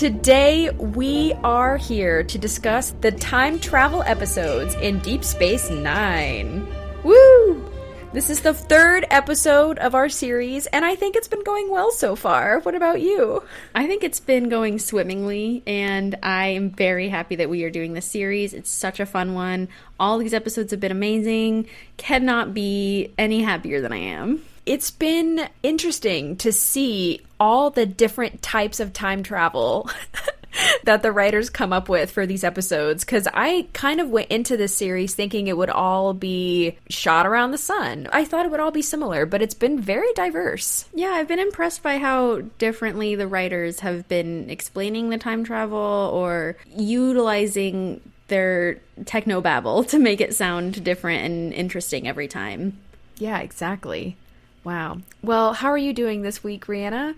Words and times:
Today, 0.00 0.70
we 0.70 1.34
are 1.44 1.76
here 1.76 2.24
to 2.24 2.38
discuss 2.38 2.94
the 3.02 3.12
time 3.12 3.58
travel 3.60 4.02
episodes 4.04 4.74
in 4.76 4.98
Deep 5.00 5.22
Space 5.22 5.68
Nine. 5.68 6.66
Woo! 7.04 7.70
This 8.14 8.30
is 8.30 8.40
the 8.40 8.54
third 8.54 9.04
episode 9.10 9.78
of 9.78 9.94
our 9.94 10.08
series, 10.08 10.64
and 10.68 10.86
I 10.86 10.94
think 10.94 11.16
it's 11.16 11.28
been 11.28 11.44
going 11.44 11.68
well 11.70 11.90
so 11.90 12.16
far. 12.16 12.60
What 12.60 12.74
about 12.74 13.02
you? 13.02 13.42
I 13.74 13.86
think 13.86 14.02
it's 14.02 14.20
been 14.20 14.48
going 14.48 14.78
swimmingly, 14.78 15.62
and 15.66 16.16
I 16.22 16.46
am 16.46 16.70
very 16.70 17.10
happy 17.10 17.36
that 17.36 17.50
we 17.50 17.64
are 17.64 17.70
doing 17.70 17.92
this 17.92 18.06
series. 18.06 18.54
It's 18.54 18.70
such 18.70 19.00
a 19.00 19.06
fun 19.06 19.34
one. 19.34 19.68
All 19.98 20.16
these 20.16 20.32
episodes 20.32 20.70
have 20.70 20.80
been 20.80 20.92
amazing. 20.92 21.66
Cannot 21.98 22.54
be 22.54 23.12
any 23.18 23.42
happier 23.42 23.82
than 23.82 23.92
I 23.92 23.98
am. 23.98 24.40
It's 24.66 24.90
been 24.90 25.48
interesting 25.62 26.36
to 26.38 26.52
see 26.52 27.20
all 27.38 27.70
the 27.70 27.86
different 27.86 28.42
types 28.42 28.80
of 28.80 28.92
time 28.92 29.22
travel 29.22 29.88
that 30.84 31.02
the 31.02 31.12
writers 31.12 31.50
come 31.50 31.72
up 31.72 31.88
with 31.88 32.10
for 32.10 32.26
these 32.26 32.44
episodes 32.44 33.04
because 33.04 33.26
I 33.32 33.66
kind 33.72 34.00
of 34.00 34.10
went 34.10 34.30
into 34.30 34.56
this 34.56 34.74
series 34.74 35.14
thinking 35.14 35.46
it 35.46 35.56
would 35.56 35.70
all 35.70 36.12
be 36.12 36.76
shot 36.88 37.26
around 37.26 37.50
the 37.50 37.58
sun. 37.58 38.08
I 38.12 38.24
thought 38.24 38.46
it 38.46 38.50
would 38.50 38.60
all 38.60 38.70
be 38.70 38.82
similar, 38.82 39.26
but 39.26 39.42
it's 39.42 39.54
been 39.54 39.80
very 39.80 40.12
diverse. 40.14 40.86
Yeah, 40.94 41.10
I've 41.10 41.28
been 41.28 41.38
impressed 41.38 41.82
by 41.82 41.98
how 41.98 42.42
differently 42.58 43.14
the 43.14 43.28
writers 43.28 43.80
have 43.80 44.08
been 44.08 44.50
explaining 44.50 45.10
the 45.10 45.18
time 45.18 45.44
travel 45.44 45.78
or 45.78 46.56
utilizing 46.76 48.00
their 48.28 48.76
techno 49.06 49.40
babble 49.40 49.84
to 49.84 49.98
make 49.98 50.20
it 50.20 50.34
sound 50.34 50.84
different 50.84 51.24
and 51.24 51.52
interesting 51.52 52.06
every 52.06 52.28
time. 52.28 52.78
Yeah, 53.18 53.38
exactly. 53.40 54.16
Wow. 54.64 54.98
Well, 55.22 55.54
how 55.54 55.68
are 55.68 55.78
you 55.78 55.92
doing 55.92 56.22
this 56.22 56.44
week, 56.44 56.66
Rhianna? 56.66 57.14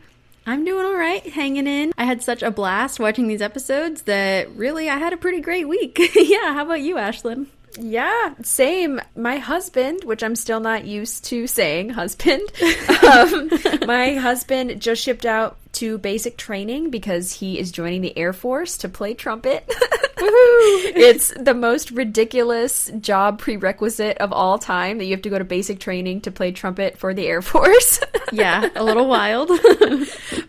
I'm 0.46 0.64
doing 0.64 0.84
all 0.84 0.96
right, 0.96 1.24
hanging 1.24 1.66
in. 1.66 1.92
I 1.96 2.04
had 2.04 2.22
such 2.22 2.42
a 2.42 2.50
blast 2.50 2.98
watching 2.98 3.28
these 3.28 3.42
episodes 3.42 4.02
that 4.02 4.50
really 4.56 4.88
I 4.88 4.96
had 4.96 5.12
a 5.12 5.16
pretty 5.16 5.40
great 5.40 5.68
week. 5.68 5.98
yeah, 6.16 6.54
how 6.54 6.64
about 6.64 6.80
you, 6.80 6.96
Ashlyn? 6.96 7.46
Yeah, 7.78 8.34
same. 8.42 9.00
My 9.16 9.38
husband, 9.38 10.04
which 10.04 10.22
I'm 10.22 10.36
still 10.36 10.60
not 10.60 10.84
used 10.84 11.24
to 11.26 11.46
saying 11.46 11.90
husband, 11.90 12.42
um, 13.10 13.50
my 13.86 14.14
husband 14.14 14.80
just 14.80 15.02
shipped 15.02 15.26
out 15.26 15.56
to 15.74 15.98
basic 15.98 16.36
training 16.36 16.90
because 16.90 17.32
he 17.32 17.58
is 17.58 17.72
joining 17.72 18.02
the 18.02 18.16
Air 18.16 18.32
Force 18.32 18.78
to 18.78 18.88
play 18.88 19.14
trumpet. 19.14 19.64
it's 20.24 21.32
the 21.34 21.54
most 21.54 21.90
ridiculous 21.90 22.90
job 23.00 23.38
prerequisite 23.38 24.18
of 24.18 24.32
all 24.32 24.58
time 24.58 24.98
that 24.98 25.06
you 25.06 25.12
have 25.12 25.22
to 25.22 25.30
go 25.30 25.38
to 25.38 25.44
basic 25.44 25.80
training 25.80 26.20
to 26.20 26.30
play 26.30 26.52
trumpet 26.52 26.98
for 26.98 27.14
the 27.14 27.26
Air 27.26 27.42
Force. 27.42 28.00
yeah, 28.32 28.68
a 28.76 28.84
little 28.84 29.08
wild. 29.08 29.50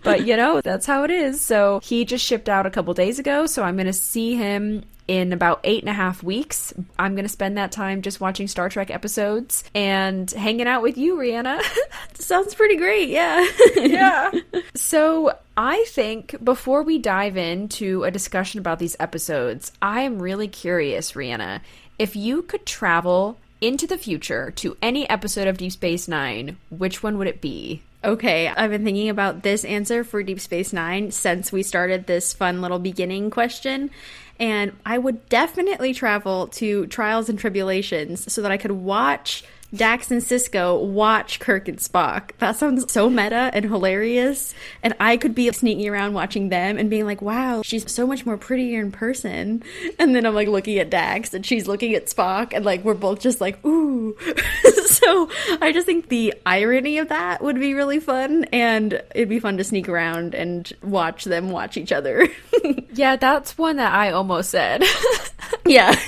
but 0.03 0.25
you 0.25 0.35
know, 0.35 0.61
that's 0.61 0.85
how 0.85 1.03
it 1.03 1.11
is. 1.11 1.41
So 1.41 1.79
he 1.83 2.05
just 2.05 2.25
shipped 2.25 2.49
out 2.49 2.65
a 2.65 2.69
couple 2.69 2.93
days 2.93 3.17
ago. 3.17 3.45
So 3.45 3.63
I'm 3.63 3.75
going 3.75 3.87
to 3.87 3.93
see 3.93 4.35
him 4.35 4.83
in 5.07 5.33
about 5.33 5.59
eight 5.63 5.81
and 5.81 5.89
a 5.89 5.93
half 5.93 6.23
weeks. 6.23 6.73
I'm 6.97 7.15
going 7.15 7.25
to 7.25 7.29
spend 7.29 7.57
that 7.57 7.71
time 7.71 8.01
just 8.01 8.21
watching 8.21 8.47
Star 8.47 8.69
Trek 8.69 8.89
episodes 8.89 9.63
and 9.75 10.29
hanging 10.31 10.67
out 10.67 10.81
with 10.81 10.97
you, 10.97 11.15
Rhianna. 11.15 11.61
Sounds 12.13 12.55
pretty 12.55 12.77
great. 12.77 13.09
Yeah. 13.09 13.45
yeah. 13.75 14.31
So 14.75 15.37
I 15.57 15.85
think 15.89 16.35
before 16.43 16.83
we 16.83 16.97
dive 16.99 17.37
into 17.37 18.03
a 18.03 18.11
discussion 18.11 18.59
about 18.59 18.79
these 18.79 18.95
episodes, 18.99 19.71
I 19.81 20.01
am 20.01 20.21
really 20.21 20.47
curious, 20.47 21.13
Rhianna, 21.13 21.61
if 21.99 22.15
you 22.15 22.41
could 22.41 22.65
travel 22.65 23.39
into 23.61 23.87
the 23.87 23.97
future 23.97 24.51
to 24.51 24.77
any 24.81 25.09
episode 25.09 25.47
of 25.47 25.57
Deep 25.57 25.71
Space 25.71 26.07
Nine, 26.07 26.57
which 26.69 27.01
one 27.01 27.17
would 27.17 27.27
it 27.27 27.39
be? 27.39 27.81
Okay, 28.03 28.49
I've 28.49 28.69
been 28.69 28.83
thinking 28.83 29.07
about 29.07 29.43
this 29.43 29.63
answer 29.63 30.03
for 30.03 30.21
Deep 30.23 30.41
Space 30.41 30.73
Nine 30.73 31.11
since 31.11 31.53
we 31.53 31.63
started 31.63 32.05
this 32.05 32.33
fun 32.33 32.61
little 32.61 32.79
beginning 32.79 33.29
question. 33.29 33.91
And 34.39 34.73
I 34.85 34.97
would 34.97 35.29
definitely 35.29 35.93
travel 35.93 36.47
to 36.47 36.87
Trials 36.87 37.29
and 37.29 37.37
Tribulations 37.37 38.31
so 38.31 38.41
that 38.41 38.51
I 38.51 38.57
could 38.57 38.71
watch 38.71 39.43
Dax 39.75 40.11
and 40.11 40.21
Sisko 40.21 40.79
watch 40.81 41.39
Kirk 41.39 41.67
and 41.67 41.77
Spock. 41.77 42.31
That 42.37 42.55
sounds 42.57 42.91
so 42.91 43.09
meta 43.09 43.49
and 43.53 43.65
hilarious. 43.65 44.53
And 44.83 44.93
I 44.99 45.17
could 45.17 45.33
be 45.33 45.51
sneaking 45.51 45.87
around 45.89 46.13
watching 46.13 46.49
them 46.49 46.77
and 46.77 46.89
being 46.89 47.05
like, 47.05 47.21
wow, 47.21 47.61
she's 47.63 47.91
so 47.91 48.05
much 48.05 48.25
more 48.25 48.37
prettier 48.37 48.81
in 48.81 48.91
person. 48.91 49.63
And 49.97 50.15
then 50.15 50.25
I'm 50.25 50.35
like 50.35 50.47
looking 50.47 50.77
at 50.77 50.89
Dax 50.89 51.33
and 51.33 51.45
she's 51.45 51.67
looking 51.67 51.95
at 51.95 52.05
Spock 52.05 52.53
and 52.53 52.63
like 52.63 52.83
we're 52.83 52.93
both 52.93 53.19
just 53.19 53.41
like, 53.41 53.63
ooh. 53.65 54.15
so 54.85 55.29
I 55.59 55.71
just 55.73 55.87
think 55.87 56.09
the 56.09 56.35
irony 56.45 56.99
of 56.99 57.09
that 57.09 57.41
would 57.41 57.59
be 57.59 57.73
really 57.73 57.99
fun. 57.99 58.45
And 58.53 59.01
it'd 59.15 59.29
be 59.29 59.39
fun 59.39 59.57
to 59.57 59.63
sneak 59.63 59.89
around 59.89 60.35
and 60.35 60.71
watch 60.83 61.23
them 61.23 61.49
watch 61.49 61.77
each 61.77 61.91
other. 61.91 62.27
yeah, 62.93 63.15
that's 63.15 63.57
one 63.57 63.77
that 63.77 63.93
I 63.93 64.11
almost 64.11 64.51
said. 64.51 64.83
yeah. 65.65 65.99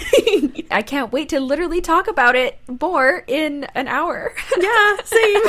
I 0.76 0.82
can't 0.82 1.14
wait 1.14 1.30
to 1.30 1.40
literally 1.40 1.80
talk 1.80 2.10
about 2.10 2.36
it 2.36 2.60
more 2.82 3.24
in 3.28 3.64
an 3.76 3.88
hour. 3.88 4.34
yeah, 4.60 4.98
same. 5.06 5.42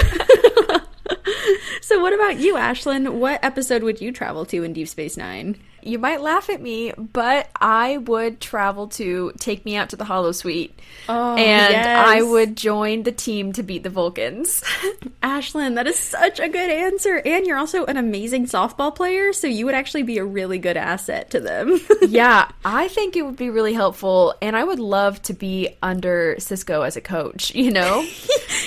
so, 1.80 2.00
what 2.00 2.12
about 2.12 2.38
you, 2.38 2.54
Ashlyn? 2.54 3.14
What 3.14 3.42
episode 3.42 3.82
would 3.82 4.00
you 4.00 4.12
travel 4.12 4.44
to 4.46 4.62
in 4.62 4.72
Deep 4.72 4.88
Space 4.88 5.16
Nine? 5.16 5.56
You 5.86 6.00
might 6.00 6.20
laugh 6.20 6.50
at 6.50 6.60
me, 6.60 6.92
but 6.98 7.48
I 7.54 7.98
would 7.98 8.40
travel 8.40 8.88
to 8.88 9.32
take 9.38 9.64
me 9.64 9.76
out 9.76 9.90
to 9.90 9.96
the 9.96 10.04
Holosuite. 10.04 10.72
Oh, 11.08 11.36
and 11.36 11.72
yes. 11.72 12.08
I 12.08 12.22
would 12.22 12.56
join 12.56 13.04
the 13.04 13.12
team 13.12 13.52
to 13.52 13.62
beat 13.62 13.84
the 13.84 13.90
Vulcans. 13.90 14.64
Ashlyn, 15.22 15.76
that 15.76 15.86
is 15.86 15.96
such 15.96 16.40
a 16.40 16.48
good 16.48 16.70
answer. 16.70 17.22
And 17.24 17.46
you're 17.46 17.56
also 17.56 17.84
an 17.84 17.96
amazing 17.96 18.46
softball 18.46 18.92
player, 18.92 19.32
so 19.32 19.46
you 19.46 19.64
would 19.64 19.76
actually 19.76 20.02
be 20.02 20.18
a 20.18 20.24
really 20.24 20.58
good 20.58 20.76
asset 20.76 21.30
to 21.30 21.40
them. 21.40 21.78
yeah, 22.08 22.50
I 22.64 22.88
think 22.88 23.14
it 23.14 23.24
would 23.24 23.36
be 23.36 23.50
really 23.50 23.72
helpful, 23.72 24.34
and 24.42 24.56
I 24.56 24.64
would 24.64 24.80
love 24.80 25.22
to 25.22 25.34
be 25.34 25.76
under 25.84 26.34
Sisko 26.40 26.84
as 26.84 26.96
a 26.96 27.00
coach, 27.00 27.54
you 27.54 27.70
know? 27.70 28.04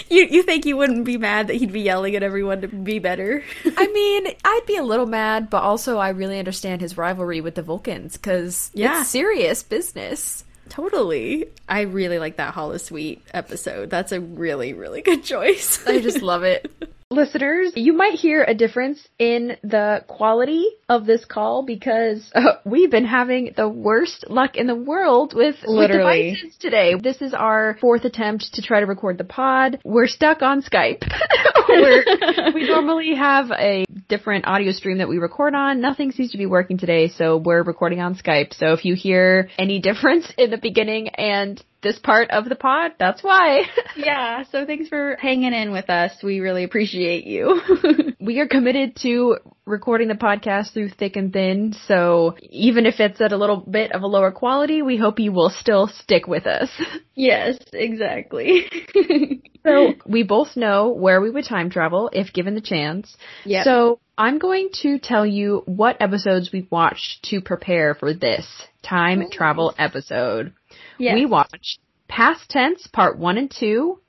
you 0.10 0.26
you 0.26 0.44
think 0.44 0.66
you 0.66 0.78
wouldn't 0.78 1.04
be 1.04 1.18
mad 1.18 1.48
that 1.48 1.56
he'd 1.56 1.74
be 1.74 1.82
yelling 1.82 2.16
at 2.16 2.24
everyone 2.24 2.49
to 2.62 2.68
be 2.68 3.00
better? 3.00 3.44
I 3.78 3.88
mean, 3.88 4.34
I'd 4.44 4.66
be 4.68 4.78
a 4.78 4.84
little 4.84 5.06
mad, 5.06 5.50
but 5.50 5.64
also 5.64 5.98
I 5.98 6.10
really 6.10 6.40
understand 6.40 6.82
his 6.82 6.98
rivalry 6.98 7.42
with 7.42 7.56
the 7.56 7.62
Vulcans 7.62 8.18
because 8.18 8.72
yeah. 8.74 9.02
it's 9.02 9.10
serious 9.10 9.64
business. 9.64 10.44
Totally. 10.70 11.48
I 11.68 11.82
really 11.82 12.20
like 12.20 12.38
that 12.38 12.54
Holosuite 12.54 13.22
episode. 13.34 13.90
That's 13.90 14.12
a 14.12 14.22
really, 14.22 14.74
really 14.74 15.02
good 15.02 15.24
choice. 15.24 15.86
I 15.86 16.00
just 16.00 16.22
love 16.22 16.44
it. 16.44 16.72
Listeners, 17.12 17.72
you 17.76 17.94
might 17.94 18.20
hear 18.20 18.44
a 18.44 18.54
difference 18.54 19.00
in 19.18 19.58
the 19.64 20.04
quality 20.08 20.64
of 20.88 21.08
this 21.08 21.26
call 21.26 21.64
because 21.66 22.32
uh, 22.36 22.58
we've 22.66 22.92
been 22.92 23.06
having 23.06 23.52
the 23.58 23.68
worst 23.68 24.26
luck 24.30 24.56
in 24.56 24.68
the 24.68 24.76
world 24.76 25.34
with, 25.34 25.56
with 25.66 25.90
devices 25.90 26.56
today. 26.60 26.94
This 27.02 27.20
is 27.24 27.34
our 27.34 27.78
fourth 27.82 28.06
attempt 28.06 28.54
to 28.54 28.62
try 28.62 28.82
to 28.82 28.86
record 28.86 29.18
the 29.18 29.24
pod. 29.24 29.80
We're 29.84 30.06
stuck 30.06 30.44
on 30.44 30.62
Skype. 30.62 31.02
we 32.54 32.68
normally 32.68 33.16
have 33.16 33.50
a 33.50 33.86
different 34.08 34.46
audio 34.46 34.72
stream 34.72 35.00
that 35.00 35.10
we 35.10 35.18
record 35.18 35.56
on. 35.56 35.82
Nothing 35.82 36.12
seems 36.12 36.34
to 36.34 36.38
be 36.38 36.46
working 36.46 36.78
today, 36.78 37.10
so 37.10 37.38
we're 37.38 37.64
recording 37.64 38.02
on 38.02 38.14
Skype. 38.14 38.54
So 38.54 38.74
if 38.74 38.86
you 38.86 38.94
hear 38.94 39.50
any 39.58 39.80
difference 39.80 40.32
in 40.38 40.52
the 40.52 40.60
beginning 40.60 41.10
and 41.10 41.60
this 41.82 41.98
part 42.00 42.30
of 42.32 42.50
the 42.50 42.56
pod, 42.56 42.92
that's 43.00 43.24
why. 43.24 43.64
yeah, 43.96 44.44
so 44.52 44.66
thanks 44.66 44.90
for 44.90 45.16
hanging 45.20 45.54
in 45.54 45.72
with 45.72 45.90
us. 45.90 46.12
We 46.22 46.40
really 46.40 46.64
appreciate 46.64 47.26
you. 47.26 47.62
we 48.20 48.40
are 48.40 48.48
committed 48.48 48.98
to 49.04 49.38
recording 49.66 50.08
the 50.08 50.16
podcast 50.16 50.74
through 50.74 50.90
thick 50.90 51.16
and 51.16 51.32
thin, 51.32 51.74
so 51.88 52.36
even 52.42 52.86
if 52.86 53.00
it's 53.00 53.22
at 53.22 53.32
a 53.32 53.38
little 53.38 53.58
bit 53.58 53.92
of 53.94 54.02
a 54.02 54.08
lower 54.08 54.32
quality, 54.32 54.82
we 54.82 54.98
hope 54.98 55.20
you 55.20 55.32
will 55.32 55.50
still 55.50 55.88
stick 55.88 56.28
with 56.28 56.46
us. 56.46 56.70
Yes, 57.16 57.58
exactly. 57.74 58.70
so 59.66 59.94
we 60.06 60.24
both 60.24 60.56
know 60.56 60.88
where 60.88 61.20
we 61.20 61.30
would 61.30 61.44
time 61.44 61.70
travel 61.70 62.10
if 62.14 62.32
given 62.32 62.56
the 62.56 62.62
chance. 62.62 63.14
Yeah. 63.44 63.66
So 63.66 64.00
I'm 64.18 64.38
going 64.38 64.70
to 64.84 65.00
tell 65.00 65.26
you 65.26 65.64
what 65.66 66.02
episodes 66.02 66.52
we've 66.54 66.72
watched 66.72 67.24
to 67.30 67.42
prepare 67.42 67.94
for 67.94 68.14
this 68.14 68.48
time 68.82 69.22
Ooh. 69.22 69.30
travel 69.30 69.76
episode. 69.78 70.54
Yes. 71.00 71.16
We 71.16 71.26
watched 71.26 71.80
Past 72.10 72.50
Tense 72.50 72.86
Part 72.88 73.18
1 73.18 73.38
and 73.38 73.50
2, 73.50 74.00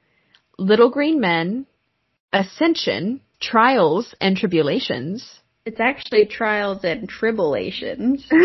Little 0.59 0.91
Green 0.91 1.21
Men, 1.21 1.67
Ascension, 2.33 3.21
Trials 3.41 4.15
and 4.21 4.37
Tribulations. 4.37 5.41
It's 5.65 5.81
actually 5.81 6.27
Trials 6.27 6.83
and 6.83 7.09
Tribble-ations. 7.09 8.29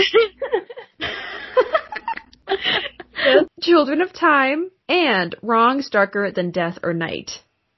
Children 3.62 4.02
of 4.02 4.14
Time, 4.14 4.70
and 4.88 5.36
Wrongs 5.42 5.90
Darker 5.90 6.32
Than 6.32 6.52
Death 6.52 6.78
or 6.84 6.94
Night. 6.94 7.32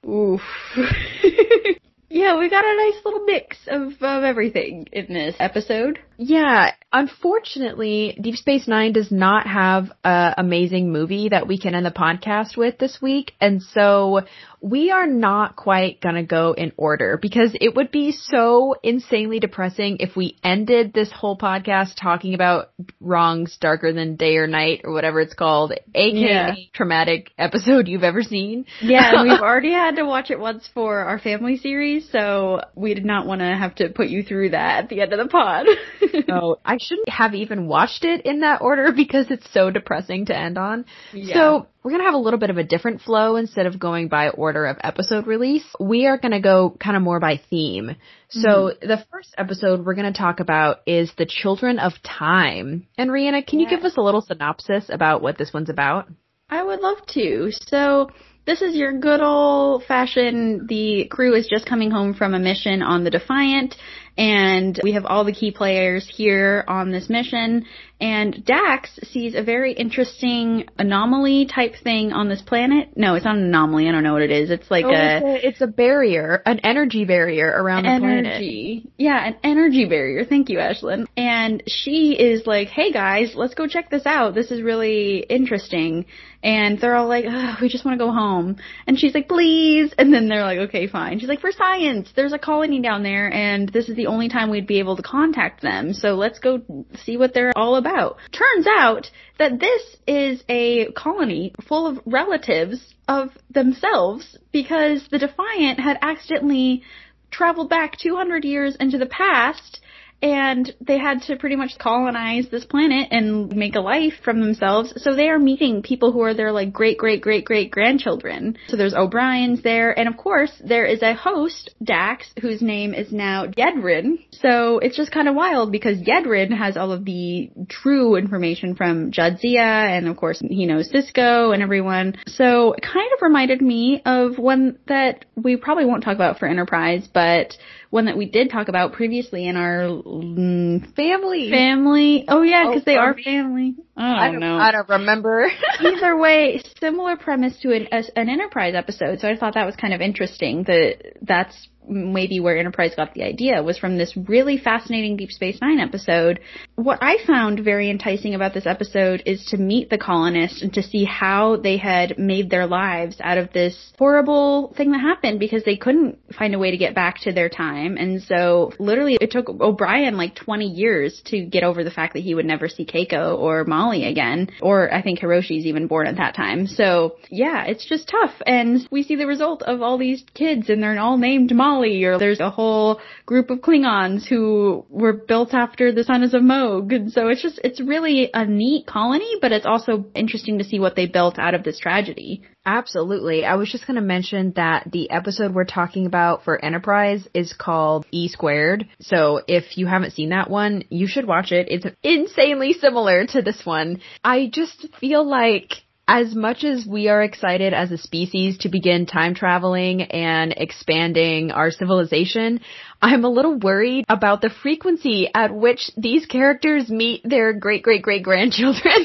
Oof. 0.06 0.42
yeah, 2.10 2.38
we 2.38 2.48
got 2.48 2.64
a 2.64 2.76
nice 2.76 3.04
little 3.04 3.24
mix 3.24 3.58
of, 3.66 3.92
of 4.00 4.24
everything 4.24 4.86
in 4.92 5.06
this 5.12 5.34
episode. 5.38 5.98
Yeah, 6.16 6.72
unfortunately, 6.92 8.18
Deep 8.20 8.36
Space 8.36 8.66
Nine 8.66 8.92
does 8.92 9.12
not 9.12 9.46
have 9.46 9.92
an 10.04 10.34
amazing 10.38 10.90
movie 10.90 11.28
that 11.28 11.46
we 11.46 11.58
can 11.58 11.74
end 11.74 11.84
the 11.84 11.90
podcast 11.90 12.56
with 12.56 12.78
this 12.78 12.98
week, 13.02 13.32
and 13.40 13.62
so 13.62 14.22
we 14.60 14.90
are 14.90 15.06
not 15.06 15.56
quite 15.56 16.00
gonna 16.00 16.24
go 16.24 16.52
in 16.52 16.72
order 16.76 17.18
because 17.20 17.56
it 17.60 17.74
would 17.74 17.90
be 17.90 18.12
so 18.12 18.74
insanely 18.82 19.38
depressing 19.40 19.98
if 20.00 20.16
we 20.16 20.36
ended 20.42 20.92
this 20.92 21.10
whole 21.12 21.36
podcast 21.36 21.94
talking 22.00 22.34
about 22.34 22.70
wrongs 23.00 23.56
darker 23.60 23.92
than 23.92 24.16
day 24.16 24.36
or 24.36 24.46
night 24.46 24.80
or 24.84 24.92
whatever 24.92 25.20
it's 25.20 25.34
called, 25.34 25.72
aka 25.94 26.20
yeah. 26.20 26.54
traumatic 26.72 27.30
episode 27.38 27.88
you've 27.88 28.04
ever 28.04 28.22
seen. 28.22 28.66
Yeah, 28.80 29.12
and 29.12 29.28
we've 29.28 29.40
already 29.42 29.72
had 29.72 29.96
to 29.96 30.04
watch 30.04 30.30
it 30.30 30.40
once 30.40 30.68
for 30.74 30.98
our 31.00 31.18
family 31.18 31.56
series, 31.56 32.10
so 32.10 32.62
we 32.74 32.94
did 32.94 33.04
not 33.04 33.26
want 33.26 33.40
to 33.40 33.46
have 33.46 33.76
to 33.76 33.88
put 33.88 34.08
you 34.08 34.22
through 34.22 34.50
that 34.50 34.84
at 34.84 34.88
the 34.88 35.00
end 35.00 35.12
of 35.12 35.18
the 35.18 35.28
pod. 35.28 35.66
so 36.00 36.22
oh, 36.30 36.56
I 36.64 36.78
shouldn't 36.78 37.08
have 37.08 37.34
even 37.34 37.66
watched 37.66 38.04
it 38.04 38.26
in 38.26 38.40
that 38.40 38.60
order 38.60 38.92
because 38.92 39.30
it's 39.30 39.50
so 39.52 39.70
depressing 39.70 40.26
to 40.26 40.36
end 40.36 40.58
on. 40.58 40.84
Yeah. 41.12 41.34
So 41.34 41.66
we're 41.88 41.92
going 41.92 42.02
to 42.02 42.12
have 42.12 42.20
a 42.20 42.22
little 42.22 42.38
bit 42.38 42.50
of 42.50 42.58
a 42.58 42.64
different 42.64 43.00
flow 43.00 43.36
instead 43.36 43.64
of 43.64 43.78
going 43.78 44.08
by 44.08 44.28
order 44.28 44.66
of 44.66 44.76
episode 44.84 45.26
release. 45.26 45.64
We 45.80 46.06
are 46.06 46.18
going 46.18 46.32
to 46.32 46.40
go 46.40 46.76
kind 46.78 46.98
of 46.98 47.02
more 47.02 47.18
by 47.18 47.40
theme. 47.48 47.96
So 48.28 48.48
mm-hmm. 48.48 48.86
the 48.86 49.02
first 49.10 49.34
episode 49.38 49.86
we're 49.86 49.94
going 49.94 50.12
to 50.12 50.18
talk 50.18 50.40
about 50.40 50.80
is 50.86 51.10
The 51.16 51.24
Children 51.24 51.78
of 51.78 51.94
Time. 52.02 52.86
And 52.98 53.08
Rhianna, 53.08 53.46
can 53.46 53.58
you 53.58 53.70
give 53.70 53.84
us 53.84 53.96
a 53.96 54.02
little 54.02 54.20
synopsis 54.20 54.90
about 54.90 55.22
what 55.22 55.38
this 55.38 55.50
one's 55.54 55.70
about? 55.70 56.10
I 56.50 56.62
would 56.62 56.80
love 56.80 56.98
to. 57.14 57.52
So 57.52 58.10
this 58.44 58.60
is 58.60 58.74
your 58.74 58.98
good 58.98 59.20
old 59.20 59.84
fashioned, 59.84 60.68
the 60.68 61.06
crew 61.10 61.34
is 61.34 61.46
just 61.46 61.66
coming 61.66 61.90
home 61.90 62.12
from 62.14 62.32
a 62.32 62.38
mission 62.38 62.82
on 62.82 63.04
the 63.04 63.10
Defiant, 63.10 63.76
and 64.16 64.80
we 64.82 64.92
have 64.92 65.04
all 65.04 65.24
the 65.24 65.34
key 65.34 65.50
players 65.50 66.10
here 66.10 66.64
on 66.66 66.90
this 66.90 67.10
mission, 67.10 67.66
and 68.00 68.44
Dax 68.44 68.90
sees 69.10 69.34
a 69.34 69.42
very 69.42 69.72
interesting 69.72 70.68
anomaly 70.78 71.46
type 71.46 71.74
thing 71.82 72.12
on 72.12 72.28
this 72.28 72.40
planet. 72.40 72.90
No, 72.96 73.16
it's 73.16 73.24
not 73.24 73.36
an 73.36 73.44
anomaly. 73.44 73.88
I 73.88 73.92
don't 73.92 74.04
know 74.04 74.12
what 74.12 74.22
it 74.22 74.30
is. 74.30 74.50
It's 74.50 74.70
like 74.70 74.84
oh, 74.84 74.90
a, 74.90 75.16
it's 75.16 75.24
a, 75.24 75.48
it's 75.48 75.60
a 75.62 75.66
barrier, 75.66 76.40
an 76.46 76.60
energy 76.60 77.04
barrier 77.04 77.48
around 77.48 77.82
the 77.82 77.98
planet 77.98 78.26
energy. 78.26 78.80
planet. 78.82 78.92
Yeah, 78.98 79.26
an 79.26 79.36
energy 79.42 79.86
barrier. 79.86 80.24
Thank 80.24 80.48
you, 80.48 80.58
Ashlyn. 80.58 81.06
And 81.16 81.64
she 81.66 82.12
is 82.12 82.46
like, 82.46 82.68
"Hey 82.68 82.92
guys, 82.92 83.32
let's 83.34 83.54
go 83.54 83.66
check 83.66 83.90
this 83.90 84.06
out. 84.06 84.34
This 84.34 84.52
is 84.52 84.62
really 84.62 85.18
interesting." 85.18 86.06
And 86.40 86.78
they're 86.78 86.94
all 86.94 87.08
like, 87.08 87.24
"We 87.60 87.68
just 87.68 87.84
want 87.84 87.98
to 87.98 88.04
go 88.04 88.12
home." 88.12 88.58
And 88.86 88.96
she's 88.96 89.12
like, 89.12 89.28
"Please." 89.28 89.92
And 89.98 90.14
then 90.14 90.28
they're 90.28 90.44
like, 90.44 90.68
"Okay, 90.68 90.86
fine." 90.86 91.18
She's 91.18 91.28
like, 91.28 91.40
"For 91.40 91.50
science, 91.50 92.12
there's 92.14 92.32
a 92.32 92.38
colony 92.38 92.80
down 92.80 93.02
there, 93.02 93.32
and 93.32 93.68
this 93.68 93.88
is 93.88 93.96
the 93.96 94.06
only 94.06 94.28
time 94.28 94.50
we'd 94.50 94.68
be 94.68 94.78
able 94.78 94.94
to 94.94 95.02
contact 95.02 95.62
them. 95.62 95.94
So 95.94 96.14
let's 96.14 96.38
go 96.38 96.62
see 97.04 97.16
what 97.16 97.34
they're 97.34 97.52
all 97.56 97.74
about." 97.74 97.87
About. 97.88 98.16
Turns 98.32 98.66
out 98.78 99.10
that 99.38 99.60
this 99.60 99.82
is 100.06 100.42
a 100.48 100.90
colony 100.92 101.52
full 101.66 101.86
of 101.86 102.00
relatives 102.04 102.94
of 103.06 103.30
themselves 103.50 104.36
because 104.52 105.06
the 105.10 105.18
Defiant 105.18 105.80
had 105.80 105.98
accidentally 106.02 106.82
traveled 107.30 107.68
back 107.68 107.96
200 107.98 108.44
years 108.44 108.76
into 108.76 108.98
the 108.98 109.06
past 109.06 109.80
and 110.20 110.74
they 110.80 110.98
had 110.98 111.22
to 111.22 111.36
pretty 111.36 111.56
much 111.56 111.78
colonize 111.78 112.48
this 112.50 112.64
planet 112.64 113.08
and 113.10 113.54
make 113.54 113.76
a 113.76 113.80
life 113.80 114.14
from 114.24 114.40
themselves. 114.40 114.92
So 114.96 115.14
they 115.14 115.28
are 115.28 115.38
meeting 115.38 115.82
people 115.82 116.12
who 116.12 116.22
are 116.22 116.34
their 116.34 116.50
like 116.50 116.72
great 116.72 116.98
great 116.98 117.22
great 117.22 117.44
great 117.44 117.70
grandchildren. 117.70 118.58
So 118.68 118.76
there's 118.76 118.94
O'Brien's 118.94 119.62
there, 119.62 119.96
and 119.96 120.08
of 120.08 120.16
course 120.16 120.52
there 120.64 120.86
is 120.86 121.02
a 121.02 121.14
host, 121.14 121.70
Dax, 121.82 122.26
whose 122.40 122.60
name 122.60 122.94
is 122.94 123.12
now 123.12 123.46
Yedrin. 123.46 124.24
So 124.32 124.78
it's 124.78 124.96
just 124.96 125.12
kind 125.12 125.28
of 125.28 125.34
wild 125.34 125.70
because 125.70 125.98
Yedrin 125.98 126.56
has 126.56 126.76
all 126.76 126.92
of 126.92 127.04
the 127.04 127.50
true 127.68 128.16
information 128.16 128.74
from 128.74 129.12
Jadzia, 129.12 129.96
and 129.96 130.08
of 130.08 130.16
course 130.16 130.40
he 130.40 130.66
knows 130.66 130.90
Sisko 130.90 131.54
and 131.54 131.62
everyone. 131.62 132.16
So 132.26 132.72
it 132.72 132.82
kind 132.82 133.10
of 133.14 133.22
reminded 133.22 133.62
me 133.62 134.02
of 134.04 134.38
one 134.38 134.78
that 134.88 135.24
we 135.36 135.56
probably 135.56 135.84
won't 135.84 136.02
talk 136.02 136.14
about 136.14 136.38
for 136.38 136.46
Enterprise, 136.46 137.08
but 137.12 137.56
one 137.90 138.04
that 138.04 138.16
we 138.16 138.26
did 138.26 138.50
talk 138.50 138.68
about 138.68 138.92
previously 138.92 139.46
in 139.46 139.56
our 139.56 139.80
mm, 139.82 140.94
family. 140.94 141.50
Family. 141.50 142.24
Oh 142.28 142.42
yeah, 142.42 142.66
because 142.66 142.82
oh, 142.82 142.84
they 142.84 142.96
are 142.96 143.14
family. 143.14 143.76
Oh, 143.96 144.02
I 144.02 144.30
don't 144.30 144.40
know. 144.40 144.56
I 144.56 144.72
don't 144.72 144.88
remember. 144.88 145.46
Either 145.80 146.16
way, 146.16 146.62
similar 146.80 147.16
premise 147.16 147.58
to 147.62 147.74
an, 147.74 147.88
an 147.90 148.28
Enterprise 148.28 148.74
episode. 148.76 149.20
So 149.20 149.28
I 149.28 149.36
thought 149.36 149.54
that 149.54 149.64
was 149.64 149.76
kind 149.76 149.94
of 149.94 150.00
interesting. 150.00 150.64
That 150.64 151.14
that's 151.22 151.68
maybe 151.88 152.40
where 152.40 152.58
Enterprise 152.58 152.92
got 152.96 153.14
the 153.14 153.22
idea 153.22 153.62
was 153.62 153.78
from 153.78 153.96
this 153.96 154.16
really 154.16 154.58
fascinating 154.58 155.16
Deep 155.16 155.30
Space 155.30 155.58
Nine 155.60 155.78
episode. 155.78 156.40
What 156.74 156.98
I 157.02 157.16
found 157.26 157.60
very 157.60 157.90
enticing 157.90 158.34
about 158.34 158.54
this 158.54 158.66
episode 158.66 159.22
is 159.26 159.44
to 159.46 159.56
meet 159.56 159.90
the 159.90 159.98
colonists 159.98 160.62
and 160.62 160.72
to 160.74 160.82
see 160.82 161.04
how 161.04 161.56
they 161.56 161.76
had 161.76 162.18
made 162.18 162.50
their 162.50 162.66
lives 162.66 163.16
out 163.20 163.38
of 163.38 163.52
this 163.52 163.92
horrible 163.98 164.74
thing 164.76 164.92
that 164.92 165.00
happened 165.00 165.40
because 165.40 165.64
they 165.64 165.76
couldn't 165.76 166.18
find 166.34 166.54
a 166.54 166.58
way 166.58 166.70
to 166.70 166.76
get 166.76 166.94
back 166.94 167.20
to 167.22 167.32
their 167.32 167.48
time. 167.48 167.96
And 167.96 168.22
so 168.22 168.72
literally 168.78 169.18
it 169.20 169.30
took 169.30 169.48
O'Brien 169.48 170.16
like 170.16 170.34
20 170.34 170.66
years 170.66 171.20
to 171.26 171.44
get 171.44 171.64
over 171.64 171.84
the 171.84 171.90
fact 171.90 172.14
that 172.14 172.20
he 172.20 172.34
would 172.34 172.46
never 172.46 172.68
see 172.68 172.84
Keiko 172.84 173.38
or 173.38 173.64
Molly 173.64 174.04
again. 174.04 174.50
Or 174.60 174.92
I 174.92 175.02
think 175.02 175.20
Hiroshi's 175.20 175.66
even 175.66 175.86
born 175.86 176.06
at 176.06 176.16
that 176.16 176.34
time. 176.34 176.66
So 176.66 177.16
yeah, 177.30 177.64
it's 177.64 177.86
just 177.86 178.08
tough. 178.08 178.34
And 178.46 178.86
we 178.90 179.02
see 179.02 179.16
the 179.16 179.26
result 179.26 179.62
of 179.62 179.82
all 179.82 179.98
these 179.98 180.24
kids 180.34 180.68
and 180.68 180.82
they're 180.82 180.98
all 180.98 181.18
named 181.18 181.54
Molly 181.54 181.77
or 181.78 182.18
there's 182.18 182.40
a 182.40 182.50
whole 182.50 183.00
group 183.26 183.50
of 183.50 183.58
Klingons 183.58 184.26
who 184.26 184.84
were 184.88 185.12
built 185.12 185.54
after 185.54 185.92
the 185.92 186.04
Sons 186.04 186.34
of 186.34 186.42
Mogh. 186.42 186.92
And 186.92 187.12
so 187.12 187.28
it's 187.28 187.42
just, 187.42 187.60
it's 187.64 187.80
really 187.80 188.30
a 188.32 188.44
neat 188.44 188.86
colony, 188.86 189.36
but 189.40 189.52
it's 189.52 189.66
also 189.66 190.06
interesting 190.14 190.58
to 190.58 190.64
see 190.64 190.80
what 190.80 190.96
they 190.96 191.06
built 191.06 191.38
out 191.38 191.54
of 191.54 191.64
this 191.64 191.78
tragedy. 191.78 192.42
Absolutely. 192.64 193.46
I 193.46 193.54
was 193.54 193.72
just 193.72 193.86
going 193.86 193.94
to 193.94 194.02
mention 194.02 194.52
that 194.56 194.90
the 194.92 195.10
episode 195.10 195.54
we're 195.54 195.64
talking 195.64 196.04
about 196.04 196.44
for 196.44 196.62
Enterprise 196.62 197.26
is 197.32 197.54
called 197.54 198.04
E 198.10 198.28
Squared. 198.28 198.86
So 199.00 199.40
if 199.48 199.78
you 199.78 199.86
haven't 199.86 200.12
seen 200.12 200.30
that 200.30 200.50
one, 200.50 200.84
you 200.90 201.06
should 201.06 201.26
watch 201.26 201.50
it. 201.50 201.68
It's 201.70 201.86
insanely 202.02 202.74
similar 202.74 203.26
to 203.28 203.40
this 203.40 203.64
one. 203.64 204.00
I 204.22 204.50
just 204.52 204.86
feel 205.00 205.26
like 205.26 205.72
as 206.08 206.34
much 206.34 206.64
as 206.64 206.86
we 206.86 207.08
are 207.08 207.22
excited 207.22 207.74
as 207.74 207.92
a 207.92 207.98
species 207.98 208.56
to 208.58 208.70
begin 208.70 209.04
time 209.04 209.34
traveling 209.34 210.00
and 210.02 210.54
expanding 210.56 211.50
our 211.50 211.70
civilization, 211.70 212.60
I'm 213.02 213.24
a 213.24 213.28
little 213.28 213.58
worried 213.58 214.06
about 214.08 214.40
the 214.40 214.48
frequency 214.48 215.28
at 215.34 215.54
which 215.54 215.90
these 215.98 216.24
characters 216.24 216.88
meet 216.88 217.20
their 217.24 217.52
great 217.52 217.82
great 217.82 218.02
great 218.02 218.22
grandchildren. 218.22 219.04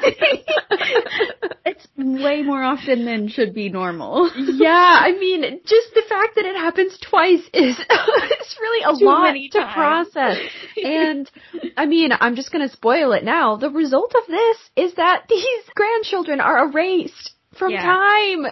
way 2.22 2.42
more 2.42 2.62
often 2.62 3.04
than 3.04 3.28
should 3.28 3.54
be 3.54 3.68
normal. 3.68 4.30
yeah, 4.36 4.98
I 5.00 5.12
mean, 5.12 5.42
just 5.64 5.94
the 5.94 6.02
fact 6.08 6.36
that 6.36 6.44
it 6.44 6.56
happens 6.56 6.98
twice 6.98 7.42
is 7.52 7.76
it's 7.90 8.56
really 8.60 8.84
a 8.84 8.98
Too 8.98 9.04
lot 9.04 9.32
to 9.32 9.72
process. 9.74 10.38
And 10.82 11.30
I 11.76 11.86
mean, 11.86 12.10
I'm 12.18 12.36
just 12.36 12.52
going 12.52 12.66
to 12.66 12.72
spoil 12.72 13.12
it 13.12 13.24
now. 13.24 13.56
The 13.56 13.70
result 13.70 14.14
of 14.14 14.26
this 14.28 14.56
is 14.76 14.94
that 14.94 15.24
these 15.28 15.64
grandchildren 15.74 16.40
are 16.40 16.68
erased 16.68 17.32
from 17.56 17.72
yeah. 17.72 17.82
time. 17.82 18.46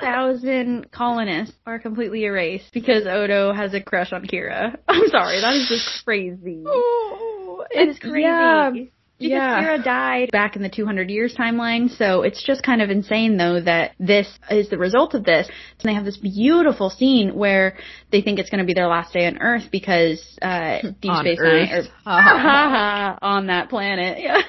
8,000 0.00 0.90
colonists 0.90 1.56
are 1.66 1.78
completely 1.78 2.24
erased 2.24 2.72
because 2.72 3.06
Odo 3.06 3.52
has 3.52 3.74
a 3.74 3.80
crush 3.80 4.12
on 4.12 4.26
Kira. 4.26 4.76
I'm 4.88 5.08
sorry, 5.08 5.40
that 5.40 5.54
is 5.54 5.68
just 5.68 6.04
crazy. 6.04 6.64
Oh, 6.66 7.64
it's 7.70 7.98
crazy. 7.98 8.22
Yeah. 8.22 8.70
Because 9.18 9.32
yeah. 9.32 9.60
Kira 9.60 9.84
died 9.84 10.30
back 10.30 10.54
in 10.54 10.62
the 10.62 10.68
200 10.68 11.10
years 11.10 11.34
timeline, 11.34 11.90
so 11.96 12.22
it's 12.22 12.42
just 12.42 12.62
kind 12.62 12.80
of 12.80 12.88
insane 12.88 13.36
though 13.36 13.60
that 13.60 13.92
this 13.98 14.28
is 14.48 14.68
the 14.70 14.78
result 14.78 15.14
of 15.14 15.24
this. 15.24 15.48
And 15.48 15.90
they 15.90 15.94
have 15.94 16.04
this 16.04 16.16
beautiful 16.16 16.88
scene 16.88 17.34
where 17.34 17.76
they 18.12 18.22
think 18.22 18.38
it's 18.38 18.48
going 18.48 18.60
to 18.60 18.64
be 18.64 18.74
their 18.74 18.86
last 18.86 19.12
day 19.12 19.26
on 19.26 19.38
Earth 19.38 19.64
because 19.72 20.22
uh, 20.40 20.78
Deep 21.00 21.10
on 21.10 21.24
Space 21.24 21.38
Nine 21.40 21.88
are 22.06 23.18
on 23.22 23.46
that 23.48 23.68
planet. 23.70 24.18
Yeah. 24.20 24.40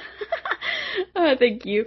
oh, 1.15 1.35
thank 1.39 1.65
you. 1.65 1.85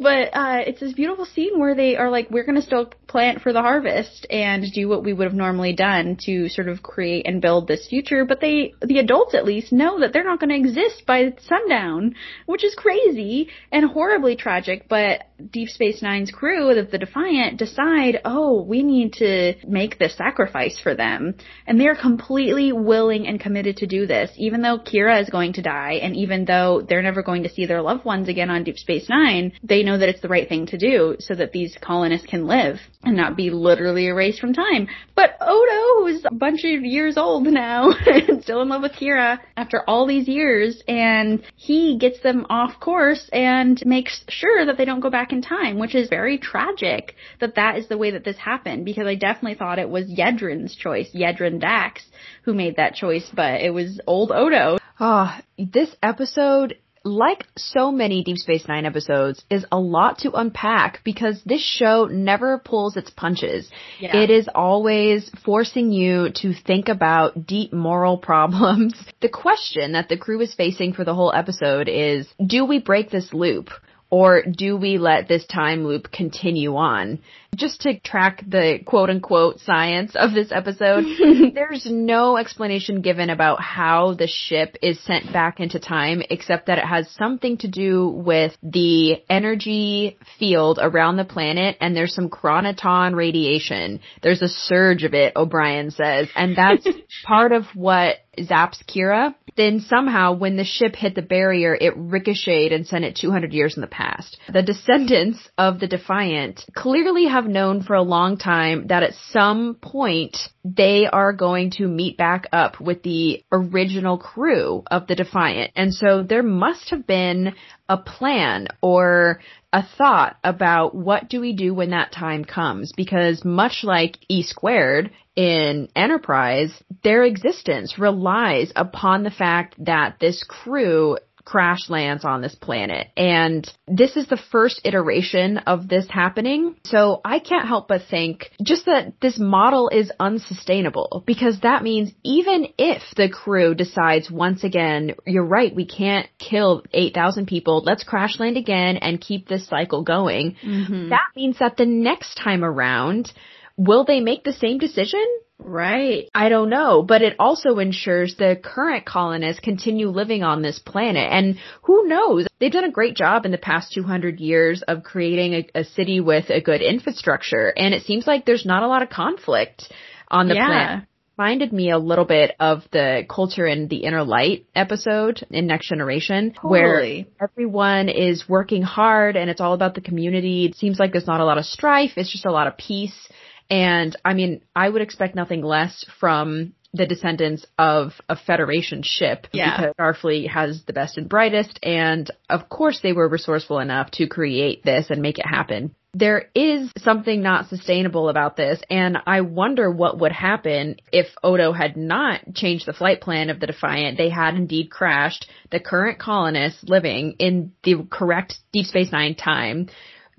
But 0.00 0.30
uh, 0.32 0.62
it's 0.66 0.80
this 0.80 0.92
beautiful 0.92 1.24
scene 1.24 1.58
where 1.58 1.74
they 1.74 1.96
are 1.96 2.10
like, 2.10 2.30
we're 2.30 2.44
going 2.44 2.60
to 2.60 2.62
still 2.62 2.86
plant 3.06 3.42
for 3.42 3.52
the 3.52 3.60
harvest 3.60 4.26
and 4.30 4.64
do 4.72 4.88
what 4.88 5.04
we 5.04 5.12
would 5.12 5.26
have 5.26 5.34
normally 5.34 5.74
done 5.74 6.16
to 6.24 6.48
sort 6.48 6.68
of 6.68 6.82
create 6.82 7.26
and 7.26 7.40
build 7.40 7.68
this 7.68 7.86
future. 7.88 8.24
But 8.24 8.40
they, 8.40 8.74
the 8.80 8.98
adults 8.98 9.34
at 9.34 9.44
least, 9.44 9.72
know 9.72 10.00
that 10.00 10.12
they're 10.12 10.24
not 10.24 10.40
going 10.40 10.50
to 10.50 10.56
exist 10.56 11.04
by 11.06 11.34
sundown, 11.46 12.14
which 12.46 12.64
is 12.64 12.74
crazy 12.74 13.48
and 13.70 13.84
horribly 13.84 14.36
tragic. 14.36 14.88
But 14.88 15.24
Deep 15.50 15.68
Space 15.68 16.02
Nine's 16.02 16.30
crew, 16.30 16.74
the, 16.74 16.82
the 16.84 16.98
Defiant, 16.98 17.58
decide, 17.58 18.20
oh, 18.24 18.62
we 18.62 18.82
need 18.82 19.14
to 19.14 19.54
make 19.66 19.98
this 19.98 20.16
sacrifice 20.16 20.78
for 20.78 20.94
them. 20.94 21.34
And 21.66 21.80
they're 21.80 21.96
completely 21.96 22.72
willing 22.72 23.26
and 23.26 23.40
committed 23.40 23.78
to 23.78 23.86
do 23.86 24.06
this, 24.06 24.30
even 24.36 24.62
though 24.62 24.78
Kira 24.78 25.20
is 25.20 25.30
going 25.30 25.54
to 25.54 25.62
die 25.62 26.00
and 26.02 26.16
even 26.16 26.44
though 26.44 26.82
they're 26.86 27.02
never 27.02 27.22
going 27.22 27.42
to 27.42 27.48
see 27.48 27.66
their 27.66 27.82
loved 27.82 28.04
ones 28.04 28.28
again 28.28 28.50
on 28.50 28.64
Deep 28.64 28.78
Space 28.78 29.08
Nine, 29.08 29.52
they 29.62 29.81
know 29.84 29.92
know 29.92 29.98
that 29.98 30.08
it's 30.08 30.20
the 30.20 30.28
right 30.28 30.48
thing 30.48 30.66
to 30.66 30.78
do 30.78 31.16
so 31.20 31.34
that 31.34 31.52
these 31.52 31.76
colonists 31.80 32.26
can 32.26 32.46
live 32.46 32.76
and 33.04 33.16
not 33.16 33.36
be 33.36 33.50
literally 33.50 34.06
erased 34.06 34.40
from 34.40 34.52
time. 34.52 34.88
But 35.14 35.36
Odo, 35.40 36.06
who's 36.06 36.24
a 36.24 36.34
bunch 36.34 36.64
of 36.64 36.84
years 36.84 37.16
old 37.16 37.44
now, 37.44 37.90
still 38.40 38.62
in 38.62 38.68
love 38.68 38.82
with 38.82 38.92
Kira 38.92 39.38
after 39.56 39.82
all 39.86 40.06
these 40.06 40.28
years, 40.28 40.82
and 40.88 41.42
he 41.56 41.98
gets 41.98 42.20
them 42.20 42.46
off 42.48 42.80
course 42.80 43.28
and 43.32 43.80
makes 43.84 44.24
sure 44.28 44.64
that 44.66 44.78
they 44.78 44.84
don't 44.84 45.00
go 45.00 45.10
back 45.10 45.32
in 45.32 45.42
time, 45.42 45.78
which 45.78 45.94
is 45.94 46.08
very 46.08 46.38
tragic 46.38 47.14
that 47.40 47.56
that 47.56 47.76
is 47.76 47.88
the 47.88 47.98
way 47.98 48.10
that 48.10 48.24
this 48.24 48.38
happened 48.38 48.84
because 48.84 49.06
I 49.06 49.14
definitely 49.14 49.58
thought 49.58 49.78
it 49.78 49.88
was 49.88 50.06
Yedrin's 50.06 50.74
choice, 50.74 51.10
Yedrin 51.14 51.60
Dax, 51.60 52.02
who 52.44 52.54
made 52.54 52.76
that 52.76 52.94
choice, 52.94 53.30
but 53.34 53.60
it 53.60 53.74
was 53.74 54.00
old 54.06 54.32
Odo. 54.32 54.78
Oh, 55.00 55.36
this 55.58 55.94
episode 56.02 56.76
like 57.04 57.46
so 57.56 57.90
many 57.90 58.22
Deep 58.22 58.38
Space 58.38 58.66
Nine 58.68 58.86
episodes, 58.86 59.44
is 59.50 59.64
a 59.72 59.78
lot 59.78 60.18
to 60.18 60.32
unpack 60.32 61.02
because 61.04 61.42
this 61.44 61.62
show 61.62 62.06
never 62.06 62.58
pulls 62.58 62.96
its 62.96 63.10
punches. 63.10 63.70
Yeah. 63.98 64.16
It 64.16 64.30
is 64.30 64.48
always 64.54 65.30
forcing 65.44 65.92
you 65.92 66.30
to 66.36 66.52
think 66.54 66.88
about 66.88 67.46
deep 67.46 67.72
moral 67.72 68.18
problems. 68.32 68.94
The 69.20 69.28
question 69.28 69.92
that 69.92 70.08
the 70.08 70.16
crew 70.16 70.40
is 70.40 70.54
facing 70.54 70.92
for 70.92 71.04
the 71.04 71.14
whole 71.14 71.32
episode 71.34 71.88
is, 71.88 72.26
do 72.44 72.64
we 72.64 72.78
break 72.78 73.10
this 73.10 73.32
loop? 73.32 73.70
Or 74.12 74.42
do 74.42 74.76
we 74.76 74.98
let 74.98 75.26
this 75.26 75.46
time 75.46 75.86
loop 75.86 76.12
continue 76.12 76.76
on? 76.76 77.20
Just 77.56 77.80
to 77.82 77.98
track 77.98 78.44
the 78.46 78.80
quote 78.84 79.08
unquote 79.08 79.60
science 79.60 80.14
of 80.14 80.34
this 80.34 80.52
episode, 80.52 81.06
there's 81.54 81.86
no 81.86 82.36
explanation 82.36 83.00
given 83.00 83.30
about 83.30 83.62
how 83.62 84.12
the 84.12 84.26
ship 84.26 84.76
is 84.82 85.00
sent 85.00 85.32
back 85.32 85.60
into 85.60 85.80
time 85.80 86.22
except 86.28 86.66
that 86.66 86.76
it 86.76 86.84
has 86.84 87.10
something 87.12 87.56
to 87.58 87.68
do 87.68 88.06
with 88.06 88.54
the 88.62 89.22
energy 89.30 90.18
field 90.38 90.78
around 90.80 91.16
the 91.16 91.24
planet 91.24 91.78
and 91.80 91.96
there's 91.96 92.14
some 92.14 92.28
chronoton 92.28 93.14
radiation. 93.14 94.00
There's 94.22 94.42
a 94.42 94.48
surge 94.48 95.04
of 95.04 95.14
it, 95.14 95.34
O'Brien 95.36 95.90
says, 95.90 96.28
and 96.36 96.54
that's 96.54 96.86
part 97.24 97.52
of 97.52 97.64
what 97.74 98.16
zaps 98.38 98.82
Kira, 98.84 99.34
then 99.56 99.80
somehow 99.80 100.32
when 100.32 100.56
the 100.56 100.64
ship 100.64 100.96
hit 100.96 101.14
the 101.14 101.22
barrier, 101.22 101.76
it 101.78 101.94
ricocheted 101.96 102.72
and 102.72 102.86
sent 102.86 103.04
it 103.04 103.16
200 103.16 103.52
years 103.52 103.76
in 103.76 103.82
the 103.82 103.86
past. 103.86 104.38
The 104.52 104.62
descendants 104.62 105.38
of 105.58 105.78
the 105.78 105.86
Defiant 105.86 106.64
clearly 106.74 107.26
have 107.26 107.46
known 107.46 107.82
for 107.82 107.94
a 107.94 108.02
long 108.02 108.38
time 108.38 108.86
that 108.86 109.02
at 109.02 109.14
some 109.30 109.74
point 109.74 110.36
they 110.64 111.06
are 111.06 111.32
going 111.32 111.72
to 111.72 111.86
meet 111.86 112.16
back 112.16 112.46
up 112.52 112.80
with 112.80 113.02
the 113.02 113.44
original 113.52 114.16
crew 114.16 114.82
of 114.90 115.06
the 115.06 115.14
Defiant. 115.14 115.72
And 115.76 115.92
so 115.92 116.22
there 116.22 116.42
must 116.42 116.90
have 116.90 117.06
been 117.06 117.54
a 117.92 117.98
plan 117.98 118.68
or 118.80 119.40
a 119.70 119.82
thought 119.98 120.38
about 120.42 120.94
what 120.94 121.28
do 121.28 121.42
we 121.42 121.52
do 121.52 121.74
when 121.74 121.90
that 121.90 122.10
time 122.10 122.42
comes? 122.42 122.90
Because 122.96 123.44
much 123.44 123.80
like 123.84 124.16
E 124.28 124.42
squared 124.42 125.10
in 125.36 125.88
Enterprise, 125.94 126.72
their 127.04 127.22
existence 127.22 127.98
relies 127.98 128.72
upon 128.76 129.24
the 129.24 129.30
fact 129.30 129.74
that 129.84 130.16
this 130.20 130.42
crew 130.42 131.18
crash 131.44 131.88
lands 131.88 132.24
on 132.24 132.40
this 132.40 132.54
planet. 132.54 133.08
And 133.16 133.68
this 133.88 134.16
is 134.16 134.26
the 134.26 134.40
first 134.50 134.80
iteration 134.84 135.58
of 135.58 135.88
this 135.88 136.06
happening. 136.08 136.76
So 136.84 137.20
I 137.24 137.38
can't 137.38 137.66
help 137.66 137.88
but 137.88 138.02
think 138.08 138.50
just 138.62 138.86
that 138.86 139.14
this 139.20 139.38
model 139.38 139.88
is 139.88 140.12
unsustainable 140.20 141.24
because 141.26 141.60
that 141.60 141.82
means 141.82 142.12
even 142.22 142.68
if 142.78 143.02
the 143.16 143.28
crew 143.28 143.74
decides 143.74 144.30
once 144.30 144.64
again, 144.64 145.14
you're 145.26 145.44
right, 145.44 145.74
we 145.74 145.86
can't 145.86 146.28
kill 146.38 146.82
8,000 146.92 147.46
people, 147.46 147.82
let's 147.84 148.04
crash 148.04 148.38
land 148.38 148.56
again 148.56 148.96
and 148.96 149.20
keep 149.20 149.48
this 149.48 149.66
cycle 149.66 150.02
going. 150.02 150.56
Mm-hmm. 150.64 151.10
That 151.10 151.28
means 151.34 151.58
that 151.58 151.76
the 151.76 151.86
next 151.86 152.36
time 152.36 152.64
around, 152.64 153.32
will 153.76 154.04
they 154.04 154.20
make 154.20 154.44
the 154.44 154.52
same 154.52 154.78
decision? 154.78 155.24
Right. 155.64 156.28
I 156.34 156.48
don't 156.48 156.70
know, 156.70 157.02
but 157.02 157.22
it 157.22 157.36
also 157.38 157.78
ensures 157.78 158.36
the 158.36 158.58
current 158.62 159.04
colonists 159.06 159.60
continue 159.60 160.08
living 160.08 160.42
on 160.42 160.62
this 160.62 160.78
planet. 160.78 161.28
And 161.30 161.58
who 161.82 162.06
knows? 162.06 162.46
They've 162.60 162.72
done 162.72 162.84
a 162.84 162.90
great 162.90 163.16
job 163.16 163.44
in 163.44 163.52
the 163.52 163.58
past 163.58 163.92
200 163.92 164.40
years 164.40 164.82
of 164.82 165.02
creating 165.02 165.54
a, 165.54 165.80
a 165.80 165.84
city 165.84 166.20
with 166.20 166.50
a 166.50 166.60
good 166.60 166.82
infrastructure. 166.82 167.72
And 167.76 167.94
it 167.94 168.04
seems 168.04 168.26
like 168.26 168.44
there's 168.44 168.66
not 168.66 168.82
a 168.82 168.88
lot 168.88 169.02
of 169.02 169.10
conflict 169.10 169.90
on 170.28 170.48
the 170.48 170.54
yeah. 170.54 170.66
planet 170.66 171.08
reminded 171.38 171.72
me 171.72 171.90
a 171.90 171.98
little 171.98 172.24
bit 172.24 172.54
of 172.60 172.82
the 172.92 173.22
culture 173.28 173.66
in 173.66 173.88
the 173.88 173.96
inner 173.96 174.22
light 174.22 174.66
episode 174.74 175.44
in 175.50 175.66
next 175.66 175.88
generation 175.88 176.52
totally. 176.52 177.26
where 177.38 177.48
everyone 177.48 178.08
is 178.08 178.48
working 178.48 178.82
hard 178.82 179.36
and 179.36 179.48
it's 179.48 179.60
all 179.60 179.72
about 179.72 179.94
the 179.94 180.00
community 180.00 180.66
it 180.66 180.76
seems 180.76 180.98
like 180.98 181.10
there's 181.10 181.26
not 181.26 181.40
a 181.40 181.44
lot 181.44 181.58
of 181.58 181.64
strife 181.64 182.12
it's 182.16 182.30
just 182.30 182.44
a 182.44 182.52
lot 182.52 182.66
of 182.66 182.76
peace 182.76 183.28
and 183.72 184.14
I 184.22 184.34
mean, 184.34 184.60
I 184.76 184.86
would 184.86 185.00
expect 185.00 185.34
nothing 185.34 185.62
less 185.62 186.04
from 186.20 186.74
the 186.92 187.06
descendants 187.06 187.64
of 187.78 188.12
a 188.28 188.36
Federation 188.36 189.02
ship 189.02 189.46
yeah. 189.50 189.78
because 189.78 189.94
Starfleet 189.98 190.48
has 190.50 190.82
the 190.86 190.92
best 190.92 191.16
and 191.16 191.26
brightest, 191.26 191.78
and 191.82 192.30
of 192.50 192.68
course 192.68 193.00
they 193.02 193.14
were 193.14 193.26
resourceful 193.26 193.78
enough 193.78 194.10
to 194.12 194.26
create 194.26 194.84
this 194.84 195.06
and 195.08 195.22
make 195.22 195.38
it 195.38 195.46
happen. 195.46 195.94
There 196.12 196.50
is 196.54 196.92
something 196.98 197.40
not 197.40 197.70
sustainable 197.70 198.28
about 198.28 198.58
this, 198.58 198.82
and 198.90 199.16
I 199.26 199.40
wonder 199.40 199.90
what 199.90 200.18
would 200.20 200.32
happen 200.32 200.96
if 201.10 201.28
Odo 201.42 201.72
had 201.72 201.96
not 201.96 202.52
changed 202.52 202.84
the 202.84 202.92
flight 202.92 203.22
plan 203.22 203.48
of 203.48 203.58
the 203.58 203.68
Defiant. 203.68 204.18
They 204.18 204.28
had 204.28 204.54
indeed 204.54 204.90
crashed. 204.90 205.48
The 205.70 205.80
current 205.80 206.18
colonists 206.18 206.84
living 206.84 207.36
in 207.38 207.72
the 207.82 208.06
correct 208.10 208.56
Deep 208.74 208.84
Space 208.84 209.10
Nine 209.10 209.34
time 209.34 209.88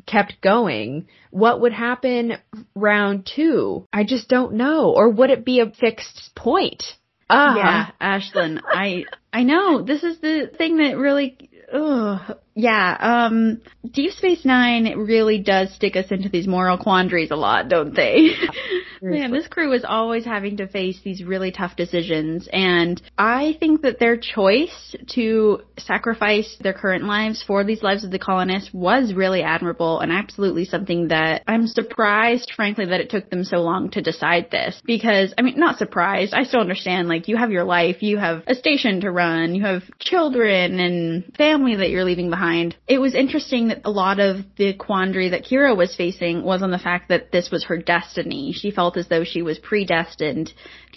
kept 0.05 0.41
going, 0.41 1.07
what 1.31 1.61
would 1.61 1.73
happen 1.73 2.33
round 2.75 3.29
two? 3.35 3.87
I 3.91 4.03
just 4.03 4.29
don't 4.29 4.53
know. 4.53 4.91
Or 4.91 5.09
would 5.09 5.29
it 5.29 5.45
be 5.45 5.59
a 5.59 5.71
fixed 5.71 6.31
point? 6.35 6.83
Ah. 7.29 7.55
Yeah, 7.99 8.19
Ashlyn, 8.19 8.61
I 8.65 9.05
I 9.31 9.43
know 9.43 9.81
this 9.81 10.03
is 10.03 10.19
the 10.19 10.51
thing 10.55 10.77
that 10.77 10.97
really 10.97 11.49
ugh, 11.73 12.37
yeah, 12.55 12.97
um, 12.99 13.61
Deep 13.91 14.11
Space 14.11 14.45
Nine 14.45 14.95
really 14.97 15.39
does 15.39 15.73
stick 15.73 15.95
us 15.95 16.05
into 16.11 16.29
these 16.29 16.47
moral 16.47 16.77
quandaries 16.77 17.31
a 17.31 17.35
lot, 17.35 17.67
don't 17.67 17.95
they? 17.95 18.29
Man, 19.01 19.31
this 19.31 19.47
crew 19.47 19.73
is 19.73 19.83
always 19.83 20.23
having 20.23 20.57
to 20.57 20.67
face 20.67 20.99
these 21.03 21.23
really 21.23 21.51
tough 21.51 21.75
decisions, 21.75 22.47
and 22.53 23.01
I 23.17 23.57
think 23.59 23.81
that 23.81 23.99
their 23.99 24.17
choice 24.17 24.95
to 25.09 25.61
sacrifice 25.77 26.55
their 26.61 26.73
current 26.73 27.03
lives 27.03 27.43
for 27.45 27.65
these 27.65 27.83
lives 27.83 28.05
of 28.05 28.11
the 28.11 28.19
colonists 28.19 28.71
was 28.71 29.13
really 29.13 29.41
admirable 29.41 29.99
and 29.99 30.11
absolutely 30.11 30.63
something 30.63 31.09
that 31.09 31.43
I'm 31.47 31.67
surprised, 31.67 32.53
frankly, 32.55 32.85
that 32.85 33.01
it 33.01 33.09
took 33.09 33.29
them 33.29 33.43
so 33.43 33.57
long 33.57 33.89
to 33.91 34.01
decide 34.01 34.51
this. 34.51 34.81
Because, 34.85 35.33
I 35.37 35.41
mean, 35.41 35.59
not 35.59 35.79
surprised, 35.79 36.33
I 36.33 36.43
still 36.43 36.61
understand, 36.61 37.09
like, 37.09 37.27
you 37.27 37.35
have 37.35 37.51
your 37.51 37.65
life, 37.65 38.01
you 38.01 38.17
have 38.19 38.43
a 38.47 38.55
station 38.55 39.01
to 39.01 39.11
run, 39.11 39.53
you 39.53 39.63
have 39.63 39.83
children 39.99 40.79
and 40.79 41.25
family 41.35 41.75
that 41.75 41.89
you're 41.89 42.05
leaving 42.05 42.29
behind 42.29 42.42
behind. 42.43 42.75
It 42.87 42.99
was 42.99 43.15
interesting 43.15 43.69
that 43.69 43.81
a 43.85 43.91
lot 43.91 44.19
of 44.19 44.37
the 44.57 44.73
quandary 44.73 45.29
that 45.29 45.45
Kira 45.45 45.75
was 45.75 45.95
facing 45.95 46.43
was 46.43 46.61
on 46.61 46.71
the 46.71 46.77
fact 46.77 47.09
that 47.09 47.31
this 47.31 47.49
was 47.51 47.65
her 47.65 47.77
destiny. 47.77 48.53
She 48.53 48.71
felt 48.71 48.97
as 48.97 49.07
though 49.07 49.23
she 49.23 49.41
was 49.41 49.57
predestined 49.59 50.51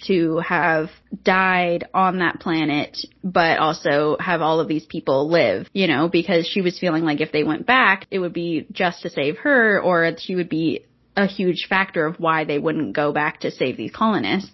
to 0.07 0.39
have 0.39 0.89
died 1.23 1.87
on 1.93 2.19
that 2.19 2.39
planet, 2.39 2.97
but 3.23 3.59
also 3.59 4.17
have 4.19 4.41
all 4.41 4.59
of 4.59 4.67
these 4.67 4.85
people 4.85 5.29
live, 5.29 5.67
you 5.73 5.87
know, 5.87 6.09
because 6.09 6.45
she 6.45 6.61
was 6.61 6.77
feeling 6.79 7.03
like 7.03 7.21
if 7.21 7.31
they 7.31 7.43
went 7.43 7.65
back, 7.65 8.05
it 8.11 8.19
would 8.19 8.33
be 8.33 8.67
just 8.71 9.01
to 9.03 9.09
save 9.09 9.37
her 9.37 9.81
or 9.81 10.11
she 10.17 10.35
would 10.35 10.49
be 10.49 10.85
a 11.15 11.25
huge 11.25 11.65
factor 11.67 12.05
of 12.05 12.19
why 12.19 12.45
they 12.45 12.59
wouldn't 12.59 12.95
go 12.95 13.11
back 13.11 13.39
to 13.39 13.49
save 13.49 13.75
these 13.75 13.91
colonists. 13.91 14.51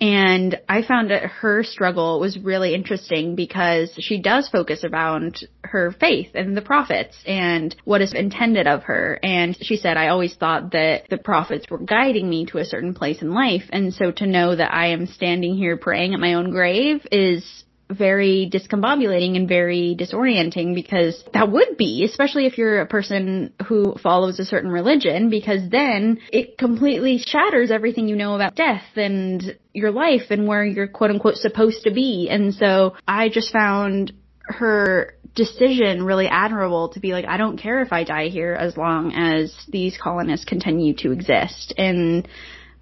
And 0.00 0.60
I 0.68 0.82
found 0.82 1.10
that 1.10 1.22
her 1.22 1.64
struggle 1.64 2.20
was 2.20 2.38
really 2.38 2.74
interesting 2.74 3.34
because 3.34 3.90
she 3.98 4.20
does 4.20 4.48
focus 4.48 4.84
around 4.84 5.46
her 5.64 5.90
faith 5.98 6.30
and 6.34 6.56
the 6.56 6.62
prophets 6.62 7.16
and 7.26 7.74
what 7.84 8.02
is 8.02 8.12
intended 8.12 8.66
of 8.66 8.84
her. 8.84 9.18
And 9.22 9.56
she 9.60 9.76
said, 9.76 9.96
I 9.96 10.08
always 10.08 10.34
thought 10.34 10.72
that 10.72 11.08
the 11.08 11.16
prophets 11.16 11.66
were 11.70 11.78
guiding 11.78 12.28
me 12.28 12.46
to 12.46 12.58
a 12.58 12.64
certain 12.64 12.94
place 12.94 13.22
in 13.22 13.32
life. 13.32 13.64
And 13.70 13.94
so 13.94 14.10
to 14.12 14.26
know 14.26 14.54
that 14.54 14.72
I 14.72 14.88
am 14.88 15.06
standing 15.06 15.56
here 15.56 15.76
praying 15.78 16.12
at 16.12 16.20
my 16.20 16.34
own 16.34 16.50
grave 16.50 17.06
is 17.10 17.64
very 17.90 18.50
discombobulating 18.52 19.36
and 19.36 19.48
very 19.48 19.96
disorienting 19.98 20.74
because 20.74 21.22
that 21.32 21.50
would 21.50 21.76
be, 21.76 22.04
especially 22.04 22.46
if 22.46 22.58
you're 22.58 22.80
a 22.80 22.86
person 22.86 23.52
who 23.66 23.94
follows 24.02 24.40
a 24.40 24.44
certain 24.44 24.70
religion, 24.70 25.30
because 25.30 25.68
then 25.70 26.18
it 26.32 26.58
completely 26.58 27.18
shatters 27.18 27.70
everything 27.70 28.08
you 28.08 28.16
know 28.16 28.34
about 28.34 28.56
death 28.56 28.84
and 28.96 29.56
your 29.72 29.90
life 29.90 30.30
and 30.30 30.48
where 30.48 30.64
you're 30.64 30.88
quote 30.88 31.10
unquote 31.10 31.36
supposed 31.36 31.84
to 31.84 31.92
be. 31.92 32.28
And 32.30 32.54
so 32.54 32.96
I 33.06 33.28
just 33.28 33.52
found 33.52 34.12
her 34.42 35.14
decision 35.34 36.02
really 36.02 36.26
admirable 36.26 36.88
to 36.88 37.00
be 37.00 37.12
like, 37.12 37.26
I 37.26 37.36
don't 37.36 37.58
care 37.58 37.82
if 37.82 37.92
I 37.92 38.04
die 38.04 38.28
here 38.28 38.54
as 38.54 38.76
long 38.76 39.12
as 39.12 39.54
these 39.68 39.96
colonists 40.02 40.46
continue 40.46 40.94
to 40.98 41.12
exist. 41.12 41.74
And 41.76 42.26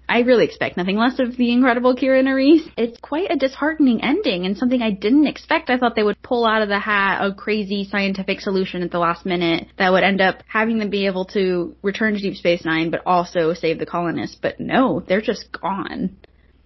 I 0.07 0.19
really 0.19 0.45
expect 0.45 0.77
nothing 0.77 0.97
less 0.97 1.19
of 1.19 1.35
the 1.35 1.51
incredible 1.51 1.95
Kira 1.95 2.23
Nerys. 2.23 2.69
It's 2.77 2.99
quite 2.99 3.31
a 3.31 3.35
disheartening 3.35 4.03
ending 4.03 4.45
and 4.45 4.57
something 4.57 4.81
I 4.81 4.91
didn't 4.91 5.27
expect. 5.27 5.69
I 5.69 5.77
thought 5.77 5.95
they 5.95 6.03
would 6.03 6.21
pull 6.21 6.45
out 6.45 6.61
of 6.61 6.69
the 6.69 6.79
hat 6.79 7.25
a 7.25 7.33
crazy 7.33 7.87
scientific 7.89 8.41
solution 8.41 8.83
at 8.83 8.91
the 8.91 8.99
last 8.99 9.25
minute 9.25 9.67
that 9.77 9.91
would 9.91 10.03
end 10.03 10.21
up 10.21 10.43
having 10.47 10.79
them 10.79 10.89
be 10.89 11.07
able 11.07 11.25
to 11.25 11.75
return 11.81 12.13
to 12.13 12.19
Deep 12.19 12.35
Space 12.35 12.63
Nine, 12.63 12.91
but 12.91 13.01
also 13.05 13.53
save 13.53 13.79
the 13.79 13.85
colonists. 13.85 14.37
But 14.39 14.59
no, 14.59 15.03
they're 15.07 15.21
just 15.21 15.51
gone. 15.51 16.17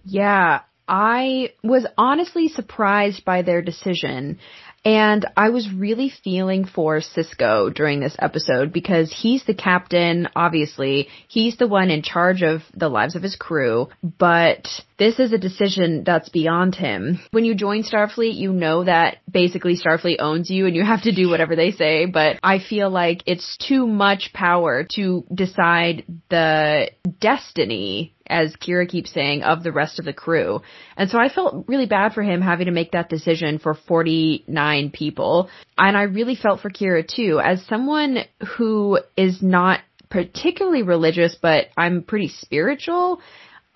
Yeah, 0.04 0.60
I 0.88 1.52
was 1.62 1.86
honestly 1.96 2.48
surprised 2.48 3.24
by 3.24 3.42
their 3.42 3.62
decision. 3.62 4.38
And 4.84 5.26
I 5.36 5.50
was 5.50 5.70
really 5.70 6.10
feeling 6.24 6.64
for 6.64 7.00
Sisko 7.00 7.72
during 7.74 8.00
this 8.00 8.16
episode 8.18 8.72
because 8.72 9.12
he's 9.12 9.44
the 9.44 9.54
captain, 9.54 10.28
obviously. 10.34 11.08
He's 11.28 11.58
the 11.58 11.68
one 11.68 11.90
in 11.90 12.02
charge 12.02 12.42
of 12.42 12.62
the 12.74 12.88
lives 12.88 13.14
of 13.14 13.22
his 13.22 13.36
crew, 13.36 13.88
but 14.02 14.66
this 15.00 15.18
is 15.18 15.32
a 15.32 15.38
decision 15.38 16.04
that's 16.04 16.28
beyond 16.28 16.74
him. 16.74 17.18
When 17.30 17.46
you 17.46 17.54
join 17.54 17.84
Starfleet, 17.84 18.34
you 18.34 18.52
know 18.52 18.84
that 18.84 19.16
basically 19.28 19.78
Starfleet 19.78 20.16
owns 20.20 20.50
you 20.50 20.66
and 20.66 20.76
you 20.76 20.84
have 20.84 21.02
to 21.04 21.12
do 21.12 21.30
whatever 21.30 21.56
they 21.56 21.70
say, 21.70 22.04
but 22.04 22.38
I 22.42 22.58
feel 22.58 22.90
like 22.90 23.22
it's 23.24 23.56
too 23.56 23.86
much 23.86 24.34
power 24.34 24.86
to 24.96 25.24
decide 25.34 26.04
the 26.28 26.90
destiny 27.18 28.14
as 28.26 28.54
Kira 28.54 28.88
keeps 28.88 29.12
saying, 29.12 29.42
of 29.42 29.64
the 29.64 29.72
rest 29.72 29.98
of 29.98 30.04
the 30.04 30.12
crew. 30.12 30.60
And 30.96 31.10
so 31.10 31.18
I 31.18 31.30
felt 31.30 31.64
really 31.66 31.86
bad 31.86 32.12
for 32.12 32.22
him 32.22 32.42
having 32.42 32.66
to 32.66 32.72
make 32.72 32.92
that 32.92 33.08
decision 33.08 33.58
for 33.58 33.74
49 33.74 34.90
people. 34.90 35.48
And 35.76 35.96
I 35.96 36.02
really 36.02 36.36
felt 36.36 36.60
for 36.60 36.70
Kira 36.70 37.04
too, 37.04 37.40
as 37.42 37.64
someone 37.66 38.18
who 38.56 39.00
is 39.16 39.42
not 39.42 39.80
particularly 40.10 40.82
religious, 40.82 41.36
but 41.40 41.68
I'm 41.76 42.02
pretty 42.02 42.28
spiritual. 42.28 43.20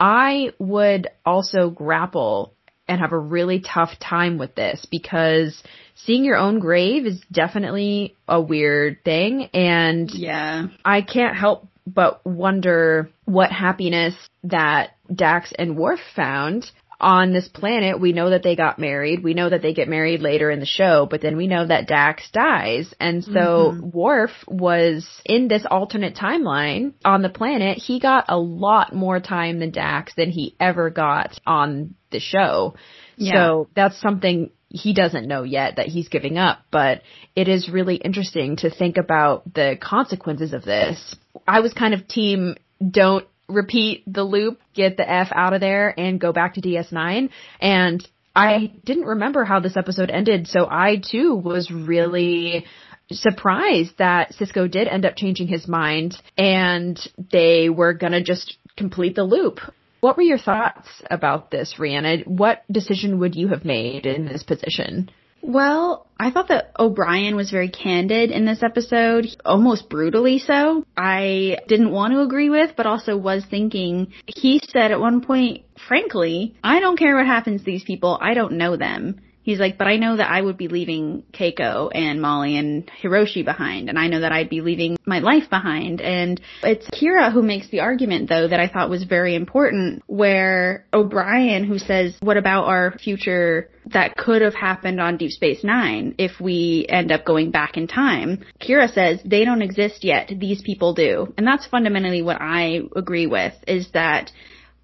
I 0.04 0.50
would 0.58 1.08
also 1.24 1.70
grapple 1.70 2.52
and 2.86 3.00
have 3.00 3.12
a 3.12 3.18
really 3.18 3.60
tough 3.60 3.98
time 3.98 4.36
with 4.36 4.54
this 4.54 4.86
because 4.90 5.62
seeing 5.94 6.26
your 6.26 6.36
own 6.36 6.58
grave 6.58 7.06
is 7.06 7.22
definitely 7.32 8.14
a 8.28 8.38
weird 8.38 9.02
thing 9.02 9.48
and 9.54 10.10
yeah. 10.12 10.66
I 10.84 11.00
can't 11.00 11.34
help 11.34 11.68
but 11.86 12.20
wonder 12.26 13.08
what 13.24 13.50
happiness 13.50 14.14
that 14.42 14.90
Dax 15.12 15.54
and 15.58 15.74
Worf 15.74 16.00
found 16.14 16.70
on 17.00 17.32
this 17.32 17.48
planet. 17.48 18.00
We 18.00 18.12
know 18.12 18.30
that 18.30 18.42
they 18.42 18.56
got 18.56 18.78
married. 18.78 19.22
We 19.22 19.34
know 19.34 19.50
that 19.50 19.62
they 19.62 19.74
get 19.74 19.88
married 19.88 20.20
later 20.20 20.50
in 20.50 20.60
the 20.60 20.66
show, 20.66 21.06
but 21.10 21.20
then 21.20 21.36
we 21.36 21.46
know 21.46 21.66
that 21.66 21.86
Dax 21.86 22.30
dies. 22.30 22.94
And 23.00 23.24
so 23.24 23.30
mm-hmm. 23.32 23.90
Worf 23.90 24.30
was 24.46 25.06
in 25.24 25.48
this 25.48 25.66
alternate 25.70 26.16
timeline 26.16 26.94
on 27.04 27.22
the 27.22 27.28
planet. 27.28 27.78
He 27.78 28.00
got 28.00 28.26
a 28.28 28.38
lot 28.38 28.94
more 28.94 29.20
time 29.20 29.58
than 29.58 29.70
Dax 29.70 30.14
than 30.14 30.30
he 30.30 30.56
ever 30.60 30.90
got 30.90 31.38
on 31.46 31.94
the 32.10 32.20
show. 32.20 32.76
Yeah. 33.16 33.32
So 33.32 33.68
that's 33.74 34.00
something 34.00 34.50
he 34.68 34.92
doesn't 34.92 35.28
know 35.28 35.44
yet 35.44 35.76
that 35.76 35.86
he's 35.86 36.08
giving 36.08 36.36
up, 36.36 36.58
but 36.72 37.02
it 37.36 37.48
is 37.48 37.68
really 37.68 37.94
interesting 37.94 38.56
to 38.56 38.70
think 38.70 38.96
about 38.96 39.54
the 39.54 39.78
consequences 39.80 40.52
of 40.52 40.64
this. 40.64 41.14
I 41.46 41.60
was 41.60 41.72
kind 41.72 41.94
of 41.94 42.08
team 42.08 42.56
don't 42.90 43.26
repeat 43.48 44.02
the 44.06 44.24
loop, 44.24 44.60
get 44.74 44.96
the 44.96 45.10
F 45.10 45.28
out 45.32 45.54
of 45.54 45.60
there 45.60 45.98
and 45.98 46.20
go 46.20 46.32
back 46.32 46.54
to 46.54 46.60
DS9 46.60 47.30
and 47.60 48.08
I 48.36 48.72
didn't 48.84 49.04
remember 49.04 49.44
how 49.44 49.60
this 49.60 49.76
episode 49.76 50.10
ended, 50.10 50.48
so 50.48 50.66
I 50.68 50.96
too 50.96 51.36
was 51.36 51.70
really 51.70 52.66
surprised 53.12 53.98
that 53.98 54.32
Sisko 54.32 54.68
did 54.68 54.88
end 54.88 55.04
up 55.04 55.14
changing 55.16 55.46
his 55.46 55.68
mind 55.68 56.16
and 56.36 56.98
they 57.30 57.68
were 57.68 57.92
gonna 57.92 58.22
just 58.22 58.56
complete 58.76 59.14
the 59.14 59.24
loop. 59.24 59.60
What 60.00 60.16
were 60.16 60.22
your 60.22 60.38
thoughts 60.38 60.88
about 61.10 61.50
this, 61.50 61.76
Rhianna? 61.78 62.26
What 62.26 62.64
decision 62.70 63.20
would 63.20 63.36
you 63.36 63.48
have 63.48 63.64
made 63.64 64.04
in 64.04 64.26
this 64.26 64.42
position? 64.42 65.10
Well, 65.46 66.06
I 66.18 66.30
thought 66.30 66.48
that 66.48 66.72
O'Brien 66.78 67.36
was 67.36 67.50
very 67.50 67.68
candid 67.68 68.30
in 68.30 68.46
this 68.46 68.62
episode, 68.62 69.26
almost 69.44 69.90
brutally 69.90 70.38
so. 70.38 70.86
I 70.96 71.58
didn't 71.68 71.92
want 71.92 72.14
to 72.14 72.22
agree 72.22 72.48
with, 72.48 72.70
but 72.78 72.86
also 72.86 73.14
was 73.18 73.44
thinking, 73.44 74.14
he 74.24 74.58
said 74.68 74.90
at 74.90 75.00
one 75.00 75.20
point, 75.20 75.64
frankly, 75.86 76.56
I 76.64 76.80
don't 76.80 76.98
care 76.98 77.16
what 77.16 77.26
happens 77.26 77.60
to 77.60 77.66
these 77.66 77.84
people, 77.84 78.18
I 78.22 78.32
don't 78.32 78.52
know 78.52 78.78
them. 78.78 79.20
He's 79.44 79.60
like, 79.60 79.76
but 79.76 79.86
I 79.86 79.96
know 79.96 80.16
that 80.16 80.30
I 80.30 80.40
would 80.40 80.56
be 80.56 80.68
leaving 80.68 81.22
Keiko 81.32 81.90
and 81.94 82.20
Molly 82.20 82.56
and 82.56 82.90
Hiroshi 83.02 83.44
behind, 83.44 83.90
and 83.90 83.98
I 83.98 84.08
know 84.08 84.20
that 84.20 84.32
I'd 84.32 84.48
be 84.48 84.62
leaving 84.62 84.96
my 85.04 85.18
life 85.18 85.50
behind. 85.50 86.00
And 86.00 86.40
it's 86.62 86.88
Kira 86.88 87.30
who 87.30 87.42
makes 87.42 87.68
the 87.68 87.80
argument, 87.80 88.30
though, 88.30 88.48
that 88.48 88.58
I 88.58 88.68
thought 88.68 88.88
was 88.88 89.04
very 89.04 89.34
important, 89.34 90.02
where 90.06 90.86
O'Brien, 90.94 91.64
who 91.64 91.78
says, 91.78 92.16
what 92.20 92.38
about 92.38 92.64
our 92.64 92.96
future 92.98 93.68
that 93.92 94.16
could 94.16 94.40
have 94.40 94.54
happened 94.54 94.98
on 94.98 95.18
Deep 95.18 95.32
Space 95.32 95.62
Nine 95.62 96.14
if 96.16 96.40
we 96.40 96.86
end 96.88 97.12
up 97.12 97.26
going 97.26 97.50
back 97.50 97.76
in 97.76 97.86
time? 97.86 98.42
Kira 98.62 98.90
says, 98.90 99.20
they 99.26 99.44
don't 99.44 99.60
exist 99.60 100.04
yet, 100.04 100.32
these 100.34 100.62
people 100.62 100.94
do. 100.94 101.34
And 101.36 101.46
that's 101.46 101.66
fundamentally 101.66 102.22
what 102.22 102.40
I 102.40 102.80
agree 102.96 103.26
with, 103.26 103.52
is 103.68 103.90
that 103.92 104.32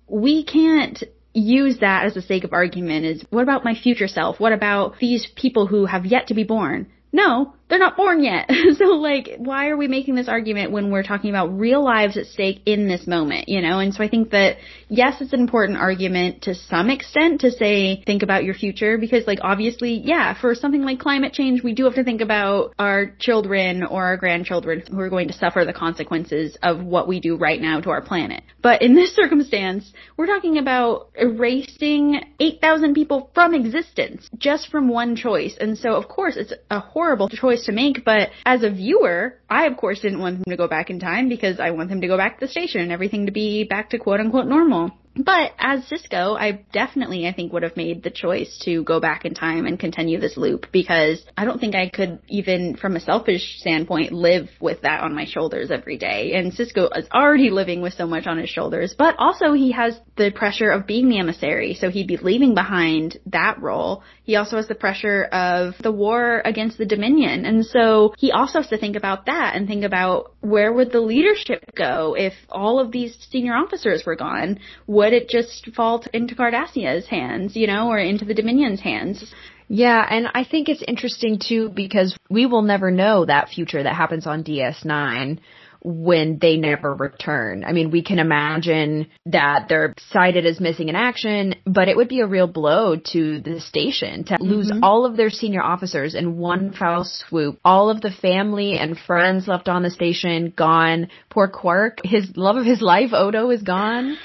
we 0.07 0.45
can't 0.45 1.03
use 1.33 1.79
that 1.81 2.05
as 2.07 2.15
the 2.15 2.23
sake 2.23 2.45
of 2.45 2.53
argument 2.53 3.05
is 3.07 3.25
what 3.31 3.43
about 3.43 3.65
my 3.65 3.75
future 3.75 4.09
self? 4.09 4.41
What 4.41 4.53
about 4.53 4.99
these 4.99 5.27
people 5.37 5.67
who 5.67 5.87
have 5.87 6.07
yet 6.07 6.29
to 6.29 6.35
be 6.35 6.45
born? 6.45 6.89
No, 7.13 7.55
they're 7.71 7.79
not 7.79 7.97
born 7.97 8.23
yet. 8.23 8.51
so 8.77 8.85
like, 8.85 9.37
why 9.39 9.69
are 9.69 9.77
we 9.77 9.89
making 9.89 10.17
this 10.17 10.29
argument 10.29 10.73
when 10.73 10.91
we're 10.91 11.05
talking 11.05 11.31
about 11.31 11.59
real 11.59 11.83
lives 11.83 12.17
at 12.17 12.27
stake 12.27 12.61
in 12.67 12.89
this 12.89 13.07
moment, 13.07 13.49
you 13.49 13.61
know? 13.61 13.79
And 13.79 13.95
so 13.95 14.03
I 14.03 14.09
think 14.09 14.31
that 14.31 14.57
yes, 14.89 15.21
it's 15.21 15.33
an 15.33 15.41
important 15.41 15.79
argument 15.79 16.43
to 16.43 16.55
some 16.55 16.91
extent 16.91 17.43
to 17.43 17.51
say, 17.53 18.03
think 18.05 18.23
about 18.23 18.45
your 18.45 18.55
future 18.55 18.99
because 18.99 19.27
like 19.27 19.39
obviously, 19.43 20.03
yeah, 20.05 20.39
for 20.39 20.55
something 20.55 20.83
like 20.83 20.99
climate 20.99 21.33
change, 21.33 21.63
we 21.63 21.73
do 21.73 21.85
have 21.85 21.95
to 21.95 22.05
think 22.05 22.21
about 22.21 22.75
our 22.79 23.13
children 23.19 23.85
or 23.85 24.05
our 24.05 24.17
grandchildren 24.17 24.83
who 24.91 24.99
are 24.99 25.09
going 25.09 25.29
to 25.29 25.35
suffer 25.35 25.65
the 25.65 25.73
consequences 25.73 26.59
of 26.63 26.83
what 26.83 27.07
we 27.07 27.21
do 27.21 27.37
right 27.37 27.61
now 27.61 27.81
to 27.81 27.91
our 27.91 28.03
planet. 28.03 28.43
But 28.61 28.83
in 28.83 28.95
this 28.95 29.15
circumstance, 29.21 29.93
we're 30.17 30.27
talking 30.27 30.59
about 30.59 31.11
erasing 31.15 32.21
8,000 32.41 32.95
people 32.95 33.31
from 33.33 33.55
existence 33.55 34.29
just 34.37 34.71
from 34.71 34.89
one 34.89 35.15
choice. 35.15 35.57
And 35.61 35.79
so 35.79 35.95
of 35.95 36.09
course 36.09 36.37
it's 36.37 36.53
a 36.69 36.81
horrible 36.81 37.29
choice 37.29 37.60
choice 37.61 37.67
to 37.67 37.73
make, 37.73 38.05
but 38.05 38.31
as 38.45 38.63
a 38.63 38.71
viewer, 38.71 39.39
I 39.49 39.67
of 39.67 39.77
course 39.77 40.01
didn't 40.01 40.21
want 40.21 40.39
them 40.39 40.51
to 40.51 40.57
go 40.57 40.69
back 40.69 40.91
in 40.91 40.99
time 40.99 41.29
because 41.29 41.61
I 41.61 41.71
want 41.71 41.89
them 41.89 42.01
to 42.01 42.07
go 42.07 42.17
back 42.17 42.39
to 42.39 42.47
the 42.47 42.51
station 42.51 42.81
and 42.81 42.93
everything 42.93 43.27
to 43.27 43.33
be 43.33 43.65
back 43.65 43.91
to 43.91 43.99
quote 43.99 44.21
unquote 44.21 44.47
normal. 44.47 44.93
But 45.17 45.53
as 45.59 45.81
Sisko, 45.87 46.39
I 46.39 46.65
definitely, 46.73 47.27
I 47.27 47.33
think, 47.33 47.53
would 47.53 47.65
have 47.65 47.77
made 47.77 48.03
the 48.03 48.11
choice 48.11 48.61
to 48.65 48.85
go 48.85 49.01
back 49.01 49.25
in 49.25 49.35
time 49.35 49.67
and 49.67 49.79
continue 49.79 50.21
this 50.21 50.37
loop 50.37 50.67
because 50.73 51.25
I 51.37 51.45
don't 51.45 51.59
think 51.59 51.75
I 51.75 51.89
could 51.89 52.21
even, 52.29 52.77
from 52.77 52.95
a 52.95 53.01
selfish 53.01 53.59
standpoint, 53.59 54.13
live 54.13 54.49
with 54.61 54.83
that 54.83 55.03
on 55.03 55.15
my 55.15 55.25
shoulders 55.25 55.71
every 55.73 55.99
day. 55.99 56.35
And 56.35 56.53
Sisko 56.53 56.97
is 56.97 57.09
already 57.13 57.51
living 57.51 57.83
with 57.83 57.95
so 57.95 58.07
much 58.07 58.27
on 58.27 58.39
his 58.39 58.49
shoulders, 58.49 58.95
but 58.97 59.17
also 59.19 59.53
he 59.53 59.73
has 59.73 59.99
the 60.17 60.31
pressure 60.31 60.71
of 60.71 60.87
being 60.87 61.09
the 61.09 61.19
emissary, 61.19 61.75
so 61.75 61.91
he'd 61.91 62.07
be 62.07 62.17
leaving 62.17 62.55
behind 62.55 63.19
that 63.27 63.61
role. 63.61 64.05
He 64.23 64.37
also 64.37 64.57
has 64.57 64.69
the 64.69 64.75
pressure 64.77 65.25
of 65.25 65.75
the 65.83 65.93
war 65.93 66.41
against 66.45 66.79
the 66.79 66.87
Dominion, 66.87 67.47
and 67.47 67.67
so 67.67 68.15
he 68.17 68.31
also 68.31 68.61
has 68.61 68.69
to 68.69 68.79
think 68.79 68.97
about 68.97 69.27
that 69.27 69.57
and 69.57 69.67
think 69.67 69.85
about 69.85 70.35
where 70.41 70.73
would 70.73 70.93
the 70.93 71.01
leadership 71.01 71.65
go 71.75 72.15
if 72.17 72.33
all 72.49 72.79
of 72.79 72.93
these 72.93 73.17
senior 73.31 73.55
officers 73.55 74.05
were 74.07 74.17
gone? 74.17 74.61
Would 75.01 75.15
it 75.15 75.31
just 75.31 75.67
fall 75.75 76.05
into 76.13 76.35
Cardassia's 76.35 77.07
hands, 77.07 77.57
you 77.57 77.67
know, 77.67 77.89
or 77.89 77.99
into 77.99 78.27
the 78.27 78.35
Dominion's 78.35 78.83
hands? 78.83 79.25
Yeah, 79.67 80.07
and 80.11 80.29
I 80.35 80.45
think 80.45 80.69
it's 80.69 80.83
interesting 80.87 81.39
too 81.39 81.71
because 81.71 82.15
we 82.29 82.45
will 82.45 82.61
never 82.61 82.91
know 82.91 83.25
that 83.25 83.49
future 83.49 83.83
that 83.83 83.97
happens 83.97 84.27
on 84.27 84.45
DS9 84.45 85.39
when 85.83 86.39
they 86.41 86.57
never 86.57 86.95
return. 86.95 87.65
I 87.65 87.73
mean, 87.73 87.91
we 87.91 88.03
can 88.03 88.19
imagine 88.19 89.09
that 89.27 89.67
they're 89.69 89.95
cited 90.11 90.47
as 90.47 90.61
missing 90.61 90.89
in 90.89 90.97
action, 90.97 91.55
but 91.67 91.89
it 91.89 91.97
would 91.97 92.09
be 92.09 92.21
a 92.21 92.27
real 92.27 92.47
blow 92.47 92.97
to 92.97 93.41
the 93.41 93.61
station 93.61 94.25
to 94.25 94.35
mm-hmm. 94.35 94.45
lose 94.45 94.73
all 94.83 95.07
of 95.07 95.17
their 95.17 95.31
senior 95.31 95.63
officers 95.63 96.15
in 96.15 96.37
one 96.37 96.73
foul 96.73 97.05
swoop. 97.05 97.59
All 97.65 97.91
of 97.91 98.01
the 98.01 98.11
family 98.11 98.79
and 98.79 98.99
friends 98.99 99.49
left 99.49 99.69
on 99.69 99.83
the 99.83 99.91
station 99.91 100.53
gone. 100.57 101.09
Poor 101.31 101.49
Quark, 101.49 102.01
his 102.05 102.37
love 102.37 102.57
of 102.57 102.67
his 102.67 102.83
life, 102.83 103.11
Odo, 103.13 103.51
is 103.51 103.63
gone. 103.63 104.17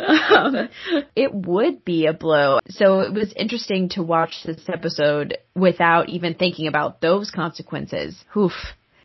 um, 0.00 0.68
it 1.16 1.32
would 1.34 1.84
be 1.84 2.06
a 2.06 2.12
blow. 2.12 2.60
So 2.68 3.00
it 3.00 3.12
was 3.12 3.32
interesting 3.34 3.90
to 3.90 4.02
watch 4.02 4.42
this 4.44 4.68
episode 4.68 5.38
without 5.54 6.08
even 6.08 6.34
thinking 6.34 6.66
about 6.66 7.00
those 7.00 7.30
consequences. 7.30 8.22
Oof. 8.36 8.52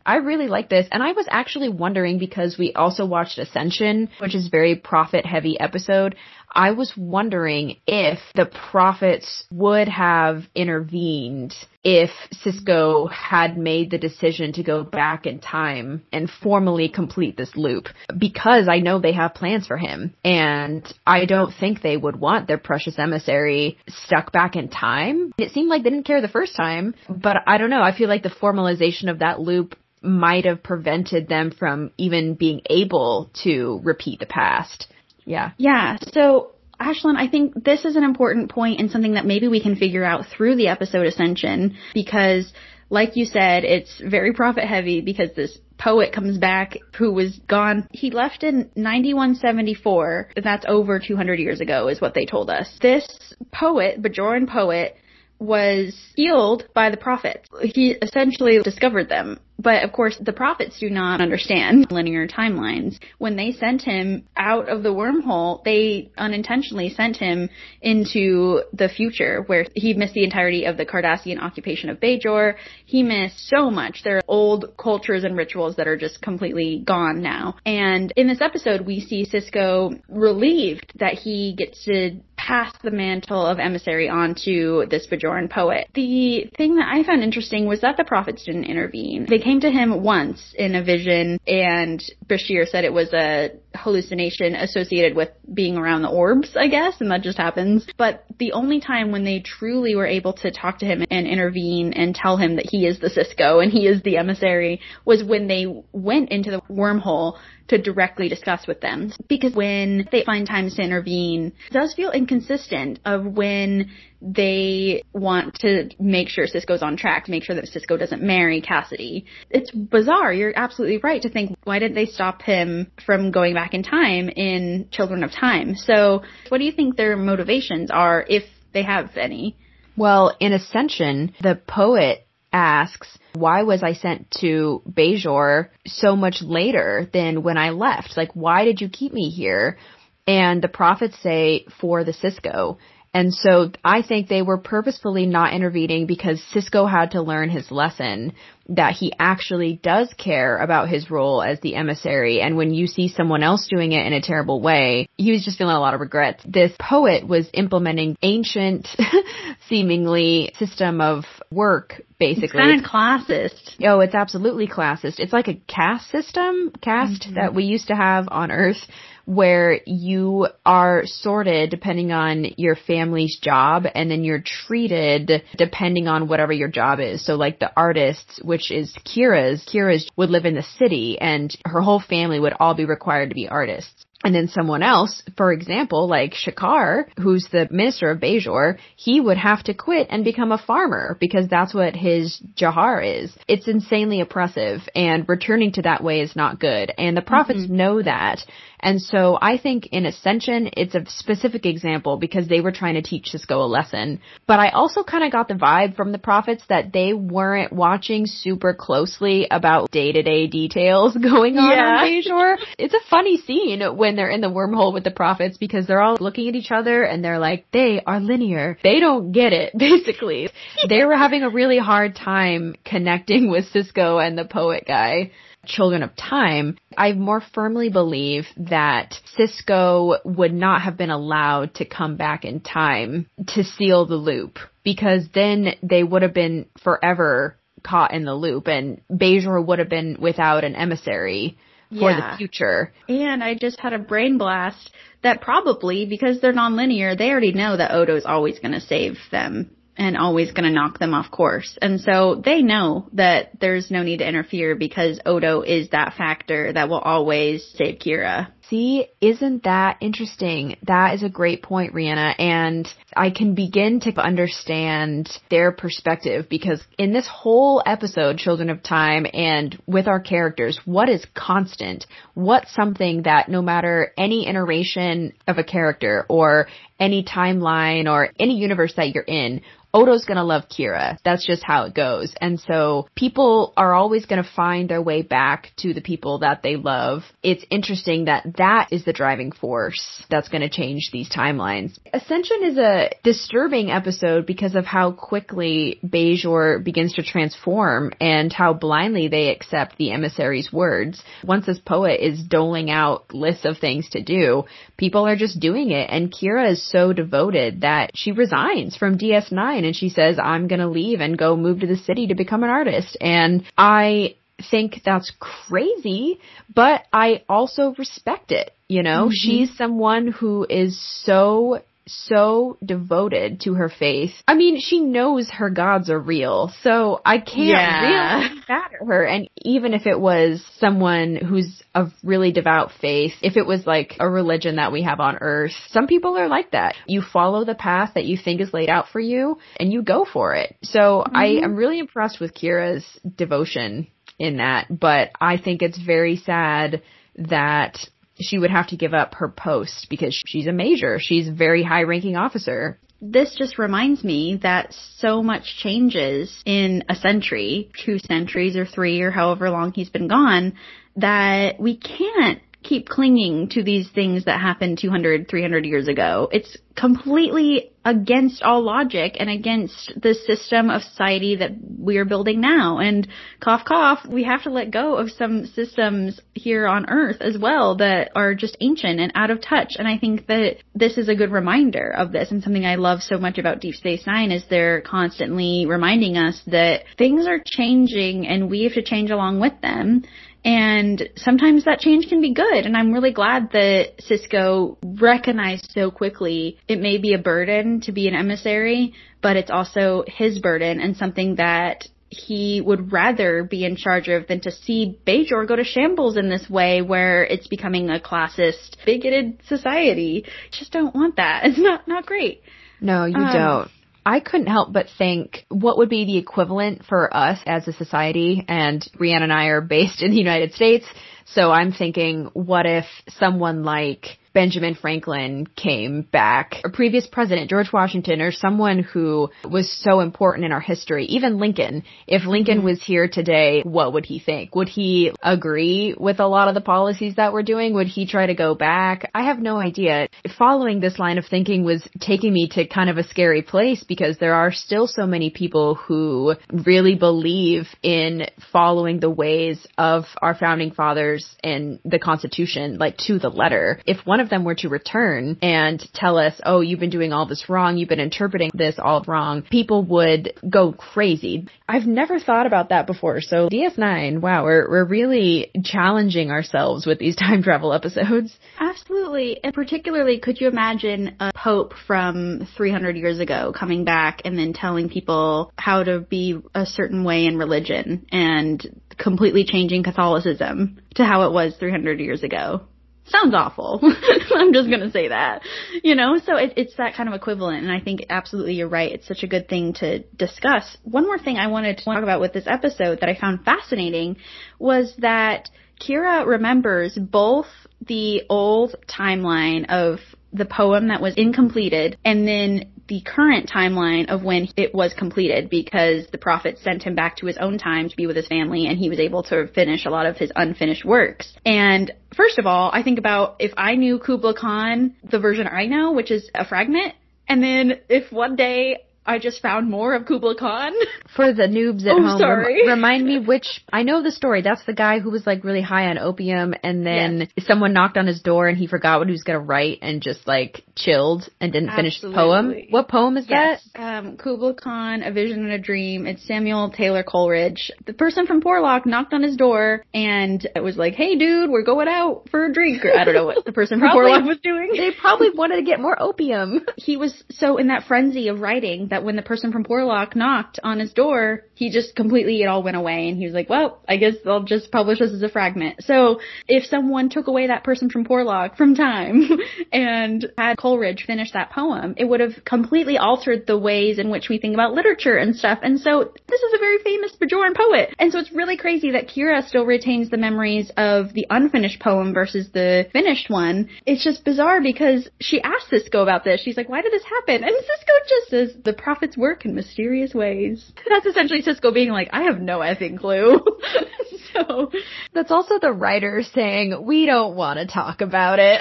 I 0.06 0.16
really 0.16 0.46
like 0.46 0.70
this. 0.70 0.86
And 0.92 1.02
I 1.02 1.12
was 1.12 1.26
actually 1.28 1.68
wondering 1.68 2.18
because 2.18 2.56
we 2.56 2.72
also 2.72 3.04
watched 3.04 3.38
Ascension, 3.38 4.08
which 4.20 4.36
is 4.36 4.48
very 4.48 4.76
prophet 4.76 5.26
heavy 5.26 5.58
episode. 5.58 6.14
I 6.52 6.70
was 6.70 6.94
wondering 6.96 7.78
if 7.86 8.20
the 8.34 8.46
prophets 8.46 9.44
would 9.50 9.88
have 9.88 10.44
intervened 10.54 11.54
if 11.84 12.10
Sisko 12.44 13.10
had 13.12 13.58
made 13.58 13.90
the 13.90 13.98
decision 13.98 14.52
to 14.54 14.62
go 14.62 14.82
back 14.82 15.26
in 15.26 15.38
time 15.38 16.02
and 16.12 16.30
formally 16.30 16.88
complete 16.88 17.36
this 17.36 17.54
loop 17.56 17.88
because 18.16 18.68
I 18.68 18.78
know 18.78 18.98
they 18.98 19.12
have 19.12 19.34
plans 19.34 19.66
for 19.66 19.76
him 19.76 20.14
and 20.24 20.82
I 21.06 21.26
don't 21.26 21.52
think 21.52 21.82
they 21.82 21.96
would 21.96 22.16
want 22.16 22.48
their 22.48 22.58
precious 22.58 22.98
emissary 22.98 23.78
stuck 23.88 24.32
back 24.32 24.56
in 24.56 24.68
time. 24.68 25.32
It 25.38 25.52
seemed 25.52 25.68
like 25.68 25.82
they 25.82 25.90
didn't 25.90 26.06
care 26.06 26.22
the 26.22 26.28
first 26.28 26.56
time, 26.56 26.94
but 27.08 27.36
I 27.46 27.58
don't 27.58 27.70
know. 27.70 27.82
I 27.82 27.96
feel 27.96 28.08
like 28.08 28.22
the 28.22 28.30
formalization 28.30 29.10
of 29.10 29.18
that 29.18 29.40
loop 29.40 29.76
might 30.02 30.44
have 30.44 30.62
prevented 30.62 31.28
them 31.28 31.50
from 31.50 31.90
even 31.96 32.34
being 32.34 32.60
able 32.68 33.30
to 33.42 33.80
repeat 33.82 34.20
the 34.20 34.26
past. 34.26 34.86
Yeah. 35.24 35.52
Yeah. 35.56 35.96
So 36.12 36.52
Ashlyn, 36.80 37.16
I 37.16 37.28
think 37.28 37.64
this 37.64 37.84
is 37.84 37.96
an 37.96 38.04
important 38.04 38.50
point 38.50 38.80
and 38.80 38.90
something 38.90 39.14
that 39.14 39.26
maybe 39.26 39.48
we 39.48 39.62
can 39.62 39.76
figure 39.76 40.04
out 40.04 40.26
through 40.26 40.56
the 40.56 40.68
episode 40.68 41.06
Ascension 41.06 41.76
because 41.94 42.52
like 42.88 43.16
you 43.16 43.24
said, 43.24 43.64
it's 43.64 44.00
very 44.00 44.32
prophet 44.32 44.64
heavy 44.64 45.00
because 45.00 45.30
this 45.34 45.58
poet 45.78 46.12
comes 46.12 46.38
back 46.38 46.76
who 46.96 47.12
was 47.12 47.38
gone. 47.48 47.88
He 47.90 48.10
left 48.10 48.44
in 48.44 48.70
9174. 48.76 50.30
That's 50.42 50.64
over 50.68 51.00
200 51.00 51.38
years 51.38 51.60
ago 51.60 51.88
is 51.88 52.00
what 52.00 52.14
they 52.14 52.26
told 52.26 52.48
us. 52.48 52.78
This 52.80 53.34
poet, 53.52 54.00
Bajoran 54.00 54.48
poet, 54.48 54.96
was 55.38 55.94
healed 56.14 56.64
by 56.74 56.90
the 56.90 56.96
prophets. 56.96 57.48
He 57.60 57.90
essentially 57.90 58.60
discovered 58.62 59.08
them. 59.08 59.40
But 59.58 59.84
of 59.84 59.92
course, 59.92 60.16
the 60.20 60.32
prophets 60.32 60.78
do 60.78 60.90
not 60.90 61.20
understand 61.20 61.90
linear 61.90 62.26
timelines. 62.26 62.98
When 63.18 63.36
they 63.36 63.52
sent 63.52 63.82
him 63.82 64.24
out 64.36 64.68
of 64.68 64.82
the 64.82 64.92
wormhole, 64.92 65.64
they 65.64 66.10
unintentionally 66.18 66.90
sent 66.90 67.16
him 67.16 67.48
into 67.80 68.62
the 68.72 68.88
future 68.88 69.42
where 69.46 69.66
he 69.74 69.94
missed 69.94 70.14
the 70.14 70.24
entirety 70.24 70.64
of 70.64 70.76
the 70.76 70.86
Cardassian 70.86 71.40
occupation 71.40 71.88
of 71.90 72.00
Bajor. 72.00 72.54
He 72.84 73.02
missed 73.02 73.48
so 73.48 73.70
much. 73.70 74.02
There 74.04 74.18
are 74.18 74.22
old 74.28 74.76
cultures 74.76 75.24
and 75.24 75.36
rituals 75.36 75.76
that 75.76 75.88
are 75.88 75.96
just 75.96 76.20
completely 76.20 76.82
gone 76.86 77.22
now. 77.22 77.56
And 77.64 78.12
in 78.16 78.28
this 78.28 78.40
episode, 78.40 78.82
we 78.82 79.00
see 79.00 79.26
Sisko 79.26 80.00
relieved 80.08 80.92
that 80.96 81.14
he 81.14 81.54
gets 81.56 81.84
to 81.84 82.20
pass 82.36 82.72
the 82.82 82.90
mantle 82.90 83.44
of 83.44 83.58
emissary 83.58 84.08
onto 84.08 84.86
this 84.86 85.06
Bajoran 85.10 85.50
poet. 85.50 85.88
The 85.94 86.48
thing 86.56 86.76
that 86.76 86.88
I 86.88 87.02
found 87.02 87.22
interesting 87.22 87.66
was 87.66 87.80
that 87.80 87.96
the 87.96 88.04
prophets 88.04 88.44
didn't 88.44 88.64
intervene. 88.64 89.26
They 89.28 89.38
came 89.46 89.60
to 89.60 89.70
him 89.70 90.02
once 90.02 90.54
in 90.58 90.74
a 90.74 90.82
vision, 90.82 91.38
and 91.46 92.02
Bashir 92.26 92.66
said 92.66 92.84
it 92.84 92.92
was 92.92 93.12
a 93.12 93.50
hallucination 93.76 94.56
associated 94.56 95.16
with 95.16 95.28
being 95.54 95.76
around 95.76 96.02
the 96.02 96.08
orbs, 96.08 96.56
I 96.56 96.66
guess, 96.66 97.00
and 97.00 97.10
that 97.12 97.22
just 97.22 97.38
happens. 97.38 97.86
But 97.96 98.24
the 98.40 98.52
only 98.52 98.80
time 98.80 99.12
when 99.12 99.24
they 99.24 99.40
truly 99.40 99.94
were 99.94 100.06
able 100.06 100.32
to 100.34 100.50
talk 100.50 100.80
to 100.80 100.86
him 100.86 101.04
and 101.10 101.28
intervene 101.28 101.92
and 101.92 102.12
tell 102.12 102.36
him 102.36 102.56
that 102.56 102.66
he 102.68 102.86
is 102.86 102.98
the 102.98 103.08
Sisko 103.08 103.62
and 103.62 103.70
he 103.70 103.86
is 103.86 104.02
the 104.02 104.16
emissary 104.16 104.80
was 105.04 105.22
when 105.22 105.46
they 105.46 105.66
went 105.92 106.30
into 106.30 106.50
the 106.50 106.60
wormhole 106.68 107.38
to 107.68 107.78
directly 107.78 108.28
discuss 108.28 108.66
with 108.66 108.80
them. 108.80 109.12
Because 109.28 109.54
when 109.54 110.08
they 110.12 110.24
find 110.24 110.46
times 110.46 110.76
to 110.76 110.82
intervene, 110.82 111.52
it 111.68 111.72
does 111.72 111.94
feel 111.94 112.10
inconsistent 112.10 113.00
of 113.04 113.24
when 113.24 113.90
they 114.22 115.02
want 115.12 115.54
to 115.54 115.90
make 115.98 116.28
sure 116.28 116.46
Sisko's 116.46 116.82
on 116.82 116.96
track, 116.96 117.28
make 117.28 117.44
sure 117.44 117.54
that 117.54 117.66
Sisko 117.66 117.98
doesn't 117.98 118.22
marry 118.22 118.60
Cassidy. 118.60 119.26
It's 119.50 119.70
bizarre. 119.70 120.32
You're 120.32 120.52
absolutely 120.56 120.98
right 120.98 121.20
to 121.22 121.28
think, 121.28 121.56
why 121.64 121.78
didn't 121.78 121.94
they 121.94 122.06
stop 122.06 122.42
him 122.42 122.90
from 123.04 123.30
going 123.30 123.54
back 123.54 123.74
in 123.74 123.82
time 123.82 124.28
in 124.28 124.88
Children 124.90 125.22
of 125.22 125.32
Time? 125.32 125.74
So 125.74 126.22
what 126.48 126.58
do 126.58 126.64
you 126.64 126.72
think 126.72 126.96
their 126.96 127.16
motivations 127.16 127.90
are, 127.90 128.24
if 128.28 128.44
they 128.72 128.82
have 128.82 129.16
any? 129.16 129.56
Well, 129.96 130.36
in 130.40 130.52
Ascension, 130.52 131.34
the 131.40 131.60
poet 131.66 132.26
asks, 132.52 133.18
why 133.38 133.62
was 133.62 133.82
I 133.82 133.94
sent 133.94 134.30
to 134.40 134.82
Bajor 134.88 135.68
so 135.86 136.16
much 136.16 136.42
later 136.42 137.08
than 137.12 137.42
when 137.42 137.56
I 137.56 137.70
left? 137.70 138.16
Like, 138.16 138.32
why 138.34 138.64
did 138.64 138.80
you 138.80 138.88
keep 138.88 139.12
me 139.12 139.30
here? 139.30 139.78
And 140.26 140.60
the 140.60 140.68
prophets 140.68 141.16
say, 141.22 141.66
for 141.80 142.04
the 142.04 142.12
Sisko. 142.12 142.78
And 143.16 143.32
so 143.32 143.70
I 143.82 144.02
think 144.02 144.28
they 144.28 144.42
were 144.42 144.58
purposefully 144.58 145.24
not 145.24 145.54
intervening 145.54 146.04
because 146.04 146.38
Sisko 146.52 146.86
had 146.86 147.12
to 147.12 147.22
learn 147.22 147.48
his 147.48 147.70
lesson 147.70 148.34
that 148.68 148.92
he 148.92 149.10
actually 149.18 149.80
does 149.82 150.12
care 150.18 150.58
about 150.58 150.90
his 150.90 151.10
role 151.10 151.42
as 151.42 151.58
the 151.60 151.76
emissary. 151.76 152.42
And 152.42 152.58
when 152.58 152.74
you 152.74 152.86
see 152.86 153.08
someone 153.08 153.42
else 153.42 153.68
doing 153.70 153.92
it 153.92 154.04
in 154.04 154.12
a 154.12 154.20
terrible 154.20 154.60
way, 154.60 155.08
he 155.16 155.32
was 155.32 155.46
just 155.46 155.56
feeling 155.56 155.76
a 155.76 155.80
lot 155.80 155.94
of 155.94 156.00
regret. 156.00 156.42
This 156.46 156.72
poet 156.78 157.26
was 157.26 157.48
implementing 157.54 158.18
ancient, 158.20 158.86
seemingly 159.70 160.52
system 160.58 161.00
of 161.00 161.24
work, 161.50 162.02
basically. 162.18 162.44
It's 162.44 162.52
kind 162.52 162.84
of 162.84 162.86
classist. 162.86 163.76
Oh, 163.82 164.00
it's 164.00 164.14
absolutely 164.14 164.68
classist. 164.68 165.20
It's 165.20 165.32
like 165.32 165.48
a 165.48 165.54
caste 165.54 166.10
system, 166.10 166.70
caste 166.82 167.22
mm-hmm. 167.22 167.36
that 167.36 167.54
we 167.54 167.64
used 167.64 167.88
to 167.88 167.96
have 167.96 168.28
on 168.30 168.50
Earth 168.50 168.84
where 169.26 169.80
you 169.86 170.46
are 170.64 171.02
sorted 171.04 171.68
depending 171.70 172.12
on 172.12 172.46
your 172.56 172.76
family's 172.76 173.38
job 173.38 173.84
and 173.94 174.10
then 174.10 174.24
you're 174.24 174.42
treated 174.42 175.42
depending 175.58 176.08
on 176.08 176.28
whatever 176.28 176.52
your 176.52 176.68
job 176.68 177.00
is. 177.00 177.26
So 177.26 177.34
like 177.34 177.58
the 177.58 177.72
artists, 177.76 178.40
which 178.42 178.70
is 178.70 178.96
Kira's, 179.04 179.64
Kira's 179.64 180.08
would 180.16 180.30
live 180.30 180.46
in 180.46 180.54
the 180.54 180.62
city 180.78 181.18
and 181.20 181.54
her 181.64 181.80
whole 181.80 182.00
family 182.00 182.40
would 182.40 182.54
all 182.58 182.74
be 182.74 182.84
required 182.84 183.30
to 183.30 183.34
be 183.34 183.48
artists. 183.48 184.06
And 184.24 184.34
then 184.34 184.48
someone 184.48 184.82
else, 184.82 185.22
for 185.36 185.52
example, 185.52 186.08
like 186.08 186.32
Shakaar, 186.32 187.04
who's 187.16 187.46
the 187.52 187.68
minister 187.70 188.10
of 188.10 188.18
Bajor, 188.18 188.78
he 188.96 189.20
would 189.20 189.36
have 189.36 189.62
to 189.64 189.74
quit 189.74 190.08
and 190.10 190.24
become 190.24 190.52
a 190.52 190.58
farmer 190.58 191.16
because 191.20 191.48
that's 191.48 191.74
what 191.74 191.94
his 191.94 192.38
D'jarra 192.56 193.22
is. 193.22 193.36
It's 193.46 193.68
insanely 193.68 194.20
oppressive 194.20 194.80
and 194.94 195.28
returning 195.28 195.72
to 195.72 195.82
that 195.82 196.02
way 196.02 196.22
is 196.22 196.34
not 196.34 196.58
good. 196.58 196.92
And 196.96 197.16
the 197.16 197.22
prophets 197.22 197.60
mm-hmm. 197.60 197.76
know 197.76 198.02
that. 198.02 198.42
And 198.86 199.02
so 199.02 199.36
I 199.42 199.58
think 199.58 199.88
in 199.90 200.06
Ascension, 200.06 200.70
it's 200.76 200.94
a 200.94 201.04
specific 201.08 201.66
example 201.66 202.18
because 202.18 202.46
they 202.46 202.60
were 202.60 202.70
trying 202.70 202.94
to 202.94 203.02
teach 203.02 203.32
Sisko 203.32 203.56
a 203.56 203.66
lesson. 203.66 204.20
But 204.46 204.60
I 204.60 204.68
also 204.68 205.02
kind 205.02 205.24
of 205.24 205.32
got 205.32 205.48
the 205.48 205.54
vibe 205.54 205.96
from 205.96 206.12
the 206.12 206.18
prophets 206.18 206.62
that 206.68 206.92
they 206.92 207.12
weren't 207.12 207.72
watching 207.72 208.26
super 208.26 208.74
closely 208.74 209.48
about 209.50 209.90
day 209.90 210.12
to 210.12 210.22
day 210.22 210.46
details 210.46 211.16
going 211.20 211.58
on 211.58 211.68
yeah. 211.68 211.96
on 211.96 212.06
Bajor. 212.06 212.64
it's 212.78 212.94
a 212.94 213.10
funny 213.10 213.38
scene 213.38 213.82
when 213.96 214.14
they're 214.14 214.30
in 214.30 214.40
the 214.40 214.50
wormhole 214.50 214.94
with 214.94 215.02
the 215.02 215.10
prophets 215.10 215.56
because 215.58 215.88
they're 215.88 216.00
all 216.00 216.16
looking 216.20 216.48
at 216.48 216.54
each 216.54 216.70
other 216.70 217.02
and 217.02 217.24
they're 217.24 217.40
like, 217.40 217.66
they 217.72 218.00
are 218.06 218.20
linear. 218.20 218.78
They 218.84 219.00
don't 219.00 219.32
get 219.32 219.52
it, 219.52 219.72
basically. 219.76 220.48
they 220.88 221.04
were 221.04 221.16
having 221.16 221.42
a 221.42 221.50
really 221.50 221.78
hard 221.78 222.14
time 222.14 222.76
connecting 222.84 223.50
with 223.50 223.64
Sisko 223.74 224.24
and 224.24 224.38
the 224.38 224.44
poet 224.44 224.84
guy. 224.86 225.32
Children 225.66 226.02
of 226.02 226.16
Time, 226.16 226.78
I 226.96 227.12
more 227.12 227.42
firmly 227.54 227.88
believe 227.88 228.46
that 228.56 229.14
Sisko 229.38 230.18
would 230.24 230.52
not 230.52 230.82
have 230.82 230.96
been 230.96 231.10
allowed 231.10 231.74
to 231.74 231.84
come 231.84 232.16
back 232.16 232.44
in 232.44 232.60
time 232.60 233.28
to 233.48 233.64
seal 233.64 234.06
the 234.06 234.16
loop 234.16 234.58
because 234.84 235.28
then 235.34 235.74
they 235.82 236.02
would 236.02 236.22
have 236.22 236.34
been 236.34 236.66
forever 236.82 237.56
caught 237.82 238.12
in 238.12 238.24
the 238.24 238.34
loop 238.34 238.68
and 238.68 239.00
Bajor 239.10 239.64
would 239.64 239.78
have 239.78 239.88
been 239.88 240.18
without 240.20 240.64
an 240.64 240.74
emissary 240.74 241.56
for 241.90 242.10
yeah. 242.10 242.32
the 242.32 242.36
future. 242.36 242.92
And 243.08 243.44
I 243.44 243.54
just 243.54 243.78
had 243.78 243.92
a 243.92 243.98
brain 243.98 244.38
blast 244.38 244.90
that 245.22 245.40
probably 245.40 246.06
because 246.06 246.40
they're 246.40 246.52
nonlinear, 246.52 247.16
they 247.16 247.30
already 247.30 247.52
know 247.52 247.76
that 247.76 247.92
Odo's 247.92 248.24
always 248.24 248.58
going 248.58 248.72
to 248.72 248.80
save 248.80 249.18
them 249.30 249.70
and 249.96 250.16
always 250.16 250.52
going 250.52 250.64
to 250.64 250.70
knock 250.70 250.98
them 250.98 251.14
off 251.14 251.30
course. 251.30 251.78
And 251.80 252.00
so 252.00 252.40
they 252.44 252.62
know 252.62 253.08
that 253.14 253.60
there's 253.60 253.90
no 253.90 254.02
need 254.02 254.18
to 254.18 254.28
interfere 254.28 254.74
because 254.74 255.20
Odo 255.24 255.62
is 255.62 255.90
that 255.90 256.14
factor 256.14 256.72
that 256.72 256.88
will 256.88 256.98
always 256.98 257.64
save 257.76 257.98
Kira. 257.98 258.48
See, 258.68 259.06
isn't 259.20 259.62
that 259.62 259.98
interesting? 260.00 260.76
That 260.88 261.14
is 261.14 261.22
a 261.22 261.28
great 261.28 261.62
point, 261.62 261.94
Rhianna. 261.94 262.34
And 262.38 262.88
I 263.16 263.30
can 263.30 263.54
begin 263.54 264.00
to 264.00 264.20
understand 264.20 265.30
their 265.50 265.70
perspective 265.70 266.48
because 266.50 266.82
in 266.98 267.12
this 267.12 267.28
whole 267.28 267.80
episode, 267.86 268.38
Children 268.38 268.70
of 268.70 268.82
Time, 268.82 269.24
and 269.32 269.80
with 269.86 270.08
our 270.08 270.18
characters, 270.18 270.80
what 270.84 271.08
is 271.08 271.24
constant? 271.32 272.06
What's 272.34 272.74
something 272.74 273.22
that 273.22 273.48
no 273.48 273.62
matter 273.62 274.12
any 274.18 274.48
iteration 274.48 275.32
of 275.46 275.58
a 275.58 275.64
character 275.64 276.26
or 276.28 276.66
any 276.98 277.22
timeline 277.22 278.10
or 278.10 278.30
any 278.40 278.56
universe 278.56 278.94
that 278.96 279.14
you're 279.14 279.22
in, 279.22 279.60
Odo's 279.96 280.26
gonna 280.26 280.44
love 280.44 280.68
Kira. 280.68 281.16
That's 281.24 281.46
just 281.46 281.62
how 281.64 281.84
it 281.84 281.94
goes. 281.94 282.34
And 282.38 282.60
so 282.60 283.08
people 283.14 283.72
are 283.78 283.94
always 283.94 284.26
gonna 284.26 284.44
find 284.44 284.90
their 284.90 285.00
way 285.00 285.22
back 285.22 285.72
to 285.78 285.94
the 285.94 286.02
people 286.02 286.40
that 286.40 286.62
they 286.62 286.76
love. 286.76 287.22
It's 287.42 287.64
interesting 287.70 288.26
that 288.26 288.44
that 288.58 288.88
is 288.90 289.06
the 289.06 289.14
driving 289.14 289.52
force 289.52 290.22
that's 290.28 290.50
gonna 290.50 290.68
change 290.68 291.08
these 291.12 291.30
timelines. 291.30 291.98
Ascension 292.12 292.62
is 292.64 292.76
a 292.76 293.10
disturbing 293.24 293.90
episode 293.90 294.44
because 294.44 294.74
of 294.74 294.84
how 294.84 295.12
quickly 295.12 295.98
Bajor 296.04 296.84
begins 296.84 297.14
to 297.14 297.22
transform 297.22 298.12
and 298.20 298.52
how 298.52 298.74
blindly 298.74 299.28
they 299.28 299.48
accept 299.48 299.96
the 299.96 300.10
emissary's 300.10 300.70
words. 300.70 301.22
Once 301.42 301.64
this 301.64 301.78
poet 301.78 302.20
is 302.20 302.42
doling 302.42 302.90
out 302.90 303.32
lists 303.32 303.64
of 303.64 303.78
things 303.78 304.10
to 304.10 304.22
do, 304.22 304.64
people 304.98 305.26
are 305.26 305.36
just 305.36 305.58
doing 305.58 305.90
it. 305.90 306.10
And 306.10 306.30
Kira 306.30 306.72
is 306.72 306.86
so 306.86 307.14
devoted 307.14 307.80
that 307.80 308.10
she 308.14 308.32
resigns 308.32 308.94
from 308.94 309.16
DS9 309.16 309.85
and 309.86 309.96
she 309.96 310.08
says, 310.08 310.38
I'm 310.38 310.68
gonna 310.68 310.88
leave 310.88 311.20
and 311.20 311.38
go 311.38 311.56
move 311.56 311.80
to 311.80 311.86
the 311.86 311.96
city 311.96 312.26
to 312.28 312.34
become 312.34 312.62
an 312.62 312.70
artist. 312.70 313.16
And 313.20 313.64
I 313.78 314.36
think 314.70 315.02
that's 315.04 315.32
crazy, 315.38 316.40
but 316.74 317.04
I 317.12 317.42
also 317.48 317.94
respect 317.98 318.52
it. 318.52 318.72
You 318.88 319.02
know, 319.02 319.24
mm-hmm. 319.24 319.32
she's 319.32 319.76
someone 319.76 320.28
who 320.28 320.66
is 320.68 321.00
so 321.24 321.82
so 322.06 322.78
devoted 322.84 323.60
to 323.62 323.74
her 323.74 323.88
faith. 323.88 324.32
I 324.46 324.54
mean, 324.54 324.80
she 324.80 325.00
knows 325.00 325.50
her 325.50 325.70
gods 325.70 326.10
are 326.10 326.18
real, 326.18 326.72
so 326.82 327.20
I 327.24 327.38
can't 327.38 327.68
yeah. 327.68 328.38
really 328.38 328.54
mad 328.68 328.92
at 328.92 329.06
her. 329.06 329.24
And 329.24 329.48
even 329.62 329.94
if 329.94 330.06
it 330.06 330.18
was 330.18 330.64
someone 330.78 331.36
who's 331.36 331.82
of 331.94 332.12
really 332.22 332.52
devout 332.52 332.92
faith, 333.00 333.32
if 333.42 333.56
it 333.56 333.66
was 333.66 333.86
like 333.86 334.16
a 334.20 334.28
religion 334.28 334.76
that 334.76 334.92
we 334.92 335.02
have 335.02 335.20
on 335.20 335.38
earth, 335.40 335.72
some 335.88 336.06
people 336.06 336.36
are 336.36 336.48
like 336.48 336.72
that. 336.72 336.94
You 337.06 337.22
follow 337.22 337.64
the 337.64 337.74
path 337.74 338.12
that 338.14 338.24
you 338.24 338.36
think 338.36 338.60
is 338.60 338.72
laid 338.72 338.88
out 338.88 339.08
for 339.12 339.20
you 339.20 339.58
and 339.78 339.92
you 339.92 340.02
go 340.02 340.26
for 340.30 340.54
it. 340.54 340.76
So 340.82 341.24
mm-hmm. 341.26 341.36
I 341.36 341.46
am 341.62 341.76
really 341.76 341.98
impressed 341.98 342.40
with 342.40 342.54
Kira's 342.54 343.04
devotion 343.36 344.08
in 344.38 344.58
that, 344.58 344.86
but 344.90 345.30
I 345.40 345.56
think 345.56 345.82
it's 345.82 345.98
very 345.98 346.36
sad 346.36 347.02
that 347.38 347.98
she 348.40 348.58
would 348.58 348.70
have 348.70 348.88
to 348.88 348.96
give 348.96 349.14
up 349.14 349.34
her 349.36 349.48
post 349.48 350.06
because 350.10 350.40
she's 350.46 350.66
a 350.66 350.72
major. 350.72 351.18
She's 351.20 351.48
a 351.48 351.52
very 351.52 351.82
high 351.82 352.02
ranking 352.02 352.36
officer. 352.36 352.98
This 353.20 353.54
just 353.56 353.78
reminds 353.78 354.22
me 354.22 354.60
that 354.62 354.92
so 355.16 355.42
much 355.42 355.78
changes 355.78 356.62
in 356.66 357.04
a 357.08 357.14
century, 357.14 357.90
two 358.04 358.18
centuries 358.18 358.76
or 358.76 358.84
three 358.84 359.22
or 359.22 359.30
however 359.30 359.70
long 359.70 359.92
he's 359.92 360.10
been 360.10 360.28
gone, 360.28 360.74
that 361.16 361.80
we 361.80 361.96
can't 361.96 362.60
keep 362.86 363.08
clinging 363.08 363.68
to 363.70 363.82
these 363.82 364.08
things 364.10 364.44
that 364.44 364.60
happened 364.60 364.98
200, 364.98 365.48
300 365.48 365.84
years 365.84 366.08
ago. 366.08 366.48
It's 366.52 366.76
completely 366.96 367.92
against 368.04 368.62
all 368.62 368.82
logic 368.82 369.36
and 369.38 369.50
against 369.50 370.12
the 370.20 370.32
system 370.32 370.90
of 370.90 371.02
society 371.02 371.56
that 371.56 371.72
we 371.98 372.18
are 372.18 372.24
building 372.24 372.60
now. 372.60 372.98
And 372.98 373.26
cough 373.60 373.84
cough, 373.84 374.20
we 374.26 374.44
have 374.44 374.62
to 374.62 374.70
let 374.70 374.92
go 374.92 375.16
of 375.16 375.30
some 375.30 375.66
systems 375.66 376.40
here 376.54 376.86
on 376.86 377.10
earth 377.10 377.38
as 377.40 377.58
well 377.58 377.96
that 377.96 378.30
are 378.36 378.54
just 378.54 378.76
ancient 378.80 379.18
and 379.18 379.32
out 379.34 379.50
of 379.50 379.60
touch. 379.60 379.94
And 379.98 380.06
I 380.06 380.18
think 380.18 380.46
that 380.46 380.76
this 380.94 381.18
is 381.18 381.28
a 381.28 381.34
good 381.34 381.50
reminder 381.50 382.14
of 382.16 382.30
this 382.30 382.52
and 382.52 382.62
something 382.62 382.86
I 382.86 382.94
love 382.94 383.22
so 383.22 383.38
much 383.38 383.58
about 383.58 383.80
Deep 383.80 383.96
Space 383.96 384.24
Nine 384.26 384.52
is 384.52 384.62
they're 384.70 385.00
constantly 385.00 385.86
reminding 385.86 386.36
us 386.36 386.62
that 386.68 387.02
things 387.18 387.46
are 387.48 387.60
changing 387.66 388.46
and 388.46 388.70
we 388.70 388.84
have 388.84 388.94
to 388.94 389.02
change 389.02 389.30
along 389.30 389.60
with 389.60 389.80
them. 389.82 390.22
And 390.66 391.30
sometimes 391.36 391.84
that 391.84 392.00
change 392.00 392.28
can 392.28 392.40
be 392.40 392.52
good. 392.52 392.86
And 392.86 392.96
I'm 392.96 393.12
really 393.12 393.32
glad 393.32 393.70
that 393.70 394.18
Sisko 394.18 394.96
recognized 395.00 395.92
so 395.92 396.10
quickly 396.10 396.76
it 396.88 396.98
may 396.98 397.18
be 397.18 397.34
a 397.34 397.38
burden 397.38 398.00
to 398.00 398.12
be 398.12 398.26
an 398.26 398.34
emissary, 398.34 399.14
but 399.40 399.56
it's 399.56 399.70
also 399.70 400.24
his 400.26 400.58
burden 400.58 400.98
and 400.98 401.16
something 401.16 401.54
that 401.54 402.08
he 402.30 402.80
would 402.80 403.12
rather 403.12 403.62
be 403.62 403.84
in 403.84 403.94
charge 403.94 404.26
of 404.26 404.48
than 404.48 404.60
to 404.62 404.72
see 404.72 405.16
Bajor 405.24 405.68
go 405.68 405.76
to 405.76 405.84
shambles 405.84 406.36
in 406.36 406.50
this 406.50 406.68
way 406.68 407.00
where 407.00 407.44
it's 407.44 407.68
becoming 407.68 408.10
a 408.10 408.18
classist, 408.18 408.96
bigoted 409.06 409.60
society. 409.68 410.46
Just 410.72 410.90
don't 410.90 411.14
want 411.14 411.36
that. 411.36 411.62
It's 411.66 411.78
not, 411.78 412.08
not 412.08 412.26
great. 412.26 412.62
No, 413.00 413.24
you 413.24 413.36
um, 413.36 413.52
don't. 413.52 413.90
I 414.26 414.40
couldn't 414.40 414.66
help 414.66 414.92
but 414.92 415.06
think 415.16 415.64
what 415.68 415.98
would 415.98 416.08
be 416.08 416.24
the 416.24 416.36
equivalent 416.36 417.04
for 417.04 417.34
us 417.34 417.60
as 417.64 417.86
a 417.86 417.92
society, 417.92 418.64
and 418.66 419.08
Rhiannon 419.20 419.44
and 419.44 419.52
I 419.52 419.66
are 419.66 419.80
based 419.80 420.20
in 420.20 420.32
the 420.32 420.36
United 420.36 420.74
States, 420.74 421.06
so 421.44 421.70
I'm 421.70 421.92
thinking, 421.92 422.50
what 422.52 422.86
if 422.86 423.04
someone 423.28 423.84
like 423.84 424.38
Benjamin 424.56 424.94
Franklin 424.94 425.66
came 425.76 426.22
back, 426.22 426.76
a 426.82 426.88
previous 426.88 427.26
president, 427.26 427.68
George 427.68 427.92
Washington, 427.92 428.40
or 428.40 428.50
someone 428.50 429.00
who 429.00 429.50
was 429.62 429.92
so 429.92 430.20
important 430.20 430.64
in 430.64 430.72
our 430.72 430.80
history, 430.80 431.26
even 431.26 431.58
Lincoln. 431.58 432.04
If 432.26 432.46
Lincoln 432.46 432.78
mm-hmm. 432.78 432.86
was 432.86 433.02
here 433.02 433.28
today, 433.28 433.82
what 433.82 434.14
would 434.14 434.24
he 434.24 434.38
think? 434.38 434.74
Would 434.74 434.88
he 434.88 435.30
agree 435.42 436.14
with 436.18 436.40
a 436.40 436.46
lot 436.46 436.68
of 436.68 436.74
the 436.74 436.80
policies 436.80 437.34
that 437.34 437.52
we're 437.52 437.64
doing? 437.64 437.92
Would 437.92 438.06
he 438.06 438.26
try 438.26 438.46
to 438.46 438.54
go 438.54 438.74
back? 438.74 439.30
I 439.34 439.42
have 439.42 439.58
no 439.58 439.76
idea. 439.76 440.28
Following 440.56 441.00
this 441.00 441.18
line 441.18 441.36
of 441.36 441.44
thinking 441.44 441.84
was 441.84 442.08
taking 442.18 442.54
me 442.54 442.66
to 442.68 442.86
kind 442.86 443.10
of 443.10 443.18
a 443.18 443.28
scary 443.28 443.60
place 443.60 444.04
because 444.04 444.38
there 444.38 444.54
are 444.54 444.72
still 444.72 445.06
so 445.06 445.26
many 445.26 445.50
people 445.50 445.96
who 445.96 446.54
really 446.72 447.14
believe 447.14 447.88
in 448.02 448.46
following 448.72 449.20
the 449.20 449.28
ways 449.28 449.86
of 449.98 450.24
our 450.40 450.54
founding 450.54 450.92
fathers 450.92 451.56
and 451.62 451.98
the 452.06 452.18
Constitution, 452.18 452.96
like 452.96 453.18
to 453.18 453.38
the 453.38 453.50
letter. 453.50 454.00
If 454.06 454.24
one 454.24 454.40
of 454.40 454.45
of 454.46 454.50
them 454.50 454.64
were 454.64 454.76
to 454.76 454.88
return 454.88 455.58
and 455.60 456.02
tell 456.14 456.38
us, 456.38 456.58
oh, 456.64 456.80
you've 456.80 457.00
been 457.00 457.10
doing 457.10 457.32
all 457.32 457.46
this 457.46 457.68
wrong, 457.68 457.98
you've 457.98 458.08
been 458.08 458.20
interpreting 458.20 458.70
this 458.72 458.94
all 458.98 459.22
wrong, 459.26 459.62
people 459.62 460.04
would 460.04 460.54
go 460.68 460.92
crazy. 460.92 461.66
I've 461.88 462.06
never 462.06 462.38
thought 462.38 462.66
about 462.66 462.90
that 462.90 463.06
before. 463.06 463.40
So 463.40 463.68
DS9, 463.68 464.40
wow, 464.40 464.64
we're, 464.64 464.88
we're 464.88 465.04
really 465.04 465.70
challenging 465.84 466.50
ourselves 466.50 467.06
with 467.06 467.18
these 467.18 467.36
time 467.46 467.62
travel 467.62 467.92
episodes. 467.92 468.56
Absolutely. 468.78 469.62
And 469.62 469.74
particularly, 469.74 470.38
could 470.38 470.60
you 470.60 470.68
imagine 470.68 471.36
a 471.40 471.52
pope 471.54 471.94
from 472.06 472.66
300 472.76 473.16
years 473.16 473.40
ago 473.40 473.72
coming 473.76 474.04
back 474.04 474.42
and 474.44 474.58
then 474.58 474.72
telling 474.72 475.08
people 475.08 475.72
how 475.76 476.02
to 476.04 476.20
be 476.20 476.60
a 476.74 476.86
certain 476.86 477.24
way 477.24 477.46
in 477.46 477.58
religion 477.58 478.26
and 478.30 479.00
completely 479.18 479.64
changing 479.64 480.04
Catholicism 480.04 481.00
to 481.16 481.24
how 481.24 481.46
it 481.46 481.52
was 481.52 481.74
300 481.78 482.20
years 482.20 482.42
ago? 482.42 482.82
Sounds 483.28 483.54
awful. 483.54 484.00
I'm 484.54 484.72
just 484.72 484.90
gonna 484.90 485.10
say 485.10 485.28
that. 485.28 485.62
You 486.02 486.14
know, 486.14 486.38
so 486.44 486.56
it, 486.56 486.74
it's 486.76 486.96
that 486.96 487.14
kind 487.14 487.28
of 487.28 487.34
equivalent, 487.34 487.82
and 487.82 487.92
I 487.92 488.00
think 488.00 488.26
absolutely 488.30 488.74
you're 488.74 488.88
right. 488.88 489.12
It's 489.12 489.26
such 489.26 489.42
a 489.42 489.46
good 489.46 489.68
thing 489.68 489.94
to 489.94 490.20
discuss. 490.36 490.96
One 491.02 491.24
more 491.24 491.38
thing 491.38 491.56
I 491.56 491.68
wanted 491.68 491.98
to 491.98 492.04
talk 492.04 492.22
about 492.22 492.40
with 492.40 492.52
this 492.52 492.66
episode 492.66 493.20
that 493.20 493.28
I 493.28 493.38
found 493.38 493.64
fascinating 493.64 494.36
was 494.78 495.14
that 495.18 495.70
Kira 496.00 496.46
remembers 496.46 497.16
both 497.16 497.66
the 498.06 498.42
old 498.48 498.94
timeline 499.08 499.86
of 499.88 500.18
the 500.52 500.66
poem 500.66 501.08
that 501.08 501.20
was 501.20 501.34
incompleted 501.36 502.18
and 502.24 502.46
then 502.46 502.90
the 503.08 503.20
current 503.20 503.70
timeline 503.70 504.28
of 504.28 504.42
when 504.42 504.68
it 504.76 504.94
was 504.94 505.14
completed 505.14 505.70
because 505.70 506.26
the 506.32 506.38
prophet 506.38 506.78
sent 506.82 507.02
him 507.02 507.14
back 507.14 507.36
to 507.36 507.46
his 507.46 507.56
own 507.58 507.78
time 507.78 508.08
to 508.08 508.16
be 508.16 508.26
with 508.26 508.36
his 508.36 508.48
family 508.48 508.86
and 508.86 508.98
he 508.98 509.08
was 509.08 509.20
able 509.20 509.42
to 509.44 509.68
finish 509.68 510.06
a 510.06 510.10
lot 510.10 510.26
of 510.26 510.36
his 510.36 510.50
unfinished 510.56 511.04
works. 511.04 511.52
And 511.64 512.12
first 512.34 512.58
of 512.58 512.66
all, 512.66 512.90
I 512.92 513.02
think 513.02 513.18
about 513.18 513.56
if 513.60 513.72
I 513.76 513.94
knew 513.94 514.18
Kubla 514.18 514.54
Khan, 514.54 515.14
the 515.22 515.38
version 515.38 515.68
I 515.68 515.86
know, 515.86 516.12
which 516.12 516.30
is 516.30 516.50
a 516.54 516.64
fragment, 516.64 517.14
and 517.48 517.62
then 517.62 518.00
if 518.08 518.32
one 518.32 518.56
day 518.56 519.05
I 519.26 519.38
just 519.38 519.60
found 519.60 519.90
more 519.90 520.14
of 520.14 520.26
Kubla 520.26 520.56
Khan. 520.56 520.92
For 521.36 521.52
the 521.52 521.64
noobs 521.64 522.06
at 522.06 522.12
oh, 522.12 522.22
home, 522.22 522.38
sorry. 522.38 522.86
Rem- 522.86 522.96
remind 522.96 523.26
me 523.26 523.38
which, 523.40 523.84
I 523.92 524.02
know 524.04 524.22
the 524.22 524.30
story. 524.30 524.62
That's 524.62 524.84
the 524.86 524.94
guy 524.94 525.18
who 525.18 525.30
was 525.30 525.46
like 525.46 525.64
really 525.64 525.82
high 525.82 526.06
on 526.06 526.18
opium 526.18 526.74
and 526.82 527.04
then 527.04 527.48
yes. 527.56 527.66
someone 527.66 527.92
knocked 527.92 528.16
on 528.16 528.26
his 528.26 528.40
door 528.40 528.68
and 528.68 528.78
he 528.78 528.86
forgot 528.86 529.18
what 529.18 529.28
he 529.28 529.32
was 529.32 529.42
going 529.42 529.58
to 529.58 529.64
write 529.64 529.98
and 530.02 530.22
just 530.22 530.46
like 530.46 530.84
chilled 530.94 531.48
and 531.60 531.72
didn't 531.72 531.90
Absolutely. 531.90 532.10
finish 532.10 532.20
the 532.20 532.32
poem. 532.32 532.74
What 532.90 533.08
poem 533.08 533.36
is 533.36 533.46
yes. 533.48 533.86
that? 533.94 534.00
Um, 534.00 534.36
Kubla 534.36 534.74
Khan, 534.74 535.22
A 535.22 535.32
Vision 535.32 535.64
and 535.64 535.72
a 535.72 535.78
Dream. 535.78 536.26
It's 536.26 536.46
Samuel 536.46 536.90
Taylor 536.90 537.22
Coleridge. 537.22 537.90
The 538.06 538.14
person 538.14 538.46
from 538.46 538.62
Porlock 538.62 539.04
knocked 539.04 539.34
on 539.34 539.42
his 539.42 539.56
door 539.56 540.04
and 540.14 540.66
it 540.74 540.82
was 540.82 540.96
like, 540.96 541.14
hey 541.14 541.36
dude, 541.36 541.70
we're 541.70 541.84
going 541.84 542.08
out 542.08 542.48
for 542.50 542.66
a 542.66 542.72
drink. 542.72 543.04
Or 543.04 543.16
I 543.16 543.24
don't 543.24 543.34
know 543.34 543.46
what 543.46 543.64
the 543.64 543.72
person 543.72 543.98
from 543.98 544.08
Porlock 544.16 544.46
was 544.46 544.58
doing. 544.62 544.92
They 544.96 545.10
probably 545.10 545.50
wanted 545.54 545.76
to 545.76 545.82
get 545.82 546.00
more 546.00 546.20
opium. 546.20 546.86
he 546.96 547.16
was 547.16 547.44
so 547.50 547.76
in 547.76 547.88
that 547.88 548.04
frenzy 548.04 548.48
of 548.48 548.60
writing 548.60 549.08
that 549.08 549.15
when 549.24 549.36
the 549.36 549.42
person 549.42 549.72
from 549.72 549.84
Porlock 549.84 550.36
knocked 550.36 550.80
on 550.82 550.98
his 550.98 551.12
door, 551.12 551.64
he 551.74 551.90
just 551.90 552.16
completely, 552.16 552.62
it 552.62 552.66
all 552.66 552.82
went 552.82 552.96
away 552.96 553.28
and 553.28 553.36
he 553.36 553.44
was 553.44 553.54
like, 553.54 553.68
well, 553.68 554.00
I 554.08 554.16
guess 554.16 554.34
I'll 554.46 554.62
just 554.62 554.90
publish 554.90 555.18
this 555.18 555.32
as 555.32 555.42
a 555.42 555.48
fragment. 555.48 556.02
So 556.02 556.40
if 556.68 556.84
someone 556.86 557.28
took 557.28 557.46
away 557.46 557.66
that 557.66 557.84
person 557.84 558.10
from 558.10 558.24
Porlock 558.24 558.76
from 558.76 558.94
time 558.94 559.42
and 559.92 560.50
had 560.56 560.78
Coleridge 560.78 561.24
finish 561.26 561.52
that 561.52 561.70
poem, 561.70 562.14
it 562.16 562.24
would 562.24 562.40
have 562.40 562.64
completely 562.64 563.18
altered 563.18 563.66
the 563.66 563.78
ways 563.78 564.18
in 564.18 564.30
which 564.30 564.48
we 564.48 564.58
think 564.58 564.74
about 564.74 564.94
literature 564.94 565.36
and 565.36 565.54
stuff. 565.54 565.80
And 565.82 566.00
so 566.00 566.32
this 566.48 566.60
is 566.60 566.74
a 566.74 566.78
very 566.78 566.98
famous 566.98 567.32
Bajoran 567.40 567.76
poet. 567.76 568.14
And 568.18 568.32
so 568.32 568.38
it's 568.38 568.52
really 568.52 568.76
crazy 568.76 569.12
that 569.12 569.28
Kira 569.28 569.66
still 569.66 569.84
retains 569.84 570.30
the 570.30 570.36
memories 570.36 570.90
of 570.96 571.32
the 571.34 571.46
unfinished 571.50 572.00
poem 572.00 572.32
versus 572.32 572.70
the 572.72 573.06
finished 573.12 573.50
one. 573.50 573.88
It's 574.06 574.24
just 574.24 574.44
bizarre 574.44 574.80
because 574.80 575.28
she 575.40 575.60
asked 575.60 575.90
Sisko 575.90 576.22
about 576.22 576.44
this. 576.44 576.62
She's 576.62 576.76
like, 576.76 576.88
why 576.88 577.02
did 577.02 577.12
this 577.12 577.24
happen? 577.24 577.64
And 577.64 577.74
Sisko 577.74 578.28
just 578.28 578.50
says 578.50 578.76
the 578.84 578.92
prophets 579.06 579.36
work 579.36 579.64
in 579.64 579.72
mysterious 579.72 580.34
ways. 580.34 580.92
That's 581.08 581.26
essentially 581.26 581.62
Sisko 581.62 581.94
being 581.94 582.10
like, 582.10 582.28
I 582.32 582.42
have 582.42 582.60
no 582.60 582.80
effing 582.80 583.20
clue. 583.20 583.64
so 584.52 584.90
that's 585.32 585.52
also 585.52 585.78
the 585.78 585.92
writer 585.92 586.42
saying, 586.42 587.04
we 587.04 587.24
don't 587.24 587.54
want 587.54 587.78
to 587.78 587.86
talk 587.86 588.20
about 588.20 588.58
it. 588.58 588.80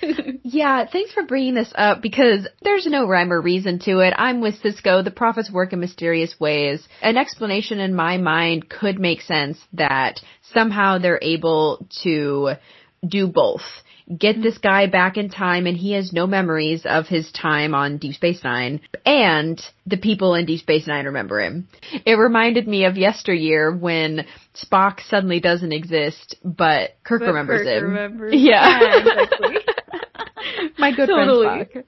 yeah, 0.44 0.86
thanks 0.86 1.12
for 1.12 1.24
bringing 1.24 1.54
this 1.54 1.72
up 1.74 2.02
because 2.02 2.46
there's 2.62 2.86
no 2.86 3.08
rhyme 3.08 3.32
or 3.32 3.40
reason 3.40 3.80
to 3.80 3.98
it. 3.98 4.14
I'm 4.16 4.40
with 4.40 4.62
Sisko. 4.62 5.02
The 5.02 5.10
prophets 5.10 5.50
work 5.50 5.72
in 5.72 5.80
mysterious 5.80 6.38
ways. 6.38 6.86
An 7.02 7.16
explanation 7.16 7.80
in 7.80 7.96
my 7.96 8.18
mind 8.18 8.68
could 8.68 9.00
make 9.00 9.22
sense 9.22 9.58
that 9.72 10.20
somehow 10.52 10.98
they're 10.98 11.18
able 11.20 11.84
to 12.04 12.52
do 13.04 13.26
both 13.26 13.62
get 14.16 14.40
this 14.40 14.58
guy 14.58 14.86
back 14.86 15.16
in 15.16 15.28
time 15.28 15.66
and 15.66 15.76
he 15.76 15.92
has 15.92 16.12
no 16.12 16.26
memories 16.26 16.82
of 16.84 17.06
his 17.06 17.30
time 17.32 17.74
on 17.74 17.98
Deep 17.98 18.14
Space 18.14 18.42
Nine 18.42 18.80
and 19.04 19.60
the 19.86 19.96
people 19.96 20.34
in 20.34 20.46
Deep 20.46 20.60
Space 20.60 20.86
Nine 20.86 21.06
remember 21.06 21.40
him. 21.40 21.68
It 22.06 22.14
reminded 22.14 22.66
me 22.66 22.84
of 22.84 22.96
yesteryear 22.96 23.74
when 23.74 24.24
Spock 24.54 25.00
suddenly 25.08 25.40
doesn't 25.40 25.72
exist, 25.72 26.36
but 26.42 26.96
Kirk 27.04 27.20
but 27.20 27.26
remembers 27.26 27.64
Kirk 27.64 27.76
him. 27.76 27.84
Remembers. 27.84 28.34
Yeah. 28.38 28.80
yeah 28.80 28.98
exactly. 28.98 29.56
My 30.78 30.94
good 30.94 31.08
totally. 31.08 31.66
friend 31.66 31.84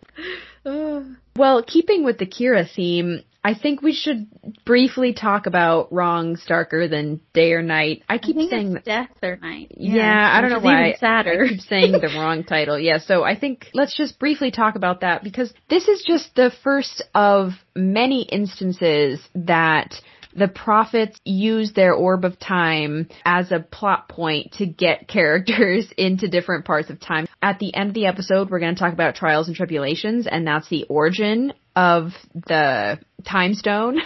Spock. 0.66 1.16
well, 1.36 1.62
keeping 1.62 2.04
with 2.04 2.18
the 2.18 2.26
Kira 2.26 2.68
theme, 2.70 3.22
I 3.42 3.54
think 3.54 3.80
we 3.80 3.94
should 3.94 4.26
briefly 4.66 5.14
talk 5.14 5.46
about 5.46 5.92
wrongs 5.92 6.44
darker 6.46 6.88
than 6.88 7.20
day 7.32 7.52
or 7.52 7.62
night. 7.62 8.02
I 8.08 8.18
keep 8.18 8.36
I 8.36 8.48
saying 8.48 8.78
death 8.84 9.08
or 9.22 9.36
night. 9.36 9.72
Yeah, 9.76 9.94
yeah 9.96 10.32
I 10.34 10.40
don't 10.40 10.50
know 10.50 10.60
why. 10.60 10.94
Sadder. 10.98 11.44
I 11.44 11.48
keep 11.48 11.60
saying 11.60 11.92
the 11.92 12.12
wrong 12.14 12.44
title. 12.48 12.78
Yeah, 12.78 12.98
so 12.98 13.24
I 13.24 13.38
think 13.38 13.68
let's 13.72 13.96
just 13.96 14.18
briefly 14.18 14.50
talk 14.50 14.74
about 14.74 15.00
that 15.00 15.24
because 15.24 15.52
this 15.70 15.88
is 15.88 16.04
just 16.06 16.34
the 16.34 16.52
first 16.62 17.02
of 17.14 17.52
many 17.74 18.22
instances 18.22 19.20
that 19.34 19.94
the 20.34 20.48
prophets 20.48 21.18
use 21.24 21.72
their 21.72 21.92
orb 21.92 22.24
of 22.24 22.38
time 22.38 23.08
as 23.24 23.50
a 23.50 23.60
plot 23.60 24.08
point 24.08 24.52
to 24.52 24.66
get 24.66 25.08
characters 25.08 25.86
into 25.96 26.28
different 26.28 26.64
parts 26.64 26.90
of 26.90 27.00
time. 27.00 27.26
At 27.42 27.58
the 27.58 27.74
end 27.74 27.88
of 27.88 27.94
the 27.94 28.06
episode, 28.06 28.50
we're 28.50 28.60
going 28.60 28.74
to 28.74 28.78
talk 28.78 28.92
about 28.92 29.14
trials 29.14 29.48
and 29.48 29.56
tribulations, 29.56 30.26
and 30.26 30.46
that's 30.46 30.68
the 30.68 30.84
origin 30.84 31.52
of 31.80 32.12
the 32.34 32.98
time 33.24 33.54
stone. 33.54 33.98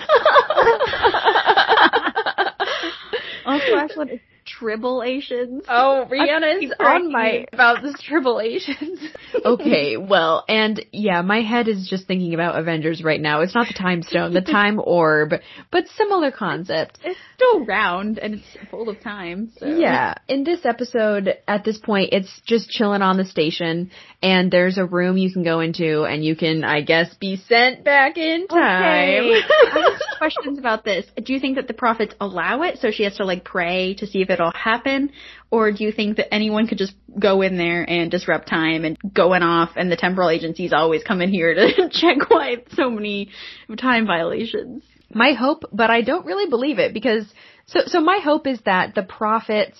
also, 3.44 4.20
tribulations. 4.58 5.64
Oh, 5.68 6.06
Rhianna 6.10 6.62
is 6.62 6.72
on 6.78 7.12
my 7.12 7.46
about 7.52 7.82
the 7.82 7.92
Tribble-ations. 7.92 9.00
okay, 9.44 9.96
well, 9.96 10.44
and 10.48 10.84
yeah, 10.92 11.22
my 11.22 11.40
head 11.42 11.68
is 11.68 11.88
just 11.88 12.06
thinking 12.06 12.34
about 12.34 12.58
Avengers 12.58 13.02
right 13.02 13.20
now. 13.20 13.40
It's 13.40 13.54
not 13.54 13.68
the 13.68 13.74
time 13.74 14.02
stone, 14.02 14.32
the 14.32 14.40
time 14.58 14.80
orb, 14.82 15.34
but 15.70 15.88
similar 15.88 16.30
concept. 16.30 16.98
It's 17.04 17.18
still 17.34 17.64
round 17.64 18.18
and 18.18 18.34
it's 18.34 18.70
full 18.70 18.88
of 18.88 19.00
time. 19.00 19.52
So. 19.58 19.66
Yeah. 19.66 20.14
In 20.28 20.44
this 20.44 20.64
episode, 20.64 21.34
at 21.48 21.64
this 21.64 21.78
point, 21.78 22.10
it's 22.12 22.40
just 22.46 22.70
chilling 22.70 23.02
on 23.02 23.16
the 23.16 23.24
station 23.24 23.90
and 24.22 24.50
there's 24.50 24.78
a 24.78 24.84
room 24.84 25.16
you 25.16 25.32
can 25.32 25.44
go 25.44 25.60
into 25.60 26.04
and 26.04 26.24
you 26.24 26.36
can, 26.36 26.64
I 26.64 26.82
guess, 26.82 27.14
be 27.14 27.36
sent 27.36 27.84
back 27.84 28.16
in 28.16 28.46
time. 28.48 29.24
Okay. 29.24 29.40
I 29.40 29.90
have 29.90 30.18
questions 30.18 30.58
about 30.58 30.84
this. 30.84 31.06
Do 31.22 31.32
you 31.32 31.40
think 31.40 31.56
that 31.56 31.68
the 31.68 31.74
prophets 31.74 32.14
allow 32.20 32.62
it 32.62 32.78
so 32.78 32.90
she 32.90 33.04
has 33.04 33.16
to 33.16 33.24
like 33.24 33.44
pray 33.44 33.94
to 33.94 34.06
see 34.06 34.22
if 34.22 34.30
it'll 34.48 34.58
happen? 34.58 35.10
Or 35.50 35.72
do 35.72 35.84
you 35.84 35.92
think 35.92 36.16
that 36.16 36.32
anyone 36.32 36.66
could 36.66 36.78
just 36.78 36.94
go 37.18 37.42
in 37.42 37.56
there 37.56 37.88
and 37.88 38.10
disrupt 38.10 38.48
time 38.48 38.84
and 38.84 38.96
going 39.12 39.42
off 39.42 39.70
and 39.76 39.90
the 39.90 39.96
temporal 39.96 40.30
agencies 40.30 40.72
always 40.72 41.02
come 41.02 41.20
in 41.20 41.30
here 41.30 41.54
to 41.54 41.88
check 41.92 42.30
why 42.30 42.56
so 42.74 42.90
many 42.90 43.30
time 43.76 44.06
violations? 44.06 44.82
My 45.12 45.32
hope, 45.32 45.64
but 45.72 45.90
I 45.90 46.02
don't 46.02 46.26
really 46.26 46.48
believe 46.48 46.78
it 46.78 46.92
because 46.92 47.24
so 47.66 47.80
so 47.86 48.00
my 48.00 48.18
hope 48.18 48.46
is 48.46 48.60
that 48.64 48.94
the 48.94 49.02
prophets 49.02 49.78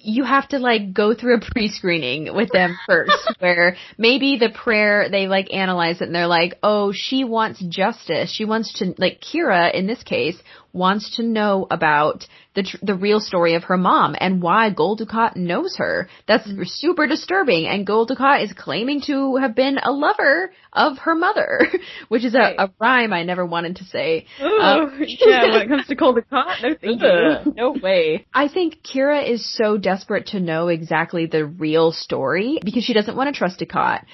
you 0.00 0.24
have 0.24 0.48
to 0.48 0.58
like 0.58 0.92
go 0.92 1.14
through 1.14 1.36
a 1.36 1.40
pre-screening 1.52 2.34
with 2.34 2.50
them 2.52 2.76
first 2.86 3.12
where 3.40 3.76
maybe 3.96 4.38
the 4.38 4.50
prayer 4.50 5.08
they 5.10 5.26
like 5.26 5.52
analyze 5.52 6.00
it 6.00 6.04
and 6.04 6.14
they're 6.14 6.26
like 6.26 6.58
oh 6.62 6.92
she 6.94 7.24
wants 7.24 7.62
justice 7.68 8.32
she 8.32 8.44
wants 8.44 8.72
to 8.74 8.94
like 8.98 9.20
kira 9.20 9.72
in 9.74 9.86
this 9.86 10.02
case 10.02 10.40
wants 10.72 11.16
to 11.16 11.22
know 11.22 11.66
about 11.70 12.26
the 12.54 12.62
tr- 12.62 12.76
the 12.82 12.94
real 12.94 13.20
story 13.20 13.54
of 13.54 13.64
her 13.64 13.76
mom 13.76 14.14
and 14.18 14.42
why 14.42 14.70
Gul 14.70 14.96
Dukat 14.96 15.36
knows 15.36 15.76
her. 15.76 16.08
That's 16.26 16.46
mm-hmm. 16.46 16.62
super 16.64 17.06
disturbing. 17.06 17.66
And 17.66 17.86
Gul 17.86 18.06
Dukat 18.06 18.44
is 18.44 18.52
claiming 18.52 19.02
to 19.02 19.36
have 19.36 19.54
been 19.54 19.78
a 19.78 19.90
lover 19.92 20.52
of 20.72 20.98
her 20.98 21.14
mother, 21.14 21.66
which 22.08 22.24
is 22.24 22.34
a, 22.34 22.54
a 22.58 22.70
rhyme 22.80 23.12
I 23.12 23.22
never 23.22 23.46
wanted 23.46 23.76
to 23.76 23.84
say. 23.84 24.26
Ooh, 24.40 24.44
um, 24.44 24.98
yeah, 25.06 25.50
when 25.50 25.62
it 25.62 25.68
comes 25.68 25.86
to 25.86 25.94
Gul 25.94 26.14
Dukat, 26.14 26.62
no 26.62 26.74
thank 26.80 27.02
you. 27.02 27.52
no 27.56 27.72
way. 27.72 28.26
I 28.32 28.48
think 28.48 28.82
Kira 28.82 29.28
is 29.28 29.56
so 29.56 29.78
desperate 29.78 30.28
to 30.28 30.40
know 30.40 30.68
exactly 30.68 31.26
the 31.26 31.46
real 31.46 31.92
story 31.92 32.58
because 32.64 32.84
she 32.84 32.94
doesn't 32.94 33.16
want 33.16 33.32
to 33.32 33.38
trust 33.38 33.60
Dukat. 33.60 34.04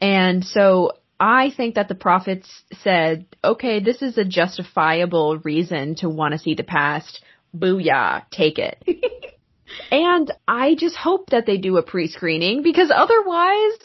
And 0.00 0.44
so 0.44 0.92
I 1.26 1.50
think 1.56 1.76
that 1.76 1.88
the 1.88 1.94
prophets 1.94 2.50
said, 2.82 3.24
okay, 3.42 3.80
this 3.82 4.02
is 4.02 4.18
a 4.18 4.26
justifiable 4.26 5.38
reason 5.38 5.94
to 5.96 6.08
want 6.10 6.32
to 6.32 6.38
see 6.38 6.54
the 6.54 6.64
past. 6.64 7.24
Booyah, 7.56 8.28
take 8.30 8.58
it. 8.58 8.76
and 9.90 10.30
I 10.46 10.74
just 10.74 10.96
hope 10.96 11.30
that 11.30 11.46
they 11.46 11.56
do 11.56 11.78
a 11.78 11.82
pre-screening 11.82 12.62
because 12.62 12.92
otherwise, 12.94 13.78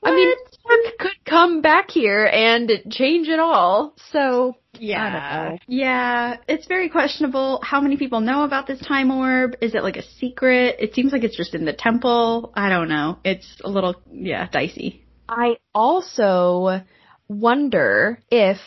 what? 0.00 0.12
I 0.12 0.16
mean, 0.16 0.34
Mark 0.66 0.98
could 0.98 1.24
come 1.24 1.62
back 1.62 1.92
here 1.92 2.24
and 2.26 2.68
change 2.90 3.28
it 3.28 3.38
all. 3.38 3.94
So, 4.10 4.56
yeah. 4.76 5.58
Yeah, 5.68 6.38
it's 6.48 6.66
very 6.66 6.88
questionable. 6.88 7.60
How 7.62 7.80
many 7.80 7.98
people 7.98 8.20
know 8.20 8.42
about 8.42 8.66
this 8.66 8.80
time 8.80 9.12
orb? 9.12 9.54
Is 9.60 9.76
it 9.76 9.84
like 9.84 9.96
a 9.96 10.02
secret? 10.18 10.74
It 10.80 10.94
seems 10.94 11.12
like 11.12 11.22
it's 11.22 11.36
just 11.36 11.54
in 11.54 11.66
the 11.66 11.72
temple. 11.72 12.52
I 12.56 12.68
don't 12.68 12.88
know. 12.88 13.18
It's 13.22 13.60
a 13.62 13.70
little, 13.70 13.94
yeah, 14.10 14.48
dicey. 14.50 15.04
I 15.30 15.58
also 15.72 16.82
wonder 17.28 18.20
if 18.32 18.58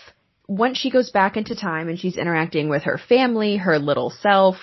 once 0.47 0.77
she 0.77 0.89
goes 0.89 1.11
back 1.11 1.35
into 1.35 1.55
time 1.55 1.89
and 1.89 1.99
she's 1.99 2.15
interacting 2.15 2.69
with 2.69 2.83
her 2.83 2.97
family, 2.97 3.57
her 3.57 3.77
little 3.79 4.09
self, 4.09 4.55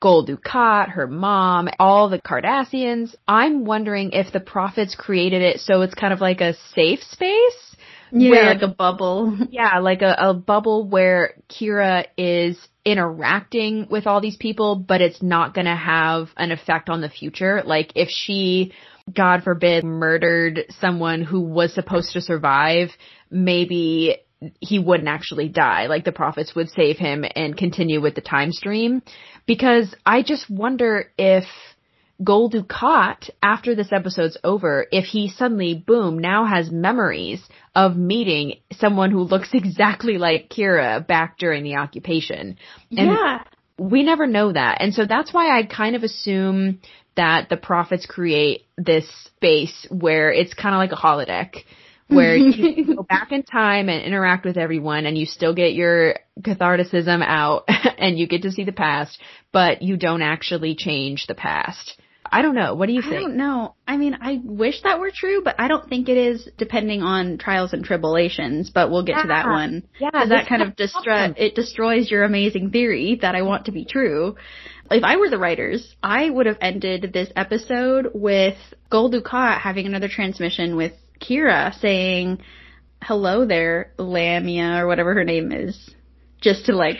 Gul 0.00 0.26
Dukat, 0.26 0.90
her 0.90 1.06
mom, 1.06 1.68
all 1.78 2.08
the 2.08 2.20
Cardassians, 2.20 3.14
I'm 3.26 3.64
wondering 3.64 4.10
if 4.12 4.32
the 4.32 4.40
prophets 4.40 4.96
created 4.96 5.42
it 5.42 5.60
so 5.60 5.82
it's 5.82 5.94
kind 5.94 6.12
of 6.12 6.20
like 6.20 6.40
a 6.40 6.54
safe 6.74 7.02
space. 7.02 7.76
Yeah, 8.10 8.30
where, 8.30 8.54
like 8.54 8.62
a 8.62 8.68
bubble. 8.68 9.36
Yeah, 9.50 9.78
like 9.78 10.02
a, 10.02 10.16
a 10.18 10.34
bubble 10.34 10.88
where 10.88 11.34
Kira 11.48 12.06
is 12.16 12.58
interacting 12.84 13.86
with 13.90 14.06
all 14.06 14.20
these 14.20 14.36
people, 14.36 14.76
but 14.76 15.00
it's 15.00 15.22
not 15.22 15.54
gonna 15.54 15.76
have 15.76 16.30
an 16.36 16.50
effect 16.50 16.88
on 16.88 17.00
the 17.00 17.10
future. 17.10 17.62
Like 17.64 17.92
if 17.94 18.08
she 18.08 18.72
God 19.14 19.42
forbid, 19.42 19.84
murdered 19.84 20.64
someone 20.80 21.22
who 21.22 21.40
was 21.40 21.74
supposed 21.74 22.12
to 22.12 22.20
survive, 22.20 22.90
maybe 23.30 24.18
he 24.60 24.78
wouldn't 24.78 25.08
actually 25.08 25.48
die. 25.48 25.86
Like 25.86 26.04
the 26.04 26.12
prophets 26.12 26.54
would 26.54 26.70
save 26.70 26.96
him 26.96 27.24
and 27.34 27.56
continue 27.56 28.00
with 28.00 28.14
the 28.14 28.20
time 28.20 28.52
stream. 28.52 29.02
Because 29.46 29.94
I 30.06 30.22
just 30.22 30.48
wonder 30.48 31.10
if 31.18 31.44
Gul 32.22 32.50
Dukat, 32.50 33.30
after 33.42 33.74
this 33.74 33.92
episode's 33.92 34.36
over, 34.42 34.86
if 34.90 35.04
he 35.04 35.28
suddenly, 35.28 35.74
boom, 35.74 36.18
now 36.18 36.46
has 36.46 36.70
memories 36.70 37.40
of 37.74 37.96
meeting 37.96 38.54
someone 38.72 39.10
who 39.10 39.22
looks 39.22 39.50
exactly 39.54 40.18
like 40.18 40.50
Kira 40.50 41.06
back 41.06 41.38
during 41.38 41.62
the 41.62 41.76
occupation. 41.76 42.58
And 42.90 43.10
yeah. 43.10 43.42
We 43.80 44.02
never 44.02 44.26
know 44.26 44.52
that. 44.52 44.78
And 44.80 44.92
so 44.92 45.06
that's 45.06 45.32
why 45.32 45.56
I 45.56 45.62
kind 45.62 45.94
of 45.94 46.02
assume 46.02 46.80
that 47.18 47.48
the 47.48 47.56
prophets 47.56 48.06
create 48.06 48.62
this 48.76 49.04
space 49.26 49.86
where 49.90 50.32
it's 50.32 50.54
kind 50.54 50.72
of 50.72 50.78
like 50.78 50.92
a 50.92 50.96
holodeck 50.96 51.64
where 52.06 52.36
you 52.36 52.94
go 52.96 53.02
back 53.02 53.32
in 53.32 53.42
time 53.42 53.88
and 53.88 54.04
interact 54.04 54.44
with 54.44 54.56
everyone 54.56 55.04
and 55.04 55.18
you 55.18 55.26
still 55.26 55.52
get 55.52 55.74
your 55.74 56.14
catharticism 56.40 57.20
out 57.22 57.64
and 57.98 58.16
you 58.16 58.28
get 58.28 58.42
to 58.42 58.52
see 58.52 58.62
the 58.62 58.72
past, 58.72 59.20
but 59.52 59.82
you 59.82 59.96
don't 59.96 60.22
actually 60.22 60.76
change 60.76 61.26
the 61.26 61.34
past. 61.34 62.00
I 62.30 62.42
don't 62.42 62.54
know. 62.54 62.74
What 62.74 62.86
do 62.86 62.92
you 62.92 63.02
think? 63.02 63.14
I 63.14 63.20
don't 63.20 63.36
know. 63.36 63.74
I 63.86 63.96
mean, 63.96 64.16
I 64.20 64.40
wish 64.44 64.82
that 64.82 65.00
were 65.00 65.10
true, 65.14 65.42
but 65.42 65.56
I 65.58 65.68
don't 65.68 65.88
think 65.88 66.08
it 66.08 66.16
is 66.16 66.48
depending 66.58 67.02
on 67.02 67.38
Trials 67.38 67.72
and 67.72 67.84
Tribble-ations, 67.84 68.70
but 68.70 68.90
we'll 68.90 69.04
get 69.04 69.16
yeah. 69.16 69.22
to 69.22 69.28
that 69.28 69.46
one. 69.46 69.88
Yeah. 69.98 70.10
Cause 70.10 70.28
that 70.28 70.48
kind 70.48 70.62
of 70.62 70.76
destroy, 70.76 71.32
it 71.36 71.54
destroys 71.54 72.10
your 72.10 72.24
amazing 72.24 72.70
theory 72.70 73.18
that 73.22 73.34
I 73.34 73.42
want 73.42 73.66
to 73.66 73.72
be 73.72 73.84
true 73.84 74.36
if 74.90 75.04
I 75.04 75.16
were 75.16 75.30
the 75.30 75.38
writers, 75.38 75.94
I 76.02 76.28
would 76.30 76.46
have 76.46 76.58
ended 76.60 77.10
this 77.12 77.30
episode 77.36 78.10
with 78.14 78.56
Gul 78.90 79.10
Dukat 79.10 79.60
having 79.60 79.86
another 79.86 80.08
transmission 80.08 80.76
with 80.76 80.92
Kira 81.20 81.78
saying, 81.80 82.38
hello 83.02 83.44
there, 83.44 83.92
Lamia, 83.98 84.82
or 84.82 84.86
whatever 84.86 85.14
her 85.14 85.24
name 85.24 85.52
is. 85.52 85.90
Just 86.40 86.66
to 86.66 86.76
like 86.76 86.98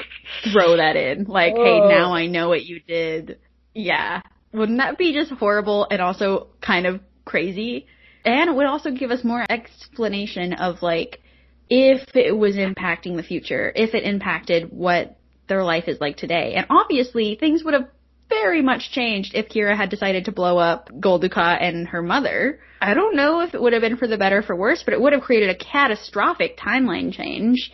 throw 0.52 0.76
that 0.76 0.96
in. 0.96 1.24
Like, 1.24 1.54
Whoa. 1.54 1.64
hey, 1.64 1.80
oh. 1.80 1.88
now 1.88 2.12
I 2.12 2.26
know 2.26 2.48
what 2.48 2.64
you 2.64 2.80
did. 2.80 3.38
Yeah. 3.72 4.22
Wouldn't 4.52 4.78
that 4.78 4.98
be 4.98 5.12
just 5.12 5.30
horrible 5.32 5.86
and 5.90 6.00
also 6.00 6.48
kind 6.60 6.86
of 6.86 7.00
crazy? 7.24 7.86
And 8.24 8.50
it 8.50 8.56
would 8.56 8.66
also 8.66 8.90
give 8.90 9.10
us 9.10 9.24
more 9.24 9.44
explanation 9.48 10.54
of 10.54 10.82
like 10.82 11.20
if 11.70 12.04
it 12.14 12.36
was 12.36 12.56
impacting 12.56 13.16
the 13.16 13.22
future, 13.22 13.72
if 13.74 13.94
it 13.94 14.04
impacted 14.04 14.70
what 14.72 15.18
their 15.48 15.64
life 15.64 15.84
is 15.86 16.00
like 16.00 16.16
today. 16.16 16.54
And 16.54 16.66
obviously 16.70 17.36
things 17.36 17.62
would 17.64 17.74
have 17.74 17.88
very 18.28 18.62
much 18.62 18.90
changed 18.92 19.34
if 19.34 19.48
Kira 19.48 19.76
had 19.76 19.88
decided 19.88 20.26
to 20.26 20.32
blow 20.32 20.58
up 20.58 20.90
Gul 21.00 21.20
Dukat 21.20 21.62
and 21.62 21.88
her 21.88 22.02
mother. 22.02 22.60
I 22.80 22.94
don't 22.94 23.16
know 23.16 23.40
if 23.40 23.54
it 23.54 23.60
would 23.60 23.72
have 23.72 23.82
been 23.82 23.96
for 23.96 24.06
the 24.06 24.18
better 24.18 24.38
or 24.38 24.42
for 24.42 24.54
worse, 24.54 24.82
but 24.82 24.94
it 24.94 25.00
would 25.00 25.12
have 25.12 25.22
created 25.22 25.50
a 25.50 25.54
catastrophic 25.54 26.58
timeline 26.58 27.12
change. 27.12 27.72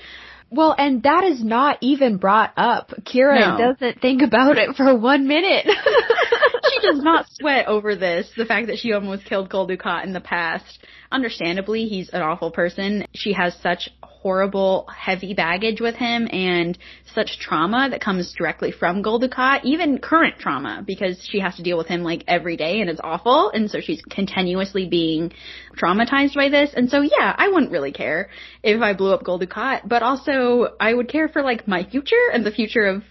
Well, 0.50 0.74
and 0.76 1.02
that 1.02 1.24
is 1.24 1.42
not 1.42 1.78
even 1.80 2.18
brought 2.18 2.52
up. 2.56 2.90
Kira 3.02 3.58
no. 3.58 3.72
doesn't 3.72 4.00
think 4.00 4.22
about 4.22 4.56
it 4.56 4.76
for 4.76 4.96
one 4.96 5.26
minute. 5.26 5.66
she 6.72 6.80
does 6.80 7.02
not 7.02 7.26
sweat 7.32 7.66
over 7.66 7.96
this, 7.96 8.30
the 8.36 8.44
fact 8.44 8.68
that 8.68 8.78
she 8.78 8.92
almost 8.92 9.24
killed 9.24 9.50
Gul 9.50 9.68
Dukat 9.68 10.04
in 10.04 10.12
the 10.12 10.20
past. 10.20 10.78
Understandably, 11.14 11.84
he's 11.84 12.08
an 12.08 12.22
awful 12.22 12.50
person. 12.50 13.06
She 13.14 13.34
has 13.34 13.54
such 13.62 13.88
horrible, 14.02 14.88
heavy 14.92 15.32
baggage 15.32 15.80
with 15.80 15.94
him 15.94 16.26
and 16.32 16.76
such 17.14 17.38
trauma 17.38 17.88
that 17.90 18.00
comes 18.00 18.34
directly 18.36 18.72
from 18.72 19.00
Gul 19.00 19.22
even 19.62 19.98
current 19.98 20.40
trauma, 20.40 20.82
because 20.84 21.24
she 21.30 21.38
has 21.38 21.54
to 21.54 21.62
deal 21.62 21.78
with 21.78 21.86
him 21.86 22.02
like 22.02 22.24
every 22.26 22.56
day 22.56 22.80
and 22.80 22.90
it's 22.90 23.00
awful. 23.04 23.50
And 23.50 23.70
so 23.70 23.78
she's 23.80 24.02
continuously 24.10 24.88
being 24.88 25.32
traumatized 25.76 26.34
by 26.34 26.48
this. 26.48 26.72
And 26.74 26.90
so 26.90 27.02
yeah, 27.02 27.32
I 27.38 27.46
wouldn't 27.46 27.70
really 27.70 27.92
care 27.92 28.28
if 28.64 28.82
I 28.82 28.92
blew 28.92 29.12
up 29.12 29.22
Gul 29.22 29.38
but 29.84 30.02
also 30.02 30.74
I 30.80 30.92
would 30.92 31.08
care 31.08 31.28
for 31.28 31.42
like 31.42 31.68
my 31.68 31.84
future 31.84 32.28
and 32.32 32.44
the 32.44 32.50
future 32.50 32.86
of 32.86 33.04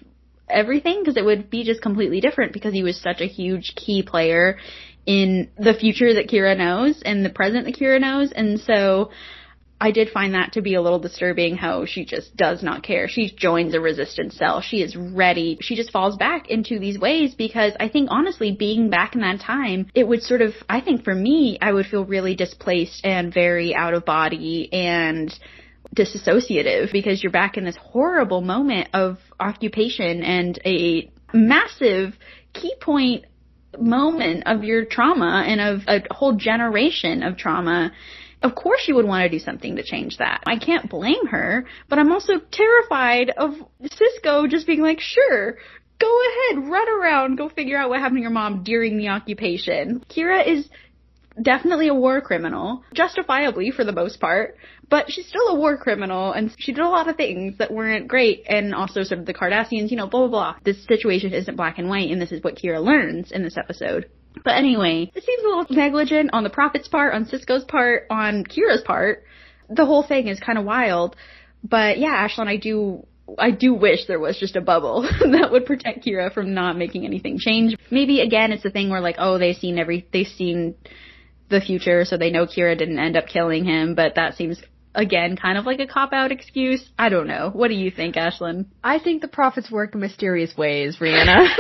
everything 0.50 1.00
because 1.00 1.16
it 1.16 1.24
would 1.24 1.50
be 1.50 1.64
just 1.64 1.82
completely 1.82 2.20
different 2.20 2.52
because 2.52 2.74
he 2.74 2.84
was 2.84 3.00
such 3.00 3.22
a 3.22 3.28
huge 3.28 3.76
key 3.76 4.04
player 4.04 4.58
in 5.06 5.50
the 5.58 5.74
future 5.74 6.14
that 6.14 6.28
Kira 6.28 6.58
knows 6.58 7.02
and 7.04 7.26
the 7.26 7.30
present 7.30 7.66
that 7.66 7.76
Kira 7.76 8.00
knows. 8.00 8.32
And 8.32 8.60
so 8.60 9.12
I 9.84 9.92
did 9.92 10.12
find 10.12 10.34
that 10.34 10.54
to 10.54 10.62
be 10.62 10.76
a 10.76 10.82
little 10.82 11.00
disturbing 11.00 11.58
how 11.58 11.86
she 11.86 12.06
just 12.06 12.38
does 12.38 12.64
not 12.64 12.84
care. 12.84 13.10
She 13.10 13.30
joins 13.30 13.74
a 13.74 13.82
resistance 13.82 14.38
cell. 14.38 14.62
She 14.62 14.82
is 14.82 14.96
ready. 14.96 15.58
She 15.60 15.76
just 15.76 15.92
falls 15.92 16.16
back 16.16 16.50
into 16.50 16.80
these 16.80 16.98
ways 16.98 17.36
because 17.36 17.74
I 17.80 17.90
think 17.90 18.08
honestly 18.10 18.54
being 18.54 18.90
back 18.90 19.14
in 19.14 19.22
that 19.22 19.42
time, 19.42 19.88
it 19.94 20.08
would 20.08 20.24
sort 20.24 20.42
of, 20.42 20.54
I 20.70 20.80
think 20.80 21.04
for 21.04 21.14
me, 21.14 21.58
I 21.62 21.74
would 21.74 21.86
feel 21.88 22.06
really 22.06 22.34
displaced 22.34 23.02
and 23.04 23.34
very 23.34 23.76
out 23.76 23.94
of 23.94 24.06
body 24.06 24.72
and 24.72 25.38
disassociative 25.94 26.94
because 26.94 27.22
you're 27.22 27.32
back 27.32 27.58
in 27.58 27.66
this 27.66 27.76
horrible 27.76 28.40
moment 28.40 28.88
of 28.94 29.18
occupation 29.38 30.24
and 30.24 30.60
a 30.66 31.12
massive 31.34 32.14
key 32.54 32.74
point 32.80 33.26
moment 33.80 34.44
of 34.46 34.64
your 34.64 34.86
trauma 34.86 35.44
and 35.48 35.62
of 35.62 35.82
a 35.88 36.14
whole 36.14 36.34
generation 36.34 37.24
of 37.24 37.38
trauma 37.38 37.92
of 38.44 38.56
course 38.56 38.86
you 38.88 38.96
would 38.96 39.06
want 39.06 39.24
to 39.24 39.30
do 39.30 39.44
something 39.44 39.78
to 39.78 39.84
change 39.84 40.18
that. 40.18 40.44
I 40.46 40.58
can't 40.58 40.90
blame 40.90 41.28
her, 41.28 41.66
but 41.90 41.98
I'm 41.98 42.12
also 42.12 42.34
terrified 42.52 43.32
of 43.38 43.52
Sisko 43.82 44.50
just 44.50 44.68
being 44.68 44.82
like, 44.82 45.00
sure, 45.00 45.58
go 46.00 46.20
ahead, 46.52 46.70
run 46.70 46.90
around, 46.90 47.38
go 47.38 47.48
figure 47.50 47.78
out 47.78 47.90
what 47.90 48.00
happened 48.00 48.18
to 48.18 48.22
your 48.22 48.32
mom 48.32 48.64
during 48.64 48.98
the 48.98 49.08
occupation. 49.08 50.04
Kira 50.10 50.46
is 50.46 50.68
definitely 51.42 51.88
a 51.88 51.94
war 51.94 52.22
criminal, 52.22 52.84
justifiably 52.94 53.72
for 53.72 53.84
the 53.84 53.92
most 53.92 54.20
part, 54.20 54.58
but 54.90 55.12
she's 55.12 55.28
still 55.28 55.48
a 55.48 55.56
war 55.56 55.78
criminal 55.78 56.32
and 56.32 56.54
she 56.58 56.72
did 56.72 56.84
a 56.84 56.90
lot 56.90 57.08
of 57.08 57.16
things 57.16 57.58
that 57.58 57.72
weren't 57.72 58.08
great 58.08 58.44
and 58.48 58.74
also 58.76 59.04
sort 59.04 59.20
of 59.20 59.26
the 59.26 59.34
Cardassians, 59.34 59.90
you 59.90 59.98
know, 59.98 60.08
blah 60.08 60.28
blah 60.28 60.30
blah. 60.30 60.56
This 60.64 60.86
situation 60.86 61.34
isn't 61.34 61.56
black 61.56 61.80
and 61.80 61.90
white 61.90 62.12
and 62.12 62.22
this 62.22 62.32
is 62.32 62.44
what 62.44 62.56
Kira 62.56 62.84
learns 62.84 63.32
in 63.32 63.44
this 63.44 63.58
episode. 63.58 64.10
But 64.44 64.56
anyway, 64.56 65.12
it 65.14 65.24
seems 65.24 65.44
a 65.44 65.48
little 65.48 65.66
negligent 65.70 66.32
on 66.34 66.44
the 66.44 66.50
Prophet's 66.50 66.88
part, 66.88 67.14
on 67.14 67.26
Sisko's 67.26 67.64
part, 67.66 68.08
on 68.10 68.44
Kira's 68.44 68.82
part. 68.82 69.24
The 69.70 69.86
whole 69.86 70.04
thing 70.04 70.28
is 70.28 70.40
kind 70.40 70.58
of 70.58 70.66
wild. 70.66 71.16
But 71.64 71.98
yeah, 71.98 72.28
Ashlyn, 72.28 72.48
I 72.48 72.58
do 72.58 73.06
I 73.40 73.52
do 73.52 73.74
wish 73.74 74.06
there 74.06 74.20
was 74.20 74.38
just 74.38 74.56
a 74.56 74.62
bubble 74.62 75.02
that 75.20 75.50
would 75.52 75.66
protect 75.66 76.06
Kira 76.06 76.34
from 76.34 76.54
not 76.54 76.78
making 76.78 77.06
anything 77.06 77.38
change. 77.40 77.76
Maybe 77.90 78.20
again, 78.22 78.52
it's 78.52 78.64
the 78.64 78.70
thing 78.70 78.90
where 78.90 79.02
like, 79.02 79.16
oh, 79.18 79.38
they've 79.38 79.56
seen 79.56 79.80
every, 79.80 80.06
they've 80.12 80.28
seen 80.28 80.76
the 81.54 81.62
future, 81.62 82.06
so 82.06 82.18
they 82.18 82.32
know 82.32 82.46
Kira 82.46 82.78
didn't 82.78 83.00
end 83.00 83.16
up 83.16 83.28
killing 83.28 83.64
him. 83.64 83.96
But 83.96 84.16
that 84.16 84.36
seems 84.36 84.62
again 84.96 85.38
kind 85.38 85.58
of 85.58 85.66
like 85.66 85.80
a 85.80 85.88
cop 85.88 86.14
out 86.14 86.32
excuse. 86.32 86.88
I 86.98 87.10
don't 87.10 87.28
know. 87.28 87.50
What 87.54 87.70
do 87.70 87.76
you 87.76 87.92
think, 87.92 88.16
Ashlyn? 88.16 88.66
I 88.84 89.00
think 89.00 89.22
the 89.22 89.28
prophets 89.28 89.72
work 89.72 89.94
in 89.94 90.00
mysterious 90.00 90.56
ways, 90.58 90.98
Rhianna. 91.00 91.48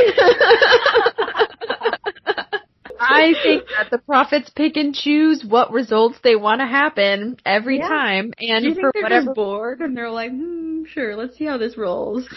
I 3.00 3.34
think 3.44 3.64
that 3.78 3.92
the 3.92 3.98
prophets 3.98 4.50
pick 4.50 4.78
and 4.78 4.96
choose 4.96 5.44
what 5.46 5.72
results 5.72 6.20
they 6.24 6.36
want 6.36 6.62
to 6.62 6.68
happen 6.68 7.38
every 7.46 7.78
yeah. 7.78 7.88
time, 7.88 8.34
and 8.40 8.76
for 8.76 8.92
whatever 8.96 9.26
just 9.26 9.36
bored 9.36 9.82
and 9.82 9.96
they're 9.96 10.10
like, 10.10 10.32
hmm, 10.32 10.84
sure, 10.86 11.16
let's 11.16 11.38
see 11.38 11.46
how 11.46 11.58
this 11.58 11.78
rolls. 11.78 12.28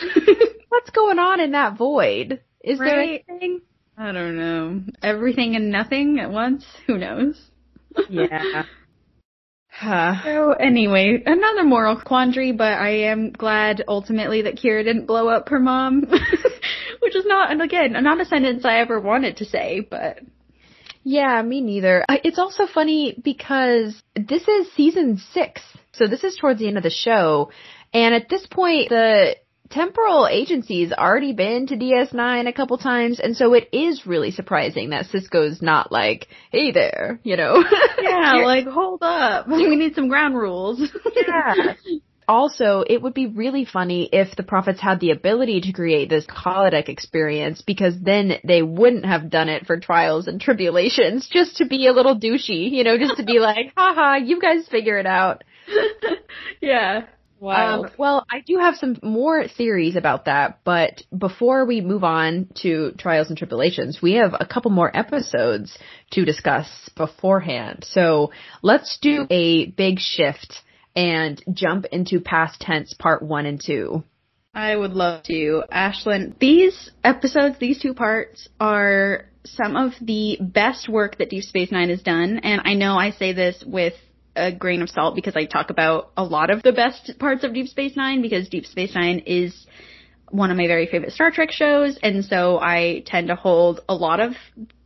What's 0.68 0.90
going 0.90 1.18
on 1.18 1.40
in 1.40 1.52
that 1.52 1.78
void? 1.78 2.40
Is 2.62 2.78
right? 2.78 2.86
there 2.88 3.00
anything? 3.00 3.60
I 3.96 4.12
don't 4.12 4.36
know. 4.36 4.82
Everything 5.02 5.56
and 5.56 5.70
nothing 5.70 6.18
at 6.20 6.30
once? 6.30 6.64
Who 6.86 6.98
knows? 6.98 7.40
Yeah. 8.08 8.64
Huh. 9.78 10.14
So 10.24 10.52
anyway, 10.52 11.22
another 11.26 11.62
moral 11.62 12.00
quandary, 12.00 12.52
but 12.52 12.72
I 12.72 13.10
am 13.10 13.30
glad 13.30 13.84
ultimately 13.86 14.40
that 14.42 14.56
Kira 14.56 14.82
didn't 14.82 15.04
blow 15.04 15.28
up 15.28 15.50
her 15.50 15.60
mom, 15.60 16.00
which 17.00 17.14
is 17.14 17.26
not, 17.26 17.52
and 17.52 17.60
again, 17.60 17.92
not 17.92 18.18
a 18.18 18.24
sentence 18.24 18.64
I 18.64 18.78
ever 18.78 18.98
wanted 18.98 19.36
to 19.36 19.44
say, 19.44 19.80
but 19.80 20.20
yeah, 21.04 21.42
me 21.42 21.60
neither. 21.60 22.06
It's 22.08 22.38
also 22.38 22.66
funny 22.66 23.20
because 23.22 24.02
this 24.14 24.48
is 24.48 24.72
season 24.72 25.18
six. 25.32 25.60
So 25.92 26.06
this 26.06 26.24
is 26.24 26.38
towards 26.40 26.58
the 26.58 26.68
end 26.68 26.78
of 26.78 26.82
the 26.82 26.90
show. 26.90 27.50
And 27.92 28.14
at 28.14 28.30
this 28.30 28.46
point, 28.46 28.88
the 28.88 29.36
temporal 29.76 30.26
agency's 30.26 30.92
already 30.92 31.32
been 31.32 31.66
to 31.66 31.76
DS9 31.76 32.48
a 32.48 32.52
couple 32.52 32.78
times, 32.78 33.20
and 33.20 33.36
so 33.36 33.52
it 33.52 33.68
is 33.72 34.06
really 34.06 34.30
surprising 34.30 34.90
that 34.90 35.06
Sisko's 35.06 35.60
not 35.60 35.92
like, 35.92 36.28
hey 36.50 36.72
there, 36.72 37.20
you 37.22 37.36
know? 37.36 37.62
Yeah, 37.98 38.34
like, 38.44 38.66
hold 38.66 39.02
up. 39.02 39.48
We 39.56 39.74
need 39.76 39.94
some 39.94 40.08
ground 40.08 40.36
rules. 40.36 40.80
yeah 41.14 41.74
also, 42.28 42.84
it 42.86 43.00
would 43.00 43.14
be 43.14 43.26
really 43.26 43.64
funny 43.64 44.08
if 44.12 44.36
the 44.36 44.42
prophets 44.42 44.80
had 44.80 45.00
the 45.00 45.10
ability 45.10 45.60
to 45.62 45.72
create 45.72 46.08
this 46.08 46.26
holodeck 46.26 46.88
experience 46.88 47.62
because 47.62 47.94
then 48.00 48.34
they 48.44 48.62
wouldn't 48.62 49.06
have 49.06 49.30
done 49.30 49.48
it 49.48 49.66
for 49.66 49.78
Trials 49.78 50.26
and 50.26 50.40
Tribble-ations 50.40 51.28
just 51.32 51.56
to 51.58 51.66
be 51.66 51.86
a 51.86 51.92
little 51.92 52.18
douchey, 52.18 52.70
you 52.70 52.84
know, 52.84 52.98
just 52.98 53.16
to 53.16 53.24
be 53.24 53.38
like, 53.38 53.72
haha, 53.76 54.16
you 54.16 54.40
guys 54.40 54.66
figure 54.68 54.98
it 54.98 55.06
out. 55.06 55.44
yeah. 56.60 57.02
Wow. 57.38 57.84
Um, 57.84 57.90
well, 57.98 58.24
I 58.30 58.40
do 58.40 58.58
have 58.58 58.76
some 58.76 58.96
more 59.02 59.46
theories 59.46 59.96
about 59.96 60.24
that, 60.24 60.60
but 60.64 61.02
before 61.16 61.66
we 61.66 61.80
move 61.80 62.02
on 62.02 62.48
to 62.62 62.92
Trials 62.98 63.28
and 63.28 63.36
Tribble-ations, 63.36 64.00
we 64.00 64.14
have 64.14 64.34
a 64.38 64.46
couple 64.46 64.70
more 64.70 64.94
episodes 64.96 65.76
to 66.12 66.24
discuss 66.24 66.68
beforehand. 66.96 67.84
So 67.86 68.32
let's 68.62 68.98
do 69.02 69.26
a 69.30 69.66
big 69.66 69.98
shift 69.98 70.62
and 70.94 71.42
jump 71.52 71.84
into 71.92 72.20
past 72.20 72.60
tense 72.60 72.94
part 72.94 73.22
one 73.22 73.44
and 73.44 73.62
two. 73.62 74.02
I 74.54 74.74
would 74.74 74.92
love 74.92 75.24
to. 75.24 75.64
Ashlyn, 75.70 76.38
these 76.38 76.90
episodes, 77.04 77.58
these 77.58 77.78
two 77.78 77.92
parts 77.92 78.48
are 78.58 79.26
some 79.44 79.76
of 79.76 79.92
the 80.00 80.38
best 80.40 80.88
work 80.88 81.18
that 81.18 81.28
Deep 81.28 81.44
Space 81.44 81.70
Nine 81.70 81.90
has 81.90 82.02
done, 82.02 82.40
and 82.42 82.62
I 82.64 82.72
know 82.72 82.96
I 82.96 83.10
say 83.10 83.34
this 83.34 83.62
with 83.66 83.92
a 84.36 84.52
grain 84.52 84.82
of 84.82 84.90
salt 84.90 85.14
because 85.14 85.34
I 85.36 85.46
talk 85.46 85.70
about 85.70 86.12
a 86.16 86.24
lot 86.24 86.50
of 86.50 86.62
the 86.62 86.72
best 86.72 87.12
parts 87.18 87.44
of 87.44 87.54
Deep 87.54 87.68
Space 87.68 87.96
Nine 87.96 88.22
because 88.22 88.48
Deep 88.48 88.66
Space 88.66 88.94
Nine 88.94 89.20
is 89.26 89.66
one 90.30 90.50
of 90.50 90.56
my 90.56 90.66
very 90.66 90.86
favorite 90.86 91.12
Star 91.12 91.30
Trek 91.30 91.52
shows, 91.52 91.98
and 92.02 92.24
so 92.24 92.58
I 92.58 93.04
tend 93.06 93.28
to 93.28 93.36
hold 93.36 93.80
a 93.88 93.94
lot 93.94 94.20
of 94.20 94.32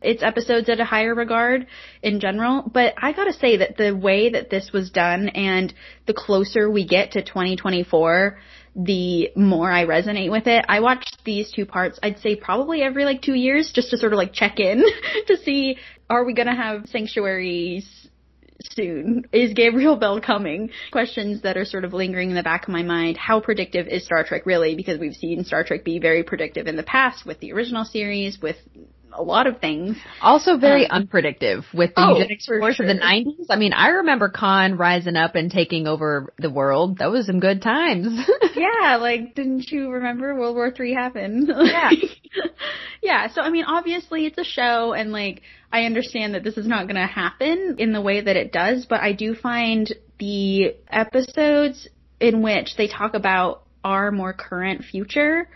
its 0.01 0.21
episodes 0.21 0.69
at 0.69 0.79
a 0.79 0.85
higher 0.85 1.15
regard 1.15 1.65
in 2.03 2.19
general. 2.19 2.69
But 2.71 2.93
I 2.97 3.11
gotta 3.11 3.33
say 3.33 3.57
that 3.57 3.77
the 3.77 3.95
way 3.95 4.29
that 4.29 4.49
this 4.49 4.71
was 4.71 4.91
done 4.91 5.29
and 5.29 5.73
the 6.05 6.13
closer 6.13 6.69
we 6.69 6.85
get 6.85 7.11
to 7.13 7.23
2024, 7.23 8.39
the 8.75 9.31
more 9.35 9.71
I 9.71 9.85
resonate 9.85 10.31
with 10.31 10.47
it. 10.47 10.63
I 10.69 10.79
watch 10.79 11.05
these 11.25 11.51
two 11.51 11.65
parts, 11.65 11.99
I'd 12.01 12.19
say 12.19 12.35
probably 12.35 12.83
every 12.83 13.03
like 13.03 13.21
two 13.21 13.33
years 13.33 13.71
just 13.73 13.89
to 13.89 13.97
sort 13.97 14.13
of 14.13 14.17
like 14.17 14.33
check 14.33 14.59
in 14.59 14.83
to 15.27 15.37
see 15.37 15.77
are 16.09 16.23
we 16.23 16.33
gonna 16.33 16.55
have 16.55 16.87
sanctuaries 16.89 18.00
soon? 18.75 19.25
Is 19.31 19.53
Gabriel 19.53 19.95
Bell 19.95 20.19
coming? 20.21 20.69
Questions 20.91 21.41
that 21.41 21.57
are 21.57 21.65
sort 21.65 21.85
of 21.85 21.93
lingering 21.93 22.29
in 22.29 22.35
the 22.35 22.43
back 22.43 22.63
of 22.63 22.69
my 22.69 22.83
mind. 22.83 23.17
How 23.17 23.39
predictive 23.39 23.87
is 23.87 24.05
Star 24.05 24.23
Trek 24.23 24.45
really? 24.45 24.75
Because 24.75 24.99
we've 24.99 25.15
seen 25.15 25.43
Star 25.43 25.63
Trek 25.63 25.83
be 25.83 25.99
very 25.99 26.23
predictive 26.23 26.67
in 26.67 26.75
the 26.75 26.83
past 26.83 27.25
with 27.25 27.39
the 27.39 27.51
original 27.53 27.85
series, 27.85 28.39
with 28.41 28.57
a 29.13 29.21
lot 29.21 29.47
of 29.47 29.59
things. 29.59 29.97
Also 30.21 30.57
very 30.57 30.85
um, 30.87 31.01
unpredictive 31.01 31.65
with 31.73 31.93
the 31.95 32.01
oh, 32.01 32.17
eugenics 32.17 32.47
wars 32.49 32.75
sure. 32.75 32.85
of 32.85 32.95
the 32.95 33.01
90s. 33.01 33.45
I 33.49 33.55
mean, 33.55 33.73
I 33.73 33.89
remember 33.89 34.29
Khan 34.29 34.77
rising 34.77 35.15
up 35.15 35.35
and 35.35 35.51
taking 35.51 35.87
over 35.87 36.33
the 36.37 36.49
world. 36.49 36.99
That 36.99 37.11
was 37.11 37.25
some 37.25 37.39
good 37.39 37.61
times. 37.61 38.27
yeah, 38.55 38.97
like 38.97 39.35
didn't 39.35 39.71
you 39.71 39.89
remember 39.91 40.35
World 40.35 40.55
War 40.55 40.71
Three 40.71 40.93
happened? 40.93 41.49
Yeah. 41.49 41.91
yeah, 43.01 43.27
so 43.29 43.41
I 43.41 43.49
mean, 43.49 43.65
obviously 43.65 44.25
it's 44.25 44.37
a 44.37 44.43
show 44.43 44.93
and 44.93 45.11
like 45.11 45.41
I 45.71 45.83
understand 45.83 46.35
that 46.35 46.43
this 46.43 46.57
is 46.57 46.67
not 46.67 46.87
going 46.87 46.95
to 46.95 47.07
happen 47.07 47.75
in 47.79 47.93
the 47.93 48.01
way 48.01 48.21
that 48.21 48.35
it 48.35 48.51
does, 48.51 48.85
but 48.85 49.01
I 49.01 49.13
do 49.13 49.35
find 49.35 49.93
the 50.19 50.75
episodes 50.89 51.87
in 52.19 52.41
which 52.41 52.75
they 52.77 52.87
talk 52.87 53.13
about 53.13 53.63
our 53.83 54.11
more 54.11 54.33
current 54.33 54.83
future 54.83 55.49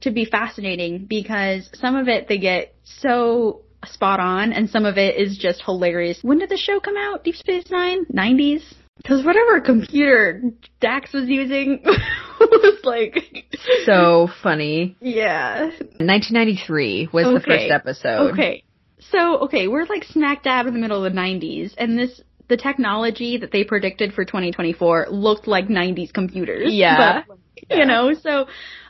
to 0.00 0.10
be 0.10 0.24
fascinating 0.24 1.06
because 1.06 1.68
some 1.74 1.96
of 1.96 2.08
it 2.08 2.28
they 2.28 2.38
get 2.38 2.74
so 3.00 3.62
spot 3.84 4.20
on 4.20 4.52
and 4.52 4.68
some 4.68 4.84
of 4.84 4.98
it 4.98 5.16
is 5.16 5.38
just 5.38 5.62
hilarious. 5.64 6.18
When 6.22 6.38
did 6.38 6.48
the 6.48 6.56
show 6.56 6.80
come 6.80 6.96
out? 6.96 7.24
Deep 7.24 7.36
Space 7.36 7.70
Nine? 7.70 8.04
90s? 8.06 8.62
Because 8.96 9.24
whatever 9.24 9.60
computer 9.60 10.42
Dax 10.80 11.12
was 11.12 11.28
using 11.28 11.82
was 12.40 12.80
like 12.82 13.46
so 13.84 14.28
funny. 14.42 14.96
Yeah. 15.00 15.66
1993 15.66 17.10
was 17.12 17.26
okay. 17.26 17.34
the 17.34 17.40
first 17.40 17.70
episode. 17.70 18.32
Okay. 18.32 18.64
So, 19.12 19.44
okay, 19.44 19.68
we're 19.68 19.86
like 19.86 20.04
smack 20.04 20.42
dab 20.42 20.66
in 20.66 20.74
the 20.74 20.80
middle 20.80 21.04
of 21.04 21.12
the 21.12 21.18
90s, 21.18 21.72
and 21.78 21.96
this 21.96 22.20
the 22.48 22.56
technology 22.56 23.36
that 23.38 23.52
they 23.52 23.62
predicted 23.62 24.12
for 24.12 24.24
2024 24.24 25.08
looked 25.10 25.46
like 25.46 25.68
90s 25.68 26.12
computers. 26.12 26.72
Yeah. 26.72 27.22
But, 27.28 27.38
you 27.70 27.84
know, 27.84 28.14
so 28.14 28.46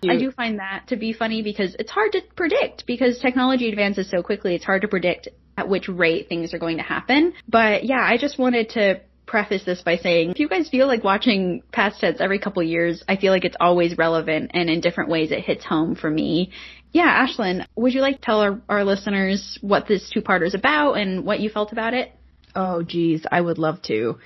I 0.09 0.17
do 0.17 0.31
find 0.31 0.59
that 0.59 0.89
to 0.89 0.97
be 0.97 1.13
funny 1.13 1.43
because 1.43 1.77
it's 1.79 1.91
hard 1.91 2.13
to 2.13 2.23
predict 2.37 2.87
because 2.87 3.19
technology 3.19 3.69
advances 3.69 4.11
so 4.11 4.23
quickly. 4.23 4.55
It's 4.55 4.65
hard 4.65 4.83
to 4.83 4.89
predict 4.89 5.29
at 5.57 5.69
which 5.69 5.89
rate 5.89 6.29
things 6.29 6.55
are 6.55 6.59
going 6.59 6.77
to 6.77 6.83
happen. 6.83 7.35
But 7.49 7.85
yeah, 7.85 8.01
I 8.01 8.17
just 8.17 8.39
wanted 8.39 8.71
to 8.71 9.01
preface 9.27 9.65
this 9.65 9.83
by 9.83 9.97
saying 9.97 10.31
if 10.31 10.41
you 10.41 10.49
guys 10.49 10.69
feel 10.69 10.87
like 10.87 11.05
watching 11.05 11.63
past 11.71 12.01
tense 12.01 12.21
every 12.21 12.39
couple 12.39 12.63
years, 12.63 13.05
I 13.09 13.17
feel 13.17 13.33
like 13.33 13.45
it's 13.45 13.57
always 13.61 13.97
relevant 13.97 14.53
and 14.55 14.71
in 14.71 14.81
different 14.81 15.11
ways 15.11 15.31
it 15.31 15.41
hits 15.41 15.65
home 15.65 15.95
for 15.95 16.11
me. 16.11 16.53
Yeah, 16.93 17.27
Ashlyn, 17.27 17.67
would 17.77 17.93
you 17.93 18.01
like 18.01 18.17
to 18.17 18.23
tell 18.23 18.41
our, 18.41 18.61
our 18.69 18.85
listeners 18.85 19.59
what 19.61 19.87
this 19.87 20.11
two-parter 20.13 20.47
is 20.47 20.55
about 20.55 20.95
and 20.95 21.25
what 21.25 21.41
you 21.41 21.51
felt 21.51 21.73
about 21.73 21.93
it? 21.93 22.13
Oh, 22.55 22.83
geez, 22.83 23.27
I 23.31 23.41
would 23.41 23.59
love 23.59 23.83
to. 23.83 24.19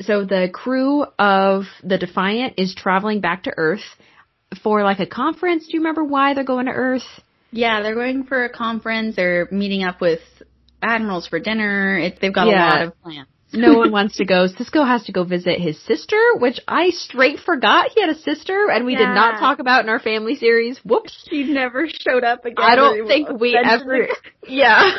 So 0.00 0.24
the 0.24 0.48
crew 0.52 1.04
of 1.18 1.64
the 1.82 1.98
Defiant 1.98 2.54
is 2.58 2.74
traveling 2.74 3.20
back 3.20 3.44
to 3.44 3.52
Earth 3.56 3.84
for 4.62 4.82
like 4.82 5.00
a 5.00 5.06
conference. 5.06 5.66
Do 5.66 5.72
you 5.74 5.80
remember 5.80 6.04
why 6.04 6.34
they're 6.34 6.44
going 6.44 6.66
to 6.66 6.72
Earth? 6.72 7.06
Yeah, 7.52 7.82
they're 7.82 7.94
going 7.94 8.24
for 8.24 8.44
a 8.44 8.50
conference. 8.50 9.16
They're 9.16 9.48
meeting 9.50 9.82
up 9.82 10.00
with 10.00 10.20
admirals 10.82 11.26
for 11.26 11.38
dinner. 11.38 11.98
It's, 11.98 12.18
they've 12.20 12.32
got 12.32 12.46
yeah. 12.46 12.66
a 12.66 12.68
lot 12.68 12.82
of 12.86 13.02
plans 13.02 13.28
no 13.52 13.78
one 13.78 13.92
wants 13.92 14.16
to 14.16 14.24
go. 14.24 14.46
Sisko 14.46 14.86
has 14.86 15.04
to 15.04 15.12
go 15.12 15.24
visit 15.24 15.60
his 15.60 15.80
sister, 15.82 16.20
which 16.36 16.60
I 16.68 16.90
straight 16.90 17.40
forgot 17.40 17.90
he 17.94 18.00
had 18.00 18.10
a 18.10 18.18
sister, 18.18 18.70
and 18.70 18.84
we 18.84 18.92
yeah. 18.92 19.00
did 19.00 19.14
not 19.14 19.40
talk 19.40 19.58
about 19.58 19.84
in 19.84 19.88
our 19.88 19.98
family 19.98 20.36
series. 20.36 20.78
Whoops. 20.84 21.26
She 21.28 21.44
never 21.44 21.86
showed 21.88 22.24
up 22.24 22.44
again. 22.44 22.64
I 22.64 22.76
don't 22.76 23.06
think 23.06 23.28
we 23.40 23.56
ever. 23.56 24.08
Yeah. 24.48 24.90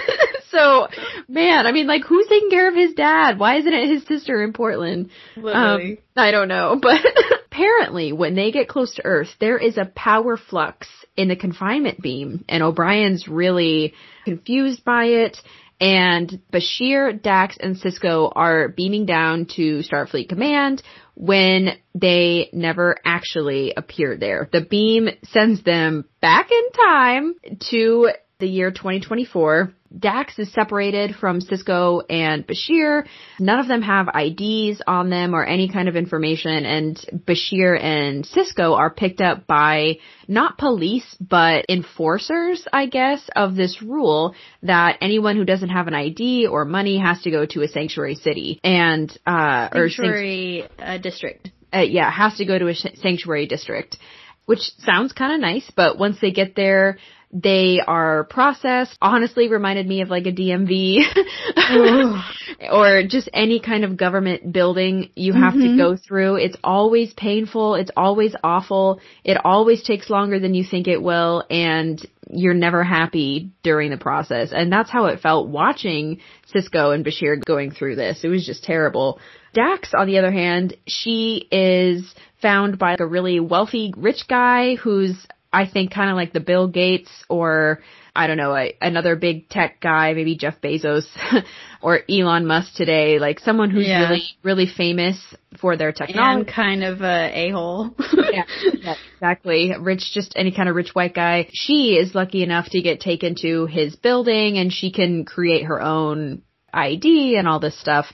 so, 0.50 0.86
man, 1.26 1.66
I 1.66 1.72
mean, 1.72 1.86
like, 1.86 2.04
who's 2.04 2.26
taking 2.28 2.50
care 2.50 2.68
of 2.68 2.74
his 2.74 2.92
dad? 2.92 3.38
Why 3.38 3.56
isn't 3.56 3.72
it 3.72 3.88
his 3.88 4.06
sister 4.06 4.42
in 4.44 4.52
Portland? 4.52 5.10
Literally. 5.36 5.92
Um, 5.92 5.98
I 6.16 6.30
don't 6.30 6.48
know, 6.48 6.78
but 6.80 7.00
apparently, 7.46 8.12
when 8.12 8.34
they 8.34 8.52
get 8.52 8.68
close 8.68 8.94
to 8.96 9.04
Earth, 9.04 9.30
there 9.40 9.58
is 9.58 9.78
a 9.78 9.86
power 9.86 10.36
flux 10.36 10.86
in 11.16 11.28
the 11.28 11.36
confinement 11.36 12.00
beam, 12.02 12.44
and 12.48 12.62
O'Brien's 12.62 13.26
really 13.26 13.94
confused 14.24 14.84
by 14.84 15.06
it 15.06 15.38
and 15.80 16.40
Bashir, 16.52 17.20
Dax, 17.20 17.56
and 17.58 17.76
Sisko 17.76 18.30
are 18.34 18.68
beaming 18.68 19.06
down 19.06 19.46
to 19.56 19.80
Starfleet 19.80 20.28
Command 20.28 20.82
when 21.14 21.70
they 21.94 22.50
never 22.52 22.96
actually 23.04 23.72
appear 23.76 24.16
there. 24.16 24.48
The 24.52 24.60
beam 24.60 25.08
sends 25.24 25.62
them 25.64 26.04
back 26.20 26.50
in 26.50 26.70
time 26.72 27.34
to 27.70 28.10
the 28.40 28.48
year 28.48 28.70
2024 28.70 29.72
Dax 29.96 30.38
is 30.38 30.52
separated 30.52 31.16
from 31.16 31.40
Sisko 31.40 32.04
and 32.08 32.46
Bashir. 32.46 33.06
None 33.40 33.58
of 33.58 33.66
them 33.66 33.82
have 33.82 34.08
IDs 34.14 34.80
on 34.86 35.10
them 35.10 35.34
or 35.34 35.44
any 35.44 35.68
kind 35.68 35.88
of 35.88 35.96
information 35.96 36.64
and 36.64 36.96
Bashir 37.12 37.80
and 37.80 38.24
Sisko 38.24 38.76
are 38.76 38.90
picked 38.90 39.20
up 39.20 39.48
by 39.48 39.98
not 40.28 40.58
police, 40.58 41.16
but 41.20 41.66
enforcers, 41.68 42.64
I 42.72 42.86
guess, 42.86 43.28
of 43.34 43.56
this 43.56 43.82
rule 43.82 44.36
that 44.62 44.98
anyone 45.00 45.36
who 45.36 45.44
doesn't 45.44 45.70
have 45.70 45.88
an 45.88 45.94
ID 45.94 46.46
or 46.46 46.64
money 46.64 46.98
has 46.98 47.22
to 47.22 47.32
go 47.32 47.44
to 47.46 47.62
a 47.62 47.68
sanctuary 47.68 48.14
city 48.14 48.60
and, 48.62 49.10
uh, 49.26 49.70
sanctuary 49.72 50.62
or 50.78 50.84
uh, 50.84 50.98
district. 50.98 51.50
Uh, 51.74 51.80
yeah, 51.80 52.10
has 52.10 52.36
to 52.36 52.44
go 52.44 52.58
to 52.58 52.68
a 52.68 52.74
sanctuary 52.74 53.46
district, 53.46 53.96
which 54.46 54.72
sounds 54.78 55.12
kind 55.12 55.32
of 55.34 55.40
nice, 55.40 55.68
but 55.74 55.98
once 55.98 56.18
they 56.20 56.30
get 56.30 56.54
there, 56.54 56.98
they 57.32 57.80
are 57.86 58.24
processed. 58.24 58.96
Honestly, 59.00 59.48
reminded 59.48 59.86
me 59.86 60.00
of 60.02 60.08
like 60.08 60.26
a 60.26 60.32
DMV 60.32 61.02
or 62.72 63.04
just 63.06 63.28
any 63.32 63.60
kind 63.60 63.84
of 63.84 63.96
government 63.96 64.52
building 64.52 65.10
you 65.14 65.32
have 65.32 65.54
mm-hmm. 65.54 65.76
to 65.76 65.76
go 65.76 65.96
through. 65.96 66.36
It's 66.36 66.56
always 66.64 67.12
painful. 67.12 67.76
It's 67.76 67.92
always 67.96 68.34
awful. 68.42 69.00
It 69.22 69.38
always 69.44 69.84
takes 69.84 70.10
longer 70.10 70.40
than 70.40 70.54
you 70.54 70.64
think 70.64 70.88
it 70.88 71.00
will. 71.00 71.44
And 71.48 72.04
you're 72.28 72.54
never 72.54 72.82
happy 72.82 73.50
during 73.62 73.90
the 73.90 73.96
process. 73.96 74.50
And 74.52 74.72
that's 74.72 74.90
how 74.90 75.06
it 75.06 75.20
felt 75.20 75.48
watching 75.48 76.20
Sisko 76.52 76.94
and 76.94 77.04
Bashir 77.04 77.44
going 77.44 77.70
through 77.70 77.96
this. 77.96 78.24
It 78.24 78.28
was 78.28 78.44
just 78.44 78.64
terrible. 78.64 79.20
Dax, 79.52 79.94
on 79.94 80.06
the 80.06 80.18
other 80.18 80.30
hand, 80.32 80.76
she 80.86 81.48
is 81.50 82.12
found 82.42 82.78
by 82.78 82.96
a 82.98 83.06
really 83.06 83.40
wealthy 83.40 83.92
rich 83.96 84.26
guy 84.28 84.76
who's 84.76 85.16
I 85.52 85.66
think 85.66 85.92
kind 85.92 86.10
of 86.10 86.16
like 86.16 86.32
the 86.32 86.40
Bill 86.40 86.68
Gates 86.68 87.10
or 87.28 87.80
I 88.14 88.26
don't 88.26 88.36
know, 88.36 88.54
a, 88.54 88.76
another 88.80 89.16
big 89.16 89.48
tech 89.48 89.80
guy, 89.80 90.12
maybe 90.14 90.36
Jeff 90.36 90.60
Bezos 90.60 91.06
or 91.82 92.00
Elon 92.08 92.46
Musk 92.46 92.74
today, 92.74 93.18
like 93.18 93.40
someone 93.40 93.70
who's 93.70 93.86
yeah. 93.86 94.08
really, 94.08 94.22
really 94.42 94.66
famous 94.66 95.18
for 95.60 95.76
their 95.76 95.92
technology. 95.92 96.40
And 96.40 96.48
kind 96.48 96.84
of 96.84 97.02
a 97.02 97.48
a-hole. 97.48 97.94
yeah, 98.32 98.42
yeah, 98.74 98.94
exactly. 99.14 99.72
Rich, 99.78 100.10
just 100.12 100.32
any 100.36 100.52
kind 100.52 100.68
of 100.68 100.74
rich 100.74 100.90
white 100.92 101.14
guy. 101.14 101.48
She 101.52 101.94
is 101.94 102.14
lucky 102.14 102.42
enough 102.42 102.66
to 102.70 102.82
get 102.82 103.00
taken 103.00 103.36
to 103.42 103.66
his 103.66 103.96
building 103.96 104.58
and 104.58 104.72
she 104.72 104.90
can 104.90 105.24
create 105.24 105.64
her 105.64 105.80
own 105.80 106.42
ID 106.72 107.36
and 107.36 107.48
all 107.48 107.60
this 107.60 107.78
stuff 107.80 108.06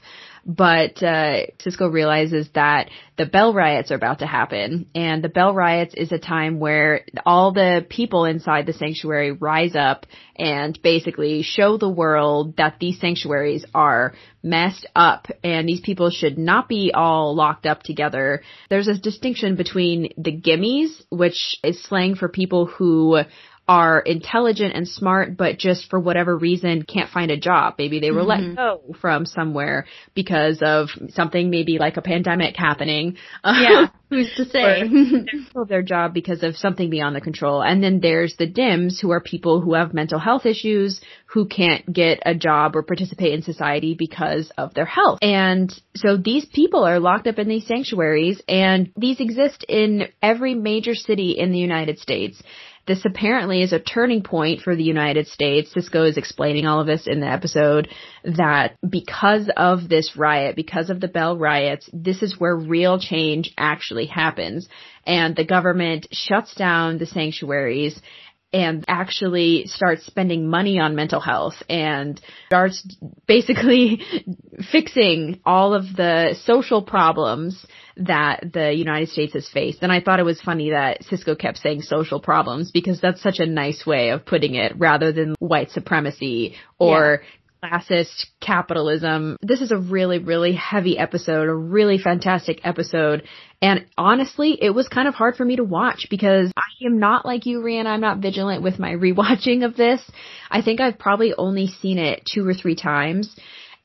but 0.47 1.03
uh, 1.03 1.47
Sisko 1.59 1.93
realizes 1.93 2.49
that 2.55 2.89
the 3.19 3.27
Bell 3.27 3.53
riots 3.53 3.91
are 3.91 3.97
about 3.97 4.21
to 4.21 4.27
happen, 4.27 4.87
and 4.95 5.23
the 5.23 5.29
Bell 5.29 5.53
riots 5.53 5.93
is 5.95 6.13
a 6.13 6.19
time 6.19 6.61
where 6.61 7.05
all 7.25 7.53
the 7.53 7.85
people 7.89 8.27
inside 8.27 8.65
the 8.65 8.73
sanctuary 8.73 9.33
rise 9.33 9.75
up 9.75 10.07
and 10.37 10.79
basically 10.83 11.43
show 11.43 11.79
the 11.79 11.89
world 11.89 12.59
that 12.59 12.77
these 12.79 13.01
sanctuaries 13.01 13.65
are 13.75 14.15
messed 14.41 14.87
up 14.95 15.27
and 15.43 15.69
these 15.69 15.81
people 15.81 16.11
should 16.11 16.39
not 16.39 16.69
be 16.69 16.93
all 16.95 17.35
locked 17.35 17.67
up 17.67 17.83
together. 17.83 18.43
There's 18.71 18.87
a 18.87 18.97
distinction 18.97 19.57
between 19.57 20.13
the 20.17 20.31
gimmes, 20.31 21.03
which 21.11 21.59
is 21.65 21.83
slang 21.83 22.15
for 22.15 22.29
people 22.29 22.67
who 22.67 23.19
are 23.69 23.99
intelligent 23.99 24.75
and 24.75 24.87
smart, 24.87 25.37
but 25.37 25.59
just 25.59 25.91
for 25.91 25.99
whatever 25.99 26.37
reason 26.37 26.83
can't 26.83 27.11
find 27.11 27.31
a 27.31 27.37
job. 27.37 27.75
Maybe 27.79 27.99
they 27.99 28.13
were 28.13 28.23
mm-hmm. 28.23 28.55
let 28.55 28.57
go 28.57 28.95
from 29.01 29.27
somewhere 29.27 29.87
because 30.15 30.63
of 30.63 30.89
something 31.09 31.51
maybe 31.51 31.79
like 31.79 31.97
a 31.97 32.03
pandemic 32.03 32.57
happening. 32.57 33.17
Yeah. 33.67 33.89
Who's 34.11 34.33
to 34.37 34.45
say? 34.45 34.85
their 35.69 35.83
job 35.83 36.15
because 36.15 36.45
of 36.45 36.57
something 36.57 36.91
beyond 36.91 37.17
the 37.17 37.21
control. 37.21 37.63
And 37.63 37.83
then 37.83 37.99
there's 38.01 38.37
the 38.37 38.47
DIMS 38.47 39.01
who 39.01 39.11
are 39.11 39.21
people 39.21 39.61
who 39.61 39.75
have 39.75 39.95
mental 39.95 40.21
health 40.21 40.47
issues 40.47 41.01
who 41.27 41.47
can't 41.47 41.91
get 41.93 42.21
a 42.25 42.35
job 42.35 42.77
or 42.77 42.83
participate 42.83 43.33
in 43.33 43.43
society 43.43 43.95
because 43.99 44.53
of 44.57 44.75
their 44.75 44.85
health. 44.85 45.19
And 45.23 45.75
so 45.97 46.17
these 46.17 46.45
people 46.45 46.85
are 46.85 47.01
locked 47.01 47.27
up 47.27 47.39
in 47.39 47.49
these 47.49 47.67
sanctuaries 47.67 48.41
and 48.47 48.93
these 48.97 49.19
exist 49.19 49.65
in 49.69 50.09
every 50.23 50.55
major 50.55 50.95
city 50.95 51.33
in 51.33 51.51
the 51.51 51.59
United 51.59 51.99
States. 51.99 52.41
This 52.87 53.05
apparently 53.05 53.63
is 53.63 53.73
a 53.73 53.81
turning 53.81 54.23
point 54.23 54.61
for 54.61 54.77
the 54.77 54.85
United 54.85 55.27
States. 55.27 55.73
Sisko 55.75 56.09
is 56.09 56.17
explaining 56.17 56.67
all 56.67 56.81
of 56.81 56.87
this 56.87 57.09
in 57.09 57.21
the 57.21 57.27
episode 57.27 57.89
that 58.25 58.77
because 58.89 59.51
of 59.57 59.89
this 59.89 60.17
riot, 60.17 60.55
because 60.55 60.89
of 60.89 61.01
the 61.01 61.09
Bell 61.09 61.37
riots, 61.37 61.91
this 61.93 62.23
is 62.23 62.39
where 62.39 62.57
real 62.57 63.01
change 63.01 63.53
actually 63.59 64.07
happens. 64.07 64.69
And 65.05 65.35
the 65.35 65.45
government 65.45 66.07
shuts 66.13 66.55
down 66.55 66.99
the 66.99 67.07
sanctuaries 67.07 68.01
and 68.53 68.85
actually 68.89 69.67
starts 69.67 70.07
spending 70.07 70.49
money 70.49 70.79
on 70.79 70.95
mental 70.95 71.21
health 71.21 71.55
and 71.69 72.21
starts 72.47 72.87
basically 73.27 74.03
fixing 74.73 75.41
all 75.45 75.75
of 75.75 75.85
the 75.97 76.37
social 76.45 76.83
problems 76.83 77.67
that 77.97 78.53
the 78.53 78.73
United 78.73 79.09
States 79.09 79.33
has 79.33 79.49
faced. 79.49 79.83
And 79.83 79.91
I 79.91 80.01
thought 80.01 80.21
it 80.21 80.25
was 80.25 80.41
funny 80.41 80.71
that 80.71 81.03
Sisko 81.03 81.39
kept 81.39 81.59
saying 81.59 81.83
social 81.83 82.21
problems 82.21 82.71
because 82.71 83.01
that's 83.01 83.23
such 83.23 83.41
a 83.41 83.47
nice 83.47 83.85
way 83.85 84.11
of 84.11 84.25
putting 84.25 84.55
it 84.55 84.73
rather 84.79 85.13
than 85.13 85.35
white 85.39 85.71
supremacy 85.71 86.57
or 86.79 87.21
yeah 87.23 87.29
classist 87.71 88.27
capitalism. 88.41 89.37
This 89.43 89.61
is 89.61 89.73
a 89.73 89.79
really, 89.79 90.19
really 90.19 90.53
heavy 90.53 90.99
episode, 90.99 91.49
a 91.49 91.55
really 91.55 91.99
fantastic 91.99 92.61
episode. 92.65 93.23
And 93.63 93.87
honestly, 93.97 94.59
it 94.61 94.71
was 94.71 94.89
kind 94.89 95.09
of 95.09 95.15
hard 95.15 95.37
for 95.37 95.45
me 95.45 95.57
to 95.57 95.65
watch 95.65 96.07
because 96.11 96.53
I 96.57 96.87
am 96.87 96.99
not 96.99 97.25
like 97.25 97.47
you, 97.47 97.61
Rian. 97.61 97.87
I'm 97.87 98.01
not 98.01 98.19
vigilant 98.19 98.63
with 98.63 98.79
my 98.79 98.91
rewatching 98.93 99.65
of 99.65 99.77
this. 99.77 100.03
I 100.51 100.63
think 100.63 100.81
I've 100.81 100.99
probably 100.99 101.35
only 101.37 101.69
seen 101.69 101.99
it 101.99 102.23
two 102.31 102.47
or 102.47 102.55
three 102.55 102.77
times. 102.77 103.35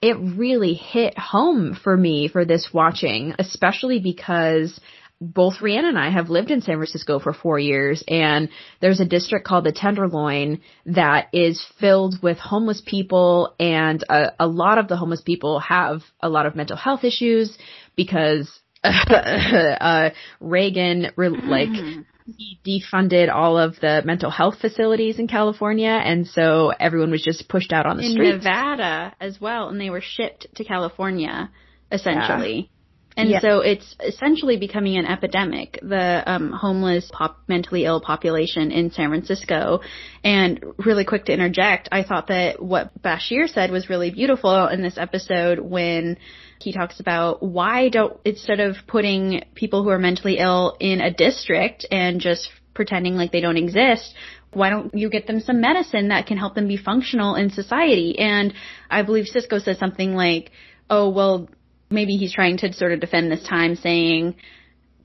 it 0.01 0.17
really 0.17 0.73
hit 0.73 1.17
home 1.17 1.75
for 1.75 1.95
me 1.95 2.27
for 2.27 2.43
this 2.43 2.69
watching, 2.73 3.35
especially 3.37 3.99
because 3.99 4.79
both 5.21 5.61
Rhiannon 5.61 5.89
and 5.89 5.99
I 5.99 6.09
have 6.09 6.31
lived 6.31 6.49
in 6.49 6.61
San 6.61 6.77
Francisco 6.77 7.19
for 7.19 7.31
four 7.31 7.59
years 7.59 8.03
and 8.07 8.49
there's 8.79 8.99
a 8.99 9.05
district 9.05 9.45
called 9.45 9.65
the 9.65 9.71
Tenderloin 9.71 10.61
that 10.87 11.27
is 11.31 11.63
filled 11.79 12.15
with 12.23 12.39
homeless 12.39 12.81
people 12.83 13.53
and 13.59 14.03
a, 14.09 14.31
a 14.39 14.47
lot 14.47 14.79
of 14.79 14.87
the 14.87 14.97
homeless 14.97 15.21
people 15.21 15.59
have 15.59 16.01
a 16.21 16.27
lot 16.27 16.47
of 16.47 16.55
mental 16.55 16.75
health 16.75 17.03
issues 17.03 17.55
because 17.95 18.49
uh, 18.83 20.09
Reagan 20.39 21.11
re- 21.15 21.29
like 21.29 21.69
mm-hmm. 21.69 22.01
he 22.35 22.59
defunded 22.65 23.31
all 23.31 23.59
of 23.59 23.79
the 23.79 24.01
mental 24.03 24.31
health 24.31 24.55
facilities 24.59 25.19
in 25.19 25.27
California 25.27 26.01
and 26.03 26.25
so 26.25 26.73
everyone 26.79 27.11
was 27.11 27.21
just 27.21 27.47
pushed 27.47 27.71
out 27.71 27.85
on 27.85 27.97
the 27.97 28.05
in 28.05 28.11
streets. 28.13 28.37
Nevada 28.37 29.13
as 29.21 29.39
well 29.39 29.69
and 29.69 29.79
they 29.79 29.91
were 29.91 30.01
shipped 30.01 30.47
to 30.55 30.63
California 30.63 31.51
essentially. 31.91 32.71
Yeah. 32.71 32.80
And 33.17 33.41
so 33.41 33.59
it's 33.59 33.95
essentially 33.99 34.57
becoming 34.57 34.97
an 34.97 35.05
epidemic, 35.05 35.79
the 35.81 36.23
um, 36.25 36.51
homeless, 36.51 37.09
pop, 37.11 37.39
mentally 37.47 37.85
ill 37.85 37.99
population 37.99 38.71
in 38.71 38.91
San 38.91 39.09
Francisco. 39.09 39.81
And 40.23 40.63
really 40.77 41.03
quick 41.03 41.25
to 41.25 41.33
interject, 41.33 41.89
I 41.91 42.03
thought 42.03 42.27
that 42.27 42.61
what 42.61 42.91
Bashir 43.01 43.49
said 43.49 43.71
was 43.71 43.89
really 43.89 44.11
beautiful 44.11 44.67
in 44.67 44.81
this 44.81 44.97
episode 44.97 45.59
when 45.59 46.17
he 46.61 46.71
talks 46.71 46.99
about 46.99 47.43
why 47.43 47.89
don't, 47.89 48.17
instead 48.23 48.59
of 48.59 48.75
putting 48.87 49.43
people 49.55 49.83
who 49.83 49.89
are 49.89 49.99
mentally 49.99 50.37
ill 50.37 50.77
in 50.79 51.01
a 51.01 51.13
district 51.13 51.85
and 51.91 52.21
just 52.21 52.49
pretending 52.73 53.15
like 53.15 53.31
they 53.31 53.41
don't 53.41 53.57
exist, 53.57 54.13
why 54.53 54.69
don't 54.69 54.93
you 54.93 55.09
get 55.09 55.27
them 55.27 55.39
some 55.39 55.61
medicine 55.61 56.09
that 56.09 56.27
can 56.27 56.37
help 56.37 56.55
them 56.55 56.67
be 56.67 56.77
functional 56.77 57.35
in 57.35 57.49
society? 57.49 58.17
And 58.19 58.53
I 58.89 59.01
believe 59.01 59.25
Sisko 59.25 59.61
says 59.61 59.77
something 59.79 60.13
like, 60.15 60.51
oh, 60.89 61.09
well, 61.09 61.49
maybe 61.91 62.15
he's 62.17 62.33
trying 62.33 62.57
to 62.57 62.73
sort 62.73 62.91
of 62.91 62.99
defend 62.99 63.31
this 63.31 63.43
time 63.43 63.75
saying 63.75 64.35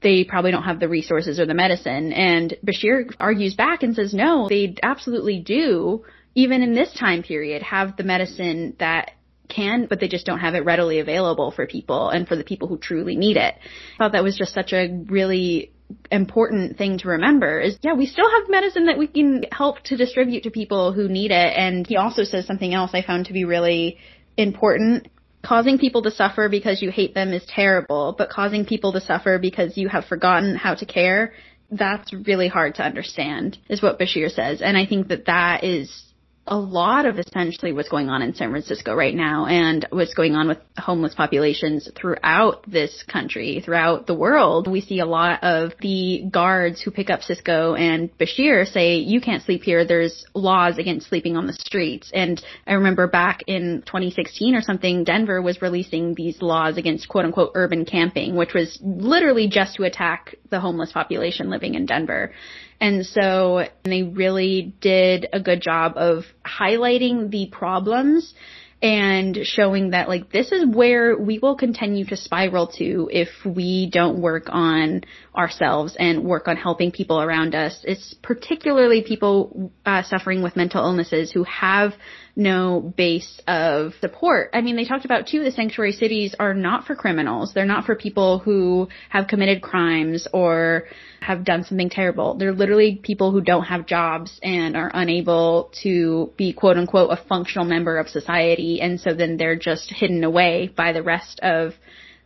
they 0.03 0.25
probably 0.25 0.51
don't 0.51 0.63
have 0.63 0.81
the 0.81 0.89
resources 0.89 1.41
or 1.41 1.47
the 1.47 1.55
medicine. 1.55 2.13
And 2.13 2.55
Bashir 2.65 3.13
argues 3.19 3.55
back 3.55 3.83
and 3.83 3.95
says, 3.95 4.15
no, 4.15 4.49
they 4.49 4.77
absolutely 4.83 5.41
do, 5.41 6.05
even 6.35 6.63
in 6.63 6.75
this 6.75 6.93
time 6.93 7.23
period, 7.23 7.63
have 7.63 7.97
the 7.97 8.05
medicine 8.05 8.77
that 8.79 9.13
can, 9.49 9.87
but 9.87 10.01
they 10.01 10.09
just 10.09 10.27
don't 10.27 10.41
have 10.41 10.55
it 10.55 10.65
readily 10.65 10.99
available 10.99 11.51
for 11.51 11.67
people 11.67 12.11
and 12.11 12.27
for 12.27 12.37
the 12.37 12.45
people 12.45 12.69
who 12.69 12.79
truly 12.79 13.17
need 13.17 13.37
it. 13.37 13.55
I 13.95 13.99
thought 13.99 14.13
that 14.13 14.25
was 14.25 14.37
just 14.37 14.53
such 14.53 14.73
a 14.73 14.89
really 15.07 15.73
important 16.11 16.77
thing 16.77 16.99
to 16.99 17.09
remember 17.09 17.61
is 17.61 17.79
yeah, 17.83 17.95
we 17.95 18.07
still 18.07 18.29
have 18.29 18.49
medicine 18.49 18.87
that 18.87 18.99
we 18.99 19.07
can 19.07 19.45
help 19.53 19.81
to 19.85 19.97
distribute 19.97 20.43
to 20.43 20.51
people 20.51 20.93
who 20.93 21.09
need 21.09 21.31
it. 21.31 21.53
And 21.57 21.87
he 21.87 21.97
also 21.97 22.25
says 22.25 22.47
something 22.47 22.75
else 22.75 22.91
I 22.93 23.03
found 23.03 23.27
to 23.27 23.33
be 23.33 23.45
really 23.45 23.99
important 24.37 25.09
causing 25.47 25.79
people 25.79 26.03
to 26.03 26.11
suffer 26.11 26.49
because 26.49 26.83
you 26.83 26.91
hate 26.91 27.15
them 27.15 27.33
is 27.33 27.45
terrible, 27.47 28.15
but 28.19 28.31
causing 28.31 28.65
people 28.65 28.93
to 28.93 29.01
suffer 29.01 29.39
because 29.39 29.77
you 29.77 29.89
have 29.89 30.05
forgotten 30.05 30.57
how 30.57 30.75
to 30.75 30.85
care, 30.85 31.33
that's 31.71 32.13
really 32.13 32.49
hard 32.49 32.75
to 32.75 32.83
understand, 32.83 33.57
is 33.69 33.83
what 33.83 33.99
Bashir 33.99 34.31
says. 34.31 34.61
And 34.61 34.77
I 34.77 34.87
think 34.87 35.09
that 35.09 35.27
that 35.27 35.65
is 35.65 36.06
a 36.47 36.57
lot 36.57 37.07
of 37.07 37.19
essentially 37.19 37.73
what's 37.73 37.89
going 37.89 38.09
on 38.09 38.23
in 38.23 38.35
San 38.35 38.51
Francisco 38.51 38.95
right 38.95 39.15
now 39.15 39.47
and 39.47 39.87
what's 39.91 40.15
going 40.15 40.35
on 40.35 40.49
with 40.49 40.59
homeless 40.79 41.15
populations 41.15 41.89
throughout 41.97 42.65
this 42.71 43.03
country, 43.03 43.61
throughout 43.65 44.07
the 44.07 44.15
world. 44.15 44.71
We 44.71 44.81
see 44.81 45.01
a 45.01 45.07
lot 45.07 45.43
of 45.43 45.73
the 45.81 46.25
guards 46.31 46.81
who 46.81 46.91
pick 46.91 47.11
up 47.11 47.21
Sisko 47.21 47.79
and 47.79 48.17
Bashir 48.19 48.67
say, 48.67 48.99
you 48.99 49.21
can't 49.21 49.43
sleep 49.43 49.63
here. 49.63 49.85
There's 49.85 50.25
laws 50.35 50.79
against 50.79 51.09
sleeping 51.09 51.37
on 51.37 51.47
the 51.47 51.53
streets. 51.53 52.11
And 52.15 52.41
I 52.67 52.75
remember 52.75 53.09
back 53.09 53.43
in 53.47 53.83
2016 53.85 54.55
or 54.55 54.63
something, 54.63 55.05
Denver 55.05 55.43
was 55.43 55.61
releasing 55.61 56.15
these 56.15 56.41
laws 56.41 56.79
against 56.79 57.09
quote 57.09 57.25
unquote 57.25 57.53
urban 57.55 57.85
camping, 57.85 58.37
which 58.37 58.55
was 58.55 58.79
literally 58.83 59.49
just 59.49 59.77
to 59.77 59.83
attack 59.83 60.37
the 60.51 60.61
homeless 60.61 60.93
population 60.93 61.51
living 61.51 61.75
in 61.75 61.87
Denver. 61.87 62.33
And 62.81 63.07
so 63.07 63.67
they 63.85 64.03
really 64.03 64.75
did 64.81 65.27
a 65.33 65.41
good 65.41 65.61
job 65.61 65.95
of 65.97 66.25
highlighting 66.45 67.31
the 67.31 67.49
problems 67.51 68.35
and 68.83 69.39
showing 69.43 69.91
that 69.91 70.09
like 70.09 70.31
this 70.31 70.53
is 70.53 70.67
where 70.67 71.17
we 71.17 71.39
will 71.39 71.57
continue 71.57 72.05
to 72.05 72.17
spiral 72.17 72.67
to 72.67 73.09
if 73.11 73.29
we 73.45 73.89
don't 73.91 74.21
work 74.21 74.45
on 74.49 75.03
ourselves 75.35 75.97
and 75.99 76.25
work 76.25 76.47
on 76.47 76.57
helping 76.57 76.93
people 76.93 77.21
around 77.21 77.55
us. 77.55 77.81
It's 77.85 78.15
particularly 78.23 79.03
people 79.03 79.73
uh, 79.87 80.03
suffering 80.03 80.43
with 80.43 80.57
mental 80.57 80.85
illnesses 80.85 81.33
who 81.33 81.45
have 81.45 81.95
no 82.37 82.93
base 82.97 83.41
of 83.49 83.95
support. 84.01 84.51
I 84.53 84.61
mean, 84.61 84.77
they 84.77 84.85
talked 84.85 85.07
about 85.07 85.27
too, 85.27 85.43
the 85.43 85.51
sanctuary 85.51 85.93
cities 85.93 86.35
are 86.39 86.53
not 86.53 86.87
for 86.87 86.95
criminals. 86.95 87.53
They're 87.55 87.65
not 87.65 87.87
for 87.87 87.97
people 87.97 88.39
who 88.41 88.89
have 89.09 89.27
committed 89.27 89.63
crimes 89.63 90.29
or 90.35 90.85
have 91.21 91.45
done 91.45 91.65
something 91.65 91.89
terrible. 91.89 92.35
They're 92.35 92.53
literally 92.53 93.01
people 93.03 93.33
who 93.33 93.41
don't 93.41 93.65
have 93.65 93.87
jobs 93.87 94.39
and 94.43 94.77
are 94.77 94.91
unable 94.93 95.73
to 95.83 96.31
be 96.37 96.53
quote 96.53 96.77
unquote 96.77 97.11
a 97.11 97.25
functional 97.25 97.65
member 97.65 97.97
of 97.97 98.09
society. 98.09 98.83
And 98.83 99.01
so 99.01 99.15
then 99.15 99.39
they're 99.39 99.57
just 99.57 99.91
hidden 99.91 100.23
away 100.23 100.71
by 100.77 100.93
the 100.93 101.03
rest 101.03 101.41
of 101.43 101.73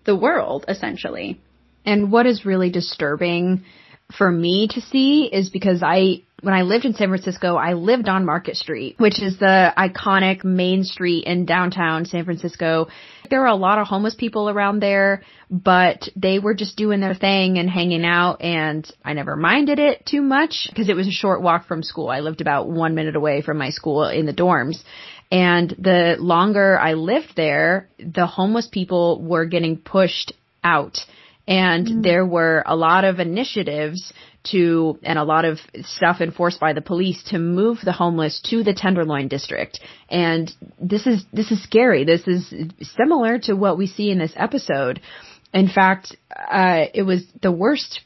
the 0.04 0.16
world, 0.16 0.64
essentially. 0.66 1.40
And 1.86 2.11
what 2.11 2.26
is 2.26 2.44
really 2.44 2.70
disturbing 2.70 3.64
for 4.18 4.30
me 4.30 4.68
to 4.72 4.80
see 4.80 5.30
is 5.32 5.50
because 5.50 5.82
I 5.82 6.22
when 6.43 6.55
I 6.55 6.62
lived 6.62 6.84
in 6.84 6.95
San 6.95 7.09
Francisco, 7.09 7.57
I 7.57 7.74
lived 7.74 8.09
on 8.09 8.24
Market 8.24 8.57
Street, 8.57 8.97
which 8.99 9.20
is 9.20 9.38
the 9.38 9.72
iconic 9.76 10.45
main 10.45 10.84
street 10.84 11.24
in 11.24 11.45
downtown 11.45 12.05
San 12.05 12.24
Francisco. 12.24 12.88
There 13.28 13.41
were 13.41 13.47
a 13.47 13.55
lot 13.55 13.78
of 13.78 13.86
homeless 13.86 14.14
people 14.14 14.49
around 14.49 14.80
there, 14.80 15.22
but 15.51 16.09
they 16.16 16.38
were 16.38 16.55
just 16.55 16.76
doing 16.76 17.01
their 17.01 17.14
thing 17.14 17.59
and 17.59 17.68
hanging 17.68 18.05
out 18.05 18.43
and 18.43 18.91
I 19.05 19.12
never 19.12 19.36
minded 19.36 19.78
it 19.78 20.07
too 20.07 20.22
much 20.22 20.66
because 20.68 20.88
it 20.88 20.97
was 20.97 21.07
a 21.07 21.12
short 21.12 21.43
walk 21.43 21.66
from 21.66 21.82
school. 21.82 22.09
I 22.09 22.20
lived 22.20 22.41
about 22.41 22.68
one 22.68 22.95
minute 22.95 23.16
away 23.16 23.43
from 23.43 23.59
my 23.59 23.70
school 23.70 24.09
in 24.09 24.26
the 24.26 24.32
dorms. 24.32 24.82
And 25.32 25.70
the 25.78 26.16
longer 26.18 26.78
I 26.78 26.95
lived 26.95 27.34
there, 27.36 27.88
the 27.99 28.26
homeless 28.26 28.66
people 28.66 29.22
were 29.22 29.45
getting 29.45 29.78
pushed 29.78 30.32
out. 30.64 30.99
And 31.47 31.86
mm. 31.86 32.03
there 32.03 32.26
were 32.26 32.62
a 32.66 32.76
lot 32.76 33.05
of 33.05 33.20
initiatives 33.20 34.12
to, 34.43 34.99
and 35.03 35.18
a 35.18 35.24
lot 35.24 35.45
of 35.45 35.59
stuff 35.82 36.20
enforced 36.20 36.61
by 36.61 36.72
the 36.72 36.80
police 36.80 37.22
to 37.24 37.38
move 37.38 37.78
the 37.84 37.93
homeless 37.93 38.41
to 38.51 38.62
the 38.62 38.72
Tenderloin 38.74 39.28
district. 39.28 39.80
And 40.09 40.51
this 40.80 41.07
is, 41.07 41.24
this 41.32 41.51
is 41.51 41.62
scary. 41.62 42.05
This 42.05 42.26
is 42.26 42.53
similar 42.97 43.38
to 43.41 43.55
what 43.55 43.76
we 43.76 43.86
see 43.86 44.11
in 44.11 44.18
this 44.18 44.32
episode. 44.36 45.01
In 45.53 45.68
fact, 45.68 46.16
uh, 46.30 46.84
it 46.95 47.03
was 47.03 47.24
the 47.43 47.53
worst 47.53 48.01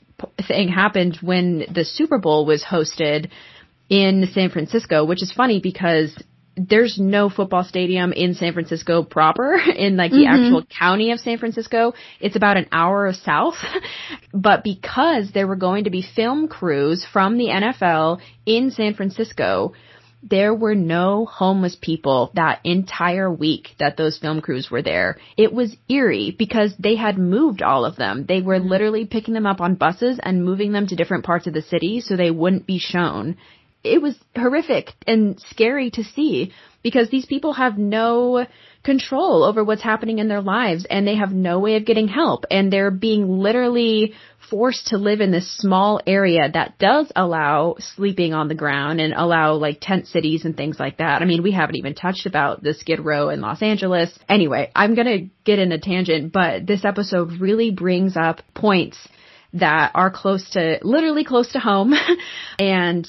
thing 0.49 0.69
happened 0.69 1.19
when 1.21 1.67
the 1.73 1.85
Super 1.85 2.19
Bowl 2.19 2.47
was 2.47 2.65
hosted 2.65 3.31
in 3.89 4.29
San 4.33 4.51
Francisco, 4.51 5.05
which 5.05 5.23
is 5.23 5.33
funny 5.33 5.61
because 5.61 6.17
there's 6.57 6.99
no 6.99 7.29
football 7.29 7.65
stadium 7.65 8.13
in 8.13 8.35
San 8.35 8.53
Francisco 8.53 9.03
proper 9.03 9.55
in 9.77 9.97
like 9.97 10.11
the 10.11 10.19
mm-hmm. 10.19 10.45
actual 10.45 10.65
county 10.65 11.11
of 11.11 11.21
San 11.21 11.39
Francisco. 11.39 11.95
It's 12.21 12.37
about 12.37 12.57
an 12.57 12.69
hour 12.73 13.13
south. 13.13 13.57
but 14.33 14.65
because 14.65 15.31
there 15.33 15.47
were 15.47 15.57
going 15.57 15.85
to 15.85 15.91
be 15.91 16.03
film 16.03 16.49
crews 16.49 17.07
from 17.13 17.39
the 17.39 17.47
NFL 17.47 18.21
in 18.47 18.71
San 18.71 18.95
Francisco, 18.95 19.73
there 20.23 20.55
were 20.55 20.75
no 20.75 21.27
homeless 21.27 21.77
people 21.81 22.31
that 22.35 22.61
entire 22.65 23.31
week 23.31 23.71
that 23.79 23.97
those 23.97 24.19
film 24.19 24.41
crews 24.41 24.71
were 24.71 24.81
there. 24.81 25.19
It 25.37 25.53
was 25.53 25.77
eerie 25.89 26.35
because 26.37 26.75
they 26.79 26.97
had 26.97 27.19
moved 27.19 27.61
all 27.61 27.85
of 27.85 27.97
them. 27.97 28.25
They 28.27 28.41
were 28.41 28.59
literally 28.59 29.05
picking 29.05 29.35
them 29.35 29.45
up 29.45 29.61
on 29.61 29.75
buses 29.75 30.19
and 30.23 30.45
moving 30.45 30.73
them 30.73 30.87
to 30.87 30.97
different 30.97 31.25
parts 31.25 31.47
of 31.47 31.53
the 31.53 31.61
city 31.61 32.01
so 32.01 32.17
they 32.17 32.31
wouldn't 32.31 32.67
be 32.67 32.79
shown 32.79 33.37
it 33.85 34.01
was 34.01 34.17
horrific 34.35 34.91
and 35.07 35.39
scary 35.51 35.91
to 35.91 36.03
see 36.03 36.53
because 36.83 37.11
these 37.11 37.27
people 37.27 37.53
have 37.53 37.79
no 37.79 38.47
control 38.83 39.45
over 39.45 39.65
what's 39.65 39.83
happening 39.83 40.19
in 40.19 40.29
their 40.29 40.43
lives 40.43 40.87
and 40.89 41.07
they 41.07 41.17
have 41.17 41.33
no 41.33 41.59
way 41.59 41.77
of 41.77 41.87
getting 41.87 42.09
help 42.09 42.45
and 42.51 42.73
they're 42.73 42.91
being 42.91 43.29
literally 43.29 44.15
forced 44.51 44.89
to 44.89 44.99
live 44.99 45.21
in 45.21 45.31
this 45.31 45.51
small 45.57 46.01
area 46.07 46.51
that 46.53 46.79
does 46.79 47.11
allow 47.17 47.77
sleeping 47.79 48.35
on 48.35 48.49
the 48.49 48.55
ground 48.55 49.01
and 49.01 49.15
allow 49.15 49.55
like 49.55 49.79
tent 49.81 50.07
cities 50.07 50.45
and 50.45 50.57
things 50.57 50.79
like 50.79 50.99
that. 50.99 51.23
I 51.23 51.25
mean, 51.25 51.43
we 51.43 51.53
haven't 51.53 51.77
even 51.77 51.95
touched 51.95 52.27
about 52.27 52.63
the 52.63 52.75
Skid 52.75 53.01
Row 53.01 53.31
in 53.31 53.41
Los 53.41 53.63
Angeles. 53.63 54.17
Anyway, 54.29 54.71
I'm 54.77 54.95
going 54.95 55.07
to 55.07 55.29
get 55.45 55.59
in 55.59 55.73
a 55.73 55.79
tangent, 55.79 56.33
but 56.33 56.67
this 56.67 56.85
episode 56.85 57.41
really 57.41 57.71
brings 57.71 58.17
up 58.17 58.43
points 58.55 58.99
that 59.55 59.93
are 59.95 60.11
close 60.11 60.51
to, 60.51 60.79
literally 60.83 61.25
close 61.25 61.53
to 61.53 61.61
home 61.61 61.95
and 62.59 63.09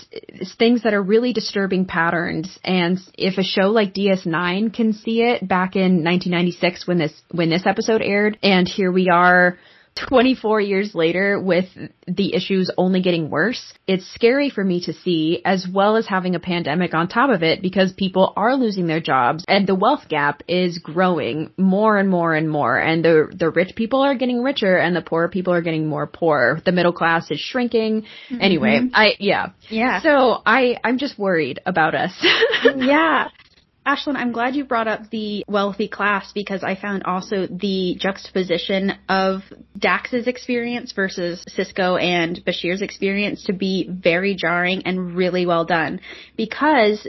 things 0.57 0.83
that 0.83 0.93
are 0.93 1.01
really 1.01 1.33
disturbing 1.33 1.85
patterns. 1.85 2.57
And 2.63 2.99
if 3.15 3.37
a 3.37 3.43
show 3.43 3.69
like 3.69 3.93
DS9 3.93 4.73
can 4.73 4.93
see 4.93 5.21
it 5.23 5.47
back 5.47 5.75
in 5.75 6.03
1996 6.03 6.87
when 6.87 6.99
this, 6.99 7.13
when 7.31 7.49
this 7.49 7.65
episode 7.65 8.01
aired, 8.01 8.37
and 8.43 8.67
here 8.67 8.91
we 8.91 9.09
are 9.09 9.57
24 9.95 10.59
years 10.61 10.93
later 10.93 11.39
with 11.39 11.65
the 12.07 12.35
issues 12.35 12.69
only 12.77 13.01
getting 13.01 13.29
worse, 13.29 13.73
it's 13.87 14.05
scary 14.13 14.49
for 14.49 14.63
me 14.63 14.81
to 14.81 14.93
see 14.93 15.41
as 15.45 15.65
well 15.71 15.95
as 15.95 16.05
having 16.05 16.35
a 16.35 16.39
pandemic 16.39 16.93
on 16.93 17.07
top 17.07 17.29
of 17.29 17.43
it 17.43 17.61
because 17.61 17.93
people 17.93 18.33
are 18.35 18.55
losing 18.55 18.87
their 18.87 18.99
jobs 18.99 19.45
and 19.47 19.65
the 19.65 19.75
wealth 19.75 20.07
gap 20.09 20.43
is 20.47 20.79
growing 20.79 21.49
more 21.57 21.97
and 21.97 22.09
more 22.09 22.33
and 22.33 22.49
more 22.49 22.77
and 22.77 23.05
the 23.05 23.33
the 23.33 23.49
rich 23.49 23.75
people 23.75 24.01
are 24.01 24.15
getting 24.15 24.43
richer 24.43 24.77
and 24.77 24.95
the 24.95 25.01
poor 25.01 25.29
people 25.29 25.53
are 25.53 25.61
getting 25.61 25.87
more 25.87 26.07
poor. 26.07 26.61
The 26.65 26.71
middle 26.71 26.93
class 26.93 27.31
is 27.31 27.39
shrinking. 27.39 28.01
Mm-hmm. 28.01 28.41
Anyway, 28.41 28.81
I 28.93 29.13
yeah. 29.19 29.51
Yeah. 29.69 30.01
So 30.01 30.41
I 30.45 30.77
I'm 30.83 30.97
just 30.97 31.17
worried 31.17 31.61
about 31.65 31.95
us. 31.95 32.11
yeah. 32.75 33.29
Ashlyn, 33.85 34.15
I'm 34.15 34.31
glad 34.31 34.55
you 34.55 34.65
brought 34.65 34.87
up 34.87 35.11
the 35.11 35.43
wealthy 35.47 35.87
class 35.87 36.31
because 36.33 36.63
I 36.63 36.75
found 36.75 37.03
also 37.03 37.45
the 37.45 37.95
juxtaposition 37.99 38.93
of 39.07 39.41
Dax's 39.77 40.25
experience 40.25 40.91
versus 40.91 41.43
Sisko 41.47 42.01
and 42.01 42.43
Bashir's 42.43 42.81
experience 42.81 43.43
to 43.43 43.53
be 43.53 43.87
very 43.87 44.33
jarring 44.33 44.81
and 44.87 45.15
really 45.15 45.45
well 45.45 45.65
done. 45.65 45.99
Because 46.35 47.05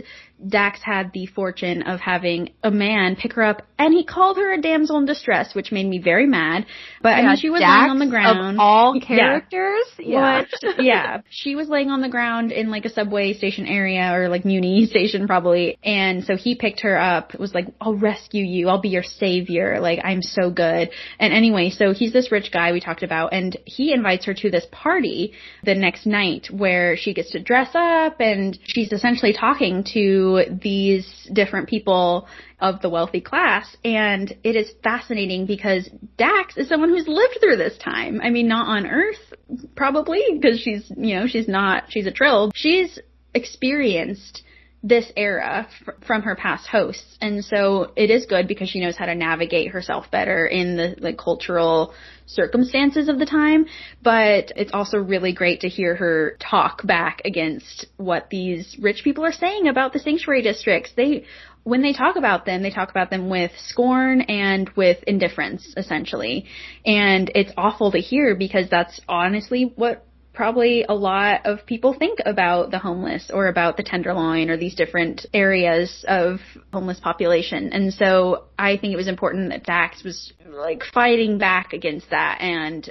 Dax 0.47 0.81
had 0.83 1.13
the 1.15 1.27
fortune 1.27 1.83
of 1.83 1.99
having 1.99 2.51
a 2.63 2.71
man 2.71 3.17
pick 3.17 3.33
her 3.35 3.43
up, 3.43 3.63
and 3.79 3.95
he 3.95 4.05
called 4.05 4.37
her 4.37 4.53
a 4.53 4.61
damsel 4.61 4.99
in 4.99 5.07
distress, 5.07 5.55
which 5.55 5.73
made 5.73 5.87
me 5.87 5.99
very 5.99 6.27
mad. 6.27 6.67
But 7.03 7.11
yeah, 7.11 7.15
I 7.17 7.27
mean, 7.29 7.37
she 7.37 7.51
was 7.51 7.61
Dax 7.61 7.81
laying 7.81 7.91
on 7.91 7.99
the 7.99 8.07
ground. 8.07 8.57
Of 8.57 8.61
all 8.61 9.01
characters, 9.01 9.87
yeah, 9.99 10.45
yeah. 10.63 10.73
yeah, 10.79 11.21
she 11.31 11.55
was 11.55 11.69
laying 11.69 11.91
on 11.91 12.03
the 12.03 12.09
ground 12.11 12.53
in 12.53 12.71
like 12.71 12.85
a 12.85 12.91
subway 12.91 13.33
station 13.33 13.67
area 13.67 14.13
or 14.13 14.29
like 14.29 14.45
Muni 14.45 14.87
station 14.91 15.27
probably, 15.27 15.79
and 15.83 16.23
so 16.25 16.37
he 16.37 16.55
picked 16.55 16.81
her 16.81 16.99
up. 16.99 17.39
Was 17.39 17.55
like, 17.55 17.69
"I'll 17.81 17.97
rescue 17.97 18.45
you. 18.45 18.69
I'll 18.69 18.81
be 18.81 18.91
your 18.91 19.05
savior. 19.05 19.81
Like 19.81 20.01
I'm 20.05 20.21
so 20.21 20.51
good." 20.51 20.91
And 21.19 21.33
anyway, 21.33 21.71
so 21.71 21.95
he's 21.95 22.13
this 22.13 22.31
rich 22.31 22.53
guy 22.53 22.73
we 22.73 22.81
talked 22.81 23.03
about, 23.03 23.33
and 23.33 23.57
he 23.65 23.93
invites 23.93 24.27
her 24.27 24.35
to 24.35 24.51
this 24.51 24.67
party 24.71 25.33
the 25.65 25.75
next 25.75 26.05
night 26.05 26.49
where 26.51 26.97
she 26.97 27.15
gets 27.15 27.31
to 27.31 27.41
dress 27.43 27.71
up, 27.75 28.21
and 28.21 28.59
she's 28.65 28.93
essentially 28.93 29.33
talking 29.33 29.85
to 29.95 30.26
these 30.63 31.29
different 31.33 31.69
people 31.69 32.27
of 32.61 32.81
the 32.81 32.91
wealthy 32.91 33.21
class. 33.21 33.77
And 33.85 34.37
it 34.43 34.57
is 34.57 34.71
fascinating 34.83 35.47
because 35.47 35.89
Dax 36.17 36.57
is 36.57 36.69
someone 36.69 36.91
who's 36.91 37.09
lived 37.09 37.39
through 37.41 37.57
this 37.57 37.77
time. 37.79 38.21
I 38.23 38.31
mean, 38.31 38.49
not 38.49 38.69
on 38.69 38.87
Earth, 38.87 39.35
probably, 39.77 40.23
because 40.33 40.61
she's, 40.61 40.91
you 40.97 41.17
know, 41.17 41.27
she's 41.27 41.49
not, 41.49 41.85
she's 41.89 42.07
a 42.07 42.13
trill. 42.13 42.51
She's 42.55 42.99
experienced 43.35 44.43
this 44.83 45.11
era 45.17 45.67
f- 45.69 45.95
from 46.07 46.23
her 46.23 46.37
past 46.37 46.67
hosts. 46.69 47.19
And 47.21 47.45
so 47.45 47.93
it 47.97 48.11
is 48.11 48.27
good 48.27 48.47
because 48.47 48.69
she 48.69 48.81
knows 48.81 48.97
how 48.97 49.07
to 49.07 49.15
navigate 49.15 49.73
herself 49.73 50.11
better 50.11 50.47
in 50.47 50.77
the 50.77 50.95
like 50.99 51.19
cultural 51.19 51.95
circumstances 52.27 53.09
of 53.09 53.19
the 53.19 53.27
time. 53.27 53.67
But 54.03 54.53
it's 54.55 54.73
also 54.73 54.99
really 54.99 55.33
great 55.33 55.61
to 55.61 55.69
hear 55.69 55.97
her 55.97 56.37
talk 56.39 56.87
back 56.87 57.23
against 57.25 57.87
what 57.97 58.29
these 58.31 58.77
rich 58.81 59.03
people 59.03 59.25
are 59.25 59.33
saying 59.33 59.69
about 59.69 59.93
the 59.93 59.99
sanctuary 59.99 60.43
districts. 60.43 60.93
They 60.97 61.25
when 61.65 61.83
they 61.83 61.93
talk 61.93 62.15
about 62.15 62.47
them, 62.47 62.63
they 62.63 62.71
talk 62.71 62.91
about 62.91 63.11
them 63.11 63.29
with 63.29 63.51
scorn 63.59 64.21
and 64.21 64.71
with 64.77 65.03
indifference, 65.05 65.75
essentially. 65.77 66.47
And 66.85 67.29
it's 67.35 67.51
awful 67.57 67.91
to 67.91 67.99
hear 67.99 68.37
because 68.37 68.71
that's 68.71 69.01
honestly 69.09 69.73
what 69.75 70.07
probably 70.37 70.85
a 70.87 70.95
lot 70.95 71.47
of 71.47 71.67
people 71.67 71.95
think 71.95 72.21
about 72.25 72.71
the 72.71 72.79
homeless 72.79 73.31
or 73.33 73.49
about 73.49 73.77
the 73.77 73.83
tenderloin 73.83 74.51
or 74.51 74.57
these 74.57 74.75
different 74.75 75.27
areas 75.33 76.05
of 76.07 76.39
homeless 76.73 77.01
population. 77.01 77.73
And 77.73 77.93
so 77.93 78.45
I 78.59 78.77
think 78.77 78.93
it 78.93 78.97
was 78.97 79.09
important 79.09 79.49
that 79.49 79.65
Dax 79.65 80.05
was 80.05 80.33
like 80.47 80.83
fighting 80.93 81.39
back 81.39 81.73
against 81.73 82.11
that 82.11 82.39
and 82.41 82.89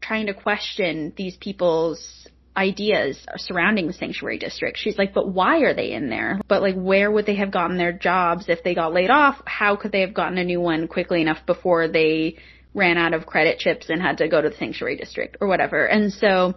trying 0.00 0.26
to 0.26 0.34
question 0.34 1.12
these 1.16 1.36
people's 1.36 2.28
ideas 2.56 3.18
surrounding 3.36 3.88
the 3.88 3.92
sanctuary 3.92 4.38
district. 4.38 4.78
She's 4.78 4.96
like, 4.96 5.12
but 5.12 5.28
why 5.28 5.62
are 5.62 5.74
they 5.74 5.92
in 5.92 6.08
there? 6.08 6.40
But 6.46 6.62
like, 6.62 6.76
where 6.76 7.10
would 7.10 7.26
they 7.26 7.34
have 7.36 7.50
gotten 7.50 7.76
their 7.76 7.92
jobs 7.92 8.44
if 8.48 8.62
they 8.62 8.74
got 8.74 8.92
laid 8.92 9.10
off? 9.10 9.42
How 9.44 9.74
could 9.74 9.90
they 9.90 10.02
have 10.02 10.14
gotten 10.14 10.38
a 10.38 10.44
new 10.44 10.60
one 10.60 10.86
quickly 10.86 11.20
enough 11.20 11.44
before 11.46 11.88
they 11.88 12.36
ran 12.74 12.98
out 12.98 13.14
of 13.14 13.24
credit 13.24 13.58
chips 13.58 13.88
and 13.88 14.02
had 14.02 14.18
to 14.18 14.28
go 14.28 14.42
to 14.42 14.50
the 14.50 14.56
sanctuary 14.56 14.96
district 14.96 15.36
or 15.40 15.48
whatever. 15.48 15.86
And 15.86 16.12
so, 16.12 16.54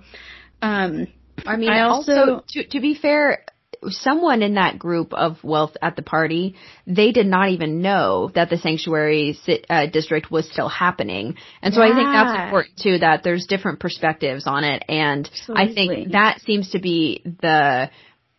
um, 0.62 1.08
I 1.46 1.56
mean, 1.56 1.70
I 1.70 1.82
also, 1.82 2.12
also 2.12 2.44
to, 2.50 2.68
to 2.68 2.82
be 2.82 2.96
fair, 2.96 3.46
someone 3.90 4.42
in 4.42 4.56
that 4.56 4.80
group 4.80 5.14
of 5.14 5.44
wealth 5.44 5.78
at 5.82 5.96
the 5.96 6.02
party, 6.02 6.56
they 6.88 7.12
did 7.12 7.28
not 7.28 7.50
even 7.50 7.82
know 7.82 8.32
that 8.34 8.50
the 8.50 8.58
sanctuary 8.58 9.38
uh, 9.70 9.86
district 9.86 10.32
was 10.32 10.50
still 10.50 10.70
happening. 10.70 11.36
And 11.62 11.74
so 11.74 11.84
yeah. 11.84 11.92
I 11.92 11.96
think 11.96 12.08
that's 12.08 12.44
important 12.46 12.78
too, 12.78 12.98
that 13.00 13.24
there's 13.24 13.46
different 13.46 13.80
perspectives 13.80 14.48
on 14.48 14.64
it. 14.64 14.84
And 14.90 15.30
Absolutely. 15.32 15.64
I 15.64 15.74
think 15.76 16.12
that 16.14 16.42
seems 16.42 16.72
to 16.72 16.80
be 16.80 17.22
the 17.24 17.92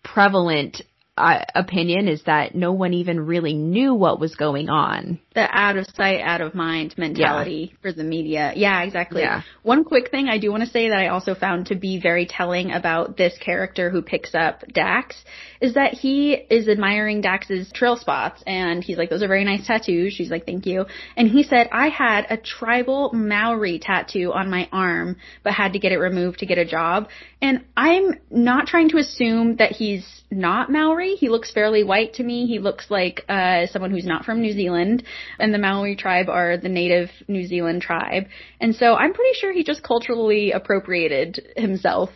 prevalent 0.02 0.82
uh, 1.18 1.44
opinion 1.54 2.08
is 2.08 2.22
that 2.24 2.54
no 2.54 2.72
one 2.72 2.94
even 2.94 3.20
really 3.20 3.54
knew 3.54 3.94
what 3.94 4.20
was 4.20 4.34
going 4.34 4.68
on. 4.68 5.18
The 5.34 5.48
out 5.50 5.76
of 5.76 5.86
sight, 5.94 6.20
out 6.20 6.40
of 6.40 6.54
mind 6.54 6.94
mentality 6.96 7.70
yeah. 7.70 7.78
for 7.82 7.92
the 7.92 8.04
media. 8.04 8.52
Yeah, 8.56 8.82
exactly. 8.82 9.22
Yeah. 9.22 9.42
One 9.62 9.84
quick 9.84 10.10
thing 10.10 10.28
I 10.28 10.38
do 10.38 10.50
want 10.50 10.64
to 10.64 10.70
say 10.70 10.88
that 10.88 10.98
I 10.98 11.08
also 11.08 11.34
found 11.34 11.66
to 11.66 11.74
be 11.74 12.00
very 12.00 12.26
telling 12.26 12.72
about 12.72 13.16
this 13.16 13.36
character 13.38 13.90
who 13.90 14.02
picks 14.02 14.34
up 14.34 14.62
Dax 14.72 15.16
is 15.60 15.74
that 15.74 15.94
he 15.94 16.32
is 16.32 16.68
admiring 16.68 17.20
Dax's 17.20 17.70
trill 17.72 17.96
spots 17.96 18.42
and 18.46 18.82
he's 18.82 18.96
like, 18.96 19.10
those 19.10 19.22
are 19.22 19.28
very 19.28 19.44
nice 19.44 19.66
tattoos. 19.66 20.12
She's 20.12 20.30
like, 20.30 20.46
thank 20.46 20.66
you. 20.66 20.86
And 21.16 21.28
he 21.28 21.42
said, 21.42 21.68
I 21.72 21.88
had 21.88 22.26
a 22.30 22.36
tribal 22.36 23.10
Maori 23.12 23.78
tattoo 23.78 24.32
on 24.32 24.50
my 24.50 24.68
arm, 24.72 25.16
but 25.42 25.52
had 25.52 25.72
to 25.72 25.78
get 25.78 25.92
it 25.92 25.98
removed 25.98 26.38
to 26.40 26.46
get 26.46 26.58
a 26.58 26.64
job. 26.64 27.08
And 27.40 27.64
I'm 27.76 28.14
not 28.30 28.66
trying 28.66 28.90
to 28.90 28.98
assume 28.98 29.56
that 29.56 29.72
he's 29.72 30.06
not 30.30 30.70
Maori. 30.70 31.07
He 31.16 31.28
looks 31.28 31.50
fairly 31.50 31.84
white 31.84 32.14
to 32.14 32.22
me. 32.22 32.46
He 32.46 32.58
looks 32.58 32.90
like 32.90 33.24
uh, 33.28 33.66
someone 33.66 33.90
who's 33.90 34.06
not 34.06 34.24
from 34.24 34.40
New 34.40 34.52
Zealand. 34.52 35.04
And 35.38 35.52
the 35.52 35.58
Maori 35.58 35.96
tribe 35.96 36.28
are 36.28 36.56
the 36.56 36.68
native 36.68 37.10
New 37.26 37.46
Zealand 37.46 37.82
tribe. 37.82 38.24
And 38.60 38.74
so 38.74 38.94
I'm 38.94 39.14
pretty 39.14 39.34
sure 39.34 39.52
he 39.52 39.64
just 39.64 39.82
culturally 39.82 40.52
appropriated 40.52 41.52
himself 41.56 42.10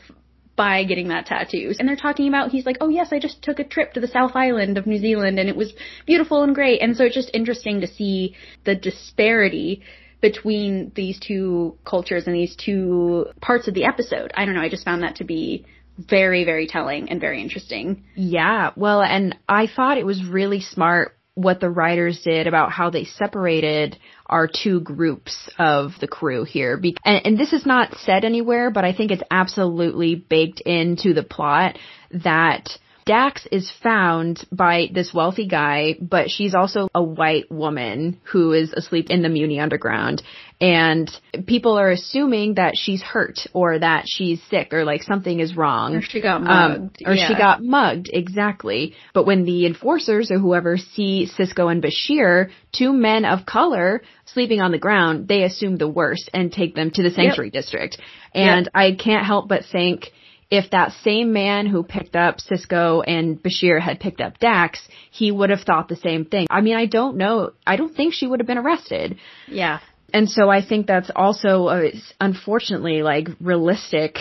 by 0.56 0.84
getting 0.84 1.08
that 1.08 1.26
tattoo. 1.26 1.72
And 1.78 1.88
they're 1.88 1.96
talking 1.96 2.28
about, 2.28 2.50
he's 2.50 2.66
like, 2.66 2.76
oh 2.80 2.88
yes, 2.88 3.08
I 3.10 3.18
just 3.18 3.42
took 3.42 3.58
a 3.58 3.64
trip 3.64 3.94
to 3.94 4.00
the 4.00 4.08
South 4.08 4.32
Island 4.34 4.76
of 4.76 4.86
New 4.86 4.98
Zealand 4.98 5.38
and 5.38 5.48
it 5.48 5.56
was 5.56 5.72
beautiful 6.06 6.42
and 6.42 6.54
great. 6.54 6.82
And 6.82 6.96
so 6.96 7.04
it's 7.04 7.14
just 7.14 7.30
interesting 7.32 7.80
to 7.80 7.86
see 7.86 8.36
the 8.64 8.74
disparity 8.74 9.82
between 10.20 10.92
these 10.94 11.18
two 11.18 11.76
cultures 11.84 12.26
and 12.26 12.36
these 12.36 12.54
two 12.54 13.26
parts 13.40 13.66
of 13.66 13.74
the 13.74 13.84
episode. 13.84 14.30
I 14.34 14.44
don't 14.44 14.54
know, 14.54 14.60
I 14.60 14.68
just 14.68 14.84
found 14.84 15.02
that 15.02 15.16
to 15.16 15.24
be 15.24 15.66
very, 15.98 16.44
very 16.44 16.66
telling 16.66 17.10
and 17.10 17.20
very 17.20 17.40
interesting. 17.40 18.04
Yeah, 18.14 18.70
well, 18.76 19.02
and 19.02 19.36
I 19.48 19.66
thought 19.66 19.98
it 19.98 20.06
was 20.06 20.24
really 20.24 20.60
smart 20.60 21.16
what 21.34 21.60
the 21.60 21.70
writers 21.70 22.20
did 22.22 22.46
about 22.46 22.72
how 22.72 22.90
they 22.90 23.04
separated 23.04 23.98
our 24.26 24.46
two 24.46 24.80
groups 24.80 25.48
of 25.58 25.92
the 26.00 26.08
crew 26.08 26.44
here. 26.44 26.76
Be- 26.76 26.96
and, 27.04 27.24
and 27.24 27.38
this 27.38 27.52
is 27.52 27.64
not 27.64 27.94
said 28.04 28.24
anywhere, 28.24 28.70
but 28.70 28.84
I 28.84 28.92
think 28.92 29.10
it's 29.10 29.22
absolutely 29.30 30.14
baked 30.14 30.60
into 30.60 31.14
the 31.14 31.22
plot 31.22 31.78
that 32.10 32.68
Dax 33.04 33.46
is 33.50 33.70
found 33.82 34.46
by 34.52 34.88
this 34.92 35.12
wealthy 35.12 35.46
guy, 35.46 35.96
but 36.00 36.30
she's 36.30 36.54
also 36.54 36.88
a 36.94 37.02
white 37.02 37.50
woman 37.50 38.20
who 38.24 38.52
is 38.52 38.72
asleep 38.72 39.10
in 39.10 39.22
the 39.22 39.28
Muni 39.28 39.58
underground. 39.58 40.22
And 40.60 41.10
people 41.46 41.76
are 41.76 41.90
assuming 41.90 42.54
that 42.54 42.74
she's 42.76 43.02
hurt 43.02 43.40
or 43.52 43.80
that 43.80 44.04
she's 44.06 44.40
sick 44.44 44.72
or 44.72 44.84
like 44.84 45.02
something 45.02 45.40
is 45.40 45.56
wrong. 45.56 45.96
Or 45.96 46.02
she 46.02 46.20
got 46.20 46.36
um, 46.36 46.44
mugged. 46.44 47.02
Um, 47.04 47.10
or 47.10 47.14
yeah. 47.14 47.26
she 47.26 47.34
got 47.34 47.62
mugged, 47.64 48.10
exactly. 48.12 48.94
But 49.12 49.26
when 49.26 49.44
the 49.44 49.66
enforcers 49.66 50.30
or 50.30 50.38
whoever 50.38 50.76
see 50.76 51.28
Sisko 51.36 51.70
and 51.70 51.82
Bashir, 51.82 52.50
two 52.70 52.92
men 52.92 53.24
of 53.24 53.44
color 53.44 54.02
sleeping 54.26 54.60
on 54.60 54.70
the 54.70 54.78
ground, 54.78 55.26
they 55.26 55.42
assume 55.42 55.76
the 55.76 55.88
worst 55.88 56.30
and 56.32 56.52
take 56.52 56.76
them 56.76 56.92
to 56.92 57.02
the 57.02 57.10
sanctuary 57.10 57.50
yep. 57.52 57.60
district. 57.64 57.98
And 58.32 58.66
yep. 58.66 58.72
I 58.72 58.92
can't 58.92 59.26
help 59.26 59.48
but 59.48 59.64
think 59.72 60.12
if 60.52 60.70
that 60.70 60.92
same 61.02 61.32
man 61.32 61.64
who 61.66 61.82
picked 61.82 62.14
up 62.14 62.36
Sisko 62.36 63.02
and 63.06 63.42
Bashir 63.42 63.80
had 63.80 63.98
picked 63.98 64.20
up 64.20 64.38
Dax, 64.38 64.86
he 65.10 65.32
would 65.32 65.48
have 65.48 65.62
thought 65.62 65.88
the 65.88 65.96
same 65.96 66.26
thing. 66.26 66.46
I 66.50 66.60
mean, 66.60 66.76
I 66.76 66.84
don't 66.84 67.16
know. 67.16 67.52
I 67.66 67.76
don't 67.76 67.96
think 67.96 68.12
she 68.12 68.26
would 68.26 68.38
have 68.38 68.46
been 68.46 68.58
arrested. 68.58 69.16
Yeah. 69.48 69.80
And 70.12 70.28
so 70.28 70.50
I 70.50 70.62
think 70.62 70.86
that's 70.86 71.10
also, 71.16 71.68
uh, 71.68 71.90
unfortunately, 72.20 73.02
like 73.02 73.28
realistic. 73.40 74.18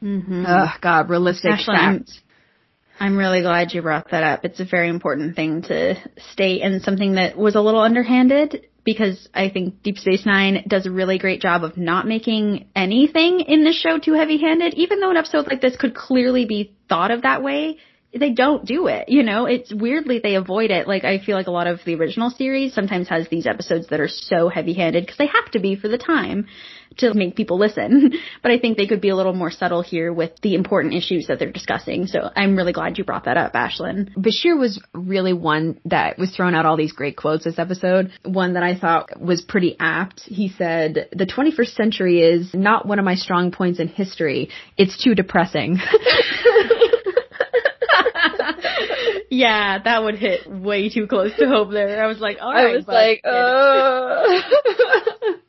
Mm-hmm. 0.00 0.44
Oh 0.46 0.68
God, 0.80 1.10
realistic 1.10 1.50
Actually. 1.50 1.76
I'm, 1.78 2.06
I'm 3.00 3.16
really 3.16 3.42
glad 3.42 3.74
you 3.74 3.82
brought 3.82 4.12
that 4.12 4.22
up. 4.22 4.44
It's 4.44 4.60
a 4.60 4.64
very 4.64 4.88
important 4.88 5.34
thing 5.34 5.62
to 5.62 5.96
state 6.32 6.62
and 6.62 6.80
something 6.80 7.14
that 7.14 7.36
was 7.36 7.56
a 7.56 7.60
little 7.60 7.80
underhanded 7.80 8.68
because 8.86 9.28
I 9.34 9.50
think 9.50 9.82
Deep 9.82 9.98
Space 9.98 10.24
Nine 10.24 10.64
does 10.66 10.86
a 10.86 10.90
really 10.90 11.18
great 11.18 11.42
job 11.42 11.64
of 11.64 11.76
not 11.76 12.06
making 12.06 12.68
anything 12.74 13.40
in 13.40 13.64
this 13.64 13.78
show 13.78 13.98
too 13.98 14.14
heavy 14.14 14.40
handed. 14.40 14.74
Even 14.74 15.00
though 15.00 15.10
an 15.10 15.16
episode 15.16 15.48
like 15.48 15.60
this 15.60 15.76
could 15.76 15.94
clearly 15.94 16.46
be 16.46 16.72
thought 16.88 17.10
of 17.10 17.22
that 17.22 17.42
way, 17.42 17.78
they 18.14 18.32
don't 18.32 18.64
do 18.64 18.86
it. 18.86 19.08
You 19.08 19.22
know, 19.22 19.46
it's 19.46 19.72
weirdly 19.72 20.20
they 20.20 20.36
avoid 20.36 20.70
it. 20.70 20.88
Like 20.88 21.04
I 21.04 21.18
feel 21.18 21.36
like 21.36 21.46
a 21.46 21.52
lot 21.52 21.66
of 21.66 21.80
the 21.84 21.94
original 21.94 22.30
series 22.30 22.74
sometimes 22.74 23.08
has 23.08 23.28
these 23.28 23.46
episodes 23.46 23.88
that 23.88 24.00
are 24.00 24.08
so 24.08 24.48
heavy-handed 24.48 25.04
because 25.04 25.18
they 25.18 25.26
have 25.26 25.50
to 25.52 25.58
be 25.58 25.76
for 25.76 25.88
the 25.88 25.98
time 25.98 26.46
to 26.98 27.12
make 27.14 27.36
people 27.36 27.58
listen. 27.58 28.12
but 28.42 28.50
I 28.50 28.58
think 28.58 28.76
they 28.76 28.86
could 28.86 29.00
be 29.00 29.10
a 29.10 29.16
little 29.16 29.34
more 29.34 29.50
subtle 29.50 29.82
here 29.82 30.12
with 30.12 30.32
the 30.42 30.54
important 30.54 30.94
issues 30.94 31.26
that 31.26 31.38
they're 31.38 31.52
discussing. 31.52 32.06
So 32.06 32.30
I'm 32.34 32.56
really 32.56 32.72
glad 32.72 32.98
you 32.98 33.04
brought 33.04 33.24
that 33.24 33.36
up, 33.36 33.52
Ashlyn. 33.52 34.14
Bashir 34.16 34.58
was 34.58 34.82
really 34.94 35.32
one 35.32 35.78
that 35.84 36.18
was 36.18 36.30
throwing 36.34 36.54
out 36.54 36.64
all 36.66 36.76
these 36.76 36.92
great 36.92 37.16
quotes 37.16 37.44
this 37.44 37.58
episode. 37.58 38.12
One 38.24 38.54
that 38.54 38.62
I 38.62 38.78
thought 38.78 39.20
was 39.20 39.42
pretty 39.42 39.76
apt. 39.78 40.22
He 40.22 40.48
said, 40.48 41.08
the 41.12 41.26
21st 41.26 41.74
century 41.74 42.20
is 42.20 42.54
not 42.54 42.86
one 42.86 42.98
of 42.98 43.04
my 43.04 43.14
strong 43.14 43.50
points 43.50 43.78
in 43.78 43.88
history. 43.88 44.50
It's 44.76 45.02
too 45.02 45.14
depressing. 45.14 45.78
yeah, 49.36 49.78
that 49.82 50.02
would 50.02 50.16
hit 50.16 50.50
way 50.50 50.88
too 50.88 51.06
close 51.06 51.32
to 51.38 51.46
home 51.46 51.72
there. 51.72 52.02
I 52.02 52.06
was 52.06 52.20
like, 52.20 52.38
all 52.40 52.52
right. 52.52 52.66
I 52.72 52.76
was 52.76 52.86
like, 52.86 53.20
uh. 53.24 54.40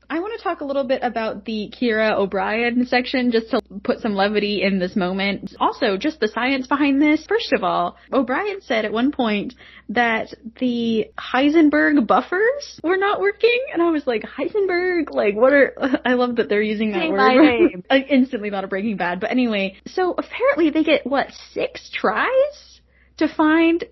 I 0.10 0.20
want 0.20 0.38
to 0.38 0.44
talk 0.44 0.62
a 0.62 0.66
little 0.66 0.86
bit 0.86 1.02
about 1.04 1.44
the 1.44 1.72
Kira 1.80 2.14
O'Brien 2.14 2.86
section 2.86 3.32
just 3.32 3.50
to 3.50 3.60
put 3.84 4.00
some 4.00 4.16
levity 4.16 4.64
in 4.64 4.80
this 4.80 4.96
moment. 4.96 5.54
Also, 5.60 5.98
just 5.98 6.22
the 6.22 6.30
science 6.30 6.66
behind 6.66 7.02
this. 7.02 7.26
First 7.28 7.52
of 7.52 7.64
all, 7.64 7.98
O'Brien 8.14 8.62
said 8.62 8.86
at 8.86 8.94
one 8.94 9.12
point 9.12 9.54
that 9.90 10.34
the 10.60 11.08
Heisenberg 11.20 12.08
buffers 12.08 12.80
were 12.84 12.98
not 12.98 13.20
working, 13.20 13.60
and 13.74 13.82
I 13.82 13.92
was 13.92 14.08
like, 14.08 14.24
Heisenberg? 14.24 15.14
Like, 15.14 15.36
what 15.36 15.52
are, 15.52 15.74
I 16.06 16.14
love 16.14 16.38
that 16.38 16.48
they're 16.48 16.62
using 16.62 16.94
that 16.94 17.10
word. 17.10 17.18
my 17.18 17.36
name. 17.42 17.84
I 17.90 18.00
instantly 18.00 18.50
thought 18.50 18.64
of 18.64 18.70
Breaking 18.70 18.96
Bad. 18.96 19.20
But 19.20 19.32
anyway, 19.32 19.76
so 19.88 20.16
apparently 20.18 20.70
they 20.70 20.84
get, 20.84 21.06
what, 21.06 21.28
six 21.52 21.90
tries 21.94 22.77
to 23.18 23.28
find 23.28 23.84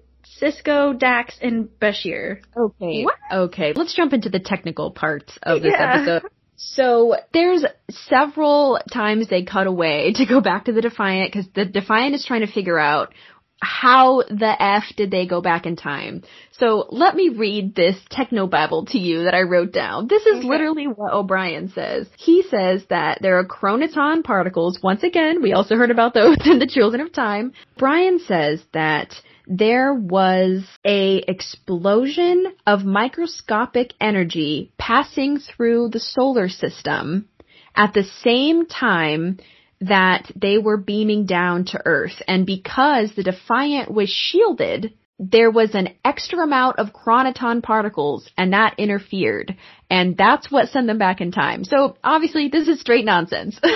Sisko, 0.41 0.97
Dax, 0.97 1.37
and 1.41 1.69
Bashir. 1.79 2.39
Okay. 2.55 3.03
What? 3.03 3.15
Okay. 3.31 3.73
Let's 3.75 3.95
jump 3.95 4.13
into 4.13 4.29
the 4.29 4.39
technical 4.39 4.91
parts 4.91 5.37
of 5.43 5.61
this 5.61 5.73
Yeah. 5.77 5.93
episode. 5.93 6.29
So 6.57 7.15
there's 7.33 7.65
several 7.89 8.79
times 8.91 9.27
they 9.27 9.43
cut 9.43 9.67
away 9.67 10.13
to 10.15 10.25
go 10.25 10.41
back 10.41 10.65
to 10.65 10.73
the 10.73 10.81
Defiant 10.81 11.31
because 11.31 11.47
the 11.53 11.65
Defiant 11.65 12.15
is 12.15 12.25
trying 12.25 12.41
to 12.41 12.51
figure 12.51 12.79
out 12.79 13.13
how 13.61 14.23
the 14.27 14.55
F 14.59 14.83
did 14.95 15.11
they 15.11 15.25
go 15.25 15.41
back 15.41 15.65
in 15.65 15.75
time. 15.75 16.23
So 16.51 16.87
let 16.89 17.15
me 17.15 17.29
read 17.29 17.75
this 17.75 17.97
techno 18.09 18.47
babble 18.47 18.85
to 18.87 18.97
you 18.97 19.23
that 19.23 19.33
I 19.33 19.41
wrote 19.41 19.71
down. 19.71 20.07
This 20.07 20.25
is 20.25 20.43
literally 20.43 20.85
what 20.85 21.13
O'Brien 21.13 21.69
says. 21.69 22.07
He 22.17 22.43
says 22.43 22.85
that 22.89 23.19
there 23.21 23.39
are 23.39 23.47
chronoton 23.47 24.23
particles. 24.23 24.79
Once 24.83 25.03
again, 25.03 25.41
we 25.41 25.53
also 25.53 25.75
heard 25.75 25.91
about 25.91 26.13
those 26.13 26.37
in 26.45 26.59
the 26.59 26.67
Children 26.67 27.01
of 27.01 27.13
Time. 27.13 27.53
Brian 27.77 28.19
says 28.19 28.61
that 28.73 29.13
there 29.47 29.93
was 29.93 30.65
a 30.83 31.17
explosion 31.27 32.53
of 32.65 32.83
microscopic 32.83 33.93
energy 34.01 34.71
passing 34.77 35.39
through 35.39 35.89
the 35.89 35.99
solar 35.99 36.49
system 36.49 37.27
at 37.75 37.93
the 37.93 38.03
same 38.03 38.65
time 38.65 39.37
that 39.81 40.31
they 40.35 40.57
were 40.57 40.77
beaming 40.77 41.25
down 41.25 41.65
to 41.65 41.81
Earth. 41.85 42.21
And 42.27 42.45
because 42.45 43.13
the 43.15 43.23
Defiant 43.23 43.91
was 43.91 44.09
shielded, 44.09 44.93
there 45.17 45.49
was 45.51 45.75
an 45.75 45.89
extra 46.03 46.43
amount 46.43 46.77
of 46.79 46.91
chronoton 46.93 47.63
particles 47.63 48.29
and 48.37 48.53
that 48.53 48.75
interfered. 48.77 49.55
And 49.89 50.17
that's 50.17 50.51
what 50.51 50.69
sent 50.69 50.87
them 50.87 50.97
back 50.97 51.21
in 51.21 51.31
time. 51.31 51.63
So 51.63 51.95
obviously 52.03 52.49
this 52.49 52.67
is 52.67 52.81
straight 52.81 53.05
nonsense. 53.05 53.59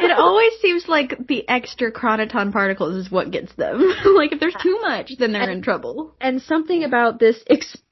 It 0.00 0.18
always 0.18 0.52
seems 0.60 0.88
like 0.88 1.26
the 1.28 1.46
extra 1.48 1.92
chronoton 1.92 2.52
particles 2.52 2.94
is 2.94 3.10
what 3.12 3.30
gets 3.30 3.54
them. 3.54 3.80
like 4.16 4.32
if 4.32 4.40
there's 4.40 4.56
too 4.62 4.78
much, 4.80 5.12
then 5.18 5.32
they're 5.32 5.50
in 5.50 5.62
trouble. 5.62 6.14
and 6.20 6.40
something 6.40 6.84
about 6.84 7.18
this 7.18 7.42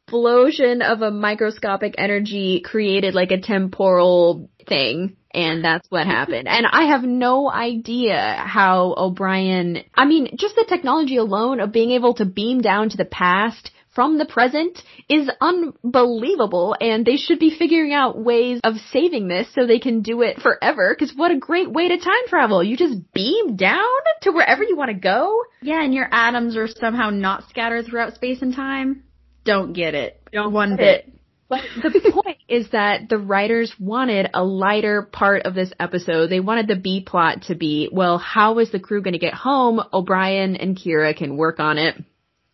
explosion 0.08 0.80
of 0.80 1.02
a 1.02 1.10
microscopic 1.10 1.94
energy 1.98 2.62
created 2.64 3.14
like 3.14 3.30
a 3.30 3.40
temporal 3.40 4.48
thing 4.66 5.16
and 5.34 5.62
that's 5.62 5.86
what 5.90 6.06
happened. 6.06 6.48
And 6.48 6.66
I 6.66 6.84
have 6.84 7.02
no 7.02 7.50
idea 7.50 8.42
how 8.46 8.94
O'Brien, 8.96 9.84
I 9.94 10.06
mean, 10.06 10.30
just 10.38 10.56
the 10.56 10.64
technology 10.66 11.18
alone 11.18 11.60
of 11.60 11.70
being 11.70 11.90
able 11.90 12.14
to 12.14 12.24
beam 12.24 12.62
down 12.62 12.88
to 12.88 12.96
the 12.96 13.04
past 13.04 13.70
from 13.94 14.16
the 14.16 14.24
present 14.24 14.82
is 15.08 15.28
unbelievable 15.40 16.74
and 16.80 17.04
they 17.04 17.16
should 17.16 17.38
be 17.38 17.54
figuring 17.56 17.92
out 17.92 18.18
ways 18.18 18.60
of 18.64 18.76
saving 18.90 19.28
this 19.28 19.52
so 19.54 19.66
they 19.66 19.78
can 19.78 20.00
do 20.00 20.22
it 20.22 20.40
forever 20.40 20.96
because 20.96 21.14
what 21.14 21.30
a 21.30 21.38
great 21.38 21.70
way 21.70 21.88
to 21.88 21.98
time 21.98 22.26
travel. 22.28 22.64
You 22.64 22.76
just 22.76 23.12
beam 23.12 23.56
down 23.56 23.84
to 24.22 24.30
wherever 24.30 24.62
you 24.62 24.76
want 24.76 24.90
to 24.90 24.98
go. 24.98 25.42
Yeah, 25.60 25.82
and 25.82 25.92
your 25.92 26.08
atoms 26.10 26.56
are 26.56 26.68
somehow 26.68 27.10
not 27.10 27.48
scattered 27.50 27.86
throughout 27.86 28.14
space 28.14 28.40
and 28.40 28.54
time. 28.54 29.02
Don't 29.48 29.72
get 29.72 29.94
it. 29.94 30.20
Don't 30.30 30.52
One 30.52 30.76
bit. 30.76 31.10
But 31.48 31.62
the 31.82 32.12
point 32.22 32.36
is 32.48 32.68
that 32.72 33.08
the 33.08 33.16
writers 33.16 33.72
wanted 33.80 34.28
a 34.34 34.44
lighter 34.44 35.00
part 35.00 35.44
of 35.44 35.54
this 35.54 35.72
episode. 35.80 36.28
They 36.28 36.40
wanted 36.40 36.68
the 36.68 36.76
B 36.76 37.00
plot 37.00 37.44
to 37.44 37.54
be, 37.54 37.88
well, 37.90 38.18
how 38.18 38.58
is 38.58 38.70
the 38.70 38.78
crew 38.78 39.00
going 39.00 39.14
to 39.14 39.18
get 39.18 39.32
home? 39.32 39.80
O'Brien 39.90 40.54
and 40.56 40.76
Kira 40.76 41.16
can 41.16 41.38
work 41.38 41.60
on 41.60 41.78
it. 41.78 41.96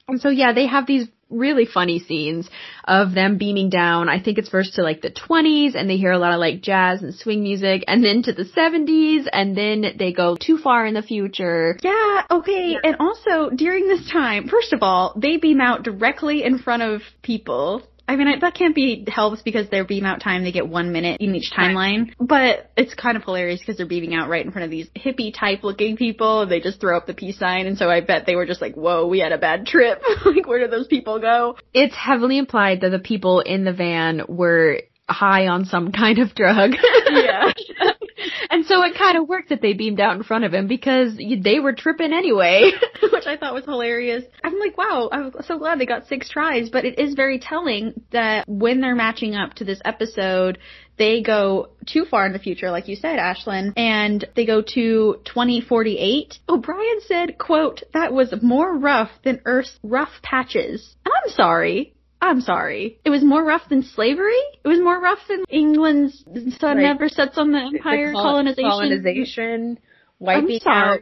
And 0.07 0.21
so 0.21 0.29
yeah, 0.29 0.53
they 0.53 0.69
have 0.69 0.87
these 0.87 1.09
really 1.35 1.67
funny 1.67 1.99
scenes 1.99 2.49
of 2.85 3.13
them 3.13 3.39
beaming 3.39 3.71
down. 3.71 4.09
I 4.09 4.23
think 4.23 4.39
it's 4.39 4.49
first 4.49 4.75
to 4.75 4.83
like 4.83 5.03
the 5.03 5.11
20s 5.11 5.75
and 5.75 5.89
they 5.89 5.97
hear 5.97 6.13
a 6.13 6.19
lot 6.19 6.33
of 6.33 6.41
like 6.41 6.63
jazz 6.63 7.03
and 7.03 7.15
swing 7.15 7.43
music 7.43 7.85
and 7.89 8.05
then 8.05 8.23
to 8.23 8.33
the 8.33 8.45
70s 8.45 9.27
and 9.33 9.57
then 9.57 9.97
they 9.99 10.13
go 10.13 10.37
too 10.37 10.59
far 10.59 10.87
in 10.87 10.95
the 10.95 11.03
future. 11.03 11.79
Yeah, 11.83 12.23
okay. 12.31 12.77
And 12.83 12.97
also, 13.01 13.51
during 13.55 13.89
this 13.89 14.11
time, 14.11 14.49
first 14.49 14.73
of 14.73 14.83
all, 14.83 15.15
they 15.17 15.37
beam 15.37 15.61
out 15.61 15.83
directly 15.83 16.45
in 16.45 16.59
front 16.59 16.83
of 16.83 17.03
people. 17.23 17.83
I 18.07 18.17
mean, 18.17 18.29
I, 18.29 18.39
that 18.41 18.55
can't 18.55 18.75
be 18.75 19.05
helps 19.09 19.43
because 19.43 19.69
they're 19.71 19.85
beam 19.85 20.05
out 20.05 20.21
time, 20.21 20.45
they 20.45 20.53
get 20.53 20.69
one 20.69 20.93
minute 20.93 21.21
in 21.21 21.35
each 21.35 21.51
timeline. 21.57 22.13
But 22.21 22.71
it's 22.77 22.95
kind 22.95 23.17
of 23.17 23.25
hilarious 23.25 23.61
because 23.61 23.77
they're 23.77 23.87
beaming 23.87 24.15
out 24.15 24.29
right 24.29 24.45
in 24.45 24.53
front 24.53 24.65
of 24.65 24.71
these 24.71 24.89
hippie 24.97 25.33
type 25.35 25.65
looking 25.65 25.97
people 25.97 26.43
and 26.43 26.51
they 26.51 26.61
just 26.61 26.81
throw 26.81 26.97
up 26.97 27.07
the 27.07 27.15
peace 27.15 27.39
sign. 27.39 27.67
And 27.67 27.79
so 27.79 27.89
I 27.89 28.01
bet 28.01 28.27
they 28.27 28.37
were 28.37 28.47
just 28.47 28.61
like, 28.61 28.75
whoa, 28.75 29.07
we 29.07 29.21
had 29.21 29.33
a 29.33 29.39
bad 29.39 29.67
trip. 29.67 30.03
like, 30.25 30.47
where 30.47 30.59
did 30.59 30.71
those 30.71 30.87
people 30.87 31.19
go? 31.19 31.57
It's 31.73 31.95
heavily 31.95 32.39
implied 32.39 32.83
that 32.83 32.91
the 32.91 32.99
people 32.99 33.41
in 33.41 33.65
the 33.65 33.73
van 33.73 34.23
were 34.29 34.81
high 35.09 35.47
on 35.47 35.65
some 35.65 35.93
kind 35.93 36.19
of 36.19 36.35
drug. 36.35 36.73
Yeah. 37.11 37.53
and 38.51 38.67
so 38.67 38.83
it 38.83 38.97
kind 38.97 39.17
of 39.17 39.29
worked 39.29 39.51
that 39.51 39.61
they 39.63 39.73
beamed 39.73 40.01
out 40.01 40.17
in 40.17 40.23
front 40.23 40.45
of 40.45 40.53
him 40.53 40.67
because 40.67 41.17
they 41.17 41.61
were 41.61 41.73
tripping 41.73 42.13
anyway. 42.13 42.71
which 43.13 43.27
I 43.27 43.37
thought 43.37 43.55
was 43.55 43.65
hilarious. 43.65 44.25
I'm 44.43 44.59
like, 44.59 44.77
wow, 44.77 45.09
I'm 45.11 45.33
so 45.47 45.59
glad 45.59 45.79
they 45.79 45.87
got 45.87 46.07
six 46.07 46.29
tries, 46.29 46.71
but 46.71 46.85
it 46.85 46.99
is 46.99 47.15
very 47.15 47.39
telling 47.39 47.95
that 48.13 48.49
when 48.49 48.81
they're 48.81 48.95
matching 48.95 49.35
up 49.35 49.55
to 49.55 49.65
this 49.65 49.81
episode, 49.85 50.59
they 50.97 51.23
go 51.23 51.71
too 51.87 52.05
far 52.05 52.27
in 52.27 52.33
the 52.33 52.39
future, 52.39 52.71
like 52.71 52.89
you 52.89 52.97
said, 52.97 53.19
Ashlyn, 53.19 53.73
and 53.77 54.25
they 54.37 54.47
go 54.47 54.63
to 54.63 55.21
2048. 55.25 56.39
O'Brien 56.49 57.01
said, 57.01 57.39
quote, 57.39 57.83
that 57.93 58.13
was 58.13 58.33
more 58.43 58.77
rough 58.77 59.11
than 59.25 59.41
Earth's 59.45 59.79
rough 59.83 60.13
patches. 60.23 60.95
And 61.05 61.13
I'm 61.25 61.31
sorry. 61.31 61.95
I'm 62.25 62.41
sorry. 62.41 62.99
It 63.05 63.11
was 63.11 63.23
more 63.23 63.45
rough 63.45 63.69
than 63.69 63.83
slavery? 63.83 64.41
It 64.65 64.69
was 64.69 64.81
more 64.81 64.99
rough 65.01 65.19
than 65.29 65.45
England's 65.51 66.25
sun 66.59 66.77
Right. 66.79 66.83
never 66.83 67.09
sets 67.09 67.37
on 67.39 67.53
the 67.53 67.59
empire 67.59 68.09
The 68.09 68.13
col- 68.15 68.23
colonization. 68.23 68.71
colonization, 68.71 69.79
wiping 70.19 70.61
out 70.67 71.01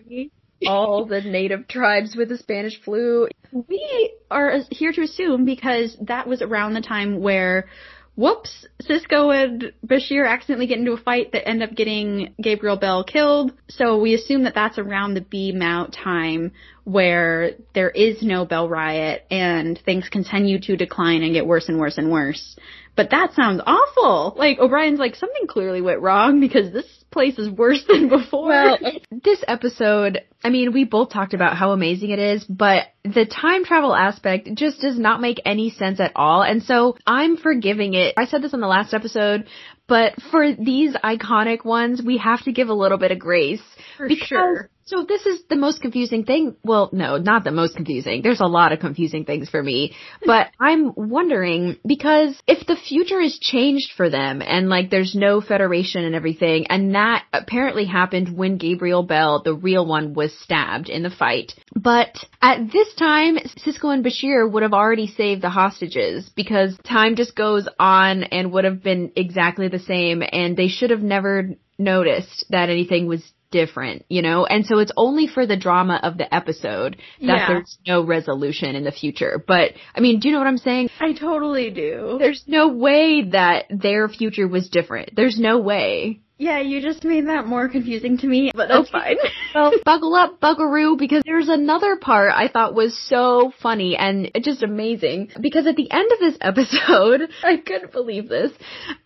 all 0.67 1.05
the 1.07 1.21
native 1.21 1.69
tribes 1.69 2.17
with 2.17 2.29
the 2.29 2.39
Spanish 2.39 2.81
flu. 2.83 3.29
We 3.53 4.13
are 4.31 4.61
here 4.71 4.93
to 4.93 5.03
assume 5.03 5.45
because 5.45 5.97
that 6.03 6.27
was 6.27 6.43
around 6.43 6.75
the 6.75 6.81
time 6.81 7.21
where, 7.21 7.69
whoops, 8.17 8.67
Sisko 8.83 9.35
and 9.35 9.73
Bashir 9.87 10.29
accidentally 10.29 10.67
get 10.67 10.79
into 10.79 10.93
a 10.93 10.97
fight 10.97 11.33
that 11.33 11.49
end 11.49 11.63
up 11.63 11.75
getting 11.75 12.35
Gabriel 12.41 12.77
Bell 12.77 13.05
killed. 13.05 13.53
So 13.69 14.01
we 14.01 14.15
assume 14.15 14.45
that 14.45 14.55
that's 14.55 14.79
around 14.79 15.15
the 15.15 15.21
beam 15.21 15.63
out 15.63 15.93
time 15.93 16.53
where 16.85 17.53
there 17.75 17.91
is 17.91 18.23
no 18.23 18.45
Bell 18.45 18.69
riot 18.69 19.25
and 19.31 19.79
things 19.85 20.09
continue 20.09 20.61
to 20.61 20.77
decline 20.77 21.23
and 21.23 21.33
get 21.33 21.47
worse 21.47 21.69
and 21.69 21.79
worse 21.79 21.99
and 21.99 22.11
worse. 22.11 22.57
But 22.97 23.11
that 23.11 23.33
sounds 23.35 23.63
awful. 23.65 24.35
Like 24.37 24.59
O'Brien's 24.59 24.99
like 24.99 25.15
something 25.15 25.47
clearly 25.47 25.81
went 25.81 26.01
wrong 26.01 26.41
because 26.41 26.73
this 26.73 27.02
place 27.13 27.39
is 27.39 27.51
worse 27.51 27.85
than 27.89 28.09
before. 28.09 28.49
Well, 28.49 28.79
this 29.11 29.43
episode, 29.47 30.23
I 30.43 30.51
mean, 30.51 30.73
we 30.73 30.85
both 30.85 31.11
talked 31.11 31.35
about 31.35 31.57
how 31.57 31.73
amazing 31.73 32.11
it 32.11 32.19
is, 32.19 32.45
but 32.45 32.89
the 33.05 33.27
time 33.27 33.65
travel 33.65 33.95
aspect 33.95 34.49
just 34.55 34.81
does 34.81 34.99
not 34.99 35.21
make 35.21 35.41
any 35.45 35.71
sense 35.71 36.01
at 36.01 36.13
all. 36.17 36.43
And 36.43 36.63
so 36.63 36.97
I'm 37.07 37.37
forgiving 37.37 37.95
it. 37.95 38.15
I 38.17 38.27
said 38.27 38.43
this 38.43 38.55
on 38.55 38.61
the 38.61 38.67
last 38.67 38.95
episode, 38.95 39.47
but 39.87 40.15
for 40.31 40.55
these 40.55 40.95
iconic 40.95 41.65
ones, 41.65 42.03
we 42.05 42.19
have 42.19 42.43
to 42.45 42.53
give 42.53 42.69
a 42.69 42.75
little 42.75 42.99
bit 42.99 43.13
of 43.13 43.19
grace. 43.19 43.63
For 43.97 44.09
because 44.09 44.27
sure. 44.27 44.71
So 44.93 45.05
this 45.09 45.25
is 45.25 45.43
the 45.49 45.57
most 45.57 45.81
confusing 45.81 46.25
thing. 46.25 46.55
Well, 46.63 46.91
no, 46.93 47.17
not 47.17 47.45
the 47.45 47.51
most 47.51 47.75
confusing. 47.75 48.21
There's 48.21 48.43
a 48.43 48.47
lot 48.47 48.73
of 48.73 48.81
confusing 48.81 49.25
things 49.25 49.49
for 49.49 49.63
me. 49.63 49.95
But 50.27 50.51
I'm 50.61 50.93
wondering 50.95 51.79
because 51.87 52.41
if 52.47 52.67
the 52.67 52.77
future 52.77 53.21
is 53.21 53.39
changed 53.39 53.93
for 53.97 54.11
them 54.11 54.43
and 54.43 54.69
like 54.69 54.91
there's 54.91 55.15
no 55.15 55.41
federation 55.41 56.05
and 56.05 56.15
everything, 56.15 56.67
and 56.69 56.95
that 56.95 57.25
apparently 57.33 57.87
happened 57.87 58.37
when 58.37 58.59
Gabriel 58.59 59.03
Bell, 59.03 59.43
the 59.43 59.55
real 59.55 59.87
one, 59.87 60.13
was 60.13 60.39
stabbed 60.39 60.91
in 60.91 61.03
the 61.03 61.11
fight. 61.11 61.55
But 61.75 62.17
at 62.43 62.71
this 62.71 62.95
time, 62.95 63.37
Sisko 63.39 63.93
and 63.93 64.05
Bashir 64.05 64.51
would 64.51 64.63
have 64.63 64.75
already 64.75 65.07
saved 65.07 65.43
the 65.43 65.51
hostages 65.51 66.29
because 66.37 66.79
time 66.85 67.17
just 67.17 67.35
goes 67.35 67.67
on 67.79 68.25
and 68.25 68.53
would 68.53 68.65
have 68.65 68.83
been 68.83 69.13
exactly 69.17 69.69
the 69.69 69.79
same 69.79 70.23
and 70.23 70.57
they 70.57 70.69
should 70.69 70.91
have 70.91 71.03
never 71.03 71.51
noticed 71.79 72.45
that 72.51 72.69
anything 72.69 73.07
was 73.07 73.23
different, 73.53 74.05
you 74.09 74.23
know? 74.23 74.45
And 74.45 74.67
so 74.67 74.79
it's 74.81 74.91
only 74.97 75.29
for 75.29 75.47
the 75.47 75.57
drama 75.57 76.01
of 76.03 76.19
the 76.19 76.35
episode 76.35 76.97
that 77.21 77.27
yeah. 77.27 77.47
there's 77.47 77.79
no 77.87 78.05
resolution 78.05 78.75
in 78.75 78.83
the 78.83 78.91
future. 78.91 79.43
But, 79.47 79.73
I 79.95 80.01
mean, 80.01 80.19
do 80.19 80.29
you 80.29 80.35
know 80.35 80.41
what 80.41 80.49
I'm 80.49 80.59
saying? 80.59 80.89
I 80.99 81.13
totally 81.13 81.71
do. 81.71 82.17
There's 82.19 82.43
no 82.49 82.69
way 82.69 83.29
that 83.31 83.67
their 83.71 84.09
future 84.09 84.49
was 84.49 84.69
different. 84.69 85.15
There's 85.15 85.39
no 85.39 85.59
way. 85.59 86.21
Yeah, 86.43 86.59
you 86.59 86.83
just 86.83 87.05
made 87.05 87.29
that 87.29 87.47
more 87.47 87.69
confusing 87.69 88.19
to 88.19 88.27
me, 88.27 88.51
but 88.53 88.67
that's 88.67 88.91
fine. 88.91 89.15
well, 89.55 89.73
buckle 89.85 90.17
up, 90.17 90.41
Buckaroo, 90.41 90.97
because 90.97 91.23
there's 91.25 91.49
another 91.49 91.95
part 91.95 92.33
I 92.35 92.49
thought 92.49 92.75
was 92.75 92.99
so 92.99 93.53
funny 93.63 93.97
and 93.97 94.29
just 94.43 94.65
amazing. 94.65 95.31
Because 95.41 95.69
at 95.69 95.77
the 95.77 95.89
end 95.89 96.11
of 96.11 96.19
this 96.19 96.37
episode, 96.41 97.31
I 97.45 97.59
couldn't 97.59 97.93
believe 97.93 98.29
this. 98.29 98.51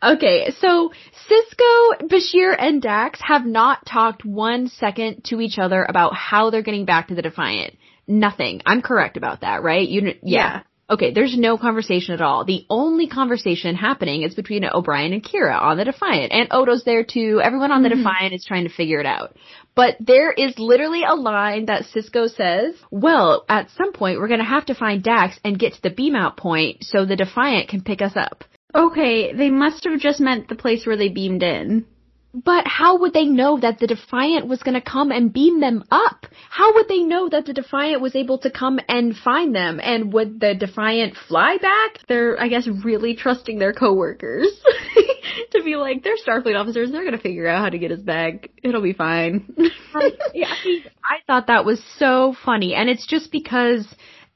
Okay, 0.03 0.51
so 0.61 0.93
Sisko, 1.29 2.09
Bashir, 2.09 2.57
and 2.59 2.81
Dax 2.81 3.21
have 3.21 3.45
not 3.45 3.85
talked 3.85 4.25
one 4.25 4.69
second 4.69 5.25
to 5.25 5.43
each 5.43 5.59
other 5.59 5.85
about 5.87 6.15
how 6.15 6.49
they're 6.49 6.63
getting 6.63 6.87
back 6.87 7.09
to 7.09 7.15
the 7.15 7.21
Defiant. 7.23 7.77
Nothing. 8.09 8.63
I'm 8.65 8.81
correct 8.81 9.19
about 9.19 9.43
that, 9.43 9.63
right? 9.63 9.87
You, 9.87 10.01
yeah. 10.07 10.15
yeah. 10.23 10.61
Okay, 10.89 11.13
there's 11.13 11.37
no 11.37 11.59
conversation 11.59 12.15
at 12.15 12.21
all. 12.21 12.45
The 12.45 12.65
only 12.71 13.09
conversation 13.09 13.75
happening 13.75 14.23
is 14.23 14.37
between 14.37 14.65
O'Brien 14.65 15.13
and 15.13 15.25
Kira 15.25 15.61
on 15.61 15.77
the 15.77 15.85
Defiant, 15.85 16.33
and 16.33 16.49
Odo's 16.53 16.85
there 16.85 17.03
too. 17.03 17.41
Everyone 17.43 17.73
on 17.73 17.83
the 17.83 17.89
mm-hmm. 17.89 18.05
Defiant 18.05 18.35
is 18.35 18.45
trying 18.45 18.69
to 18.69 18.73
figure 18.73 19.01
it 19.01 19.07
out. 19.07 19.37
But 19.75 19.97
there 19.99 20.31
is 20.31 20.59
literally 20.59 21.03
a 21.03 21.17
line 21.17 21.67
that 21.67 21.87
Sisko 21.87 22.33
says, 22.33 22.77
well, 22.93 23.45
at 23.49 23.71
some 23.77 23.93
point 23.93 24.21
we're 24.21 24.29
gonna 24.29 24.45
have 24.45 24.67
to 24.67 24.77
find 24.77 25.03
Dax 25.03 25.41
and 25.43 25.59
get 25.59 25.75
to 25.75 25.83
the 25.83 25.91
beam 25.91 26.15
out 26.15 26.37
point 26.37 26.85
so 26.85 27.05
the 27.05 27.17
Defiant 27.17 27.69
can 27.69 27.83
pick 27.83 28.01
us 28.01 28.15
up. 28.15 28.45
Okay, 28.73 29.33
they 29.33 29.51
must 29.51 29.85
have 29.85 29.99
just 29.99 30.21
meant 30.21 30.49
the 30.49 30.55
place 30.55 30.87
where 30.87 30.97
they 30.97 31.09
beamed 31.09 31.43
in. 31.43 31.85
But 32.45 32.67
how 32.67 32.99
would 32.99 33.15
they 33.15 33.25
know 33.25 33.59
that 33.59 33.79
the 33.79 33.87
Defiant 33.87 34.47
was 34.47 34.63
going 34.63 34.75
to 34.75 34.83
come 34.83 35.11
and 35.11 35.33
beam 35.33 35.61
them 35.61 35.85
up? 35.91 36.27
How 36.51 36.75
would 36.75 36.87
they 36.87 37.03
know 37.03 37.31
that 37.31 37.47
the 37.47 37.55
Defiant 37.55 38.03
was 38.03 38.15
able 38.15 38.37
to 38.41 38.51
come 38.51 38.79
and 38.91 39.17
find 39.17 39.55
them? 39.55 39.81
And 39.83 40.13
would 40.13 40.39
the 40.39 40.55
Defiant 40.55 41.17
fly 41.29 41.57
back? 41.57 41.99
They're, 42.09 42.39
I 42.39 42.49
guess, 42.49 42.69
really 42.85 43.17
trusting 43.17 43.59
their 43.59 43.73
coworkers 43.73 44.49
to 45.53 45.63
be 45.65 45.77
like, 45.77 46.05
they're 46.05 46.17
Starfleet 46.17 46.61
officers. 46.61 46.93
They're 46.93 47.05
going 47.05 47.17
to 47.17 47.23
figure 47.23 47.49
out 47.49 47.63
how 47.63 47.71
to 47.71 47.79
get 47.79 47.91
us 47.91 48.01
back. 48.01 48.51
It'll 48.63 48.83
be 48.83 48.93
fine. 48.93 49.55
yeah, 50.35 50.53
I 51.03 51.21
thought 51.27 51.47
that 51.47 51.65
was 51.65 51.83
so 51.99 52.37
funny. 52.45 52.75
And 52.75 52.91
it's 52.91 53.07
just 53.07 53.33
because 53.33 53.87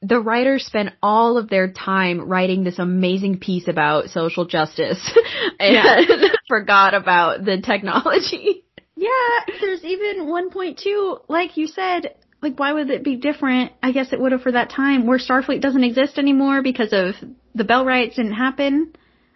the 0.01 0.19
writers 0.19 0.65
spent 0.65 0.93
all 1.01 1.37
of 1.37 1.49
their 1.49 1.71
time 1.71 2.21
writing 2.27 2.63
this 2.63 2.79
amazing 2.79 3.39
piece 3.39 3.67
about 3.67 4.09
social 4.09 4.45
justice 4.45 4.99
and 5.59 5.75
yeah. 5.75 6.29
forgot 6.47 6.93
about 6.93 7.45
the 7.45 7.61
technology. 7.61 8.63
Yeah, 8.95 9.55
there's 9.61 9.83
even 9.83 10.25
1.2, 10.25 11.21
like 11.27 11.57
you 11.57 11.67
said, 11.67 12.15
like 12.41 12.59
why 12.59 12.73
would 12.73 12.89
it 12.89 13.03
be 13.03 13.15
different? 13.15 13.71
I 13.81 13.91
guess 13.91 14.11
it 14.11 14.19
would 14.19 14.31
have 14.31 14.41
for 14.41 14.51
that 14.51 14.69
time 14.71 15.05
where 15.05 15.19
Starfleet 15.19 15.61
doesn't 15.61 15.83
exist 15.83 16.17
anymore 16.17 16.61
because 16.61 16.93
of 16.93 17.15
the 17.53 17.63
Bell 17.63 17.85
riots 17.85 18.15
didn't 18.15 18.33
happen 18.33 18.93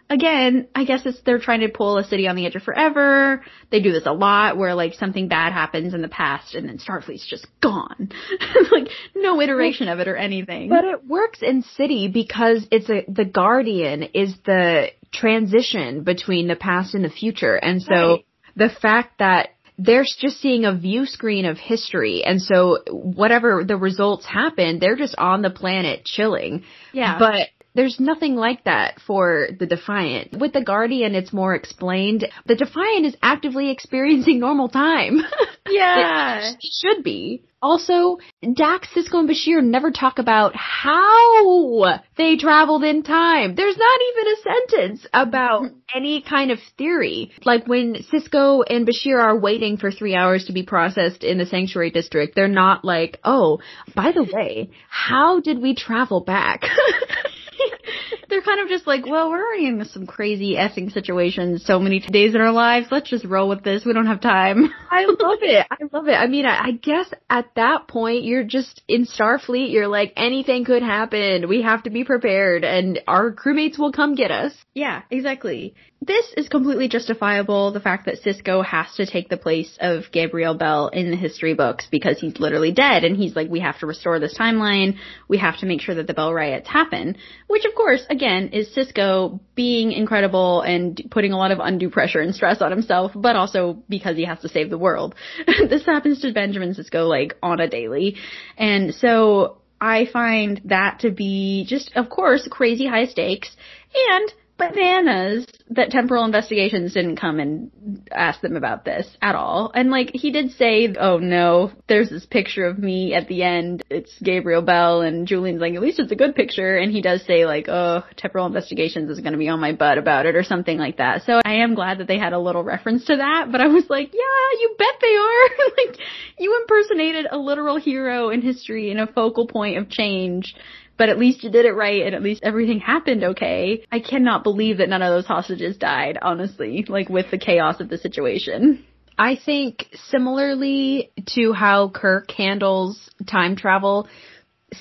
again, 0.10 0.68
I 0.76 0.86
guess 0.86 1.02
it's 1.06 1.20
they're 1.26 1.40
trying 1.40 1.62
to 1.62 1.70
pull 1.70 1.98
a 1.98 2.04
city 2.04 2.28
on 2.28 2.36
the 2.36 2.46
edge 2.46 2.56
of 2.56 2.64
forever. 2.64 3.44
They 3.72 3.82
do 3.82 3.92
this 3.92 4.06
a 4.06 4.14
lot 4.14 4.58
where 4.58 4.76
like 4.76 4.94
something 4.94 5.28
bad 5.28 5.54
happens 5.54 5.94
in 5.94 6.02
the 6.02 6.08
past 6.08 6.56
and 6.56 6.68
then 6.68 6.78
Starfleet's 6.78 7.28
just 7.28 7.48
gone. 7.62 8.12
like 8.72 8.90
no 9.16 9.42
iteration 9.42 9.88
of 9.88 10.00
it 10.00 10.08
or 10.08 10.16
anything. 10.16 10.70
But 10.70 10.86
it 10.86 11.06
works 11.06 11.40
in 11.42 11.64
city 11.64 12.08
because 12.08 12.66
it's 12.72 12.90
a 12.90 13.06
the 13.08 13.26
Guardian 13.26 14.04
is 14.14 14.36
the 14.46 14.90
transition 15.12 16.04
between 16.04 16.48
the 16.48 16.56
past 16.56 16.94
and 16.94 17.04
the 17.04 17.10
future. 17.10 17.56
And 17.56 17.82
so 17.82 17.94
right. 17.94 18.26
the 18.56 18.70
fact 18.70 19.20
that 19.20 19.50
they're 19.78 20.04
just 20.04 20.40
seeing 20.40 20.64
a 20.66 20.74
view 20.74 21.06
screen 21.06 21.46
of 21.46 21.58
history. 21.58 22.24
And 22.24 22.42
so 22.42 22.80
whatever 22.90 23.64
the 23.66 23.76
results 23.76 24.26
happen, 24.26 24.80
they're 24.80 24.96
just 24.96 25.16
on 25.18 25.42
the 25.42 25.50
planet 25.50 26.06
chilling. 26.06 26.64
Yeah. 26.94 27.20
But 27.20 27.50
there's 27.76 28.00
nothing 28.00 28.36
like 28.36 28.64
that 28.64 29.00
for 29.06 29.50
the 29.60 29.66
Defiant. 29.66 30.40
With 30.40 30.54
the 30.54 30.64
Guardian, 30.64 31.14
it's 31.14 31.34
more 31.34 31.54
explained. 31.54 32.26
The 32.46 32.56
Defiant 32.56 33.06
is 33.06 33.16
actively 33.22 33.70
experiencing 33.76 34.40
normal 34.40 34.70
time. 34.70 35.20
Yeah. 35.68 36.52
it 36.52 36.58
should 36.62 37.04
be. 37.04 37.44
Also, 37.60 38.20
Dax, 38.54 38.88
Sisko, 38.96 39.18
and 39.18 39.28
Bashir 39.28 39.64
never 39.64 39.90
talk 39.90 40.20
about 40.20 40.56
how 40.56 42.00
they 42.16 42.38
traveled 42.38 42.84
in 42.84 43.02
time. 43.02 43.56
There's 43.56 43.76
not 43.76 44.00
even 44.12 44.32
a 44.32 44.42
sentence 44.44 45.08
about 45.12 45.64
mm-hmm. 45.64 45.78
any 45.96 46.22
kind 46.22 46.52
of 46.52 46.60
theory. 46.78 47.32
Like 47.44 47.68
when 47.68 47.96
Sisko 47.96 48.64
and 48.70 48.88
Bashir 48.88 49.20
are 49.20 49.40
waiting 49.40 49.78
for 49.78 49.90
three 49.90 50.14
hours 50.14 50.46
to 50.46 50.54
be 50.54 50.62
processed 50.62 51.24
in 51.24 51.40
the 51.40 51.48
Sanctuary 51.48 51.90
District, 51.90 52.36
they're 52.36 52.48
not 52.48 52.86
like, 52.86 53.20
oh, 53.24 53.60
by 53.96 54.12
the 54.12 54.30
way, 54.32 54.70
how 54.88 55.40
did 55.40 55.60
we 55.60 55.74
travel 55.74 56.22
back? 56.24 56.66
They're 58.30 58.42
kind 58.42 58.60
of 58.62 58.68
just 58.68 58.88
like, 58.88 59.06
well, 59.06 59.30
we're 59.30 59.46
already 59.46 59.68
in 59.68 59.84
some 59.86 60.08
crazy 60.08 60.56
effing 60.56 60.92
situations 60.92 61.66
so 61.66 61.80
many 61.80 62.00
days 62.00 62.36
in 62.36 62.42
our 62.42 62.52
lives. 62.52 62.88
Let's 62.92 63.10
just 63.10 63.26
roll 63.26 63.50
with 63.50 63.64
this. 63.64 63.86
We 63.86 63.94
don't 63.94 64.08
have 64.08 64.22
time. 64.22 64.74
I 64.92 65.06
love 65.06 65.40
it. 65.42 65.68
I 65.70 65.78
love 65.92 66.08
it. 66.08 66.14
I 66.14 66.28
mean, 66.28 66.46
I, 66.46 66.68
I 66.68 66.72
guess 66.72 67.12
at 67.30 67.46
that 67.56 67.88
point, 67.88 68.24
you're 68.24 68.44
just 68.44 68.82
in 68.88 69.06
Starfleet. 69.06 69.72
You're 69.72 69.88
like, 69.88 70.14
anything 70.16 70.66
could 70.66 70.84
happen. 70.84 71.48
We 71.48 71.62
have 71.62 71.84
to 71.84 71.90
be 71.90 72.04
prepared 72.04 72.64
and 72.64 73.00
our 73.08 73.32
crewmates 73.32 73.78
will 73.78 73.92
come 73.92 74.16
get 74.16 74.32
us. 74.32 74.54
Yeah, 74.74 75.04
exactly. 75.10 75.76
This 76.06 76.32
is 76.38 76.48
completely 76.50 76.88
justifiable, 76.88 77.72
the 77.72 77.80
fact 77.80 78.06
that 78.06 78.22
Sisko 78.22 78.64
has 78.64 78.94
to 78.96 79.08
take 79.08 79.28
the 79.28 79.38
place 79.38 79.76
of 79.82 80.04
Gabriel 80.12 80.54
Bell 80.54 80.90
in 80.90 81.10
the 81.10 81.18
history 81.18 81.56
books 81.56 81.88
because 81.90 82.20
he's 82.20 82.38
literally 82.38 82.72
dead 82.72 83.04
and 83.04 83.18
he's 83.18 83.36
like, 83.36 83.50
we 83.50 83.62
have 83.62 83.80
to 83.80 83.88
restore 83.88 84.20
this 84.20 84.38
timeline. 84.38 84.98
We 85.28 85.40
have 85.40 85.58
to 85.60 85.66
make 85.66 85.82
sure 85.82 85.96
that 85.96 86.06
the 86.06 86.14
Bell 86.14 86.32
riots 86.32 86.70
happen. 86.70 87.18
Which 87.48 87.66
of 87.66 87.74
course, 87.74 88.06
again, 88.08 88.50
is 88.50 88.70
Sisko 88.76 89.40
being 89.56 89.94
incredible 89.94 90.62
and 90.62 91.02
putting 91.10 91.32
a 91.32 91.38
lot 91.38 91.50
of 91.50 91.60
undue 91.60 91.90
pressure 91.90 92.20
and 92.20 92.36
stress 92.36 92.62
on 92.62 92.70
himself, 92.70 93.12
but 93.16 93.36
also 93.36 93.82
because 93.90 94.16
he 94.16 94.26
has 94.26 94.40
to 94.42 94.50
save 94.50 94.70
the 94.70 94.78
world. 94.78 95.16
this 95.70 95.86
happens 95.88 96.22
to 96.22 96.32
Benjamin 96.34 96.76
Sisko 96.76 97.10
like 97.10 97.36
on 97.42 97.60
a 97.60 97.68
daily. 97.68 98.18
And 98.58 98.94
so 98.94 99.58
I 99.82 100.06
find 100.06 100.62
that 100.66 101.00
to 101.00 101.10
be 101.10 101.66
just, 101.68 101.92
of 101.96 102.10
course, 102.10 102.48
crazy 102.52 102.86
high 102.86 103.08
stakes 103.08 103.50
and 103.96 104.32
bananas 104.58 105.46
that 105.72 105.90
temporal 105.90 106.24
investigations 106.24 106.94
didn't 106.94 107.18
come 107.18 107.40
and 107.40 108.08
ask 108.12 108.40
them 108.42 108.56
about 108.56 108.86
this 108.86 109.06
at 109.22 109.36
all. 109.36 109.72
And 109.74 109.90
like 109.90 110.12
he 110.14 110.32
did 110.32 110.52
say, 110.52 110.94
oh 110.98 111.18
no, 111.18 111.72
there's 111.90 112.10
this 112.10 112.26
picture 112.26 112.66
of 112.66 112.78
me 112.78 113.14
at 113.14 113.28
the 113.28 113.44
end. 113.44 113.84
It's 113.90 114.14
Gabriel 114.24 114.62
Bell 114.62 115.02
and 115.02 115.28
Julian's 115.28 115.60
like, 115.60 115.74
at 115.74 115.82
least 115.82 116.00
it's 116.00 116.12
a 116.12 116.16
good 116.16 116.36
picture. 116.36 116.78
And 116.78 116.92
he 116.92 117.02
does 117.02 117.26
say 117.26 117.46
like, 117.46 117.68
oh, 117.68 118.04
temporal 118.16 118.46
investigations 118.46 119.10
is 119.10 119.20
going 119.20 119.34
to 119.34 119.40
be 119.40 119.50
on 119.50 119.60
my 119.60 119.74
butt 119.74 119.98
about 119.98 120.26
it 120.26 120.36
or 120.36 120.44
something 120.44 120.78
like 120.78 120.98
that. 120.98 121.24
So 121.24 121.42
I 121.44 121.56
am 121.56 121.76
glad 121.76 121.98
that 121.98 122.08
they 122.08 122.20
had 122.20 122.34
a 122.34 122.40
little 122.40 122.64
reference 122.64 123.06
to 123.06 123.18
that, 123.18 123.52
but 123.52 123.60
I 123.60 123.68
was 123.68 123.90
like, 123.90 124.14
yeah, 124.14 124.60
you 124.60 124.76
bet 124.78 124.88
they 125.02 125.16
are. 125.16 125.50
like 125.78 126.00
you 126.40 126.58
impersonated 126.62 127.28
a 127.30 127.38
literal 127.38 127.78
hero 127.78 128.30
in 128.30 128.42
history 128.42 128.92
and 128.92 129.00
a 129.00 129.08
focal 129.08 129.48
point 129.48 129.78
of 129.78 129.90
change 129.90 130.56
but 130.98 131.10
at 131.10 131.20
least 131.20 131.44
you 131.44 131.50
did 131.50 131.66
it 131.66 131.74
right 131.74 132.04
and 132.06 132.16
at 132.16 132.24
least 132.24 132.44
everything 132.44 132.80
happened 132.80 133.24
okay. 133.24 133.86
I 133.92 134.00
cannot 134.00 134.44
believe 134.44 134.78
that 134.78 134.90
none 134.90 135.02
of 135.02 135.12
those 135.12 135.26
hostages 135.26 135.78
died, 135.78 136.18
honestly, 136.22 136.86
like 136.88 137.10
with 137.10 137.32
the 137.32 137.38
chaos 137.38 137.80
of 137.80 137.90
the 137.90 137.98
situation. 137.98 138.86
I 139.18 139.38
think 139.38 139.88
similarly 140.10 141.12
to 141.36 141.54
how 141.54 141.90
Kirk 141.90 142.32
handles 142.32 143.10
time 143.26 143.56
travel, 143.56 144.08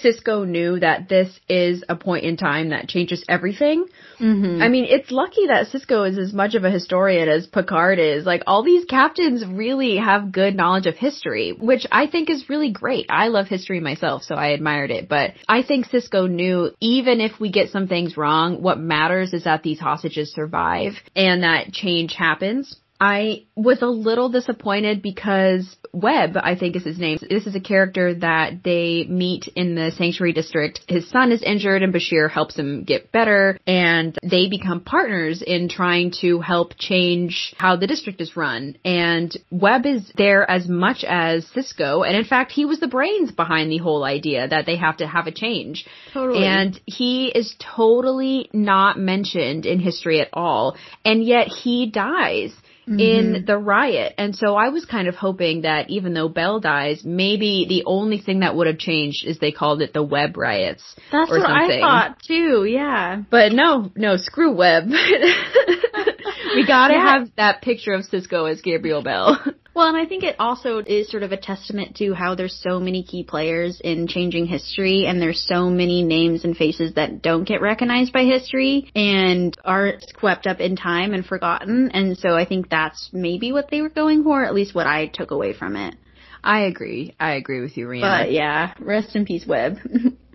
Sisko 0.03 0.47
knew 0.47 0.81
that 0.81 1.09
this 1.09 1.29
is 1.49 1.85
a 1.89 1.97
point 1.97 2.25
in 2.25 2.37
time 2.37 2.71
that 2.71 2.89
changes 2.89 3.25
everything. 3.29 3.87
Mm-hmm. 4.19 4.63
I 4.63 4.69
mean, 4.69 4.85
it's 4.85 5.11
lucky 5.11 5.47
that 5.49 5.67
Sisko 5.69 6.09
is 6.09 6.19
as 6.19 6.33
much 6.33 6.55
of 6.55 6.65
a 6.65 6.71
historian 6.71 7.29
as 7.29 7.47
Picard 7.47 7.99
is. 7.99 8.25
Like, 8.25 8.43
all 8.47 8.63
these 8.63 8.85
captains 8.85 9.45
really 9.45 9.97
have 9.97 10.33
good 10.33 10.55
knowledge 10.55 10.87
of 10.87 10.97
history, 10.97 11.53
which 11.53 11.87
I 11.91 12.07
think 12.07 12.31
is 12.31 12.49
really 12.49 12.71
great. 12.71 13.07
I 13.11 13.29
love 13.29 13.49
history 13.49 13.81
myself, 13.81 14.23
so 14.23 14.35
I 14.35 14.49
admired 14.49 14.91
it. 14.91 15.09
But 15.09 15.33
I 15.49 15.63
think 15.63 15.89
Sisko 15.89 16.31
knew 16.31 16.71
even 16.81 17.21
if 17.21 17.41
we 17.41 17.51
get 17.51 17.71
some 17.71 17.89
things 17.89 18.17
wrong, 18.17 18.63
what 18.63 18.79
matters 18.79 19.33
is 19.33 19.45
that 19.45 19.63
these 19.63 19.81
hostages 19.81 20.33
survive 20.33 20.95
and 21.15 21.43
that 21.43 21.73
change 21.73 22.15
happens. 22.15 22.77
I 23.01 23.45
was 23.57 23.83
a 23.83 23.87
little 23.87 24.29
disappointed 24.29 25.03
because 25.03 25.77
Webb, 25.93 26.37
I 26.37 26.55
think 26.55 26.77
is 26.77 26.85
his 26.85 26.99
name. 26.99 27.19
This 27.29 27.47
is 27.47 27.55
a 27.55 27.61
character 27.61 28.15
that 28.15 28.63
they 28.63 29.05
meet 29.09 29.49
in 29.49 29.75
the 29.75 29.91
Sanctuary 29.91 30.33
District. 30.33 30.81
His 30.89 31.09
son 31.11 31.33
is 31.33 31.43
injured 31.43 31.83
and 31.83 31.93
Bashir 31.93 32.31
helps 32.31 32.57
him 32.57 32.85
get 32.85 33.11
better 33.11 33.59
and 33.67 34.17
they 34.23 34.49
become 34.49 34.81
partners 34.81 35.43
in 35.43 35.69
trying 35.69 36.13
to 36.21 36.41
help 36.41 36.75
change 36.79 37.55
how 37.59 37.77
the 37.77 37.87
district 37.87 38.21
is 38.21 38.37
run. 38.37 38.77
And 38.85 39.37
Webb 39.51 39.87
is 39.87 40.13
there 40.17 40.49
as 40.49 40.69
much 40.69 41.05
as 41.05 41.47
Sisko. 41.47 42.07
And 42.07 42.17
in 42.17 42.25
fact, 42.25 42.53
he 42.53 42.65
was 42.65 42.81
the 42.81 42.89
brains 42.89 43.33
behind 43.33 43.71
the 43.71 43.79
whole 43.79 44.05
idea 44.05 44.47
that 44.49 44.67
they 44.67 44.77
have 44.77 44.99
to 44.99 45.07
have 45.07 45.27
a 45.27 45.33
change. 45.33 45.87
Totally. 46.13 46.45
And 46.45 46.81
he 46.87 47.27
is 47.27 47.55
totally 47.59 48.51
not 48.53 48.99
mentioned 48.99 49.67
in 49.67 49.81
history 49.81 50.21
at 50.21 50.29
all. 50.33 50.77
And 51.05 51.25
yet 51.25 51.49
he 51.49 51.91
dies 51.91 52.53
mm-hmm. 52.89 52.99
in 52.99 53.45
the 53.47 53.59
riot. 53.59 54.15
And 54.19 54.35
so 54.37 54.55
I 54.55 54.69
was 54.69 54.85
kind 54.85 55.09
of 55.09 55.15
hoping 55.15 55.63
that 55.63 55.91
even 55.91 56.15
though 56.15 56.29
Bell 56.29 56.61
dies, 56.61 57.03
maybe 57.05 57.67
the 57.69 57.85
only 57.87 58.19
thing 58.19 58.41
that 58.41 58.55
would 58.55 58.67
have 58.67 58.79
changed 58.79 59.25
is 59.25 59.39
they 59.39 59.53
called 59.53 59.83
it 59.83 59.93
the 59.93 60.03
Webb 60.03 60.37
riots. 60.37 60.83
That's 61.13 61.31
or 61.31 61.39
what 61.39 61.47
something. 61.47 61.83
I 61.83 62.09
thought 62.09 62.19
too, 62.27 62.65
yeah. 62.65 63.23
But 63.31 63.53
no, 63.53 63.91
no, 63.95 64.17
screw 64.17 64.55
Webb. 64.55 64.85
we 66.55 66.67
gotta 66.67 66.95
yeah. 66.95 67.13
have 67.13 67.29
that 67.37 67.63
picture 67.63 67.93
of 67.93 68.05
Sisko 68.05 68.51
as 68.51 68.61
Gabriel 68.61 69.03
Bell. 69.03 69.43
Well, 69.75 69.89
and 69.89 69.97
I 69.97 70.07
think 70.07 70.23
it 70.23 70.37
also 70.39 70.79
is 70.79 71.11
sort 71.11 71.25
of 71.25 71.33
a 71.33 71.37
testament 71.37 71.97
to 71.97 72.15
how 72.15 72.37
there's 72.37 72.57
so 72.63 72.79
many 72.79 73.03
key 73.03 73.25
players 73.25 73.81
in 73.83 74.07
changing 74.07 74.47
history 74.47 75.07
and 75.07 75.21
there's 75.21 75.45
so 75.49 75.69
many 75.69 76.05
names 76.05 76.45
and 76.45 76.57
faces 76.57 76.95
that 76.95 77.23
don't 77.23 77.43
get 77.43 77.61
recognized 77.61 78.13
by 78.13 78.23
history 78.23 78.89
and 78.95 79.57
are 79.65 79.95
swept 80.21 80.47
up 80.47 80.61
in 80.61 80.77
time 80.77 81.13
and 81.13 81.27
forgotten. 81.27 81.91
And 81.91 82.17
so 82.17 82.37
I 82.37 82.45
think 82.45 82.71
that's 82.71 83.11
maybe 83.13 83.51
what 83.51 83.69
they 83.69 83.83
were 83.83 83.89
going 83.89 84.23
for, 84.23 84.45
at 84.45 84.55
least 84.55 84.77
what 84.77 84.87
I 84.87 85.07
took 85.09 85.33
away 85.33 85.53
from 85.53 85.75
it. 85.75 85.97
I 86.45 86.63
agree. 86.67 87.15
I 87.19 87.33
agree 87.33 87.61
with 87.63 87.77
you, 87.77 87.87
Rhianna. 87.87 88.25
But 88.25 88.33
yeah, 88.33 88.75
rest 88.79 89.17
in 89.17 89.25
peace, 89.25 89.47
Webb. 89.47 89.79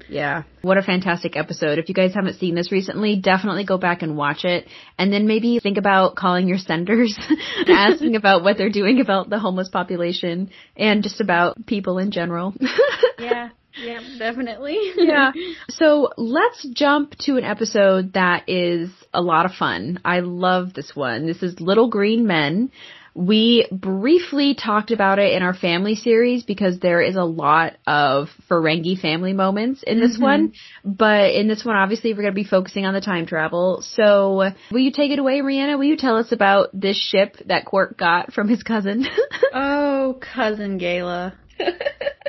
Yeah. 0.10 0.43
What 0.62 0.78
a 0.78 0.82
fantastic 0.82 1.38
episode. 1.38 1.78
If 1.78 1.88
you 1.88 1.95
guys 1.95 2.14
haven't 2.16 2.39
seen 2.39 2.55
this 2.55 2.72
recently, 2.72 3.16
definitely 3.18 3.64
go 3.64 3.78
back 3.78 4.01
and 4.01 4.18
watch 4.18 4.43
it. 4.43 4.68
And 4.97 5.14
then 5.14 5.28
maybe 5.28 5.60
think 5.60 5.78
about 5.78 6.16
calling 6.16 6.47
your 6.47 6.57
senders, 6.57 7.18
asking 7.68 8.16
about 8.16 8.43
what 8.43 8.57
they're 8.57 8.72
doing 8.72 8.99
about 8.99 9.30
the 9.30 9.39
homeless 9.39 9.70
population 9.70 10.49
and 10.76 11.03
just 11.03 11.22
about 11.22 11.66
people 11.66 11.99
in 11.99 12.12
general. 12.12 12.53
yeah. 13.20 13.49
Yeah, 13.82 14.01
definitely. 14.18 14.78
yeah. 14.97 15.32
So 15.70 16.10
let's 16.18 16.68
jump 16.74 17.16
to 17.20 17.38
an 17.38 17.43
episode 17.43 18.14
that 18.14 18.49
is 18.49 18.89
a 19.14 19.22
lot 19.22 19.45
of 19.45 19.53
fun. 19.53 19.99
I 20.03 20.20
love 20.22 20.74
this 20.74 20.95
one. 20.95 21.28
This 21.28 21.43
is 21.43 21.62
Little 21.62 21.88
Green 21.88 22.26
Men. 22.26 22.72
We 23.20 23.68
briefly 23.70 24.56
talked 24.56 24.92
about 24.92 25.20
it 25.20 25.34
in 25.34 25.44
our 25.44 25.54
family 25.54 25.96
series 25.96 26.44
because 26.44 26.80
there 26.80 27.02
is 27.02 27.18
a 27.18 27.24
lot 27.26 27.74
of 27.86 28.30
Ferengi 28.50 28.98
family 28.98 29.34
moments 29.34 29.84
in 29.84 30.00
this 30.00 30.14
mm-hmm. 30.14 30.24
one. 30.24 30.54
But 30.86 31.32
in 31.32 31.50
this 31.50 31.66
one, 31.66 31.76
obviously, 31.76 32.14
we're 32.14 32.22
going 32.22 32.34
to 32.34 32.42
be 32.42 32.46
focusing 32.46 32.86
on 32.86 32.94
the 32.94 33.02
time 33.02 33.26
travel. 33.26 33.82
So 33.82 34.54
will 34.72 34.80
you 34.80 34.94
take 34.94 35.12
it 35.12 35.20
away, 35.20 35.42
Rhianna? 35.42 35.78
Will 35.78 35.84
you 35.84 35.98
tell 35.98 36.16
us 36.16 36.32
about 36.32 36.70
this 36.72 36.96
ship 36.96 37.36
that 37.48 37.66
Quark 37.66 37.98
got 37.98 38.32
from 38.32 38.48
his 38.48 38.64
cousin? 38.64 39.06
oh, 39.54 40.18
cousin 40.22 40.80
Gaila. 40.80 41.34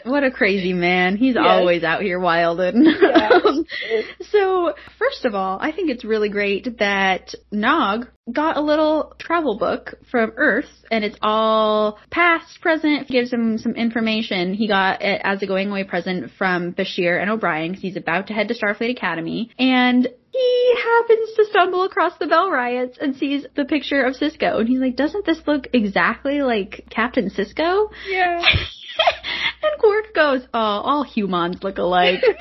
What 0.04 0.24
a 0.24 0.30
crazy 0.30 0.72
man. 0.72 1.16
He's 1.16 1.34
yes. 1.34 1.44
always 1.46 1.84
out 1.84 2.02
here 2.02 2.18
wilding. 2.18 2.86
Um, 3.30 3.64
so, 4.30 4.74
first 4.98 5.24
of 5.24 5.34
all, 5.34 5.58
I 5.60 5.72
think 5.72 5.90
it's 5.90 6.04
really 6.04 6.28
great 6.28 6.78
that 6.78 7.34
Nog 7.52 8.06
got 8.30 8.56
a 8.56 8.60
little 8.60 9.14
travel 9.18 9.56
book 9.56 9.94
from 10.10 10.32
Earth 10.36 10.68
and 10.90 11.04
it's 11.04 11.16
all 11.22 11.98
past, 12.10 12.60
present, 12.60 13.08
gives 13.08 13.32
him 13.32 13.58
some 13.58 13.72
information. 13.72 14.54
He 14.54 14.68
got 14.68 15.02
it 15.02 15.20
as 15.24 15.42
a 15.42 15.46
going 15.46 15.70
away 15.70 15.84
present 15.84 16.30
from 16.36 16.72
Bashir 16.72 17.20
and 17.20 17.30
O'Brien 17.30 17.70
because 17.70 17.82
he's 17.82 17.96
about 17.96 18.28
to 18.28 18.32
head 18.32 18.48
to 18.48 18.54
Starfleet 18.54 18.90
Academy. 18.90 19.50
And 19.58 20.08
he 20.32 20.74
happens 20.82 21.30
to 21.36 21.46
stumble 21.50 21.84
across 21.84 22.16
the 22.18 22.26
Bell 22.26 22.50
riots 22.50 22.98
and 23.00 23.16
sees 23.16 23.46
the 23.54 23.64
picture 23.64 24.02
of 24.02 24.14
Sisko. 24.14 24.60
And 24.60 24.68
he's 24.68 24.80
like, 24.80 24.96
doesn't 24.96 25.26
this 25.26 25.40
look 25.46 25.68
exactly 25.72 26.42
like 26.42 26.86
Captain 26.90 27.30
Sisko? 27.30 27.88
Yeah. 28.08 28.42
and 29.62 29.80
Quark 29.80 30.14
goes, 30.14 30.42
oh, 30.55 30.59
all 30.59 31.03
humans 31.03 31.62
look 31.62 31.78
alike. 31.78 32.22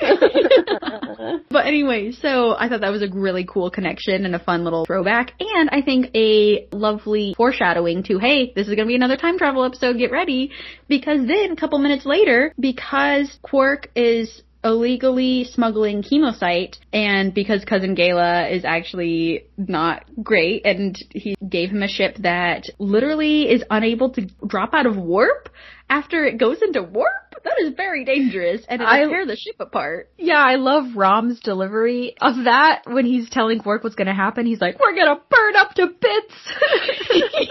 but 1.50 1.66
anyway, 1.66 2.12
so 2.12 2.54
I 2.56 2.68
thought 2.68 2.80
that 2.80 2.90
was 2.90 3.02
a 3.02 3.08
really 3.12 3.44
cool 3.44 3.70
connection 3.70 4.24
and 4.24 4.34
a 4.34 4.38
fun 4.38 4.64
little 4.64 4.84
throwback. 4.84 5.32
And 5.40 5.70
I 5.70 5.82
think 5.82 6.10
a 6.14 6.68
lovely 6.72 7.34
foreshadowing 7.36 8.02
to, 8.04 8.18
hey, 8.18 8.52
this 8.54 8.68
is 8.68 8.74
going 8.74 8.86
to 8.86 8.90
be 8.90 8.96
another 8.96 9.16
time 9.16 9.38
travel 9.38 9.64
episode, 9.64 9.98
get 9.98 10.10
ready. 10.10 10.50
Because 10.88 11.26
then 11.26 11.52
a 11.52 11.56
couple 11.56 11.78
minutes 11.78 12.06
later, 12.06 12.54
because 12.58 13.38
Quark 13.42 13.90
is 13.94 14.42
illegally 14.62 15.44
smuggling 15.44 16.02
kemocite 16.02 16.76
and 16.92 17.32
because 17.32 17.64
cousin 17.64 17.94
Gaila 17.94 18.54
is 18.54 18.64
actually 18.64 19.46
not 19.56 20.04
great 20.22 20.66
and 20.66 20.96
he 21.10 21.34
gave 21.48 21.70
him 21.70 21.82
a 21.82 21.88
ship 21.88 22.16
that 22.18 22.64
literally 22.78 23.50
is 23.50 23.64
unable 23.70 24.10
to 24.10 24.28
drop 24.46 24.74
out 24.74 24.84
of 24.84 24.96
warp 24.96 25.48
after 25.90 26.24
it 26.24 26.38
goes 26.38 26.62
into 26.62 26.82
warp 26.82 27.30
that 27.44 27.54
is 27.60 27.74
very 27.74 28.04
dangerous 28.04 28.62
and 28.68 28.82
it'll 28.82 29.08
tear 29.08 29.26
the 29.26 29.36
ship 29.36 29.56
apart. 29.60 30.10
Yeah, 30.18 30.38
I 30.38 30.56
love 30.56 30.96
Rom's 30.96 31.40
delivery 31.40 32.14
of 32.20 32.44
that 32.44 32.82
when 32.86 33.06
he's 33.06 33.30
telling 33.30 33.60
Quark 33.60 33.82
what's 33.82 33.96
gonna 33.96 34.14
happen. 34.14 34.46
He's 34.46 34.60
like, 34.60 34.78
we're 34.78 34.94
gonna 34.94 35.20
burn 35.30 35.56
up 35.56 35.74
to 35.74 35.86
bits. 35.86 36.34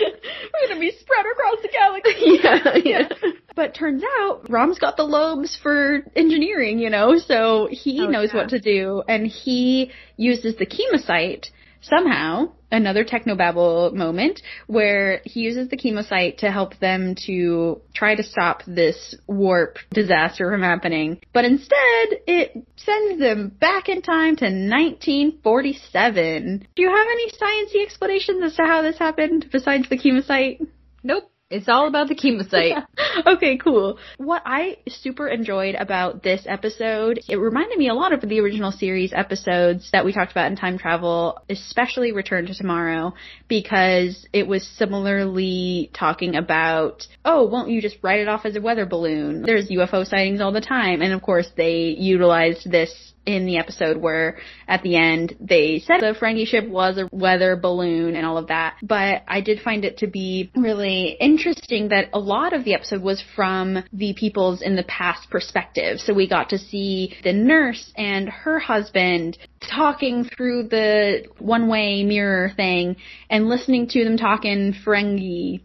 we're 0.00 0.68
gonna 0.68 0.80
be 0.80 0.92
spread 0.98 1.26
across 1.32 1.62
the 1.62 1.68
galaxy. 1.72 2.12
Yeah, 2.42 2.76
yeah. 2.84 3.08
But 3.54 3.74
turns 3.74 4.02
out 4.18 4.48
Rom's 4.48 4.78
got 4.78 4.96
the 4.96 5.04
lobes 5.04 5.58
for 5.62 6.00
engineering, 6.16 6.78
you 6.78 6.90
know, 6.90 7.18
so 7.18 7.68
he 7.70 8.00
oh, 8.02 8.06
knows 8.06 8.30
yeah. 8.32 8.40
what 8.40 8.48
to 8.50 8.58
do 8.58 9.02
and 9.06 9.26
he 9.26 9.92
uses 10.16 10.56
the 10.56 10.66
kemocite 10.66 11.50
somehow 11.82 12.52
another 12.70 13.04
technobabble 13.04 13.92
moment 13.92 14.40
where 14.66 15.20
he 15.24 15.40
uses 15.40 15.68
the 15.68 15.76
kemocite 15.76 16.38
to 16.38 16.50
help 16.50 16.78
them 16.78 17.14
to 17.26 17.82
try 17.94 18.14
to 18.14 18.22
stop 18.22 18.62
this 18.66 19.14
warp 19.26 19.76
disaster 19.92 20.50
from 20.50 20.62
happening. 20.62 21.20
But 21.32 21.44
instead, 21.44 22.22
it 22.26 22.66
sends 22.76 23.20
them 23.20 23.48
back 23.48 23.88
in 23.88 24.02
time 24.02 24.36
to 24.36 24.44
1947. 24.46 26.66
Do 26.74 26.82
you 26.82 26.88
have 26.88 27.06
any 27.06 27.30
sciencey 27.30 27.84
explanations 27.84 28.42
as 28.42 28.56
to 28.56 28.62
how 28.62 28.82
this 28.82 28.98
happened 28.98 29.46
besides 29.52 29.88
the 29.88 29.98
kemocite? 29.98 30.66
Nope. 31.02 31.31
It's 31.52 31.68
all 31.68 31.86
about 31.86 32.08
the 32.08 32.14
kemocite. 32.14 32.86
okay, 33.26 33.58
cool. 33.58 33.98
What 34.16 34.42
I 34.46 34.78
super 34.88 35.28
enjoyed 35.28 35.74
about 35.74 36.22
this 36.22 36.44
episode, 36.46 37.20
it 37.28 37.36
reminded 37.36 37.76
me 37.76 37.88
a 37.88 37.94
lot 37.94 38.14
of 38.14 38.22
the 38.22 38.40
original 38.40 38.72
series 38.72 39.12
episodes 39.12 39.90
that 39.92 40.06
we 40.06 40.14
talked 40.14 40.32
about 40.32 40.50
in 40.50 40.56
time 40.56 40.78
travel, 40.78 41.42
especially 41.50 42.12
Return 42.12 42.46
to 42.46 42.54
Tomorrow, 42.54 43.12
because 43.48 44.26
it 44.32 44.46
was 44.46 44.66
similarly 44.66 45.90
talking 45.92 46.36
about, 46.36 47.06
oh, 47.22 47.46
won't 47.46 47.68
you 47.68 47.82
just 47.82 47.98
write 48.02 48.20
it 48.20 48.28
off 48.28 48.46
as 48.46 48.56
a 48.56 48.60
weather 48.62 48.86
balloon? 48.86 49.42
There's 49.42 49.68
UFO 49.68 50.06
sightings 50.06 50.40
all 50.40 50.52
the 50.52 50.62
time. 50.62 51.02
And 51.02 51.12
of 51.12 51.20
course, 51.20 51.50
they 51.54 51.94
utilized 51.98 52.70
this 52.70 53.11
in 53.26 53.46
the 53.46 53.58
episode 53.58 53.96
where 53.96 54.38
at 54.66 54.82
the 54.82 54.96
end 54.96 55.36
they 55.40 55.82
said 55.86 56.00
the 56.00 56.14
Ferengi 56.18 56.46
ship 56.46 56.68
was 56.68 56.98
a 56.98 57.08
weather 57.12 57.56
balloon 57.56 58.16
and 58.16 58.26
all 58.26 58.38
of 58.38 58.48
that. 58.48 58.76
But 58.82 59.22
I 59.28 59.40
did 59.40 59.60
find 59.60 59.84
it 59.84 59.98
to 59.98 60.06
be 60.06 60.50
really 60.56 61.16
interesting 61.20 61.88
that 61.88 62.10
a 62.12 62.18
lot 62.18 62.52
of 62.52 62.64
the 62.64 62.74
episode 62.74 63.02
was 63.02 63.22
from 63.36 63.84
the 63.92 64.14
people's 64.14 64.62
in 64.62 64.76
the 64.76 64.82
past 64.84 65.30
perspective. 65.30 66.00
So 66.00 66.14
we 66.14 66.28
got 66.28 66.50
to 66.50 66.58
see 66.58 67.14
the 67.22 67.32
nurse 67.32 67.92
and 67.96 68.28
her 68.28 68.58
husband 68.58 69.38
talking 69.60 70.24
through 70.24 70.68
the 70.68 71.24
one-way 71.38 72.02
mirror 72.04 72.52
thing 72.56 72.96
and 73.30 73.48
listening 73.48 73.88
to 73.88 74.04
them 74.04 74.16
talking 74.16 74.74
Ferengi. 74.84 75.60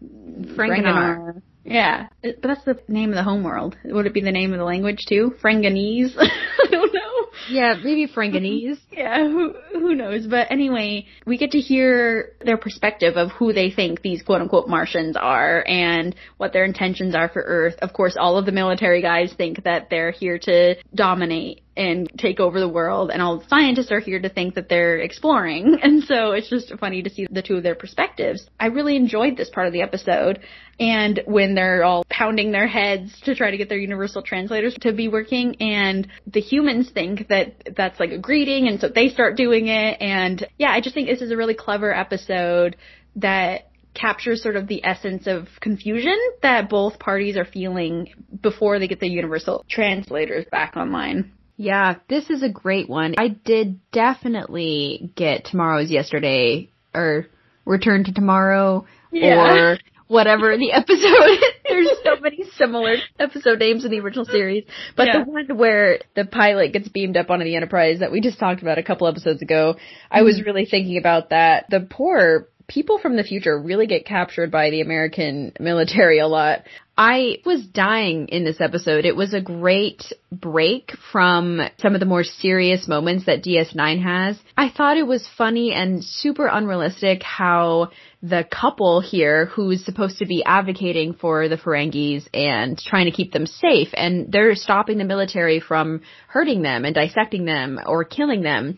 Ferenginar. 0.56 1.42
Yeah, 1.68 2.08
but 2.22 2.42
that's 2.42 2.64
the 2.64 2.78
name 2.88 3.10
of 3.10 3.16
the 3.16 3.22
homeworld. 3.22 3.76
Would 3.84 4.06
it 4.06 4.14
be 4.14 4.22
the 4.22 4.32
name 4.32 4.52
of 4.52 4.58
the 4.58 4.64
language 4.64 5.04
too? 5.06 5.34
Franganese? 5.42 6.14
I 6.18 6.66
don't 6.70 6.92
know. 6.92 7.26
Yeah, 7.50 7.74
maybe 7.82 8.06
Franganese. 8.06 8.78
yeah, 8.90 9.18
who 9.24 9.54
who 9.72 9.94
knows? 9.94 10.26
But 10.26 10.50
anyway, 10.50 11.06
we 11.26 11.38
get 11.38 11.52
to 11.52 11.60
hear 11.60 12.32
their 12.40 12.56
perspective 12.56 13.16
of 13.16 13.30
who 13.32 13.52
they 13.52 13.70
think 13.70 14.02
these 14.02 14.22
quote 14.22 14.40
unquote 14.40 14.68
Martians 14.68 15.16
are 15.16 15.64
and 15.66 16.14
what 16.38 16.52
their 16.52 16.64
intentions 16.64 17.14
are 17.14 17.28
for 17.28 17.42
Earth. 17.42 17.74
Of 17.80 17.92
course, 17.92 18.16
all 18.18 18.38
of 18.38 18.46
the 18.46 18.52
military 18.52 19.02
guys 19.02 19.32
think 19.36 19.64
that 19.64 19.88
they're 19.90 20.10
here 20.10 20.38
to 20.40 20.76
dominate 20.94 21.62
and 21.78 22.10
take 22.18 22.40
over 22.40 22.58
the 22.60 22.68
world 22.68 23.10
and 23.10 23.22
all 23.22 23.38
the 23.38 23.48
scientists 23.48 23.92
are 23.92 24.00
here 24.00 24.20
to 24.20 24.28
think 24.28 24.54
that 24.54 24.68
they're 24.68 24.98
exploring. 24.98 25.78
And 25.88 26.02
so 26.04 26.32
it's 26.32 26.50
just 26.50 26.72
funny 26.78 27.02
to 27.02 27.08
see 27.08 27.26
the 27.30 27.40
two 27.40 27.56
of 27.56 27.62
their 27.62 27.74
perspectives. 27.74 28.46
I 28.60 28.66
really 28.66 28.96
enjoyed 28.96 29.36
this 29.36 29.48
part 29.48 29.66
of 29.66 29.72
the 29.72 29.80
episode 29.80 30.40
and 30.78 31.22
when 31.24 31.54
they're 31.54 31.82
all 31.82 32.04
pounding 32.10 32.52
their 32.52 32.66
heads 32.66 33.18
to 33.24 33.34
try 33.34 33.50
to 33.50 33.56
get 33.56 33.68
their 33.68 33.78
universal 33.78 34.22
translators 34.22 34.76
to 34.82 34.92
be 34.92 35.08
working 35.08 35.56
and 35.60 36.08
the 36.26 36.40
humans 36.40 36.90
think 36.92 37.28
that 37.28 37.54
that's 37.76 37.98
like 37.98 38.10
a 38.10 38.18
greeting 38.18 38.68
and 38.68 38.80
so 38.80 38.88
they 38.88 39.08
start 39.08 39.36
doing 39.36 39.68
it 39.68 39.96
and 40.00 40.46
yeah, 40.58 40.70
I 40.70 40.80
just 40.80 40.94
think 40.94 41.08
this 41.08 41.22
is 41.22 41.30
a 41.30 41.36
really 41.36 41.54
clever 41.54 41.94
episode 41.94 42.76
that 43.16 43.70
captures 43.94 44.42
sort 44.42 44.56
of 44.56 44.68
the 44.68 44.84
essence 44.84 45.26
of 45.26 45.48
confusion 45.60 46.16
that 46.42 46.68
both 46.68 46.98
parties 46.98 47.36
are 47.36 47.44
feeling 47.44 48.08
before 48.42 48.78
they 48.78 48.86
get 48.86 49.00
the 49.00 49.08
universal 49.08 49.64
translators 49.68 50.44
back 50.50 50.76
online. 50.76 51.32
Yeah, 51.58 51.96
this 52.08 52.30
is 52.30 52.44
a 52.44 52.48
great 52.48 52.88
one. 52.88 53.16
I 53.18 53.28
did 53.28 53.80
definitely 53.90 55.10
get 55.16 55.44
tomorrow's 55.44 55.90
yesterday 55.90 56.70
or 56.94 57.26
return 57.64 58.04
to 58.04 58.12
tomorrow 58.12 58.86
yeah. 59.10 59.72
or 59.72 59.78
whatever 60.06 60.56
the 60.56 60.70
episode. 60.70 61.44
There's 61.68 61.90
so 62.04 62.20
many 62.20 62.44
similar 62.56 62.94
episode 63.18 63.58
names 63.58 63.84
in 63.84 63.90
the 63.90 63.98
original 63.98 64.24
series. 64.24 64.66
But 64.96 65.08
yeah. 65.08 65.24
the 65.24 65.30
one 65.30 65.58
where 65.58 65.98
the 66.14 66.24
pilot 66.24 66.72
gets 66.72 66.88
beamed 66.88 67.16
up 67.16 67.28
onto 67.28 67.44
the 67.44 67.56
Enterprise 67.56 67.98
that 67.98 68.12
we 68.12 68.20
just 68.20 68.38
talked 68.38 68.62
about 68.62 68.78
a 68.78 68.84
couple 68.84 69.08
episodes 69.08 69.42
ago, 69.42 69.74
I 70.12 70.22
was 70.22 70.36
mm-hmm. 70.36 70.46
really 70.46 70.64
thinking 70.64 70.96
about 70.96 71.30
that. 71.30 71.66
The 71.70 71.80
poor 71.80 72.46
people 72.68 72.98
from 72.98 73.16
the 73.16 73.24
future 73.24 73.58
really 73.58 73.86
get 73.86 74.04
captured 74.04 74.52
by 74.52 74.70
the 74.70 74.82
American 74.82 75.52
military 75.58 76.20
a 76.20 76.28
lot. 76.28 76.62
I 77.00 77.36
was 77.46 77.64
dying 77.64 78.26
in 78.26 78.42
this 78.42 78.60
episode. 78.60 79.04
It 79.04 79.14
was 79.14 79.32
a 79.32 79.40
great 79.40 80.12
break 80.32 80.90
from 81.12 81.60
some 81.78 81.94
of 81.94 82.00
the 82.00 82.06
more 82.06 82.24
serious 82.24 82.88
moments 82.88 83.26
that 83.26 83.44
DS9 83.44 84.02
has. 84.02 84.36
I 84.56 84.68
thought 84.68 84.98
it 84.98 85.06
was 85.06 85.26
funny 85.38 85.72
and 85.72 86.02
super 86.02 86.48
unrealistic 86.48 87.22
how 87.22 87.90
the 88.20 88.44
couple 88.50 89.00
here 89.00 89.46
who's 89.46 89.84
supposed 89.84 90.18
to 90.18 90.26
be 90.26 90.42
advocating 90.44 91.14
for 91.14 91.48
the 91.48 91.56
Ferengis 91.56 92.26
and 92.34 92.76
trying 92.76 93.04
to 93.04 93.12
keep 93.12 93.32
them 93.32 93.46
safe 93.46 93.88
and 93.94 94.32
they're 94.32 94.56
stopping 94.56 94.98
the 94.98 95.04
military 95.04 95.60
from 95.60 96.00
hurting 96.26 96.62
them 96.62 96.84
and 96.84 96.96
dissecting 96.96 97.44
them 97.44 97.78
or 97.86 98.02
killing 98.04 98.42
them. 98.42 98.76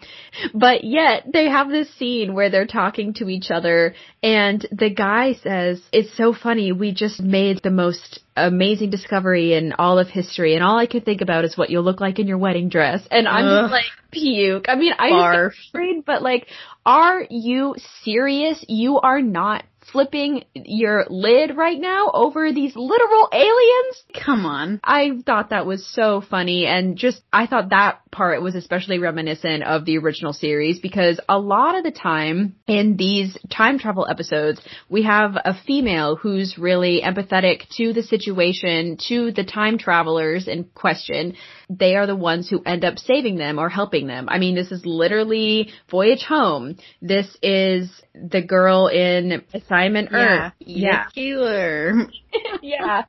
But 0.53 0.85
yet 0.85 1.25
they 1.33 1.49
have 1.49 1.71
this 1.71 1.93
scene 1.95 2.35
where 2.35 2.51
they're 2.51 2.67
talking 2.67 3.15
to 3.15 3.31
each 3.31 3.51
other 3.51 3.95
and 4.23 4.67
the 4.71 4.91
guy 4.91 5.33
says, 5.43 5.81
it's 5.91 6.15
so 6.19 6.35
funny. 6.35 6.73
We 6.73 6.93
just 6.93 7.23
made 7.23 7.61
the 7.63 7.71
most 7.71 8.10
amazing 8.37 8.91
discovery 8.91 9.55
in 9.55 9.73
all 9.79 9.99
of 9.99 10.09
history 10.09 10.55
and 10.55 10.65
all 10.65 10.79
I 10.79 10.87
could 10.87 11.05
think 11.05 11.21
about 11.21 11.45
is 11.45 11.57
what 11.57 11.71
you'll 11.71 11.83
look 11.83 12.01
like 12.01 12.19
in 12.19 12.27
your 12.27 12.39
wedding 12.39 12.69
dress. 12.69 13.07
And 13.11 13.29
I'm 13.29 13.47
Ugh. 13.47 13.63
just 13.65 13.73
like, 13.73 13.85
puke. 14.11 14.67
I 14.69 14.75
mean, 14.77 14.93
I 14.99 15.11
Barf. 15.11 15.51
just 15.53 15.69
afraid, 15.69 16.05
but 16.05 16.23
like, 16.23 16.47
are 16.85 17.25
you 17.29 17.75
serious? 18.03 18.65
You 18.69 18.99
are 19.01 19.21
not 19.21 19.65
flipping 19.93 20.45
your 20.55 21.07
lid 21.09 21.57
right 21.57 21.81
now 21.81 22.11
over 22.13 22.53
these 22.53 22.75
literal 22.77 23.29
aliens? 23.33 24.05
Come 24.25 24.47
on. 24.47 24.81
I 24.85 25.11
thought 25.25 25.51
that 25.51 25.67
was 25.67 25.87
so 25.87 26.21
funny 26.21 26.67
and 26.67 26.97
just, 26.97 27.23
I 27.33 27.47
thought 27.47 27.71
that 27.71 28.01
part 28.11 28.43
was 28.43 28.55
especially 28.55 28.99
reminiscent 28.99 29.63
of 29.63 29.85
the 29.85 29.99
original 29.99 30.33
series 30.33 30.79
because 30.81 31.21
a 31.29 31.39
lot 31.39 31.77
of 31.77 31.85
the 31.85 31.91
time 31.91 32.57
in 32.67 32.97
these 32.97 33.37
time 33.51 33.79
travel 33.79 34.07
episodes, 34.09 34.61
we 34.89 35.03
have 35.05 35.37
a 35.37 35.55
female 35.67 36.17
who's 36.17 36.59
really 36.59 37.03
empathetic 37.05 37.69
to 37.77 37.93
the 37.93 38.03
situation, 38.03 38.97
to 39.09 39.33
the 39.33 39.45
time 39.45 39.79
travelers 39.79 40.49
in 40.49 40.65
question. 40.65 41.37
They 41.71 41.95
are 41.95 42.07
the 42.07 42.17
ones 42.17 42.51
who 42.51 42.63
end 42.67 42.85
up 42.85 42.99
saving 42.99 43.37
them 43.37 43.61
or 43.61 43.69
helping 43.69 44.09
them. 44.09 44.29
I 44.29 44.39
mean, 44.39 44.57
this 44.57 44.73
is 44.73 44.85
literally 44.85 45.71
Voyage 45.89 46.25
Home. 46.25 46.77
This 47.01 47.29
is 47.43 47.89
the 48.13 48.43
girl 48.43 48.89
in 48.89 49.45
Assignment 49.55 50.09
Earth. 50.13 50.53
Yeah. 50.59 51.05
Yeah. 51.15 51.93
yeah. 52.63 53.03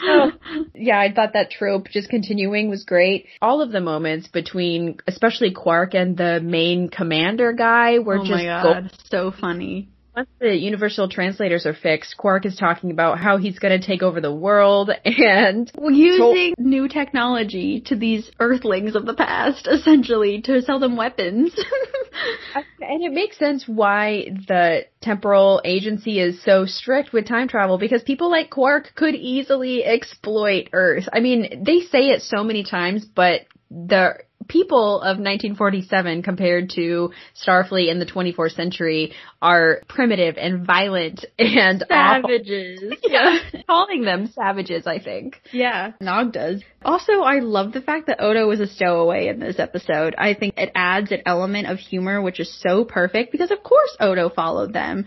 So, 0.00 0.30
yeah, 0.74 1.00
I 1.00 1.12
thought 1.12 1.32
that 1.32 1.50
trope 1.50 1.88
just 1.88 2.08
continuing 2.08 2.70
was 2.70 2.84
great. 2.84 3.26
All 3.42 3.62
of 3.62 3.72
the 3.72 3.80
moments 3.80 4.28
between, 4.28 4.98
especially 5.08 5.52
Quark 5.52 5.94
and 5.94 6.16
the 6.16 6.40
main 6.40 6.88
commander 6.88 7.52
guy 7.52 7.98
were 7.98 8.18
oh 8.18 8.24
just 8.24 8.44
God, 8.44 8.92
so 9.10 9.32
funny 9.32 9.88
once 10.18 10.28
the 10.40 10.56
universal 10.56 11.08
translators 11.08 11.64
are 11.64 11.74
fixed, 11.74 12.16
Quark 12.16 12.44
is 12.44 12.56
talking 12.56 12.90
about 12.90 13.20
how 13.20 13.36
he's 13.36 13.60
going 13.60 13.80
to 13.80 13.86
take 13.86 14.02
over 14.02 14.20
the 14.20 14.34
world 14.34 14.90
and 15.04 15.70
using 15.76 16.54
to- 16.56 16.62
new 16.62 16.88
technology 16.88 17.80
to 17.86 17.94
these 17.94 18.28
Earthlings 18.40 18.96
of 18.96 19.06
the 19.06 19.14
past, 19.14 19.68
essentially, 19.68 20.42
to 20.42 20.60
sell 20.62 20.80
them 20.80 20.96
weapons. 20.96 21.54
and 22.80 23.02
it 23.04 23.12
makes 23.12 23.38
sense 23.38 23.64
why 23.68 24.28
the 24.48 24.86
temporal 25.00 25.60
agency 25.64 26.18
is 26.18 26.42
so 26.42 26.66
strict 26.66 27.12
with 27.12 27.28
time 27.28 27.46
travel 27.46 27.78
because 27.78 28.02
people 28.02 28.28
like 28.28 28.50
Quark 28.50 28.92
could 28.96 29.14
easily 29.14 29.84
exploit 29.84 30.68
Earth. 30.72 31.08
I 31.12 31.20
mean, 31.20 31.62
they 31.64 31.80
say 31.80 32.08
it 32.08 32.22
so 32.22 32.42
many 32.42 32.64
times, 32.64 33.04
but 33.04 33.42
the 33.70 34.16
people 34.46 35.00
of 35.00 35.18
1947 35.18 36.22
compared 36.22 36.70
to 36.70 37.10
Starfleet 37.34 37.90
in 37.90 37.98
the 37.98 38.06
24th 38.06 38.54
century 38.54 39.12
are 39.42 39.82
primitive 39.88 40.36
and 40.38 40.66
violent 40.66 41.24
and 41.38 41.84
savages. 41.88 42.82
yeah. 43.04 43.38
Calling 43.66 44.02
them 44.02 44.28
savages, 44.28 44.86
I 44.86 45.00
think. 45.00 45.40
Yeah, 45.52 45.92
Nog 46.00 46.32
does. 46.32 46.62
Also, 46.84 47.20
I 47.20 47.40
love 47.40 47.72
the 47.72 47.80
fact 47.80 48.06
that 48.06 48.22
Odo 48.22 48.46
was 48.46 48.60
a 48.60 48.66
stowaway 48.66 49.28
in 49.28 49.40
this 49.40 49.58
episode. 49.58 50.14
I 50.16 50.34
think 50.34 50.54
it 50.56 50.70
adds 50.74 51.10
an 51.10 51.22
element 51.26 51.66
of 51.68 51.78
humor 51.78 52.22
which 52.22 52.40
is 52.40 52.60
so 52.60 52.84
perfect 52.84 53.32
because 53.32 53.50
of 53.50 53.62
course 53.62 53.96
Odo 54.00 54.30
followed 54.30 54.72
them. 54.72 55.04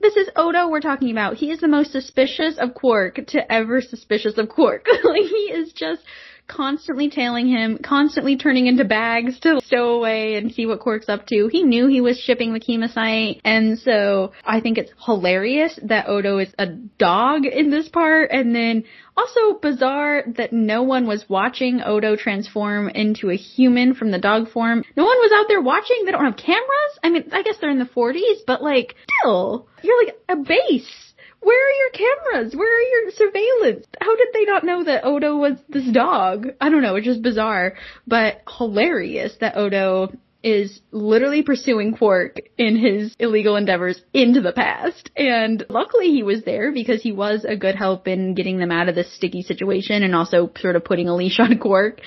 This 0.00 0.16
is 0.16 0.28
Odo 0.36 0.68
we're 0.68 0.80
talking 0.80 1.10
about. 1.10 1.36
He 1.36 1.50
is 1.50 1.60
the 1.60 1.68
most 1.68 1.90
suspicious 1.90 2.58
of 2.58 2.74
Quark 2.74 3.20
to 3.28 3.50
ever 3.50 3.80
suspicious 3.80 4.36
of 4.36 4.50
Quark. 4.50 4.84
like 5.04 5.22
he 5.22 5.50
is 5.50 5.72
just 5.72 6.02
constantly 6.46 7.08
tailing 7.08 7.48
him, 7.48 7.78
constantly 7.82 8.36
turning 8.36 8.66
into 8.66 8.84
bags 8.84 9.38
to 9.40 9.60
stow 9.64 9.94
away 9.94 10.36
and 10.36 10.52
see 10.52 10.66
what 10.66 10.80
Quark's 10.80 11.08
up 11.08 11.26
to. 11.26 11.48
He 11.50 11.62
knew 11.62 11.86
he 11.86 12.00
was 12.00 12.18
shipping 12.18 12.52
the 12.52 12.60
kemocite, 12.60 13.40
and 13.44 13.78
so 13.78 14.32
I 14.44 14.60
think 14.60 14.78
it's 14.78 14.92
hilarious 15.04 15.78
that 15.84 16.08
Odo 16.08 16.38
is 16.38 16.52
a 16.58 16.66
dog 16.66 17.46
in 17.46 17.70
this 17.70 17.88
part, 17.88 18.30
and 18.30 18.54
then 18.54 18.84
also 19.16 19.58
bizarre 19.60 20.24
that 20.36 20.52
no 20.52 20.82
one 20.82 21.06
was 21.06 21.24
watching 21.28 21.80
Odo 21.82 22.16
transform 22.16 22.88
into 22.88 23.30
a 23.30 23.36
human 23.36 23.94
from 23.94 24.10
the 24.10 24.18
dog 24.18 24.50
form. 24.50 24.84
No 24.96 25.04
one 25.04 25.18
was 25.18 25.32
out 25.34 25.46
there 25.48 25.60
watching. 25.60 26.04
They 26.04 26.12
don't 26.12 26.24
have 26.24 26.36
cameras. 26.36 26.98
I 27.02 27.10
mean, 27.10 27.28
I 27.32 27.42
guess 27.42 27.56
they're 27.60 27.70
in 27.70 27.78
the 27.78 27.84
40s, 27.84 28.40
but 28.46 28.62
like, 28.62 28.96
still, 29.20 29.68
you're 29.82 30.04
like 30.04 30.16
a 30.28 30.36
base 30.36 31.03
where 31.44 31.66
are 31.66 31.70
your 31.70 31.90
cameras? 31.90 32.56
Where 32.56 32.78
are 32.78 32.82
your 32.82 33.10
surveillance? 33.12 33.86
How 34.00 34.16
did 34.16 34.28
they 34.32 34.44
not 34.44 34.64
know 34.64 34.84
that 34.84 35.04
Odo 35.04 35.36
was 35.36 35.58
this 35.68 35.86
dog? 35.92 36.48
I 36.60 36.70
don't 36.70 36.82
know, 36.82 36.96
it's 36.96 37.06
just 37.06 37.22
bizarre, 37.22 37.74
but 38.06 38.42
hilarious 38.58 39.36
that 39.40 39.56
Odo 39.56 40.12
is 40.44 40.80
literally 40.92 41.42
pursuing 41.42 41.96
Quark 41.96 42.38
in 42.58 42.76
his 42.76 43.16
illegal 43.18 43.56
endeavors 43.56 44.00
into 44.12 44.42
the 44.42 44.52
past. 44.52 45.10
And 45.16 45.64
luckily 45.70 46.08
he 46.08 46.22
was 46.22 46.44
there 46.44 46.70
because 46.70 47.02
he 47.02 47.12
was 47.12 47.46
a 47.48 47.56
good 47.56 47.74
help 47.74 48.06
in 48.06 48.34
getting 48.34 48.58
them 48.58 48.70
out 48.70 48.90
of 48.90 48.94
this 48.94 49.10
sticky 49.16 49.40
situation 49.40 50.02
and 50.02 50.14
also 50.14 50.50
sort 50.58 50.76
of 50.76 50.84
putting 50.84 51.08
a 51.08 51.16
leash 51.16 51.40
on 51.40 51.58
Quark 51.60 52.00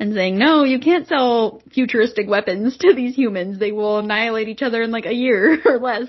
and 0.00 0.12
saying, 0.12 0.36
no, 0.36 0.64
you 0.64 0.80
can't 0.80 1.06
sell 1.06 1.62
futuristic 1.72 2.28
weapons 2.28 2.76
to 2.78 2.94
these 2.94 3.14
humans. 3.14 3.60
They 3.60 3.70
will 3.70 3.98
annihilate 3.98 4.48
each 4.48 4.62
other 4.62 4.82
in 4.82 4.90
like 4.90 5.06
a 5.06 5.14
year 5.14 5.62
or 5.64 5.78
less. 5.78 6.08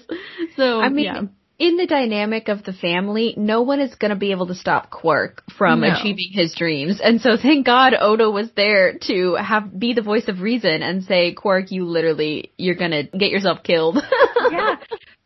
So, 0.58 0.82
I 0.82 0.90
mean, 0.90 1.06
yeah 1.06 1.22
in 1.58 1.78
the 1.78 1.88
dynamic 1.88 2.50
of 2.50 2.64
the 2.64 2.74
family, 2.74 3.34
no 3.38 3.62
one 3.62 3.80
is 3.80 3.96
going 3.96 4.10
to 4.10 4.16
be 4.16 4.32
able 4.32 4.48
to 4.48 4.56
stop 4.56 4.90
Quark 4.90 5.44
from 5.58 5.82
no. 5.82 5.94
achieving 5.94 6.30
his 6.32 6.54
dreams. 6.54 7.00
And 7.02 7.22
so 7.22 7.38
thank 7.42 7.66
God 7.66 7.94
Odo 8.00 8.30
was 8.30 8.50
there 8.56 8.98
to 9.08 9.36
have 9.36 9.78
be 9.78 9.94
the 9.94 10.02
voice 10.02 10.28
of 10.28 10.42
reason 10.42 10.84
and 10.84 11.04
say, 11.04 11.34
Quark, 11.34 11.72
you 11.72 11.86
literally, 11.86 12.52
you're 12.58 12.76
going 12.76 12.92
to 12.92 13.04
get 13.04 13.32
yourself 13.32 13.64
killed. 13.64 13.98
yeah. 14.52 14.75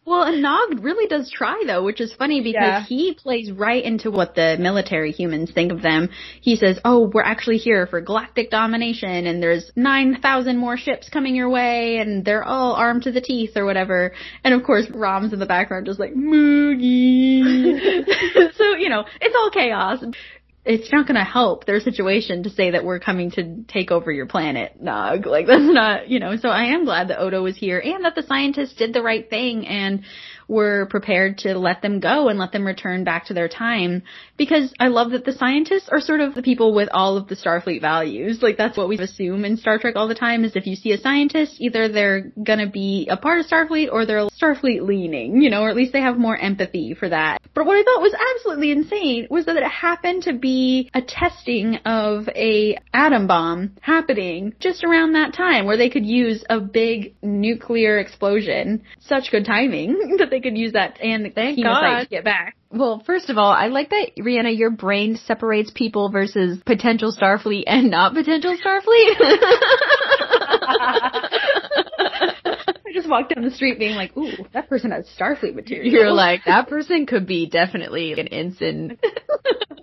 Well, 0.10 0.24
and 0.24 0.42
Nog 0.42 0.84
really 0.84 1.06
does 1.06 1.30
try 1.30 1.62
though, 1.68 1.84
which 1.84 2.02
is 2.02 2.12
funny 2.16 2.42
because 2.42 2.56
yeah. 2.60 2.84
he 2.84 3.14
plays 3.14 3.52
right 3.52 3.84
into 3.84 4.10
what 4.10 4.34
the 4.34 4.58
military 4.60 5.12
humans 5.12 5.52
think 5.52 5.72
of 5.72 5.84
them. 5.84 6.10
He 6.42 6.56
says, 6.56 6.80
"Oh, 6.84 7.12
we're 7.14 7.22
actually 7.22 7.58
here 7.58 7.86
for 7.86 8.02
galactic 8.02 8.50
domination, 8.50 9.28
and 9.28 9.40
there's 9.44 9.72
nine 9.76 10.20
thousand 10.20 10.58
more 10.58 10.78
ships 10.78 11.10
coming 11.10 11.36
your 11.36 11.52
way, 11.52 11.98
and 11.98 12.26
they're 12.26 12.44
all 12.44 12.74
armed 12.74 13.04
to 13.04 13.12
the 13.12 13.22
teeth 13.22 13.56
or 13.56 13.66
whatever." 13.66 14.12
And 14.44 14.56
of 14.56 14.64
course, 14.64 14.88
Rom's 14.90 15.32
in 15.32 15.38
the 15.38 15.46
background 15.46 15.86
just 15.86 16.00
like 16.00 16.16
Moogie. 16.16 17.44
so 18.58 18.76
you 18.78 18.90
know, 18.90 19.06
it's 19.22 19.36
all 19.36 19.52
chaos 19.52 20.04
it's 20.66 20.92
not 20.92 21.08
going 21.08 21.18
to 21.18 21.24
help 21.24 21.66
their 21.66 21.80
situation 21.80 22.44
to 22.44 22.50
say 22.50 22.72
that 22.72 22.84
we're 22.84 23.00
coming 23.00 23.32
to 23.32 23.64
take 23.68 23.92
over 23.92 24.12
your 24.12 24.26
planet, 24.26 24.82
Nog. 24.82 25.26
Like 25.26 25.48
that's 25.48 25.62
not, 25.62 26.10
you 26.10 26.20
know. 26.20 26.36
So 26.36 26.50
I 26.50 26.74
am 26.74 26.86
glad 26.86 27.10
that 27.10 27.20
Odo 27.20 27.42
was 27.42 27.58
here 27.58 27.80
and 27.80 28.06
that 28.06 28.16
the 28.16 28.24
scientists 28.24 28.74
did 28.74 28.94
the 28.94 29.02
right 29.02 29.30
thing 29.30 29.66
and 29.68 30.04
were 30.50 30.88
prepared 30.88 31.38
to 31.38 31.58
let 31.58 31.82
them 31.82 32.00
go 32.00 32.28
and 32.28 32.40
let 32.40 32.52
them 32.52 32.66
return 32.66 33.04
back 33.04 33.26
to 33.26 33.34
their 33.34 33.48
time 33.48 34.04
because 34.36 34.74
I 34.80 34.88
love 34.88 35.12
that 35.12 35.24
the 35.24 35.34
scientists 35.34 35.88
are 35.90 36.02
sort 36.02 36.20
of 36.20 36.34
the 36.34 36.42
people 36.42 36.74
with 36.74 36.90
all 36.92 37.18
of 37.18 37.28
the 37.28 37.36
Starfleet 37.36 37.82
values. 37.82 38.42
Like 38.42 38.58
that's 38.58 38.76
what 38.76 38.90
we 38.90 38.98
assume 38.98 39.46
in 39.46 39.58
Star 39.58 39.78
Trek 39.78 39.96
all 39.96 40.08
the 40.08 40.16
time 40.16 40.44
is 40.44 40.56
if 40.56 40.66
you 40.66 40.76
see 40.76 40.92
a 40.92 40.98
scientist, 40.98 41.56
either 41.60 41.88
they're 41.88 42.32
gonna 42.44 42.70
be 42.70 43.08
a 43.10 43.16
part 43.16 43.40
of 43.40 43.46
Starfleet 43.46 43.92
or 43.92 44.06
they're 44.06 44.28
Starfleet 44.42 44.82
leaning, 44.82 45.42
you 45.42 45.50
know, 45.50 45.62
or 45.62 45.70
at 45.70 45.76
least 45.76 45.94
they 45.94 46.02
have 46.02 46.18
more 46.18 46.36
empathy 46.36 46.96
for 46.96 47.08
that. 47.08 47.40
But 47.54 47.66
what 47.66 47.78
I 47.78 47.84
thought 47.84 48.02
was 48.02 48.16
absolutely 48.36 48.72
insane 48.72 49.28
was 49.30 49.46
that 49.46 49.56
it 49.56 49.64
happened 49.64 50.24
to 50.24 50.34
be 50.34 50.90
a 50.94 51.02
testing 51.02 51.76
of 51.86 52.28
a 52.30 52.78
atom 52.94 53.28
bomb 53.28 53.76
happening 53.82 54.54
just 54.60 54.84
around 54.84 55.14
that 55.14 55.34
time 55.34 55.66
where 55.66 55.78
they 55.78 55.90
could 55.90 56.06
use 56.06 56.44
a 56.50 56.60
big 56.60 57.16
nuclear 57.22 58.00
explosion. 58.00 58.82
Such 59.00 59.32
good 59.32 59.46
timing 59.46 60.16
that 60.20 60.30
they 60.30 60.39
could 60.42 60.58
use 60.58 60.74
that 60.74 61.00
and 61.02 61.34
Thank 61.34 61.62
God. 61.64 62.00
to 62.02 62.08
get 62.08 62.24
back. 62.24 62.56
Well, 62.72 63.02
first 63.06 63.30
of 63.30 63.38
all, 63.38 63.52
I 63.52 63.68
like 63.68 63.90
that 63.90 64.12
Rhianna, 64.18 64.56
your 64.58 64.70
brain 64.70 65.18
separates 65.18 65.72
people 65.72 66.10
versus 66.10 66.60
potential 66.66 67.12
Starfleet 67.16 67.64
and 67.66 67.90
not 67.90 68.14
potential 68.14 68.56
Starfleet. 68.56 69.16
I 72.90 72.94
just 72.94 73.10
walked 73.10 73.34
down 73.36 73.44
the 73.44 73.52
street 73.52 73.80
being 73.80 73.96
like, 73.96 74.16
ooh, 74.18 74.46
that 74.54 74.70
person 74.70 74.92
has 74.92 75.08
Starfleet 75.20 75.56
material. 75.56 75.92
You're 75.92 76.12
like, 76.12 76.46
that 76.46 76.68
person 76.68 77.06
could 77.06 77.26
be 77.28 77.48
definitely 77.48 78.14
an 78.14 78.28
ensign. 78.28 78.98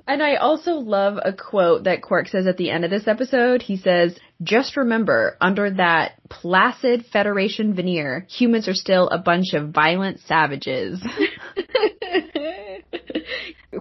And 0.07 0.23
I 0.23 0.37
also 0.37 0.73
love 0.73 1.19
a 1.23 1.33
quote 1.33 1.85
that 1.85 2.03
Quark 2.03 2.29
says 2.29 2.47
at 2.47 2.57
the 2.57 2.71
end 2.71 2.85
of 2.85 2.91
this 2.91 3.09
episode. 3.09 3.63
He 3.63 3.77
says, 3.77 4.17
just 4.43 4.77
remember, 4.77 5.37
under 5.41 5.71
that 5.73 6.21
placid 6.29 7.07
Federation 7.07 7.75
veneer, 7.75 8.27
humans 8.29 8.69
are 8.69 8.75
still 8.75 9.09
a 9.09 9.19
bunch 9.19 9.55
of 9.55 9.71
violent 9.71 10.21
savages. 10.21 11.05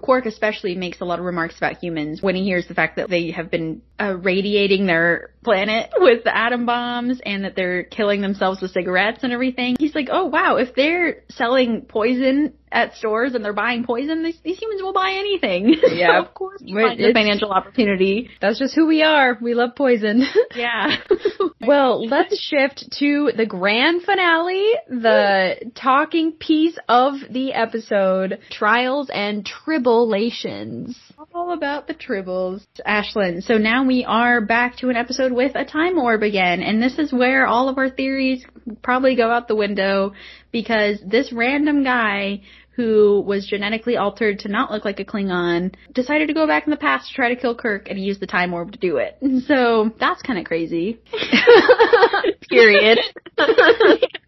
Quark 0.01 0.25
especially 0.25 0.75
makes 0.75 1.01
a 1.01 1.05
lot 1.05 1.19
of 1.19 1.25
remarks 1.25 1.57
about 1.57 1.77
humans 1.77 2.21
when 2.21 2.35
he 2.35 2.43
hears 2.43 2.67
the 2.67 2.73
fact 2.73 2.97
that 2.97 3.09
they 3.09 3.31
have 3.31 3.49
been 3.49 3.81
uh, 3.99 4.15
radiating 4.15 4.85
their 4.85 5.31
planet 5.43 5.91
with 5.97 6.23
the 6.23 6.35
atom 6.35 6.65
bombs 6.65 7.21
and 7.25 7.43
that 7.43 7.55
they're 7.55 7.83
killing 7.83 8.21
themselves 8.21 8.61
with 8.61 8.71
cigarettes 8.71 9.19
and 9.23 9.31
everything. 9.31 9.75
He's 9.79 9.95
like, 9.95 10.09
oh 10.11 10.25
wow, 10.25 10.57
if 10.57 10.75
they're 10.75 11.23
selling 11.29 11.81
poison 11.83 12.53
at 12.75 12.93
stores 12.95 13.33
and 13.33 13.43
they're 13.43 13.53
buying 13.53 13.85
poison, 13.85 14.21
these, 14.21 14.37
these 14.43 14.59
humans 14.59 14.81
will 14.81 14.93
buy 14.93 15.13
anything. 15.17 15.75
Yeah, 15.95 16.19
of 16.19 16.33
course, 16.33 16.61
you 16.61 16.75
find 16.75 16.99
a 16.99 17.13
financial 17.13 17.51
opportunity. 17.51 18.29
That's 18.41 18.59
just 18.59 18.75
who 18.75 18.85
we 18.85 19.01
are. 19.01 19.37
We 19.41 19.53
love 19.53 19.75
poison. 19.75 20.23
Yeah. 20.53 20.97
well, 21.61 22.05
let's 22.05 22.39
shift 22.39 22.91
to 22.99 23.31
the 23.35 23.45
grand 23.45 24.03
finale, 24.03 24.73
the 24.87 25.71
talking 25.75 26.33
piece 26.33 26.77
of 26.89 27.15
the 27.29 27.53
episode, 27.53 28.39
Trials 28.51 29.09
and 29.13 29.45
Tribble-ations. 29.45 30.97
All 31.33 31.51
about 31.51 31.87
the 31.87 31.93
tribbles. 31.93 32.65
Ashlyn, 32.85 33.43
so 33.43 33.57
now 33.57 33.85
we 33.85 34.05
are 34.05 34.41
back 34.41 34.77
to 34.77 34.89
an 34.89 34.95
episode 34.95 35.31
with 35.31 35.53
a 35.55 35.65
time 35.65 35.97
orb 35.97 36.23
again, 36.23 36.61
and 36.61 36.81
this 36.81 36.97
is 36.97 37.11
where 37.11 37.47
all 37.47 37.69
of 37.69 37.77
our 37.77 37.89
theories 37.89 38.45
probably 38.81 39.15
go 39.15 39.29
out 39.29 39.47
the 39.47 39.55
window 39.55 40.13
because 40.51 40.99
this 41.05 41.33
random 41.33 41.83
guy 41.83 42.41
who 42.75 43.21
was 43.25 43.47
genetically 43.47 43.97
altered 43.97 44.39
to 44.39 44.49
not 44.49 44.71
look 44.71 44.83
like 44.83 44.99
a 44.99 45.05
Klingon, 45.05 45.73
decided 45.93 46.27
to 46.27 46.33
go 46.33 46.45
back 46.45 46.65
in 46.65 46.71
the 46.71 46.77
past 46.77 47.09
to 47.09 47.15
try 47.15 47.29
to 47.33 47.39
kill 47.39 47.55
Kirk, 47.55 47.87
and 47.89 47.97
he 47.97 48.03
used 48.03 48.19
the 48.19 48.27
time 48.27 48.53
orb 48.53 48.71
to 48.73 48.79
do 48.79 48.97
it. 48.97 49.17
So 49.45 49.91
that's 49.99 50.21
kind 50.23 50.39
of 50.39 50.45
crazy. 50.45 50.99
Period. 52.49 52.99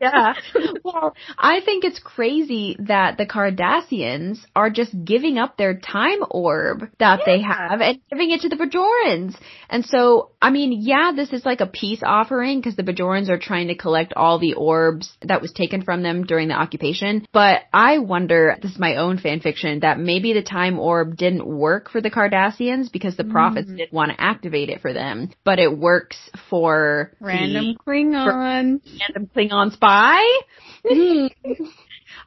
yeah. 0.01 0.33
Well, 0.83 1.15
I 1.37 1.61
think 1.61 1.85
it's 1.85 1.99
crazy 1.99 2.75
that 2.79 3.17
the 3.17 3.25
Cardassians 3.25 4.39
are 4.55 4.69
just 4.69 4.93
giving 5.05 5.37
up 5.37 5.57
their 5.57 5.79
time 5.79 6.19
orb 6.29 6.89
that 6.99 7.19
yeah. 7.19 7.25
they 7.25 7.41
have 7.41 7.81
and 7.81 7.99
giving 8.11 8.31
it 8.31 8.41
to 8.41 8.49
the 8.49 8.57
Bajorans. 8.57 9.35
And 9.69 9.85
so, 9.85 10.31
I 10.41 10.49
mean, 10.51 10.81
yeah, 10.81 11.13
this 11.15 11.31
is 11.31 11.45
like 11.45 11.61
a 11.61 11.67
peace 11.67 12.01
offering 12.03 12.59
because 12.59 12.75
the 12.75 12.83
Bajorans 12.83 13.29
are 13.29 13.39
trying 13.39 13.69
to 13.69 13.75
collect 13.75 14.13
all 14.13 14.39
the 14.39 14.53
orbs 14.53 15.11
that 15.21 15.41
was 15.41 15.51
taken 15.51 15.83
from 15.83 16.03
them 16.03 16.25
during 16.25 16.49
the 16.49 16.55
occupation. 16.55 17.25
But 17.31 17.61
I 17.73 17.99
wonder, 17.99 18.36
this 18.61 18.71
is 18.71 18.79
my 18.79 18.95
own 18.95 19.17
fan 19.17 19.39
fiction, 19.39 19.79
that 19.81 19.99
maybe 19.99 20.33
the 20.33 20.41
time 20.41 20.79
orb 20.79 21.17
didn't 21.17 21.45
work 21.45 21.89
for 21.89 22.01
the 22.01 22.09
Cardassians 22.09 22.91
because 22.91 23.15
the 23.15 23.23
prophets 23.23 23.69
mm. 23.69 23.77
didn't 23.77 23.93
want 23.93 24.11
to 24.11 24.21
activate 24.21 24.69
it 24.69 24.81
for 24.81 24.93
them, 24.93 25.31
but 25.43 25.59
it 25.59 25.77
works 25.77 26.17
for 26.49 27.13
random 27.19 27.73
the, 27.73 27.91
Klingon, 27.91 28.81
random 28.99 29.29
Klingon 29.35 29.71
spy. 29.73 30.21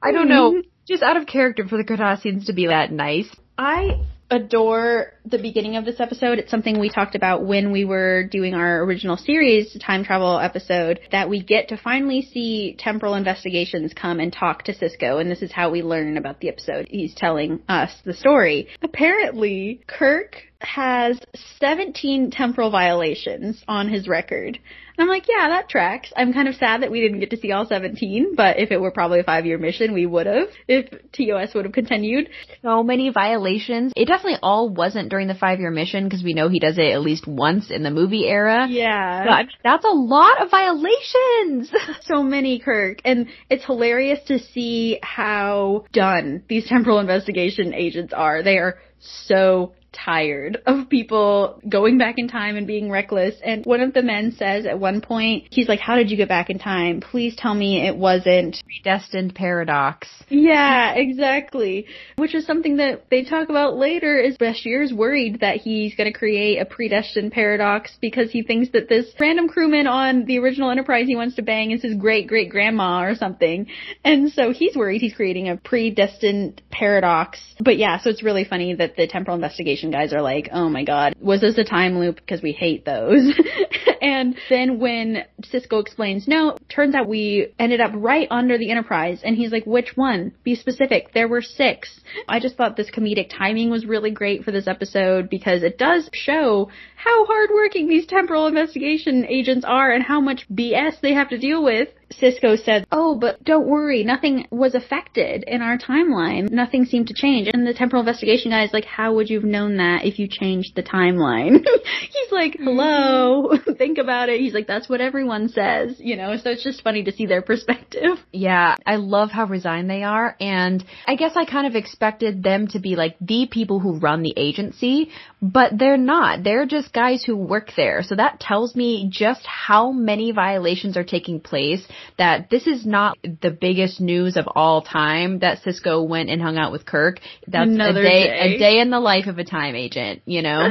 I 0.02 0.12
don't 0.12 0.28
know. 0.28 0.62
Just 0.88 1.02
out 1.02 1.16
of 1.16 1.26
character 1.26 1.66
for 1.68 1.76
the 1.76 1.84
Cardassians 1.84 2.46
to 2.46 2.52
be 2.52 2.66
that 2.66 2.90
nice. 2.90 3.28
I 3.56 4.02
adore 4.30 5.14
the 5.24 5.38
beginning 5.38 5.76
of 5.76 5.84
this 5.84 6.00
episode. 6.00 6.38
It's 6.38 6.50
something 6.50 6.78
we 6.78 6.88
talked 6.88 7.14
about 7.14 7.44
when 7.44 7.72
we 7.72 7.84
were 7.84 8.24
doing 8.24 8.54
our 8.54 8.82
original 8.84 9.16
series 9.16 9.76
time 9.80 10.04
travel 10.04 10.38
episode 10.38 11.00
that 11.10 11.28
we 11.28 11.42
get 11.42 11.68
to 11.68 11.76
finally 11.76 12.22
see 12.22 12.76
temporal 12.78 13.14
investigations 13.14 13.92
come 13.94 14.20
and 14.20 14.32
talk 14.32 14.64
to 14.64 14.74
Sisko 14.74 15.20
and 15.20 15.30
this 15.30 15.42
is 15.42 15.52
how 15.52 15.70
we 15.70 15.82
learn 15.82 16.16
about 16.16 16.40
the 16.40 16.48
episode. 16.48 16.86
He's 16.88 17.14
telling 17.14 17.60
us 17.68 17.90
the 18.04 18.14
story. 18.14 18.68
Apparently, 18.82 19.80
Kirk 19.86 20.36
has 20.60 21.18
17 21.58 22.30
temporal 22.30 22.70
violations 22.70 23.62
on 23.66 23.88
his 23.88 24.06
record. 24.06 24.58
I'm 25.00 25.08
like, 25.08 25.26
yeah, 25.28 25.48
that 25.48 25.68
tracks. 25.68 26.12
I'm 26.16 26.32
kind 26.32 26.48
of 26.48 26.54
sad 26.54 26.82
that 26.82 26.90
we 26.90 27.00
didn't 27.00 27.20
get 27.20 27.30
to 27.30 27.36
see 27.36 27.52
all 27.52 27.66
17, 27.66 28.34
but 28.36 28.58
if 28.58 28.70
it 28.70 28.80
were 28.80 28.90
probably 28.90 29.20
a 29.20 29.24
five 29.24 29.46
year 29.46 29.58
mission, 29.58 29.92
we 29.92 30.06
would 30.06 30.26
have, 30.26 30.48
if 30.68 30.90
TOS 31.12 31.54
would 31.54 31.64
have 31.64 31.74
continued. 31.74 32.28
So 32.62 32.82
many 32.82 33.10
violations. 33.10 33.92
It 33.96 34.06
definitely 34.06 34.38
all 34.42 34.68
wasn't 34.68 35.08
during 35.08 35.28
the 35.28 35.34
five 35.34 35.60
year 35.60 35.70
mission 35.70 36.04
because 36.04 36.22
we 36.22 36.34
know 36.34 36.48
he 36.48 36.58
does 36.58 36.78
it 36.78 36.92
at 36.92 37.00
least 37.00 37.26
once 37.26 37.70
in 37.70 37.82
the 37.82 37.90
movie 37.90 38.26
era. 38.26 38.66
Yeah. 38.68 39.24
But 39.24 39.46
that's 39.62 39.84
a 39.84 39.94
lot 39.94 40.42
of 40.42 40.50
violations. 40.50 41.70
so 42.02 42.22
many, 42.22 42.58
Kirk. 42.58 42.98
And 43.04 43.28
it's 43.48 43.64
hilarious 43.64 44.20
to 44.26 44.38
see 44.38 44.98
how 45.02 45.84
done 45.92 46.42
these 46.48 46.66
temporal 46.66 46.98
investigation 46.98 47.74
agents 47.74 48.12
are. 48.12 48.42
They 48.42 48.58
are 48.58 48.78
so 49.00 49.72
tired 49.92 50.58
of 50.66 50.88
people 50.88 51.60
going 51.68 51.98
back 51.98 52.14
in 52.18 52.28
time 52.28 52.56
and 52.56 52.66
being 52.66 52.90
reckless. 52.90 53.34
And 53.44 53.64
one 53.64 53.80
of 53.80 53.92
the 53.92 54.02
men 54.02 54.32
says 54.32 54.66
at 54.66 54.78
one 54.78 55.00
point, 55.00 55.48
he's 55.50 55.68
like, 55.68 55.80
how 55.80 55.96
did 55.96 56.10
you 56.10 56.16
get 56.16 56.28
back 56.28 56.50
in 56.50 56.58
time? 56.58 57.00
Please 57.00 57.34
tell 57.36 57.54
me 57.54 57.86
it 57.86 57.96
wasn't 57.96 58.62
predestined 58.64 59.34
paradox. 59.34 60.08
Yeah, 60.28 60.94
exactly. 60.94 61.86
Which 62.16 62.34
is 62.34 62.46
something 62.46 62.76
that 62.76 63.10
they 63.10 63.24
talk 63.24 63.48
about 63.48 63.76
later 63.76 64.18
is 64.18 64.36
Bashir's 64.36 64.92
worried 64.92 65.40
that 65.40 65.56
he's 65.56 65.94
going 65.94 66.12
to 66.12 66.18
create 66.18 66.60
a 66.60 66.64
predestined 66.64 67.32
paradox 67.32 67.96
because 68.00 68.30
he 68.30 68.42
thinks 68.42 68.70
that 68.72 68.88
this 68.88 69.06
random 69.18 69.48
crewman 69.48 69.86
on 69.86 70.24
the 70.24 70.38
original 70.38 70.70
Enterprise 70.70 71.06
he 71.06 71.16
wants 71.16 71.36
to 71.36 71.42
bang 71.42 71.72
is 71.72 71.82
his 71.82 71.94
great 71.94 72.28
great 72.28 72.50
grandma 72.50 73.02
or 73.02 73.14
something. 73.14 73.66
And 74.04 74.30
so 74.32 74.52
he's 74.52 74.76
worried 74.76 75.00
he's 75.00 75.14
creating 75.14 75.48
a 75.48 75.56
predestined 75.56 76.62
paradox. 76.70 77.40
But 77.58 77.76
yeah, 77.76 77.98
so 77.98 78.10
it's 78.10 78.22
really 78.22 78.44
funny 78.44 78.74
that 78.74 78.89
the 78.96 79.06
temporal 79.06 79.34
investigation 79.34 79.90
guys 79.90 80.12
are 80.12 80.22
like, 80.22 80.48
oh 80.52 80.68
my 80.68 80.84
god, 80.84 81.14
was 81.20 81.40
this 81.40 81.58
a 81.58 81.64
time 81.64 81.98
loop? 81.98 82.16
Because 82.16 82.42
we 82.42 82.52
hate 82.52 82.84
those. 82.84 83.32
and 84.02 84.36
then 84.48 84.78
when 84.78 85.24
Sisko 85.42 85.80
explains, 85.80 86.26
no, 86.26 86.56
turns 86.68 86.94
out 86.94 87.08
we 87.08 87.52
ended 87.58 87.80
up 87.80 87.92
right 87.94 88.28
under 88.30 88.58
the 88.58 88.70
Enterprise. 88.70 89.20
And 89.24 89.36
he's 89.36 89.52
like, 89.52 89.66
which 89.66 89.96
one? 89.96 90.32
Be 90.44 90.54
specific. 90.54 91.12
There 91.12 91.28
were 91.28 91.42
six. 91.42 92.00
I 92.28 92.40
just 92.40 92.56
thought 92.56 92.76
this 92.76 92.90
comedic 92.90 93.30
timing 93.36 93.70
was 93.70 93.84
really 93.86 94.10
great 94.10 94.44
for 94.44 94.52
this 94.52 94.66
episode 94.66 95.28
because 95.28 95.62
it 95.62 95.78
does 95.78 96.08
show 96.12 96.70
how 97.02 97.24
hardworking 97.24 97.88
these 97.88 98.06
temporal 98.06 98.46
investigation 98.46 99.24
agents 99.26 99.64
are 99.66 99.90
and 99.90 100.04
how 100.04 100.20
much 100.20 100.46
BS 100.52 101.00
they 101.00 101.14
have 101.14 101.30
to 101.30 101.38
deal 101.38 101.64
with 101.64 101.88
Sisko 102.12 102.62
said, 102.62 102.86
Oh, 102.90 103.14
but 103.14 103.42
don't 103.44 103.68
worry, 103.68 104.02
nothing 104.02 104.46
was 104.50 104.74
affected 104.74 105.44
in 105.46 105.62
our 105.62 105.78
timeline. 105.78 106.50
Nothing 106.50 106.84
seemed 106.84 107.08
to 107.08 107.14
change. 107.14 107.48
And 107.52 107.66
the 107.66 107.74
temporal 107.74 108.00
investigation 108.00 108.50
guy 108.50 108.64
is 108.64 108.72
like, 108.72 108.84
How 108.84 109.14
would 109.14 109.30
you 109.30 109.40
have 109.40 109.48
known 109.48 109.76
that 109.76 110.04
if 110.04 110.18
you 110.18 110.26
changed 110.28 110.74
the 110.74 110.82
timeline? 110.82 111.64
He's 112.10 112.32
like, 112.32 112.54
mm-hmm. 112.54 112.64
Hello, 112.64 113.52
think 113.78 113.98
about 113.98 114.28
it. 114.28 114.40
He's 114.40 114.54
like, 114.54 114.66
That's 114.66 114.88
what 114.88 115.00
everyone 115.00 115.48
says, 115.48 115.96
you 115.98 116.16
know, 116.16 116.36
so 116.36 116.50
it's 116.50 116.64
just 116.64 116.82
funny 116.82 117.04
to 117.04 117.12
see 117.12 117.26
their 117.26 117.42
perspective. 117.42 118.18
Yeah, 118.32 118.76
I 118.84 118.96
love 118.96 119.30
how 119.30 119.46
resigned 119.46 119.88
they 119.88 120.02
are. 120.02 120.36
And 120.40 120.84
I 121.06 121.14
guess 121.14 121.32
I 121.36 121.44
kind 121.44 121.66
of 121.66 121.76
expected 121.76 122.42
them 122.42 122.66
to 122.68 122.80
be 122.80 122.96
like 122.96 123.16
the 123.20 123.48
people 123.50 123.78
who 123.78 123.98
run 123.98 124.22
the 124.22 124.34
agency, 124.36 125.10
but 125.40 125.78
they're 125.78 125.96
not. 125.96 126.42
They're 126.42 126.66
just 126.66 126.89
guys 126.90 127.24
who 127.24 127.36
work 127.36 127.70
there. 127.76 128.02
So 128.02 128.16
that 128.16 128.40
tells 128.40 128.74
me 128.74 129.08
just 129.10 129.44
how 129.46 129.92
many 129.92 130.32
violations 130.32 130.96
are 130.96 131.04
taking 131.04 131.40
place 131.40 131.82
that 132.18 132.50
this 132.50 132.66
is 132.66 132.84
not 132.86 133.18
the 133.22 133.50
biggest 133.50 134.00
news 134.00 134.36
of 134.36 134.46
all 134.54 134.82
time 134.82 135.40
that 135.40 135.62
Cisco 135.62 136.02
went 136.02 136.30
and 136.30 136.40
hung 136.40 136.56
out 136.56 136.72
with 136.72 136.86
Kirk. 136.86 137.20
That's 137.46 137.70
Another 137.70 138.00
a 138.00 138.04
day, 138.04 138.24
day, 138.24 138.54
a 138.54 138.58
day 138.58 138.80
in 138.80 138.90
the 138.90 139.00
life 139.00 139.26
of 139.26 139.38
a 139.38 139.44
time 139.44 139.74
agent, 139.74 140.22
you 140.24 140.42
know? 140.42 140.70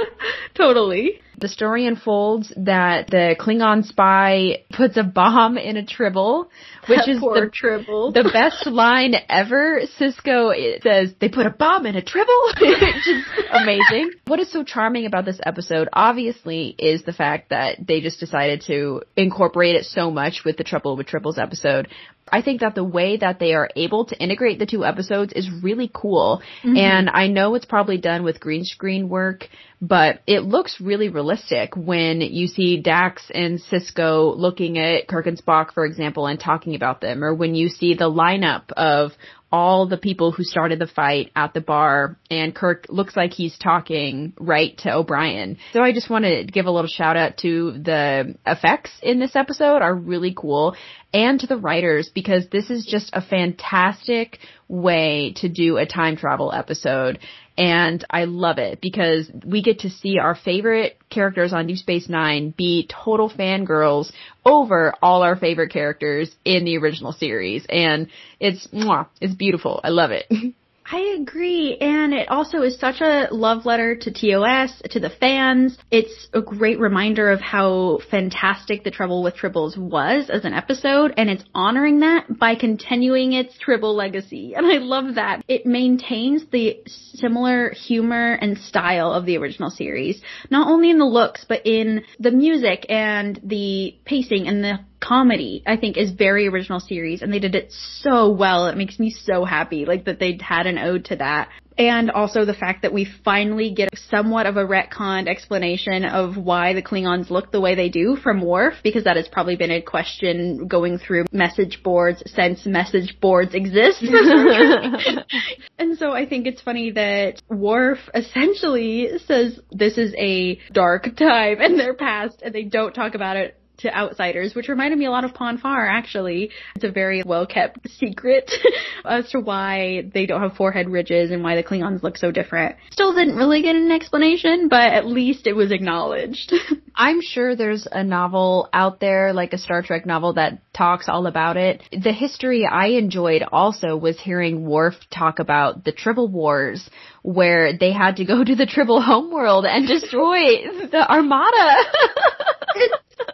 totally. 0.54 1.20
The 1.38 1.48
story 1.48 1.86
unfolds 1.86 2.52
that 2.56 3.08
the 3.08 3.36
Klingon 3.38 3.84
spy 3.84 4.64
puts 4.72 4.96
a 4.96 5.04
bomb 5.04 5.56
in 5.56 5.76
a 5.76 5.86
tribble, 5.86 6.50
which 6.88 6.98
that 6.98 7.08
is 7.08 7.20
the 7.20 7.50
tribble. 7.52 8.12
the 8.12 8.28
best 8.32 8.66
line 8.66 9.14
ever. 9.28 9.82
Sisko 9.98 10.82
says 10.82 11.14
they 11.20 11.28
put 11.28 11.46
a 11.46 11.50
bomb 11.50 11.86
in 11.86 11.94
a 11.94 12.02
tribble, 12.02 12.52
which 12.60 12.82
is 12.82 13.24
amazing. 13.52 14.10
What 14.26 14.40
is 14.40 14.50
so 14.50 14.64
charming 14.64 15.06
about 15.06 15.24
this 15.24 15.38
episode, 15.44 15.88
obviously, 15.92 16.74
is 16.76 17.04
the 17.04 17.12
fact 17.12 17.50
that 17.50 17.86
they 17.86 18.00
just 18.00 18.18
decided 18.18 18.62
to 18.66 19.02
incorporate 19.16 19.76
it 19.76 19.84
so 19.84 20.10
much 20.10 20.42
with 20.44 20.56
the 20.56 20.64
Trouble 20.64 20.96
with 20.96 21.06
Tribbles 21.06 21.38
episode. 21.38 21.88
I 22.32 22.42
think 22.42 22.60
that 22.60 22.74
the 22.74 22.84
way 22.84 23.16
that 23.16 23.38
they 23.38 23.54
are 23.54 23.68
able 23.76 24.04
to 24.06 24.18
integrate 24.18 24.58
the 24.58 24.66
two 24.66 24.84
episodes 24.84 25.32
is 25.32 25.48
really 25.62 25.90
cool. 25.92 26.42
Mm-hmm. 26.62 26.76
And 26.76 27.10
I 27.10 27.28
know 27.28 27.54
it's 27.54 27.64
probably 27.64 27.98
done 27.98 28.22
with 28.22 28.40
green 28.40 28.64
screen 28.64 29.08
work, 29.08 29.48
but 29.80 30.20
it 30.26 30.40
looks 30.40 30.80
really 30.80 31.08
realistic 31.08 31.76
when 31.76 32.20
you 32.20 32.48
see 32.48 32.80
Dax 32.80 33.30
and 33.32 33.60
Sisko 33.60 34.36
looking 34.36 34.78
at 34.78 35.06
Kirk 35.06 35.26
and 35.26 35.40
Spock, 35.40 35.72
for 35.72 35.86
example, 35.86 36.26
and 36.26 36.38
talking 36.38 36.74
about 36.74 37.00
them, 37.00 37.22
or 37.22 37.34
when 37.34 37.54
you 37.54 37.68
see 37.68 37.94
the 37.94 38.10
lineup 38.10 38.72
of 38.72 39.12
all 39.50 39.86
the 39.86 39.96
people 39.96 40.30
who 40.30 40.44
started 40.44 40.78
the 40.78 40.86
fight 40.86 41.30
at 41.34 41.54
the 41.54 41.60
bar 41.60 42.18
and 42.30 42.54
Kirk 42.54 42.84
looks 42.88 43.16
like 43.16 43.32
he's 43.32 43.56
talking 43.56 44.34
right 44.38 44.76
to 44.78 44.92
O'Brien. 44.92 45.56
So 45.72 45.80
I 45.80 45.92
just 45.92 46.10
want 46.10 46.24
to 46.24 46.44
give 46.44 46.66
a 46.66 46.70
little 46.70 46.88
shout 46.88 47.16
out 47.16 47.38
to 47.38 47.72
the 47.72 48.34
effects 48.46 48.90
in 49.02 49.20
this 49.20 49.34
episode 49.34 49.80
are 49.80 49.94
really 49.94 50.34
cool 50.36 50.76
and 51.14 51.40
to 51.40 51.46
the 51.46 51.56
writers 51.56 52.10
because 52.14 52.46
this 52.52 52.68
is 52.68 52.84
just 52.84 53.10
a 53.14 53.22
fantastic 53.22 54.38
way 54.68 55.32
to 55.36 55.48
do 55.48 55.78
a 55.78 55.86
time 55.86 56.16
travel 56.16 56.52
episode 56.52 57.18
and 57.58 58.06
I 58.08 58.24
love 58.24 58.58
it 58.58 58.80
because 58.80 59.28
we 59.44 59.62
get 59.62 59.80
to 59.80 59.90
see 59.90 60.18
our 60.18 60.36
favorite 60.36 60.96
characters 61.10 61.52
on 61.52 61.66
Deep 61.66 61.78
Space 61.78 62.08
Nine 62.08 62.54
be 62.56 62.88
total 62.88 63.28
fangirls 63.28 64.12
over 64.46 64.94
all 65.02 65.22
our 65.22 65.34
favorite 65.34 65.72
characters 65.72 66.30
in 66.44 66.64
the 66.64 66.78
original 66.78 67.12
series. 67.12 67.66
And 67.68 68.08
it's, 68.38 68.68
mwah, 68.68 69.08
it's 69.20 69.34
beautiful. 69.34 69.80
I 69.82 69.88
love 69.88 70.12
it. 70.12 70.26
I 70.90 71.18
agree. 71.20 71.76
And 71.78 72.14
it 72.14 72.30
also 72.30 72.62
is 72.62 72.78
such 72.78 73.00
a 73.02 73.28
love 73.30 73.66
letter 73.66 73.94
to 73.94 74.10
TOS, 74.10 74.82
to 74.90 75.00
the 75.00 75.10
fans. 75.10 75.76
It's 75.90 76.28
a 76.32 76.40
great 76.40 76.78
reminder 76.78 77.30
of 77.30 77.40
how 77.40 78.00
fantastic 78.10 78.84
The 78.84 78.90
Trouble 78.90 79.22
with 79.22 79.36
Tribbles 79.36 79.76
was 79.76 80.30
as 80.30 80.46
an 80.46 80.54
episode, 80.54 81.12
and 81.18 81.28
it's 81.28 81.44
honoring 81.54 82.00
that 82.00 82.38
by 82.38 82.54
continuing 82.54 83.34
its 83.34 83.58
Tribble 83.58 83.94
legacy. 83.94 84.54
And 84.58 84.66
I 84.66 84.78
love 84.78 85.14
that. 85.14 85.44
It 85.46 85.66
maintains 85.66 86.44
the 86.50 86.82
similar 86.86 87.70
humor 87.70 88.32
and 88.32 88.58
style 88.58 89.12
of 89.12 89.24
the 89.24 89.38
original 89.38 89.70
series, 89.70 90.20
not 90.50 90.68
only 90.68 90.90
in 90.90 90.98
the 90.98 91.04
looks, 91.04 91.44
but 91.48 91.64
in 91.64 92.02
the 92.18 92.32
music 92.32 92.86
and 92.88 93.38
the 93.44 93.96
pacing 94.04 94.48
and 94.48 94.64
the 94.64 94.80
comedy, 95.00 95.62
I 95.66 95.76
think, 95.76 95.96
is 95.96 96.10
very 96.10 96.48
original 96.48 96.80
series, 96.80 97.22
and 97.22 97.32
they 97.32 97.38
did 97.38 97.54
it 97.54 97.72
so 97.72 98.30
well. 98.30 98.66
It 98.66 98.76
makes 98.76 98.98
me 98.98 99.10
so 99.10 99.44
happy, 99.44 99.84
like 99.84 100.04
that 100.04 100.18
they 100.18 100.38
had 100.40 100.66
an 100.66 100.78
ode 100.78 101.06
to 101.06 101.16
that. 101.16 101.48
And 101.78 102.10
also 102.10 102.44
the 102.44 102.54
fact 102.54 102.82
that 102.82 102.92
we 102.92 103.06
finally 103.24 103.72
get 103.72 103.90
somewhat 104.10 104.46
of 104.46 104.56
a 104.56 104.64
retconned 104.64 105.28
explanation 105.28 106.04
of 106.04 106.36
why 106.36 106.72
the 106.72 106.82
Klingons 106.82 107.30
look 107.30 107.52
the 107.52 107.60
way 107.60 107.76
they 107.76 107.88
do 107.88 108.16
from 108.16 108.40
Worf, 108.40 108.74
because 108.82 109.04
that 109.04 109.16
has 109.16 109.28
probably 109.28 109.54
been 109.54 109.70
a 109.70 109.80
question 109.80 110.66
going 110.66 110.98
through 110.98 111.26
message 111.30 111.80
boards 111.84 112.20
since 112.26 112.66
message 112.66 113.20
boards 113.20 113.54
exist. 113.54 114.02
and 115.78 115.96
so 115.96 116.10
I 116.10 116.26
think 116.28 116.48
it's 116.48 116.60
funny 116.62 116.90
that 116.90 117.40
Worf 117.48 118.00
essentially 118.12 119.10
says 119.26 119.60
this 119.70 119.98
is 119.98 120.12
a 120.18 120.58
dark 120.72 121.16
time 121.16 121.60
in 121.60 121.76
their 121.76 121.94
past, 121.94 122.42
and 122.42 122.52
they 122.52 122.64
don't 122.64 122.92
talk 122.92 123.14
about 123.14 123.36
it 123.36 123.57
to 123.78 123.96
outsiders, 123.96 124.54
which 124.54 124.68
reminded 124.68 124.98
me 124.98 125.06
a 125.06 125.10
lot 125.10 125.24
of 125.24 125.34
Pon 125.34 125.58
farr, 125.58 125.86
actually. 125.86 126.50
It's 126.74 126.84
a 126.84 126.90
very 126.90 127.22
well 127.24 127.46
kept 127.46 127.88
secret 127.98 128.50
as 129.04 129.28
to 129.30 129.40
why 129.40 130.10
they 130.12 130.26
don't 130.26 130.42
have 130.42 130.54
forehead 130.54 130.88
ridges 130.88 131.30
and 131.30 131.42
why 131.42 131.56
the 131.56 131.62
Klingons 131.62 132.02
look 132.02 132.16
so 132.16 132.30
different. 132.30 132.76
Still 132.90 133.14
didn't 133.14 133.36
really 133.36 133.62
get 133.62 133.76
an 133.76 133.90
explanation, 133.90 134.68
but 134.68 134.92
at 134.92 135.06
least 135.06 135.46
it 135.46 135.54
was 135.54 135.72
acknowledged. 135.72 136.52
I'm 136.94 137.22
sure 137.22 137.54
there's 137.54 137.86
a 137.90 138.02
novel 138.02 138.68
out 138.72 138.98
there, 139.00 139.32
like 139.32 139.52
a 139.52 139.58
Star 139.58 139.82
Trek 139.82 140.04
novel 140.04 140.34
that 140.34 140.60
talks 140.72 141.08
all 141.08 141.26
about 141.26 141.56
it. 141.56 141.82
The 141.92 142.12
history 142.12 142.66
I 142.66 142.88
enjoyed 142.88 143.44
also 143.52 143.96
was 143.96 144.20
hearing 144.20 144.66
Worf 144.66 144.94
talk 145.10 145.38
about 145.38 145.84
the 145.84 145.92
Tribble 145.92 146.28
Wars, 146.28 146.90
where 147.22 147.76
they 147.76 147.92
had 147.92 148.16
to 148.16 148.24
go 148.24 148.42
to 148.42 148.54
the 148.56 148.66
Tribble 148.66 149.00
homeworld 149.00 149.64
and 149.64 149.86
destroy 149.86 150.88
the 150.90 151.06
Armada. 151.08 151.84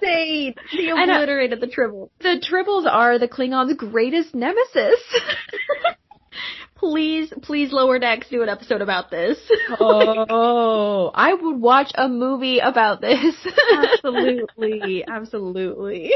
Insane. 0.01 0.55
He 0.71 0.91
uh, 0.91 1.03
obliterated 1.03 1.61
the 1.61 1.67
Tribbles. 1.67 2.11
The 2.21 2.43
Tribbles 2.51 2.87
are 2.91 3.19
the 3.19 3.29
Klingons' 3.29 3.77
greatest 3.77 4.35
nemesis. 4.35 5.01
please, 6.77 7.33
please, 7.43 7.73
Lower 7.73 7.99
Decks, 7.99 8.29
do 8.29 8.43
an 8.43 8.49
episode 8.49 8.81
about 8.81 9.11
this. 9.11 9.39
oh, 9.81 11.11
I 11.15 11.35
would 11.35 11.61
watch 11.61 11.93
a 11.95 12.09
movie 12.09 12.59
about 12.59 13.01
this. 13.01 13.35
absolutely, 13.73 15.05
absolutely. 15.07 16.13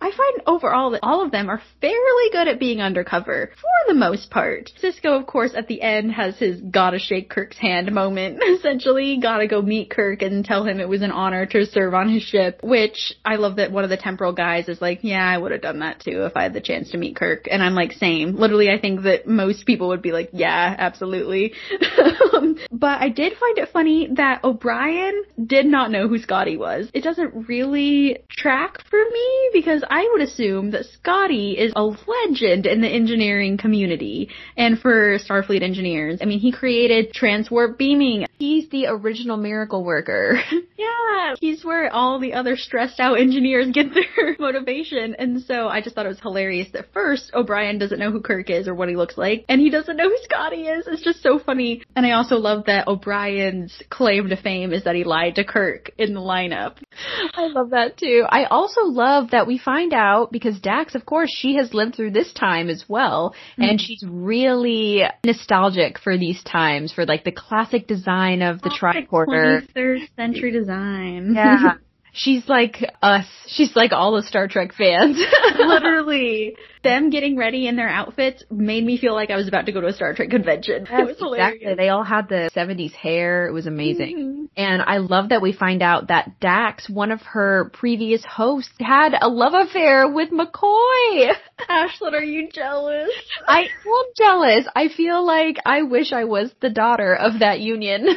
I 0.00 0.10
find 0.10 0.42
overall 0.46 0.90
that 0.90 1.00
all 1.02 1.24
of 1.24 1.30
them 1.30 1.48
are 1.48 1.62
fairly 1.80 2.30
good 2.30 2.48
at 2.48 2.60
being 2.60 2.80
undercover, 2.80 3.50
for 3.54 3.92
the 3.92 3.98
most 3.98 4.30
part. 4.30 4.70
Sisko, 4.82 5.18
of 5.18 5.26
course, 5.26 5.52
at 5.56 5.68
the 5.68 5.80
end 5.80 6.12
has 6.12 6.36
his 6.36 6.60
gotta 6.60 6.98
shake 6.98 7.30
Kirk's 7.30 7.56
hand 7.56 7.90
moment. 7.92 8.42
Essentially, 8.58 9.18
gotta 9.20 9.46
go 9.46 9.62
meet 9.62 9.90
Kirk 9.90 10.22
and 10.22 10.44
tell 10.44 10.64
him 10.64 10.80
it 10.80 10.88
was 10.88 11.02
an 11.02 11.12
honor 11.12 11.46
to 11.46 11.64
serve 11.64 11.94
on 11.94 12.10
his 12.10 12.22
ship, 12.22 12.60
which 12.62 13.14
I 13.24 13.36
love 13.36 13.56
that 13.56 13.72
one 13.72 13.84
of 13.84 13.90
the 13.90 13.96
temporal 13.96 14.32
guys 14.32 14.68
is 14.68 14.82
like, 14.82 15.00
yeah, 15.02 15.24
I 15.24 15.38
would 15.38 15.52
have 15.52 15.62
done 15.62 15.78
that 15.78 16.00
too 16.00 16.24
if 16.24 16.36
I 16.36 16.42
had 16.42 16.52
the 16.52 16.60
chance 16.60 16.90
to 16.90 16.98
meet 16.98 17.16
Kirk. 17.16 17.46
And 17.50 17.62
I'm 17.62 17.74
like, 17.74 17.92
same. 17.92 18.36
Literally, 18.36 18.70
I 18.70 18.78
think 18.78 19.02
that 19.02 19.26
most 19.26 19.64
people 19.64 19.88
would 19.88 20.02
be 20.02 20.12
like, 20.12 20.30
yeah, 20.32 20.74
absolutely. 20.78 21.54
Um, 22.36 22.58
but 22.70 23.00
I 23.00 23.08
did 23.08 23.36
find 23.38 23.58
it 23.58 23.70
funny 23.72 24.08
that 24.16 24.44
O'Brien 24.44 25.24
did 25.42 25.66
not 25.66 25.90
know 25.90 26.08
who 26.08 26.18
Scotty 26.18 26.56
was. 26.56 26.90
It 26.92 27.02
doesn't 27.02 27.48
really 27.48 28.18
track 28.30 28.82
for 28.88 28.98
me 28.98 29.50
because 29.52 29.82
I 29.88 29.95
would 30.12 30.22
assume 30.22 30.72
that 30.72 30.86
Scotty 30.86 31.52
is 31.52 31.72
a 31.76 31.82
legend 31.82 32.66
in 32.66 32.80
the 32.80 32.88
engineering 32.88 33.56
community 33.56 34.30
and 34.56 34.78
for 34.78 35.18
Starfleet 35.18 35.62
engineers. 35.62 36.18
I 36.20 36.24
mean, 36.24 36.40
he 36.40 36.52
created 36.52 37.12
transwarp 37.12 37.78
beaming. 37.78 38.26
He's 38.38 38.68
the 38.70 38.86
original 38.86 39.36
miracle 39.36 39.84
worker. 39.84 40.40
yeah, 40.76 41.34
he's 41.40 41.64
where 41.64 41.92
all 41.92 42.18
the 42.18 42.34
other 42.34 42.56
stressed 42.56 43.00
out 43.00 43.20
engineers 43.20 43.68
get 43.72 43.94
their 43.94 44.36
motivation. 44.38 45.14
And 45.18 45.42
so 45.42 45.68
I 45.68 45.80
just 45.80 45.94
thought 45.94 46.06
it 46.06 46.10
was 46.10 46.20
hilarious 46.20 46.68
that 46.72 46.92
first 46.92 47.30
O'Brien 47.32 47.78
doesn't 47.78 47.98
know 47.98 48.10
who 48.10 48.20
Kirk 48.20 48.50
is 48.50 48.68
or 48.68 48.74
what 48.74 48.88
he 48.88 48.96
looks 48.96 49.16
like, 49.16 49.44
and 49.48 49.60
he 49.60 49.70
doesn't 49.70 49.96
know 49.96 50.08
who 50.08 50.18
Scotty 50.22 50.62
is. 50.66 50.86
It's 50.86 51.02
just 51.02 51.22
so 51.22 51.38
funny. 51.38 51.82
And 51.94 52.04
I 52.04 52.12
also 52.12 52.36
love 52.36 52.66
that 52.66 52.88
O'Brien's 52.88 53.82
claim 53.88 54.28
to 54.28 54.36
fame 54.36 54.72
is 54.72 54.84
that 54.84 54.94
he 54.94 55.04
lied 55.04 55.36
to 55.36 55.44
Kirk 55.44 55.90
in 55.96 56.14
the 56.14 56.20
lineup. 56.20 56.76
I 57.34 57.46
love 57.46 57.70
that 57.70 57.96
too. 57.96 58.24
I 58.28 58.44
also 58.44 58.82
love 58.82 59.30
that 59.30 59.46
we 59.46 59.58
find 59.58 59.75
out 59.92 60.32
because 60.32 60.58
Dax, 60.60 60.94
of 60.94 61.06
course, 61.06 61.30
she 61.30 61.56
has 61.56 61.74
lived 61.74 61.94
through 61.94 62.12
this 62.12 62.32
time 62.32 62.68
as 62.68 62.84
well, 62.88 63.34
mm-hmm. 63.52 63.62
and 63.62 63.80
she's 63.80 64.02
really 64.06 65.02
nostalgic 65.24 65.98
for 65.98 66.16
these 66.16 66.42
times, 66.42 66.92
for 66.92 67.06
like 67.06 67.24
the 67.24 67.32
classic 67.32 67.86
design 67.86 68.42
of 68.42 68.62
the 68.62 68.70
tricorder. 68.70 69.66
23rd 69.74 70.16
century 70.16 70.50
design. 70.50 71.34
Yeah. 71.34 71.74
She's 72.16 72.48
like 72.48 72.82
us. 73.02 73.26
She's 73.46 73.76
like 73.76 73.92
all 73.92 74.16
the 74.16 74.22
Star 74.22 74.48
Trek 74.48 74.72
fans. 74.72 75.18
Literally. 75.58 76.56
Them 76.82 77.10
getting 77.10 77.36
ready 77.36 77.66
in 77.66 77.76
their 77.76 77.88
outfits 77.88 78.42
made 78.50 78.84
me 78.84 78.96
feel 78.96 79.12
like 79.12 79.30
I 79.30 79.36
was 79.36 79.48
about 79.48 79.66
to 79.66 79.72
go 79.72 79.80
to 79.80 79.88
a 79.88 79.92
Star 79.92 80.14
Trek 80.14 80.30
convention. 80.30 80.86
Yes, 80.96 81.00
it 81.00 81.06
was 81.06 81.18
hilarious. 81.18 81.56
Exactly. 81.56 81.74
They 81.74 81.88
all 81.90 82.04
had 82.04 82.28
the 82.28 82.50
70s 82.56 82.92
hair. 82.92 83.48
It 83.48 83.52
was 83.52 83.66
amazing. 83.66 84.16
Mm-hmm. 84.16 84.44
And 84.56 84.82
I 84.82 84.98
love 84.98 85.28
that 85.28 85.42
we 85.42 85.52
find 85.52 85.82
out 85.82 86.08
that 86.08 86.40
Dax, 86.40 86.88
one 86.88 87.10
of 87.10 87.20
her 87.22 87.70
previous 87.74 88.24
hosts, 88.24 88.72
had 88.80 89.14
a 89.20 89.28
love 89.28 89.52
affair 89.54 90.08
with 90.08 90.30
McCoy. 90.30 91.34
Ashlyn, 91.68 92.12
are 92.12 92.22
you 92.22 92.48
jealous? 92.50 93.10
I 93.46 93.62
am 93.62 94.04
jealous. 94.16 94.66
I 94.74 94.88
feel 94.88 95.26
like 95.26 95.56
I 95.66 95.82
wish 95.82 96.12
I 96.12 96.24
was 96.24 96.50
the 96.62 96.70
daughter 96.70 97.14
of 97.14 97.40
that 97.40 97.60
union. 97.60 98.08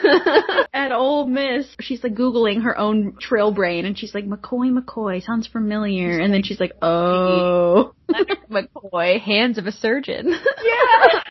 At 0.74 0.92
Ole 0.92 1.26
Miss, 1.26 1.68
she's 1.82 2.04
like 2.04 2.14
Googling 2.14 2.64
her 2.64 2.78
own 2.78 3.18
Trill 3.20 3.52
brain 3.52 3.89
and 3.90 3.98
she's 3.98 4.14
like, 4.14 4.26
McCoy, 4.26 4.72
McCoy, 4.72 5.24
sounds 5.24 5.48
familiar. 5.48 6.20
And 6.20 6.32
then 6.32 6.44
she's 6.44 6.60
like, 6.60 6.74
oh. 6.82 7.94
McCoy, 8.52 9.20
hands 9.20 9.57
of 9.57 9.66
a 9.66 9.72
surgeon. 9.72 10.30
yeah. 10.64 11.24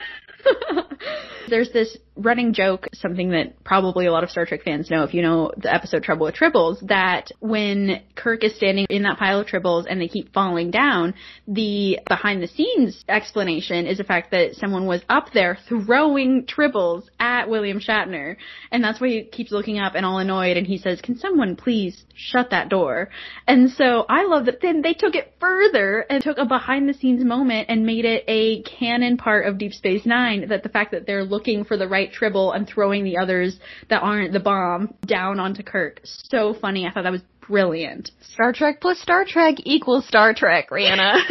There's 1.48 1.70
this 1.72 1.96
running 2.16 2.52
joke, 2.52 2.88
something 2.92 3.30
that 3.30 3.62
probably 3.64 4.06
a 4.06 4.12
lot 4.12 4.24
of 4.24 4.30
Star 4.30 4.44
Trek 4.44 4.64
fans 4.64 4.90
know 4.90 5.04
if 5.04 5.14
you 5.14 5.22
know 5.22 5.52
the 5.56 5.72
episode 5.72 6.02
Trouble 6.02 6.26
with 6.26 6.34
Tribbles, 6.34 6.86
that 6.88 7.30
when 7.40 8.02
Kirk 8.16 8.44
is 8.44 8.54
standing 8.56 8.86
in 8.90 9.02
that 9.04 9.18
pile 9.18 9.40
of 9.40 9.46
tribbles 9.46 9.86
and 9.88 10.00
they 10.00 10.08
keep 10.08 10.32
falling 10.34 10.70
down, 10.70 11.14
the 11.46 12.00
behind 12.06 12.42
the 12.42 12.48
scenes 12.48 13.04
explanation 13.08 13.86
is 13.86 13.98
the 13.98 14.04
fact 14.04 14.30
that 14.32 14.56
someone 14.56 14.86
was 14.86 15.02
up 15.08 15.32
there 15.32 15.58
throwing 15.68 16.44
tribbles 16.44 17.04
at 17.18 17.48
William 17.48 17.80
Shatner. 17.80 18.36
And 18.70 18.82
that's 18.82 19.00
why 19.00 19.08
he 19.08 19.22
keeps 19.24 19.52
looking 19.52 19.78
up 19.78 19.94
and 19.94 20.04
all 20.04 20.18
annoyed 20.18 20.56
and 20.56 20.66
he 20.66 20.78
says, 20.78 21.00
can 21.00 21.16
someone 21.16 21.56
please 21.56 22.04
shut 22.14 22.50
that 22.50 22.68
door? 22.68 23.08
And 23.46 23.70
so 23.70 24.04
I 24.08 24.24
love 24.24 24.46
that 24.46 24.60
then 24.60 24.82
they 24.82 24.94
took 24.94 25.14
it 25.14 25.34
further 25.40 26.04
and 26.10 26.22
took 26.22 26.38
a 26.38 26.44
behind 26.44 26.88
the 26.88 26.94
scenes 26.94 27.24
moment 27.24 27.68
and 27.70 27.86
made 27.86 28.04
it 28.04 28.24
a 28.26 28.62
canon 28.62 29.16
part 29.16 29.46
of 29.46 29.58
Deep 29.58 29.72
Space 29.72 30.04
Nine 30.04 30.27
that 30.48 30.62
the 30.62 30.68
fact 30.68 30.92
that 30.92 31.06
they're 31.06 31.24
looking 31.24 31.64
for 31.64 31.76
the 31.76 31.88
right 31.88 32.12
Tribble 32.12 32.52
and 32.52 32.66
throwing 32.66 33.04
the 33.04 33.18
others 33.18 33.58
that 33.90 34.02
aren't 34.02 34.32
the 34.32 34.40
bomb 34.40 34.94
down 35.06 35.40
onto 35.40 35.62
Kirk. 35.62 36.00
So 36.04 36.54
funny. 36.60 36.86
I 36.86 36.92
thought 36.92 37.02
that 37.02 37.12
was 37.12 37.22
brilliant. 37.46 38.10
Star 38.32 38.52
Trek 38.52 38.80
plus 38.80 39.00
Star 39.00 39.24
Trek 39.26 39.56
equals 39.64 40.06
Star 40.06 40.34
Trek, 40.34 40.70
Rhianna. 40.70 41.18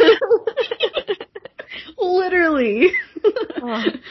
Literally. 1.98 2.92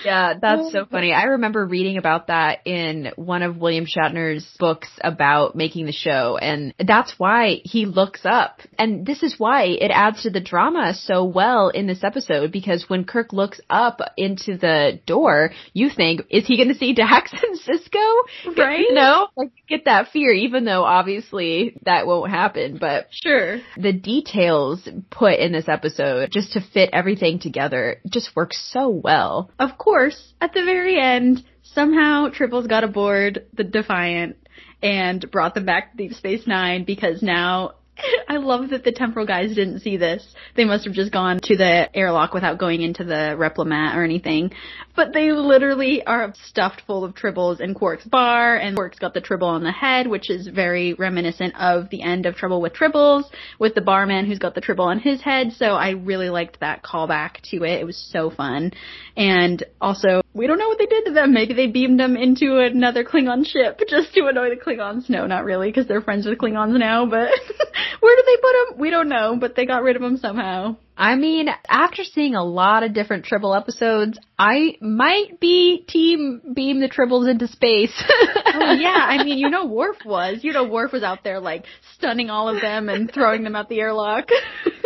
Yeah, 0.06 0.34
that's 0.40 0.72
so 0.72 0.86
funny. 0.86 1.14
I 1.14 1.24
remember 1.24 1.66
reading 1.66 1.98
about 1.98 2.28
that 2.28 2.60
in 2.66 3.12
one 3.16 3.44
of 3.44 3.58
William 3.58 3.86
Shatner's 3.86 4.48
books 4.60 4.90
about 5.02 5.56
making 5.56 5.86
the 5.86 5.92
show, 5.92 6.38
and 6.38 6.74
that's 6.80 7.16
why 7.18 7.62
he 7.64 7.86
looks 7.86 8.22
up. 8.24 8.62
And 8.78 9.06
this 9.06 9.24
is 9.24 9.36
why 9.38 9.66
it 9.66 9.92
adds 9.92 10.24
to 10.24 10.30
the 10.30 10.40
drama 10.40 10.94
so 10.94 11.26
well 11.26 11.70
in 11.70 11.88
this 11.88 12.04
episode, 12.04 12.52
because 12.52 12.86
when 12.88 13.06
Kirk 13.06 13.34
looks 13.34 13.60
up 13.70 14.00
into 14.18 14.58
the 14.58 15.00
door, 15.06 15.52
you 15.74 15.90
think, 15.90 16.22
is 16.30 16.46
he 16.46 16.58
going 16.58 16.70
to 16.70 16.76
see 16.76 16.94
Dax 16.94 17.32
and 17.44 17.60
Sisko? 17.60 18.58
Right? 18.58 18.86
No, 18.98 19.28
like 19.36 19.52
get 19.70 19.86
that 19.86 20.08
fear, 20.08 20.32
even 20.32 20.66
though 20.66 20.84
obviously 20.84 21.78
that 21.84 22.08
won't 22.08 22.32
happen. 22.32 22.78
But 22.80 23.08
sure, 23.12 23.60
the 23.78 23.94
details 23.94 24.88
put 25.12 25.40
in 25.40 25.52
this 25.52 25.68
episode 25.68 26.32
just 26.32 26.54
to 26.54 26.62
fit 26.62 26.90
everything 26.94 27.38
together 27.40 28.02
just 28.10 28.36
works 28.36 28.58
so 28.72 28.90
well. 29.02 29.52
Of 29.60 29.78
course, 29.78 30.34
at 30.42 30.54
the 30.54 30.64
very 30.64 31.00
end, 31.00 31.44
somehow 31.62 32.30
Tribbles 32.30 32.68
got 32.68 32.84
aboard 32.84 33.46
the 33.54 33.64
Defiant 33.64 34.38
and 34.82 35.30
brought 35.32 35.56
them 35.56 35.66
back 35.66 35.92
to 35.92 35.98
Deep 35.98 36.14
Space 36.14 36.46
Nine 36.46 36.84
because 36.84 37.22
now 37.22 37.74
I 38.28 38.38
love 38.38 38.70
that 38.70 38.84
the 38.84 38.92
temporal 38.92 39.26
guys 39.26 39.56
didn't 39.56 39.80
see 39.80 39.98
this. 39.98 40.26
They 40.56 40.66
must 40.66 40.86
have 40.86 40.94
just 40.94 41.12
gone 41.12 41.40
to 41.44 41.58
the 41.58 41.96
airlock 41.96 42.34
without 42.34 42.58
going 42.58 42.82
into 42.82 43.04
the 43.04 43.36
replimat 43.38 43.96
or 43.96 44.04
anything. 44.04 44.52
But 44.96 45.14
they 45.14 45.32
literally 45.32 46.04
are 46.06 46.34
stuffed 46.46 46.82
full 46.88 47.04
of 47.04 47.14
tribbles 47.14 47.60
in 47.60 47.74
Quark's 47.74 48.06
bar, 48.06 48.58
and 48.58 48.76
Quark's 48.76 49.00
got 49.00 49.14
the 49.14 49.22
tribble 49.22 49.48
on 49.48 49.64
the 49.64 49.72
head, 49.72 50.08
which 50.08 50.30
is 50.30 50.48
very 50.48 50.94
reminiscent 50.94 51.56
of 51.56 51.90
the 51.90 52.02
end 52.02 52.26
of 52.26 52.36
Trouble 52.36 52.62
with 52.62 52.74
Tribbles, 52.74 53.26
with 53.60 53.76
the 53.76 53.82
barman 53.82 54.26
who's 54.26 54.40
got 54.40 54.56
the 54.56 54.62
tribble 54.62 54.86
on 54.86 55.00
his 55.00 55.22
head. 55.22 55.52
So 55.54 55.68
I 55.68 55.92
really 55.92 56.30
liked 56.30 56.60
that 56.60 56.84
callback 56.84 57.42
to 57.52 57.64
it. 57.64 57.80
It 57.80 57.86
was 57.86 57.98
so 58.12 58.30
fun. 58.30 58.72
And 59.16 59.64
also, 59.82 60.22
we 60.34 60.46
don't 60.46 60.60
know 60.60 60.68
what 60.68 60.78
they 60.78 60.86
did 60.86 61.06
to 61.06 61.14
them. 61.14 61.34
Maybe 61.34 61.54
they 61.54 61.68
beamed 61.68 62.00
them 62.00 62.16
into 62.16 62.60
another 62.60 63.04
Klingon 63.04 63.46
ship 63.46 63.82
just 63.90 64.14
to 64.14 64.28
annoy 64.28 64.50
the 64.50 64.56
Klingons. 64.56 65.10
No, 65.10 65.26
not 65.26 65.46
really, 65.46 65.70
because 65.70 65.88
they're 65.88 66.02
friends 66.02 66.28
with 66.28 66.38
Klingons 66.38 66.78
now, 66.78 67.06
but 67.06 67.32
where 68.00 68.16
did 68.16 68.26
they 68.26 68.42
put 68.42 68.54
them? 68.70 68.80
We 68.80 68.90
don't 68.90 69.10
know, 69.10 69.38
but 69.40 69.56
they 69.56 69.66
got 69.66 69.84
rid 69.84 69.96
of 69.96 70.02
them 70.02 70.18
somehow. 70.18 70.78
I 70.96 71.16
mean, 71.16 71.48
after 71.70 72.04
seeing 72.04 72.34
a 72.34 72.44
lot 72.44 72.82
of 72.84 72.94
different 72.94 73.26
Tribble 73.26 73.54
episodes, 73.54 74.18
I 74.38 74.78
might 74.82 75.40
be 75.40 75.86
team 75.88 76.42
beam 76.56 76.80
the 76.80 76.90
Tribbles 76.90 77.30
into 77.30 77.48
space. 77.48 77.94
oh 78.10 78.74
yeah, 78.74 78.96
I 78.98 79.24
mean, 79.24 79.38
you 79.38 79.50
know 79.50 79.68
Worf 79.68 79.98
was. 80.06 80.40
You 80.44 80.54
know 80.54 80.68
Worf 80.68 80.94
was 80.94 81.04
out 81.04 81.24
there 81.24 81.40
like 81.40 81.66
stunning 81.96 82.32
all 82.32 82.50
of 82.50 82.62
them 82.62 82.90
and 82.90 83.12
throwing 83.12 83.44
them 83.44 83.56
out 83.56 83.70
the 83.70 83.80
airlock. 83.80 84.30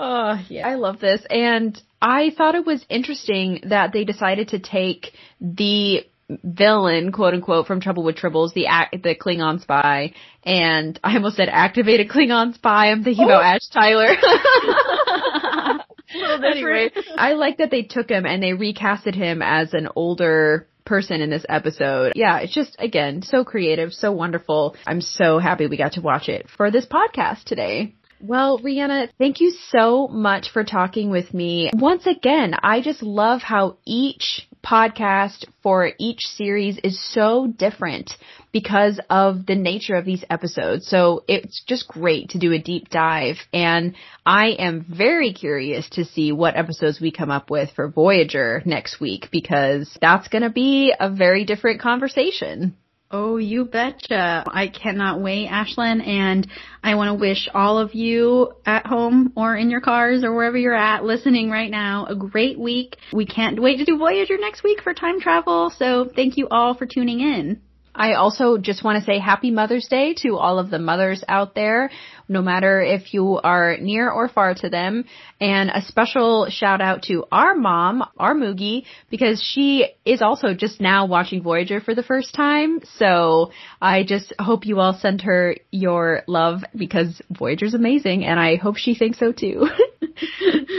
oh, 0.00 0.44
yeah, 0.48 0.66
I 0.66 0.74
love 0.74 0.98
this. 0.98 1.22
And 1.30 1.80
I 2.00 2.30
thought 2.36 2.54
it 2.54 2.66
was 2.66 2.84
interesting 2.88 3.60
that 3.66 3.92
they 3.92 4.04
decided 4.04 4.48
to 4.48 4.58
take 4.58 5.12
the 5.40 6.06
villain, 6.42 7.12
quote 7.12 7.34
unquote, 7.34 7.66
from 7.66 7.80
Trouble 7.80 8.04
with 8.04 8.16
Tribbles, 8.16 8.54
the 8.54 8.66
the 8.92 9.14
Klingon 9.14 9.60
spy, 9.60 10.14
and 10.44 10.98
I 11.04 11.14
almost 11.14 11.36
said 11.36 11.48
activated 11.50 12.08
Klingon 12.08 12.54
spy. 12.54 12.90
I'm 12.90 13.04
thinking 13.04 13.24
oh. 13.24 13.28
about 13.28 13.44
Ash 13.44 13.68
Tyler. 13.68 14.08
anyway, 16.44 16.90
I 17.16 17.34
like 17.34 17.58
that 17.58 17.70
they 17.70 17.82
took 17.82 18.08
him 18.08 18.26
and 18.26 18.42
they 18.42 18.52
recasted 18.52 19.14
him 19.14 19.42
as 19.42 19.74
an 19.74 19.88
older 19.94 20.66
person 20.84 21.20
in 21.20 21.30
this 21.30 21.44
episode. 21.48 22.12
Yeah, 22.16 22.38
it's 22.38 22.54
just 22.54 22.76
again 22.78 23.22
so 23.22 23.44
creative, 23.44 23.92
so 23.92 24.12
wonderful. 24.12 24.76
I'm 24.86 25.00
so 25.00 25.38
happy 25.38 25.66
we 25.66 25.76
got 25.76 25.92
to 25.92 26.00
watch 26.00 26.28
it 26.28 26.48
for 26.56 26.70
this 26.70 26.86
podcast 26.86 27.44
today. 27.44 27.94
Well, 28.22 28.58
Rhianna, 28.58 29.08
thank 29.18 29.40
you 29.40 29.52
so 29.70 30.06
much 30.06 30.50
for 30.52 30.62
talking 30.62 31.10
with 31.10 31.32
me. 31.32 31.70
Once 31.72 32.06
again, 32.06 32.54
I 32.62 32.82
just 32.82 33.02
love 33.02 33.40
how 33.40 33.78
each 33.86 34.46
podcast 34.62 35.46
for 35.62 35.92
each 35.98 36.20
series 36.26 36.78
is 36.84 37.00
so 37.14 37.46
different 37.46 38.12
because 38.52 39.00
of 39.08 39.46
the 39.46 39.54
nature 39.54 39.94
of 39.94 40.04
these 40.04 40.22
episodes. 40.28 40.86
So 40.86 41.24
it's 41.28 41.64
just 41.66 41.88
great 41.88 42.30
to 42.30 42.38
do 42.38 42.52
a 42.52 42.58
deep 42.58 42.90
dive. 42.90 43.36
And 43.54 43.94
I 44.26 44.48
am 44.48 44.84
very 44.86 45.32
curious 45.32 45.88
to 45.90 46.04
see 46.04 46.30
what 46.30 46.56
episodes 46.56 47.00
we 47.00 47.12
come 47.12 47.30
up 47.30 47.48
with 47.48 47.70
for 47.74 47.88
Voyager 47.88 48.62
next 48.66 49.00
week 49.00 49.28
because 49.32 49.96
that's 50.00 50.28
going 50.28 50.42
to 50.42 50.50
be 50.50 50.92
a 50.98 51.10
very 51.10 51.46
different 51.46 51.80
conversation. 51.80 52.76
Oh, 53.12 53.38
you 53.38 53.64
betcha. 53.64 54.44
I 54.46 54.68
cannot 54.68 55.20
wait, 55.20 55.48
Ashlyn, 55.48 56.06
and 56.06 56.46
I 56.80 56.94
want 56.94 57.08
to 57.08 57.14
wish 57.14 57.48
all 57.52 57.78
of 57.78 57.92
you 57.92 58.52
at 58.64 58.86
home 58.86 59.32
or 59.34 59.56
in 59.56 59.68
your 59.68 59.80
cars 59.80 60.22
or 60.22 60.32
wherever 60.32 60.56
you're 60.56 60.72
at 60.72 61.02
listening 61.02 61.50
right 61.50 61.72
now 61.72 62.06
a 62.06 62.14
great 62.14 62.56
week. 62.56 62.96
We 63.12 63.26
can't 63.26 63.60
wait 63.60 63.78
to 63.78 63.84
do 63.84 63.98
Voyager 63.98 64.38
next 64.38 64.62
week 64.62 64.82
for 64.82 64.94
time 64.94 65.20
travel, 65.20 65.72
so 65.76 66.08
thank 66.14 66.36
you 66.36 66.46
all 66.52 66.74
for 66.74 66.86
tuning 66.86 67.18
in. 67.18 67.60
I 67.92 68.12
also 68.12 68.58
just 68.58 68.84
want 68.84 69.00
to 69.00 69.04
say 69.04 69.18
happy 69.18 69.50
Mother's 69.50 69.88
Day 69.88 70.14
to 70.22 70.36
all 70.36 70.60
of 70.60 70.70
the 70.70 70.78
mothers 70.78 71.24
out 71.26 71.56
there, 71.56 71.90
no 72.30 72.40
matter 72.40 72.80
if 72.80 73.12
you 73.12 73.38
are 73.42 73.76
near 73.78 74.08
or 74.08 74.28
far 74.28 74.54
to 74.54 74.70
them. 74.70 75.04
And 75.40 75.68
a 75.68 75.82
special 75.82 76.46
shout 76.48 76.80
out 76.80 77.02
to 77.04 77.24
our 77.30 77.54
mom, 77.54 78.04
our 78.16 78.34
Moogie, 78.34 78.84
because 79.10 79.42
she 79.42 79.86
is 80.04 80.22
also 80.22 80.54
just 80.54 80.80
now 80.80 81.06
watching 81.06 81.42
Voyager 81.42 81.80
for 81.80 81.94
the 81.94 82.04
first 82.04 82.32
time. 82.32 82.80
So 82.96 83.50
I 83.82 84.04
just 84.04 84.32
hope 84.38 84.64
you 84.64 84.78
all 84.78 84.94
send 84.94 85.22
her 85.22 85.56
your 85.72 86.22
love 86.28 86.62
because 86.74 87.20
Voyager's 87.30 87.74
amazing 87.74 88.24
and 88.24 88.38
I 88.38 88.56
hope 88.56 88.76
she 88.76 88.94
thinks 88.94 89.18
so 89.18 89.32
too. 89.32 89.68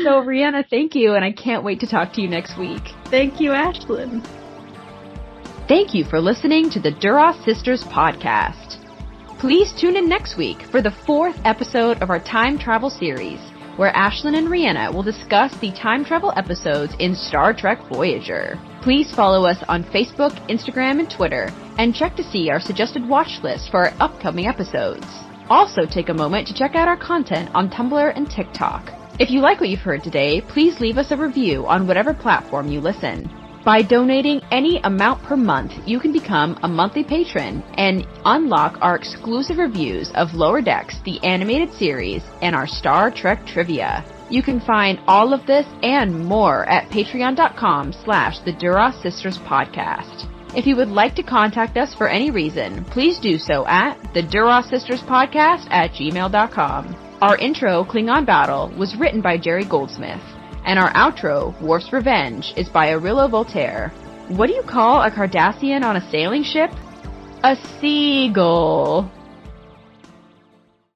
so 0.03 0.21
Rhianna, 0.23 0.63
thank 0.69 0.95
you 0.95 1.13
and 1.15 1.25
I 1.25 1.33
can't 1.33 1.65
wait 1.65 1.81
to 1.81 1.87
talk 1.87 2.13
to 2.13 2.21
you 2.21 2.29
next 2.29 2.57
week. 2.57 2.81
Thank 3.05 3.41
you, 3.41 3.51
Ashlyn. 3.51 4.25
Thank 5.67 5.93
you 5.93 6.05
for 6.05 6.21
listening 6.21 6.69
to 6.71 6.79
the 6.79 6.91
Duras 6.91 7.43
Sisters 7.43 7.83
podcast. 7.83 8.80
Please 9.41 9.73
tune 9.73 9.97
in 9.97 10.07
next 10.07 10.37
week 10.37 10.61
for 10.69 10.83
the 10.83 10.95
fourth 11.07 11.35
episode 11.45 11.99
of 12.03 12.11
our 12.11 12.19
time 12.19 12.59
travel 12.59 12.91
series, 12.91 13.39
where 13.75 13.91
Ashlyn 13.93 14.37
and 14.37 14.47
Rhianna 14.47 14.93
will 14.93 15.01
discuss 15.01 15.51
the 15.57 15.71
time 15.71 16.05
travel 16.05 16.31
episodes 16.37 16.93
in 16.99 17.15
Star 17.15 17.51
Trek 17.51 17.79
Voyager. 17.91 18.59
Please 18.83 19.11
follow 19.15 19.47
us 19.47 19.57
on 19.67 19.83
Facebook, 19.83 20.37
Instagram, 20.47 20.99
and 20.99 21.09
Twitter, 21.09 21.51
and 21.79 21.95
check 21.95 22.15
to 22.17 22.23
see 22.23 22.51
our 22.51 22.59
suggested 22.59 23.03
watch 23.09 23.39
list 23.41 23.71
for 23.71 23.87
our 23.87 23.93
upcoming 23.99 24.45
episodes. 24.45 25.07
Also 25.49 25.87
take 25.87 26.09
a 26.09 26.13
moment 26.13 26.47
to 26.47 26.53
check 26.53 26.75
out 26.75 26.87
our 26.87 26.97
content 26.97 27.49
on 27.55 27.67
Tumblr 27.67 28.15
and 28.15 28.29
TikTok. 28.29 28.91
If 29.19 29.31
you 29.31 29.41
like 29.41 29.59
what 29.59 29.69
you've 29.69 29.79
heard 29.79 30.03
today, 30.03 30.41
please 30.41 30.79
leave 30.79 30.99
us 30.99 31.09
a 31.09 31.17
review 31.17 31.65
on 31.65 31.87
whatever 31.87 32.13
platform 32.13 32.67
you 32.67 32.79
listen. 32.79 33.40
By 33.63 33.83
donating 33.83 34.41
any 34.49 34.79
amount 34.83 35.21
per 35.21 35.35
month, 35.37 35.73
you 35.85 35.99
can 35.99 36.11
become 36.11 36.57
a 36.63 36.67
monthly 36.67 37.03
patron 37.03 37.61
and 37.75 38.07
unlock 38.25 38.79
our 38.81 38.95
exclusive 38.95 39.59
reviews 39.59 40.11
of 40.15 40.33
Lower 40.33 40.61
Decks, 40.61 40.97
the 41.05 41.23
animated 41.23 41.71
series, 41.73 42.23
and 42.41 42.55
our 42.55 42.65
Star 42.65 43.11
Trek 43.11 43.45
trivia. 43.45 44.03
You 44.31 44.41
can 44.41 44.61
find 44.61 44.99
all 45.07 45.31
of 45.31 45.45
this 45.45 45.67
and 45.83 46.25
more 46.25 46.65
at 46.69 46.89
patreon.com 46.89 47.93
slash 47.93 48.39
the 48.39 48.53
Duras 48.53 48.99
Sisters 49.03 49.37
podcast. 49.37 50.27
If 50.55 50.65
you 50.65 50.75
would 50.77 50.89
like 50.89 51.15
to 51.15 51.23
contact 51.23 51.77
us 51.77 51.93
for 51.93 52.07
any 52.07 52.31
reason, 52.31 52.83
please 52.85 53.19
do 53.19 53.37
so 53.37 53.67
at 53.67 53.95
the 54.15 54.23
Duras 54.23 54.69
Sisters 54.69 55.01
podcast 55.01 55.69
at 55.69 55.91
gmail.com. 55.91 56.95
Our 57.21 57.37
intro, 57.37 57.83
Klingon 57.83 58.25
Battle, 58.25 58.73
was 58.75 58.95
written 58.95 59.21
by 59.21 59.37
Jerry 59.37 59.65
Goldsmith. 59.65 60.21
And 60.65 60.77
our 60.77 60.91
outro, 60.93 61.59
Worf's 61.61 61.91
Revenge, 61.91 62.53
is 62.55 62.69
by 62.69 62.93
Aurelio 62.93 63.27
Voltaire. 63.27 63.89
What 64.27 64.47
do 64.47 64.53
you 64.53 64.63
call 64.63 65.01
a 65.01 65.11
Cardassian 65.11 65.83
on 65.83 65.95
a 65.95 66.11
sailing 66.11 66.43
ship? 66.43 66.71
A 67.43 67.55
seagull. 67.79 69.11